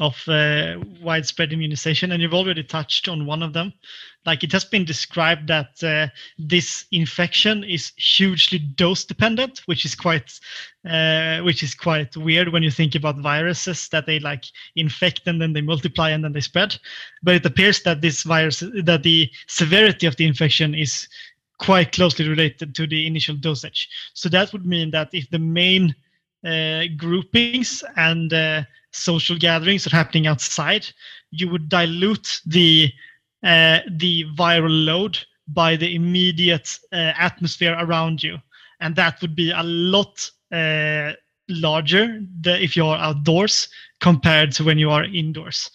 of 0.00 0.16
uh, 0.26 0.78
widespread 1.02 1.52
immunization, 1.52 2.10
and 2.10 2.22
you've 2.22 2.32
already 2.32 2.62
touched 2.62 3.08
on 3.08 3.26
one 3.26 3.42
of 3.42 3.52
them. 3.52 3.72
Like 4.24 4.44
it 4.44 4.52
has 4.52 4.64
been 4.64 4.84
described 4.84 5.48
that 5.48 5.82
uh, 5.82 6.06
this 6.38 6.86
infection 6.92 7.64
is 7.64 7.92
hugely 7.96 8.58
dose 8.58 9.04
dependent, 9.04 9.62
which 9.66 9.84
is 9.84 9.94
quite 9.94 10.38
uh, 10.88 11.40
which 11.40 11.62
is 11.62 11.74
quite 11.74 12.16
weird 12.16 12.52
when 12.52 12.62
you 12.62 12.70
think 12.70 12.94
about 12.94 13.18
viruses 13.18 13.88
that 13.88 14.06
they 14.06 14.20
like 14.20 14.44
infect 14.76 15.26
and 15.26 15.40
then 15.40 15.52
they 15.52 15.60
multiply 15.60 16.10
and 16.10 16.22
then 16.24 16.32
they 16.32 16.40
spread. 16.40 16.78
But 17.22 17.36
it 17.36 17.46
appears 17.46 17.82
that 17.82 18.00
this 18.00 18.22
virus 18.22 18.60
that 18.60 19.02
the 19.02 19.30
severity 19.48 20.06
of 20.06 20.16
the 20.16 20.26
infection 20.26 20.74
is 20.74 21.08
quite 21.58 21.92
closely 21.92 22.28
related 22.28 22.74
to 22.74 22.86
the 22.86 23.06
initial 23.06 23.36
dosage. 23.36 23.88
So 24.14 24.28
that 24.28 24.52
would 24.52 24.66
mean 24.66 24.90
that 24.90 25.10
if 25.12 25.30
the 25.30 25.38
main 25.38 25.94
uh, 26.44 26.84
groupings 26.96 27.84
and 27.96 28.32
uh, 28.32 28.62
social 28.90 29.38
gatherings 29.38 29.86
are 29.86 29.96
happening 29.96 30.26
outside, 30.26 30.86
you 31.30 31.48
would 31.50 31.68
dilute 31.68 32.40
the 32.46 32.92
uh, 33.42 33.80
the 33.90 34.24
viral 34.36 34.84
load 34.86 35.18
by 35.48 35.76
the 35.76 35.94
immediate 35.94 36.78
uh, 36.92 37.12
atmosphere 37.18 37.76
around 37.78 38.22
you, 38.22 38.38
and 38.80 38.94
that 38.96 39.20
would 39.20 39.34
be 39.34 39.50
a 39.50 39.62
lot 39.62 40.30
uh, 40.52 41.12
larger 41.48 42.20
if 42.44 42.76
you 42.76 42.86
are 42.86 42.98
outdoors 42.98 43.68
compared 44.00 44.52
to 44.52 44.64
when 44.64 44.78
you 44.78 44.90
are 44.90 45.04
indoors, 45.04 45.70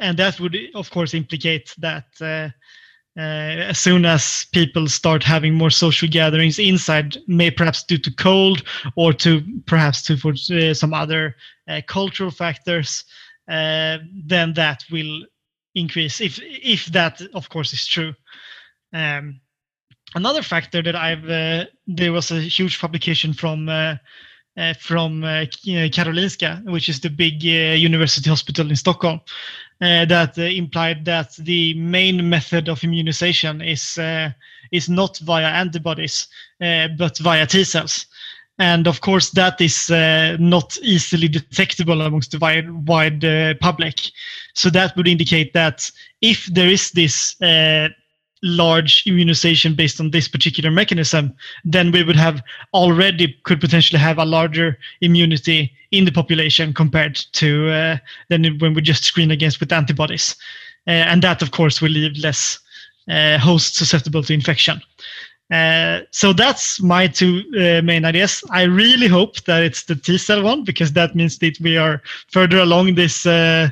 and 0.00 0.18
that 0.18 0.38
would 0.38 0.56
of 0.74 0.90
course 0.90 1.14
implicate 1.14 1.74
that. 1.78 2.06
Uh, 2.20 2.48
uh, 3.16 3.66
as 3.70 3.80
soon 3.80 4.04
as 4.04 4.46
people 4.52 4.86
start 4.86 5.24
having 5.24 5.52
more 5.52 5.70
social 5.70 6.08
gatherings 6.08 6.60
inside, 6.60 7.16
may 7.26 7.50
perhaps 7.50 7.82
due 7.82 7.98
to 7.98 8.14
cold 8.14 8.62
or 8.94 9.12
to 9.12 9.42
perhaps 9.66 10.02
to 10.02 10.16
for 10.16 10.34
uh, 10.52 10.72
some 10.72 10.94
other 10.94 11.34
cultural 11.88 12.30
factors, 12.30 13.04
then 13.48 14.52
that 14.54 14.84
will 14.92 15.24
increase. 15.78 16.20
If 16.20 16.38
if 16.42 16.86
that, 16.86 17.20
of 17.34 17.48
course, 17.48 17.72
is 17.72 17.86
true. 17.86 18.14
Um, 18.92 19.40
another 20.14 20.42
factor 20.42 20.82
that 20.82 20.96
I've 20.96 21.28
uh, 21.28 21.66
there 21.86 22.12
was 22.12 22.30
a 22.30 22.40
huge 22.40 22.78
publication 22.80 23.32
from. 23.32 23.68
Uh, 23.68 23.96
from 24.80 25.22
Karolinska, 25.22 26.64
which 26.64 26.88
is 26.88 26.98
the 26.98 27.08
big 27.08 27.44
university 27.44 28.28
hospital 28.28 28.68
in 28.68 28.74
Stockholm, 28.74 29.20
uh, 29.80 30.04
that 30.06 30.36
uh, 30.36 30.42
implied 30.42 31.04
that 31.04 31.36
the 31.36 31.74
main 31.74 32.28
method 32.28 32.68
of 32.68 32.82
immunization 32.82 33.60
is 33.62 33.96
uh, 33.98 34.28
is 34.72 34.88
not 34.88 35.16
via 35.18 35.46
antibodies 35.46 36.26
but 36.58 37.16
via 37.18 37.46
T 37.46 37.62
cells. 37.62 38.06
And 38.58 38.88
of 38.88 39.00
course, 39.00 39.30
that 39.30 39.60
is 39.60 39.88
uh, 39.88 40.36
not 40.40 40.76
easily 40.82 41.28
detectable 41.28 42.02
amongst 42.02 42.32
the 42.32 42.38
wide, 42.38 42.88
wide 42.88 43.24
uh, 43.24 43.54
public. 43.60 44.00
So 44.54 44.68
that 44.70 44.96
would 44.96 45.06
indicate 45.06 45.52
that 45.52 45.90
if 46.20 46.46
there 46.46 46.68
is 46.68 46.90
this 46.90 47.40
uh, 47.40 47.88
large 48.42 49.04
immunization 49.06 49.74
based 49.74 50.00
on 50.00 50.10
this 50.10 50.28
particular 50.28 50.70
mechanism, 50.70 51.34
then 51.64 51.90
we 51.92 52.02
would 52.02 52.16
have 52.16 52.42
already 52.74 53.36
could 53.44 53.60
potentially 53.60 53.98
have 53.98 54.18
a 54.18 54.24
larger 54.24 54.78
immunity 55.00 55.72
in 55.90 56.04
the 56.04 56.12
population 56.12 56.72
compared 56.72 57.16
to 57.32 57.70
uh, 57.70 57.96
than 58.28 58.58
when 58.58 58.74
we 58.74 58.82
just 58.82 59.04
screen 59.04 59.30
against 59.30 59.60
with 59.60 59.72
antibodies, 59.72 60.36
uh, 60.86 60.90
and 60.90 61.22
that 61.22 61.42
of 61.42 61.50
course 61.50 61.80
will 61.80 61.90
leave 61.90 62.16
less 62.18 62.58
uh, 63.10 63.38
hosts 63.38 63.78
susceptible 63.78 64.22
to 64.22 64.34
infection. 64.34 64.80
Uh, 65.50 66.00
so 66.10 66.32
that's 66.32 66.80
my 66.82 67.06
two 67.06 67.42
uh, 67.56 67.80
main 67.82 68.04
ideas. 68.04 68.44
I 68.50 68.64
really 68.64 69.08
hope 69.08 69.42
that 69.44 69.62
it's 69.62 69.84
the 69.84 69.96
T 69.96 70.18
cell 70.18 70.42
one 70.42 70.62
because 70.62 70.92
that 70.92 71.14
means 71.14 71.38
that 71.38 71.58
we 71.60 71.78
are 71.78 72.02
further 72.30 72.58
along 72.58 72.96
this 72.96 73.24
uh, 73.24 73.70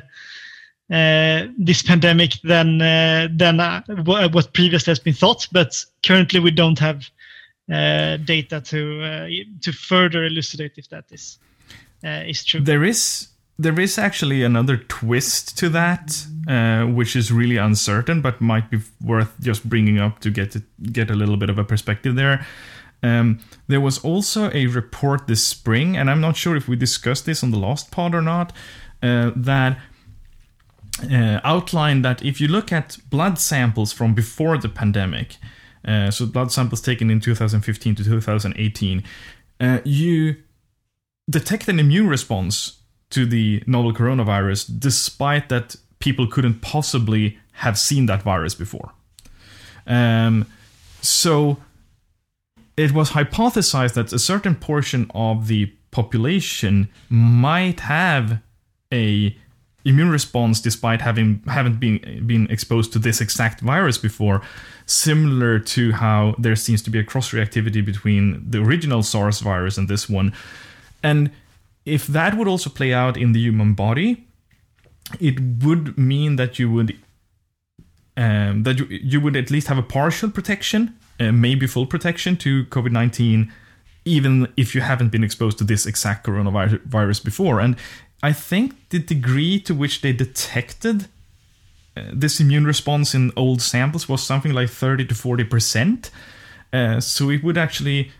uh, 0.89 1.47
this 1.57 1.83
pandemic 1.83 2.33
than 2.43 2.81
uh, 2.81 3.27
than 3.31 3.59
uh, 3.59 3.81
what 4.05 4.53
previously 4.53 4.89
has 4.91 4.99
been 4.99 5.13
thought. 5.13 5.47
But 5.51 5.83
currently, 6.03 6.39
we 6.39 6.51
don't 6.51 6.79
have 6.79 7.09
data 7.67 8.61
to 8.61 9.45
to 9.61 9.71
further 9.71 10.23
elucidate 10.23 10.77
if 10.77 10.89
that 10.89 11.05
is 11.11 11.37
is 12.03 12.43
true. 12.43 12.61
There 12.61 12.85
is 12.85 13.27
there 13.57 13.79
is 13.79 13.97
actually 13.97 14.43
another 14.43 14.77
twist 14.77 15.57
to 15.57 15.69
that, 15.69 16.25
which 16.93 17.15
is 17.15 17.31
really 17.31 17.57
uncertain, 17.57 18.21
but 18.21 18.39
might 18.39 18.69
be 18.69 18.79
worth 19.01 19.33
just 19.41 19.67
bringing 19.67 19.99
up 19.99 20.19
to 20.19 20.29
get 20.29 20.55
get 20.91 21.09
a 21.09 21.15
little 21.15 21.37
bit 21.37 21.49
of 21.49 21.57
a 21.57 21.63
perspective 21.63 22.15
there. 22.15 22.45
Um, 23.03 23.39
there 23.67 23.81
was 23.81 23.99
also 23.99 24.51
a 24.53 24.67
report 24.67 25.27
this 25.27 25.43
spring, 25.43 25.97
and 25.97 26.09
I'm 26.09 26.21
not 26.21 26.35
sure 26.35 26.55
if 26.55 26.67
we 26.67 26.75
discussed 26.75 27.25
this 27.25 27.43
on 27.43 27.51
the 27.51 27.59
last 27.59 27.91
pod 27.91 28.15
or 28.15 28.21
not, 28.21 28.53
that 29.01 29.77
uh, 31.03 31.39
outlined 31.43 32.03
that 32.03 32.23
if 32.23 32.41
you 32.41 32.47
look 32.47 32.71
at 32.71 32.97
blood 33.09 33.39
samples 33.39 33.93
from 33.93 34.13
before 34.13 34.57
the 34.57 34.69
pandemic, 34.69 35.37
uh, 35.85 36.11
so 36.11 36.25
blood 36.25 36.51
samples 36.51 36.81
taken 36.81 37.09
in 37.09 37.19
2015 37.19 37.95
to 37.95 38.03
2018, 38.03 39.03
uh, 39.59 39.79
you 39.83 40.37
detect 41.29 41.67
an 41.67 41.79
immune 41.79 42.07
response 42.07 42.79
to 43.09 43.25
the 43.25 43.63
novel 43.65 43.93
coronavirus, 43.93 44.79
despite 44.79 45.49
that 45.49 45.75
people 45.99 46.27
couldn't 46.27 46.61
possibly 46.61 47.37
have 47.53 47.77
seen 47.77 48.05
that 48.05 48.21
virus 48.21 48.53
before. 48.53 48.91
Um, 49.85 50.45
so 51.01 51.57
it 52.75 52.91
was 52.91 53.11
hypothesized 53.11 53.93
that 53.93 54.13
a 54.13 54.19
certain 54.19 54.55
portion 54.55 55.09
of 55.15 55.47
the 55.47 55.65
population 55.91 56.89
might 57.09 57.79
have 57.81 58.39
a 58.93 59.35
immune 59.85 60.09
response 60.09 60.59
despite 60.59 61.01
having 61.01 61.41
haven't 61.47 61.79
been 61.79 62.27
been 62.27 62.45
exposed 62.51 62.91
to 62.91 62.99
this 62.99 63.21
exact 63.21 63.61
virus 63.61 63.97
before 63.97 64.41
similar 64.85 65.59
to 65.59 65.93
how 65.93 66.35
there 66.37 66.55
seems 66.55 66.81
to 66.81 66.89
be 66.89 66.99
a 66.99 67.03
cross 67.03 67.31
reactivity 67.31 67.83
between 67.83 68.43
the 68.49 68.61
original 68.61 69.01
SARS 69.01 69.39
virus 69.39 69.77
and 69.77 69.87
this 69.87 70.09
one 70.09 70.33
and 71.01 71.31
if 71.87 72.07
that 72.07 72.37
would 72.37 72.47
also 72.47 72.69
play 72.69 72.93
out 72.93 73.17
in 73.17 73.31
the 73.33 73.39
human 73.39 73.73
body 73.73 74.27
it 75.19 75.39
would 75.63 75.97
mean 75.97 76.35
that 76.35 76.59
you 76.59 76.71
would 76.71 76.97
um, 78.17 78.63
that 78.63 78.79
you, 78.79 78.85
you 78.89 79.21
would 79.21 79.35
at 79.35 79.51
least 79.51 79.67
have 79.67 79.77
a 79.77 79.83
partial 79.83 80.29
protection 80.29 80.95
uh, 81.19 81.31
maybe 81.31 81.67
full 81.67 81.85
protection 81.85 82.37
to 82.37 82.65
covid-19 82.65 83.49
even 84.05 84.47
if 84.55 84.73
you 84.73 84.81
haven't 84.81 85.09
been 85.09 85.23
exposed 85.23 85.57
to 85.57 85.63
this 85.63 85.85
exact 85.85 86.25
coronavirus 86.25 87.23
before 87.23 87.59
and 87.59 87.75
I 88.23 88.33
think 88.33 88.89
the 88.89 88.99
degree 88.99 89.59
to 89.61 89.75
which 89.75 90.01
they 90.01 90.11
detected 90.11 91.07
uh, 91.95 92.03
this 92.13 92.39
immune 92.39 92.65
response 92.65 93.13
in 93.13 93.31
old 93.35 93.61
samples 93.61 94.09
was 94.09 94.23
something 94.23 94.53
like 94.53 94.69
30 94.69 95.05
to 95.05 95.15
40 95.15 95.43
percent. 95.43 96.11
Uh, 96.73 96.99
so 96.99 97.29
it 97.29 97.43
would 97.43 97.57
actually 97.57 98.11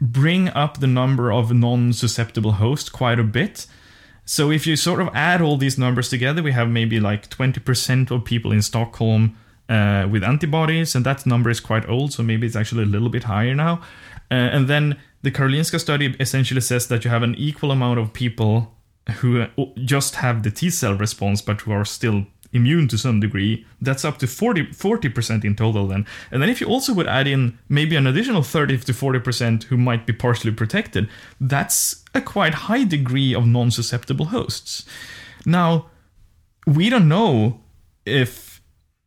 bring 0.00 0.48
up 0.48 0.80
the 0.80 0.86
number 0.86 1.32
of 1.32 1.52
non 1.52 1.92
susceptible 1.92 2.52
hosts 2.52 2.88
quite 2.88 3.18
a 3.18 3.24
bit. 3.24 3.66
So 4.24 4.50
if 4.50 4.66
you 4.66 4.76
sort 4.76 5.00
of 5.00 5.08
add 5.12 5.42
all 5.42 5.56
these 5.56 5.78
numbers 5.78 6.08
together, 6.08 6.42
we 6.42 6.52
have 6.52 6.68
maybe 6.68 7.00
like 7.00 7.28
20% 7.30 8.10
of 8.10 8.24
people 8.24 8.52
in 8.52 8.62
Stockholm 8.62 9.36
uh, 9.68 10.06
with 10.10 10.22
antibodies, 10.22 10.94
and 10.94 11.04
that 11.04 11.26
number 11.26 11.50
is 11.50 11.60
quite 11.60 11.88
old, 11.88 12.12
so 12.12 12.22
maybe 12.22 12.46
it's 12.46 12.56
actually 12.56 12.84
a 12.84 12.86
little 12.86 13.08
bit 13.08 13.24
higher 13.24 13.54
now. 13.54 13.80
Uh, 14.30 14.34
and 14.34 14.68
then 14.68 14.96
the 15.22 15.30
Karolinska 15.30 15.80
study 15.80 16.14
essentially 16.20 16.60
says 16.60 16.86
that 16.88 17.04
you 17.04 17.10
have 17.10 17.22
an 17.22 17.34
equal 17.34 17.70
amount 17.70 17.98
of 17.98 18.12
people 18.12 18.74
who 19.18 19.46
just 19.84 20.16
have 20.16 20.42
the 20.42 20.50
T 20.50 20.70
cell 20.70 20.94
response 20.94 21.42
but 21.42 21.62
who 21.62 21.72
are 21.72 21.84
still 21.84 22.26
immune 22.52 22.88
to 22.88 22.98
some 22.98 23.20
degree, 23.20 23.66
that's 23.80 24.04
up 24.04 24.18
to 24.18 24.26
40, 24.26 24.66
40% 24.66 25.44
in 25.44 25.54
total 25.54 25.86
then. 25.86 26.06
And 26.30 26.42
then 26.42 26.48
if 26.48 26.60
you 26.60 26.66
also 26.66 26.92
would 26.94 27.06
add 27.06 27.26
in 27.26 27.58
maybe 27.68 27.96
an 27.96 28.06
additional 28.06 28.42
30 28.42 28.78
to 28.78 28.92
40% 28.92 29.64
who 29.64 29.76
might 29.76 30.06
be 30.06 30.12
partially 30.12 30.52
protected, 30.52 31.08
that's 31.40 32.04
a 32.14 32.20
quite 32.20 32.54
high 32.54 32.84
degree 32.84 33.34
of 33.34 33.46
non 33.46 33.70
susceptible 33.70 34.26
hosts. 34.26 34.84
Now, 35.46 35.86
we 36.66 36.90
don't 36.90 37.08
know 37.08 37.60
if 38.04 38.60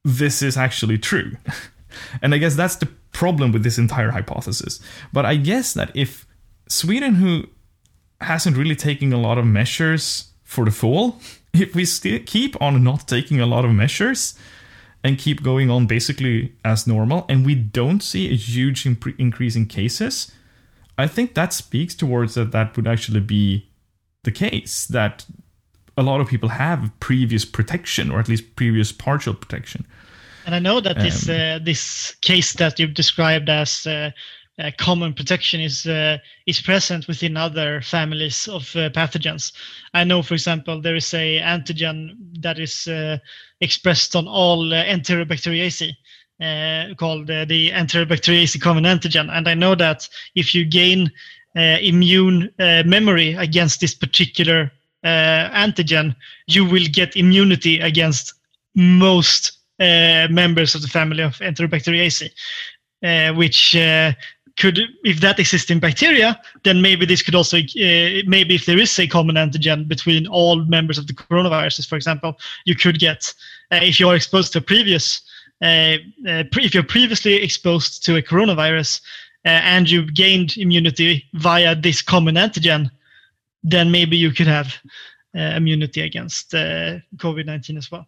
this 0.04 0.42
is 0.42 0.58
actually 0.58 0.98
true. 0.98 1.34
and 2.22 2.34
I 2.34 2.38
guess 2.38 2.56
that's 2.56 2.78
the 2.78 2.90
problem 3.12 3.52
with 3.52 3.64
this 3.64 3.78
entire 3.78 4.12
hypothesis. 4.12 4.80
But 5.12 5.26
I 5.26 5.36
guess 5.36 5.74
that 5.74 5.92
if 5.96 6.26
Sweden, 6.68 7.16
who 7.16 7.48
hasn't 8.24 8.58
really 8.58 8.76
taken 8.76 9.14
a 9.14 9.18
lot 9.18 9.38
of 9.38 9.46
measures 9.46 10.32
for 10.44 10.66
the 10.66 10.72
fall. 10.72 11.20
If 11.54 11.76
we 11.76 11.86
still 11.86 12.20
keep 12.26 12.60
on 12.62 12.84
not 12.84 13.08
taking 13.08 13.40
a 13.40 13.46
lot 13.46 13.66
of 13.66 13.72
measures 13.72 14.38
and 15.04 15.18
keep 15.18 15.44
going 15.44 15.70
on 15.70 15.86
basically 15.86 16.54
as 16.64 16.88
normal, 16.88 17.26
and 17.30 17.46
we 17.46 17.56
don't 17.56 18.02
see 18.02 18.32
a 18.32 18.36
huge 18.36 18.86
imp- 18.86 19.20
increase 19.20 19.56
in 19.56 19.66
cases, 19.66 20.32
I 20.98 21.08
think 21.08 21.34
that 21.34 21.54
speaks 21.54 21.96
towards 21.96 22.36
that 22.36 22.52
that 22.52 22.76
would 22.76 22.88
actually 22.88 23.20
be 23.20 23.68
the 24.24 24.32
case 24.32 24.86
that 24.88 25.26
a 25.98 26.04
lot 26.04 26.22
of 26.22 26.28
people 26.28 26.50
have 26.50 26.92
previous 27.00 27.46
protection 27.46 28.12
or 28.12 28.20
at 28.20 28.28
least 28.28 28.56
previous 28.56 28.92
partial 28.92 29.34
protection. 29.34 29.86
And 30.46 30.56
I 30.56 30.60
know 30.60 30.80
that 30.82 30.98
um, 30.98 31.04
this 31.04 31.30
uh, 31.30 31.60
this 31.62 32.16
case 32.22 32.54
that 32.54 32.80
you've 32.80 32.94
described 32.94 33.50
as 33.50 33.88
uh, 33.88 34.12
uh, 34.60 34.72
common 34.78 35.14
protection 35.14 35.60
is 35.60 35.86
uh, 35.88 36.18
is 36.46 36.62
present 36.62 37.08
within 37.08 37.38
other 37.38 37.82
families 37.82 38.48
of 38.48 38.64
uh, 38.76 38.90
pathogens. 38.90 39.52
I 39.94 40.04
know, 40.04 40.22
for 40.22 40.36
example, 40.36 40.80
there 40.80 40.96
is 40.96 41.14
a 41.14 41.40
antigen 41.40 42.16
that 42.40 42.60
is 42.60 42.88
uh, 42.88 43.18
expressed 43.62 44.16
on 44.16 44.28
all 44.28 44.74
uh, 44.74 44.84
Enterobacteriaceae. 44.86 45.94
Uh, 46.42 46.94
called 46.96 47.28
the 47.28 47.70
Enterobacteriaceae 47.70 48.60
common 48.60 48.84
antigen, 48.84 49.30
and 49.32 49.48
I 49.48 49.54
know 49.54 49.76
that 49.76 50.10
if 50.36 50.54
you 50.54 50.66
gain 50.66 51.10
immune 51.56 52.50
memory 52.58 53.36
against 53.36 53.80
this 53.80 53.94
particular 53.94 54.72
antigen, 55.06 56.16
you 56.48 56.66
will 56.66 56.88
get 56.92 57.16
immunity 57.16 57.80
against 57.80 58.34
most 58.76 59.60
members 59.80 60.74
of 60.76 60.82
the 60.82 60.88
family 60.88 61.22
of 61.22 61.38
Enterobacteriaceae. 61.38 62.32
Uh, 63.04 63.34
which 63.34 63.76
uh, 63.76 64.14
could 64.58 64.80
if 65.04 65.20
that 65.20 65.40
exists 65.40 65.72
in 65.72 65.80
bacteria 65.80 66.40
then 66.64 66.82
maybe 66.82 67.06
this 67.06 67.22
could 67.22 67.36
also 67.36 67.58
uh, 67.58 68.22
maybe 68.28 68.56
if 68.56 68.66
there 68.66 68.78
is 68.78 68.98
a 69.00 69.08
common 69.08 69.36
antigen 69.36 69.88
between 69.88 70.28
all 70.28 70.64
members 70.66 70.98
of 70.98 71.08
the 71.08 71.14
coronaviruses 71.14 71.88
for 71.88 71.96
example 71.96 72.38
you 72.66 72.76
could 72.76 73.00
get 73.00 73.34
uh, 73.72 73.80
if 73.82 74.00
you 74.00 74.08
are 74.08 74.16
exposed 74.16 74.54
to 74.54 74.60
a 74.60 74.62
previous 74.62 75.22
uh, 75.62 75.96
uh 76.28 76.44
pre- 76.52 76.66
if 76.66 76.74
you're 76.74 76.84
previously 76.84 77.36
exposed 77.36 78.04
to 78.06 78.16
a 78.16 78.22
coronavirus 78.22 79.02
uh, 79.46 79.50
and 79.50 79.90
you 79.90 80.10
gained 80.12 80.56
immunity 80.58 81.26
via 81.34 81.76
this 81.76 82.02
common 82.02 82.36
antigen 82.36 82.92
then 83.64 83.90
maybe 83.92 84.18
you 84.18 84.32
could 84.32 84.48
have 84.48 84.78
uh, 85.36 85.56
immunity 85.58 86.02
against 86.02 86.52
covid-19 86.52 87.78
as 87.78 87.90
well. 87.90 88.06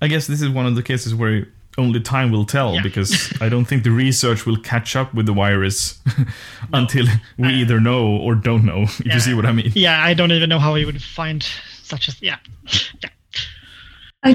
I 0.00 0.08
guess 0.08 0.26
this 0.26 0.42
is 0.42 0.50
one 0.50 0.66
of 0.66 0.74
the 0.74 0.82
cases 0.82 1.14
where 1.14 1.48
only 1.78 2.00
time 2.00 2.30
will 2.30 2.44
tell 2.44 2.74
yeah. 2.74 2.82
because 2.82 3.32
I 3.40 3.48
don't 3.48 3.64
think 3.64 3.84
the 3.84 3.90
research 3.90 4.46
will 4.46 4.56
catch 4.56 4.96
up 4.96 5.14
with 5.14 5.26
the 5.26 5.32
virus 5.32 5.98
until 6.72 7.06
we 7.38 7.48
uh, 7.48 7.50
either 7.50 7.80
know 7.80 8.06
or 8.06 8.34
don't 8.34 8.64
know. 8.64 8.82
If 8.98 9.06
yeah. 9.06 9.14
you 9.14 9.20
see 9.20 9.34
what 9.34 9.46
I 9.46 9.52
mean? 9.52 9.72
Yeah, 9.74 10.02
I 10.02 10.14
don't 10.14 10.32
even 10.32 10.48
know 10.48 10.58
how 10.58 10.74
we 10.74 10.84
would 10.84 11.02
find 11.02 11.46
such 11.82 12.08
a 12.08 12.12
yeah. 12.20 12.38
yeah. 13.02 13.10
I 14.24 14.32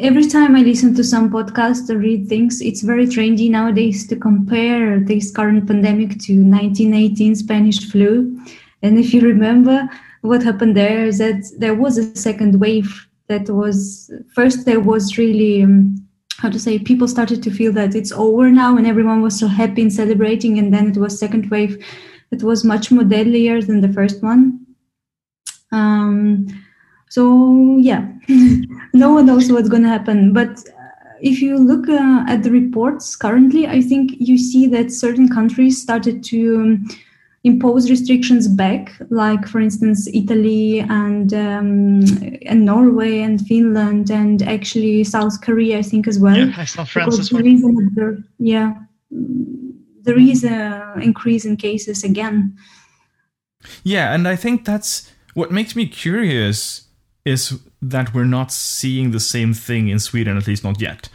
every 0.00 0.26
time 0.26 0.56
I 0.56 0.62
listen 0.62 0.94
to 0.94 1.04
some 1.04 1.30
podcast 1.30 1.90
or 1.90 1.98
read 1.98 2.28
things, 2.28 2.62
it's 2.62 2.82
very 2.82 3.06
trendy 3.06 3.50
nowadays 3.50 4.06
to 4.08 4.16
compare 4.16 5.00
this 5.00 5.30
current 5.30 5.66
pandemic 5.66 6.10
to 6.26 6.32
1918 6.32 7.34
Spanish 7.34 7.90
flu. 7.90 8.40
And 8.82 8.98
if 8.98 9.12
you 9.12 9.20
remember, 9.20 9.88
what 10.22 10.42
happened 10.42 10.76
there 10.76 11.04
is 11.04 11.18
that 11.18 11.44
there 11.58 11.74
was 11.74 11.98
a 11.98 12.16
second 12.16 12.60
wave 12.60 13.06
that 13.28 13.50
was 13.50 14.10
first 14.34 14.64
there 14.64 14.80
was 14.80 15.18
really 15.18 15.62
um, 15.62 16.03
how 16.44 16.50
to 16.50 16.58
say 16.58 16.78
people 16.78 17.08
started 17.08 17.42
to 17.42 17.50
feel 17.50 17.72
that 17.72 17.94
it's 17.94 18.12
over 18.12 18.50
now 18.50 18.76
and 18.76 18.86
everyone 18.86 19.22
was 19.22 19.38
so 19.38 19.46
happy 19.46 19.80
and 19.80 19.92
celebrating 19.92 20.58
and 20.58 20.74
then 20.74 20.90
it 20.90 20.98
was 20.98 21.18
second 21.18 21.50
wave. 21.50 21.82
It 22.30 22.42
was 22.42 22.64
much 22.64 22.90
more 22.90 23.02
deadlier 23.02 23.62
than 23.62 23.80
the 23.80 23.92
first 23.92 24.22
one. 24.22 24.66
Um, 25.72 26.46
so 27.08 27.78
yeah. 27.80 28.06
No 28.92 29.14
one 29.14 29.26
knows 29.26 29.50
what's 29.50 29.70
going 29.70 29.82
to 29.84 29.88
happen 29.88 30.34
but 30.34 30.50
uh, 30.68 31.16
if 31.20 31.40
you 31.40 31.56
look 31.56 31.88
uh, 31.88 32.24
at 32.28 32.42
the 32.42 32.50
reports 32.50 33.16
currently 33.16 33.66
i 33.66 33.80
think 33.80 34.12
you 34.20 34.38
see 34.38 34.68
that 34.68 34.92
certain 34.92 35.28
countries 35.28 35.82
started 35.82 36.22
to 36.22 36.40
um, 36.60 36.88
impose 37.44 37.90
restrictions 37.90 38.48
back, 38.48 38.92
like 39.10 39.46
for 39.46 39.60
instance 39.60 40.08
Italy 40.12 40.80
and 40.80 41.32
um, 41.34 42.00
and 42.46 42.64
Norway 42.64 43.20
and 43.20 43.46
Finland 43.46 44.10
and 44.10 44.42
actually 44.42 45.04
South 45.04 45.40
Korea, 45.42 45.78
I 45.78 45.82
think 45.82 46.08
as 46.08 46.18
well. 46.18 46.36
Yeah, 46.36 46.54
I 46.56 46.64
saw 46.64 46.84
France 46.84 47.18
as 47.18 47.32
well. 47.32 47.42
There, 47.94 48.18
yeah, 48.38 48.72
there 49.10 50.18
is 50.18 50.42
an 50.44 51.02
increase 51.02 51.44
in 51.44 51.56
cases 51.56 52.02
again. 52.02 52.56
Yeah, 53.82 54.14
and 54.14 54.26
I 54.26 54.36
think 54.36 54.64
that's 54.64 55.12
what 55.34 55.50
makes 55.50 55.76
me 55.76 55.86
curious 55.86 56.86
is 57.24 57.58
that 57.80 58.14
we're 58.14 58.24
not 58.24 58.52
seeing 58.52 59.10
the 59.10 59.20
same 59.20 59.54
thing 59.54 59.88
in 59.88 59.98
Sweden, 59.98 60.36
at 60.36 60.46
least 60.46 60.64
not 60.64 60.80
yet. 60.80 61.08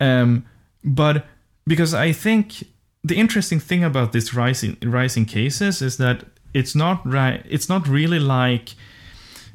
Um, 0.00 0.44
but 0.84 1.26
because 1.66 1.94
I 1.94 2.12
think 2.12 2.64
the 3.04 3.16
interesting 3.16 3.60
thing 3.60 3.84
about 3.84 4.12
this 4.12 4.34
rising 4.34 4.76
rising 4.82 5.24
cases 5.24 5.82
is 5.82 5.96
that 5.98 6.24
it's 6.54 6.74
not 6.74 7.06
right. 7.06 7.44
It's 7.48 7.68
not 7.68 7.86
really 7.86 8.18
like 8.18 8.74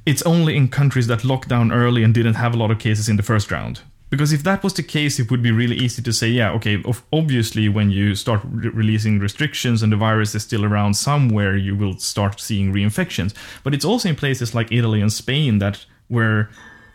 it's 0.06 0.22
only 0.24 0.56
in 0.58 0.68
countries 0.68 1.08
that 1.08 1.24
locked 1.24 1.50
down 1.50 1.72
early 1.72 2.04
and 2.04 2.14
didn't 2.14 2.36
have 2.36 2.54
a 2.54 2.58
lot 2.58 2.72
of 2.72 2.80
cases 2.80 3.08
in 3.08 3.16
the 3.16 3.24
first 3.24 3.52
round. 3.52 3.82
Because 4.10 4.32
if 4.32 4.44
that 4.44 4.64
was 4.64 4.76
the 4.76 4.84
case, 4.84 5.18
it 5.18 5.32
would 5.32 5.42
be 5.42 5.50
really 5.50 5.76
easy 5.76 6.00
to 6.04 6.14
say, 6.14 6.28
yeah, 6.28 6.52
okay, 6.52 6.84
obviously, 7.12 7.68
when 7.68 7.90
you 7.90 8.14
start 8.14 8.42
re- 8.44 8.70
releasing 8.70 9.18
restrictions 9.18 9.82
and 9.82 9.92
the 9.92 9.98
virus 9.98 10.36
is 10.36 10.44
still 10.44 10.64
around 10.66 10.94
somewhere, 10.94 11.58
you 11.58 11.76
will 11.76 11.98
start 11.98 12.40
seeing 12.40 12.72
reinfections. 12.72 13.34
But 13.64 13.74
it's 13.74 13.86
also 13.86 14.10
in 14.10 14.16
places 14.16 14.54
like 14.54 14.72
Italy 14.72 15.02
and 15.02 15.12
Spain 15.12 15.58
that 15.60 15.86
were 16.10 16.50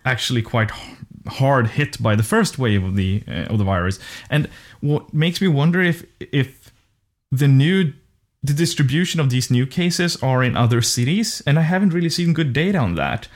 actually 0.05 0.43
quite 0.43 0.71
hard 1.27 1.69
hit 1.69 2.03
by 2.03 2.17
the 2.17 2.23
first 2.23 2.59
wave 2.59 2.85
of 2.85 2.97
the 2.97 3.23
uh, 3.29 3.53
of 3.53 3.59
the 3.59 3.65
virus. 3.65 3.99
And 4.31 4.49
what 4.81 5.13
makes 5.13 5.41
me 5.41 5.49
wonder 5.49 5.81
if 5.81 6.05
if 6.21 6.73
the 7.31 7.49
new 7.49 7.93
the 8.43 8.55
distribution 8.55 9.21
of 9.21 9.31
these 9.31 9.51
new 9.51 9.67
cases 9.67 10.17
are 10.23 10.43
in 10.45 10.57
other 10.57 10.81
cities, 10.81 11.43
and 11.47 11.59
I 11.59 11.63
haven't 11.63 11.93
really 11.93 12.11
seen 12.11 12.33
good 12.33 12.53
data 12.53 12.79
on 12.79 12.95
that. 12.95 13.29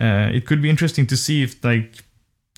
Uh, 0.00 0.30
it 0.32 0.46
could 0.46 0.62
be 0.62 0.70
interesting 0.70 1.06
to 1.06 1.16
see 1.16 1.42
if 1.42 1.64
like 1.64 2.04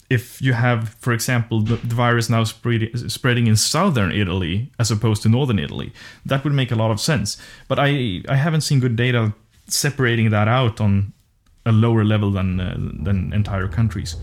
if 0.09 0.43
you 0.43 0.55
have, 0.55 0.89
for 1.01 1.12
example, 1.12 1.61
the, 1.62 1.77
the 1.77 1.94
virus 1.94 2.28
now 2.28 2.43
spread, 2.43 2.90
spreading 3.11 3.47
in 3.47 3.57
southern 3.57 4.11
Italy 4.11 4.73
as 4.78 4.90
opposed 4.90 5.23
to 5.23 5.28
northern 5.28 5.59
Italy, 5.59 5.93
that 6.27 6.43
would 6.43 6.52
make 6.52 6.73
a 6.73 6.74
lot 6.74 6.90
of 6.90 7.01
sense. 7.01 7.40
But 7.69 7.78
I 7.78 8.23
I 8.28 8.36
haven't 8.36 8.62
seen 8.62 8.81
good 8.81 8.97
data 8.97 9.32
separating 9.69 10.31
that 10.31 10.48
out 10.48 10.81
on 10.81 11.12
a 11.65 11.73
lower 11.73 12.05
level 12.05 12.31
than 12.32 12.61
uh, 12.61 12.77
than 13.05 13.32
entire 13.32 13.69
countries. 13.69 14.16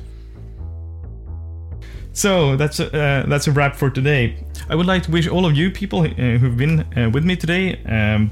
So 2.18 2.56
that's 2.56 2.80
uh, 2.80 3.26
that's 3.28 3.46
a 3.46 3.52
wrap 3.52 3.76
for 3.76 3.92
today. 3.92 4.44
I 4.70 4.76
would 4.76 4.88
like 4.88 5.04
to 5.04 5.12
wish 5.12 5.28
all 5.28 5.46
of 5.46 5.56
you 5.56 5.70
people 5.70 6.02
uh, 6.02 6.38
who've 6.40 6.58
been 6.58 6.80
uh, 6.98 7.12
with 7.12 7.24
me 7.24 7.36
today 7.36 7.80
um, 7.86 8.32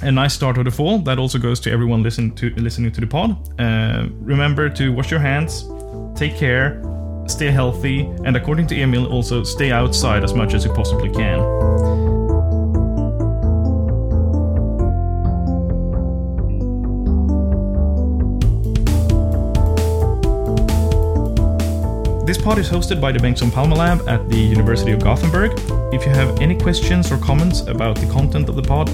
a 0.00 0.10
nice 0.10 0.32
start 0.32 0.56
of 0.56 0.64
the 0.64 0.70
fall. 0.70 1.00
That 1.00 1.18
also 1.18 1.38
goes 1.38 1.60
to 1.60 1.70
everyone 1.70 2.02
listen 2.02 2.34
to 2.36 2.48
listening 2.56 2.92
to 2.92 3.00
the 3.00 3.06
pod. 3.06 3.36
Uh, 3.60 4.08
remember 4.22 4.70
to 4.70 4.90
wash 4.94 5.10
your 5.10 5.20
hands, 5.20 5.68
take 6.18 6.34
care, 6.34 6.82
stay 7.26 7.50
healthy, 7.50 8.08
and 8.24 8.38
according 8.38 8.66
to 8.68 8.74
Emil, 8.74 9.06
also 9.12 9.44
stay 9.44 9.70
outside 9.70 10.24
as 10.24 10.32
much 10.32 10.54
as 10.54 10.64
you 10.64 10.72
possibly 10.72 11.10
can. 11.10 11.99
This 22.30 22.40
pod 22.40 22.60
is 22.60 22.68
hosted 22.70 23.00
by 23.00 23.10
the 23.10 23.18
Bengtsson 23.18 23.52
Palme 23.52 23.72
Lab 23.72 24.08
at 24.08 24.28
the 24.28 24.36
University 24.36 24.92
of 24.92 25.02
Gothenburg. 25.02 25.50
If 25.92 26.06
you 26.06 26.12
have 26.12 26.40
any 26.40 26.56
questions 26.56 27.10
or 27.10 27.18
comments 27.18 27.62
about 27.62 27.96
the 27.96 28.06
content 28.06 28.48
of 28.48 28.54
the 28.54 28.62
pod, 28.62 28.88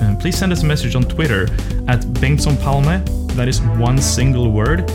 uh, 0.00 0.14
please 0.20 0.38
send 0.38 0.52
us 0.52 0.62
a 0.62 0.66
message 0.66 0.94
on 0.94 1.02
Twitter 1.02 1.48
at 1.88 1.98
Bengtsson 2.22 2.56
Palme, 2.62 3.04
that 3.34 3.48
is 3.48 3.60
one 3.60 3.98
single 3.98 4.52
word, 4.52 4.88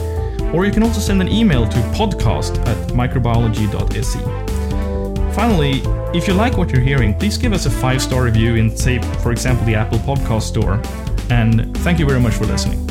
or 0.54 0.66
you 0.66 0.72
can 0.72 0.84
also 0.84 1.02
send 1.02 1.20
an 1.20 1.28
email 1.28 1.68
to 1.68 1.78
podcast 1.92 2.66
at 2.66 2.78
microbiology.se. 2.94 4.20
Finally, 5.34 5.82
if 6.18 6.30
you 6.30 6.34
like 6.34 6.58
what 6.58 6.72
you're 6.72 6.80
hearing, 6.80 7.14
please 7.14 7.38
give 7.38 7.52
us 7.52 7.66
a 7.66 7.70
five 7.70 8.02
star 8.02 8.24
review 8.24 8.56
in, 8.56 8.74
say, 8.78 9.00
for 9.22 9.34
example, 9.34 9.66
the 9.66 9.76
Apple 9.76 10.00
Podcast 10.00 10.44
Store. 10.44 10.82
And 11.30 11.78
thank 11.80 12.00
you 12.00 12.06
very 12.06 12.22
much 12.22 12.36
for 12.36 12.46
listening. 12.46 12.91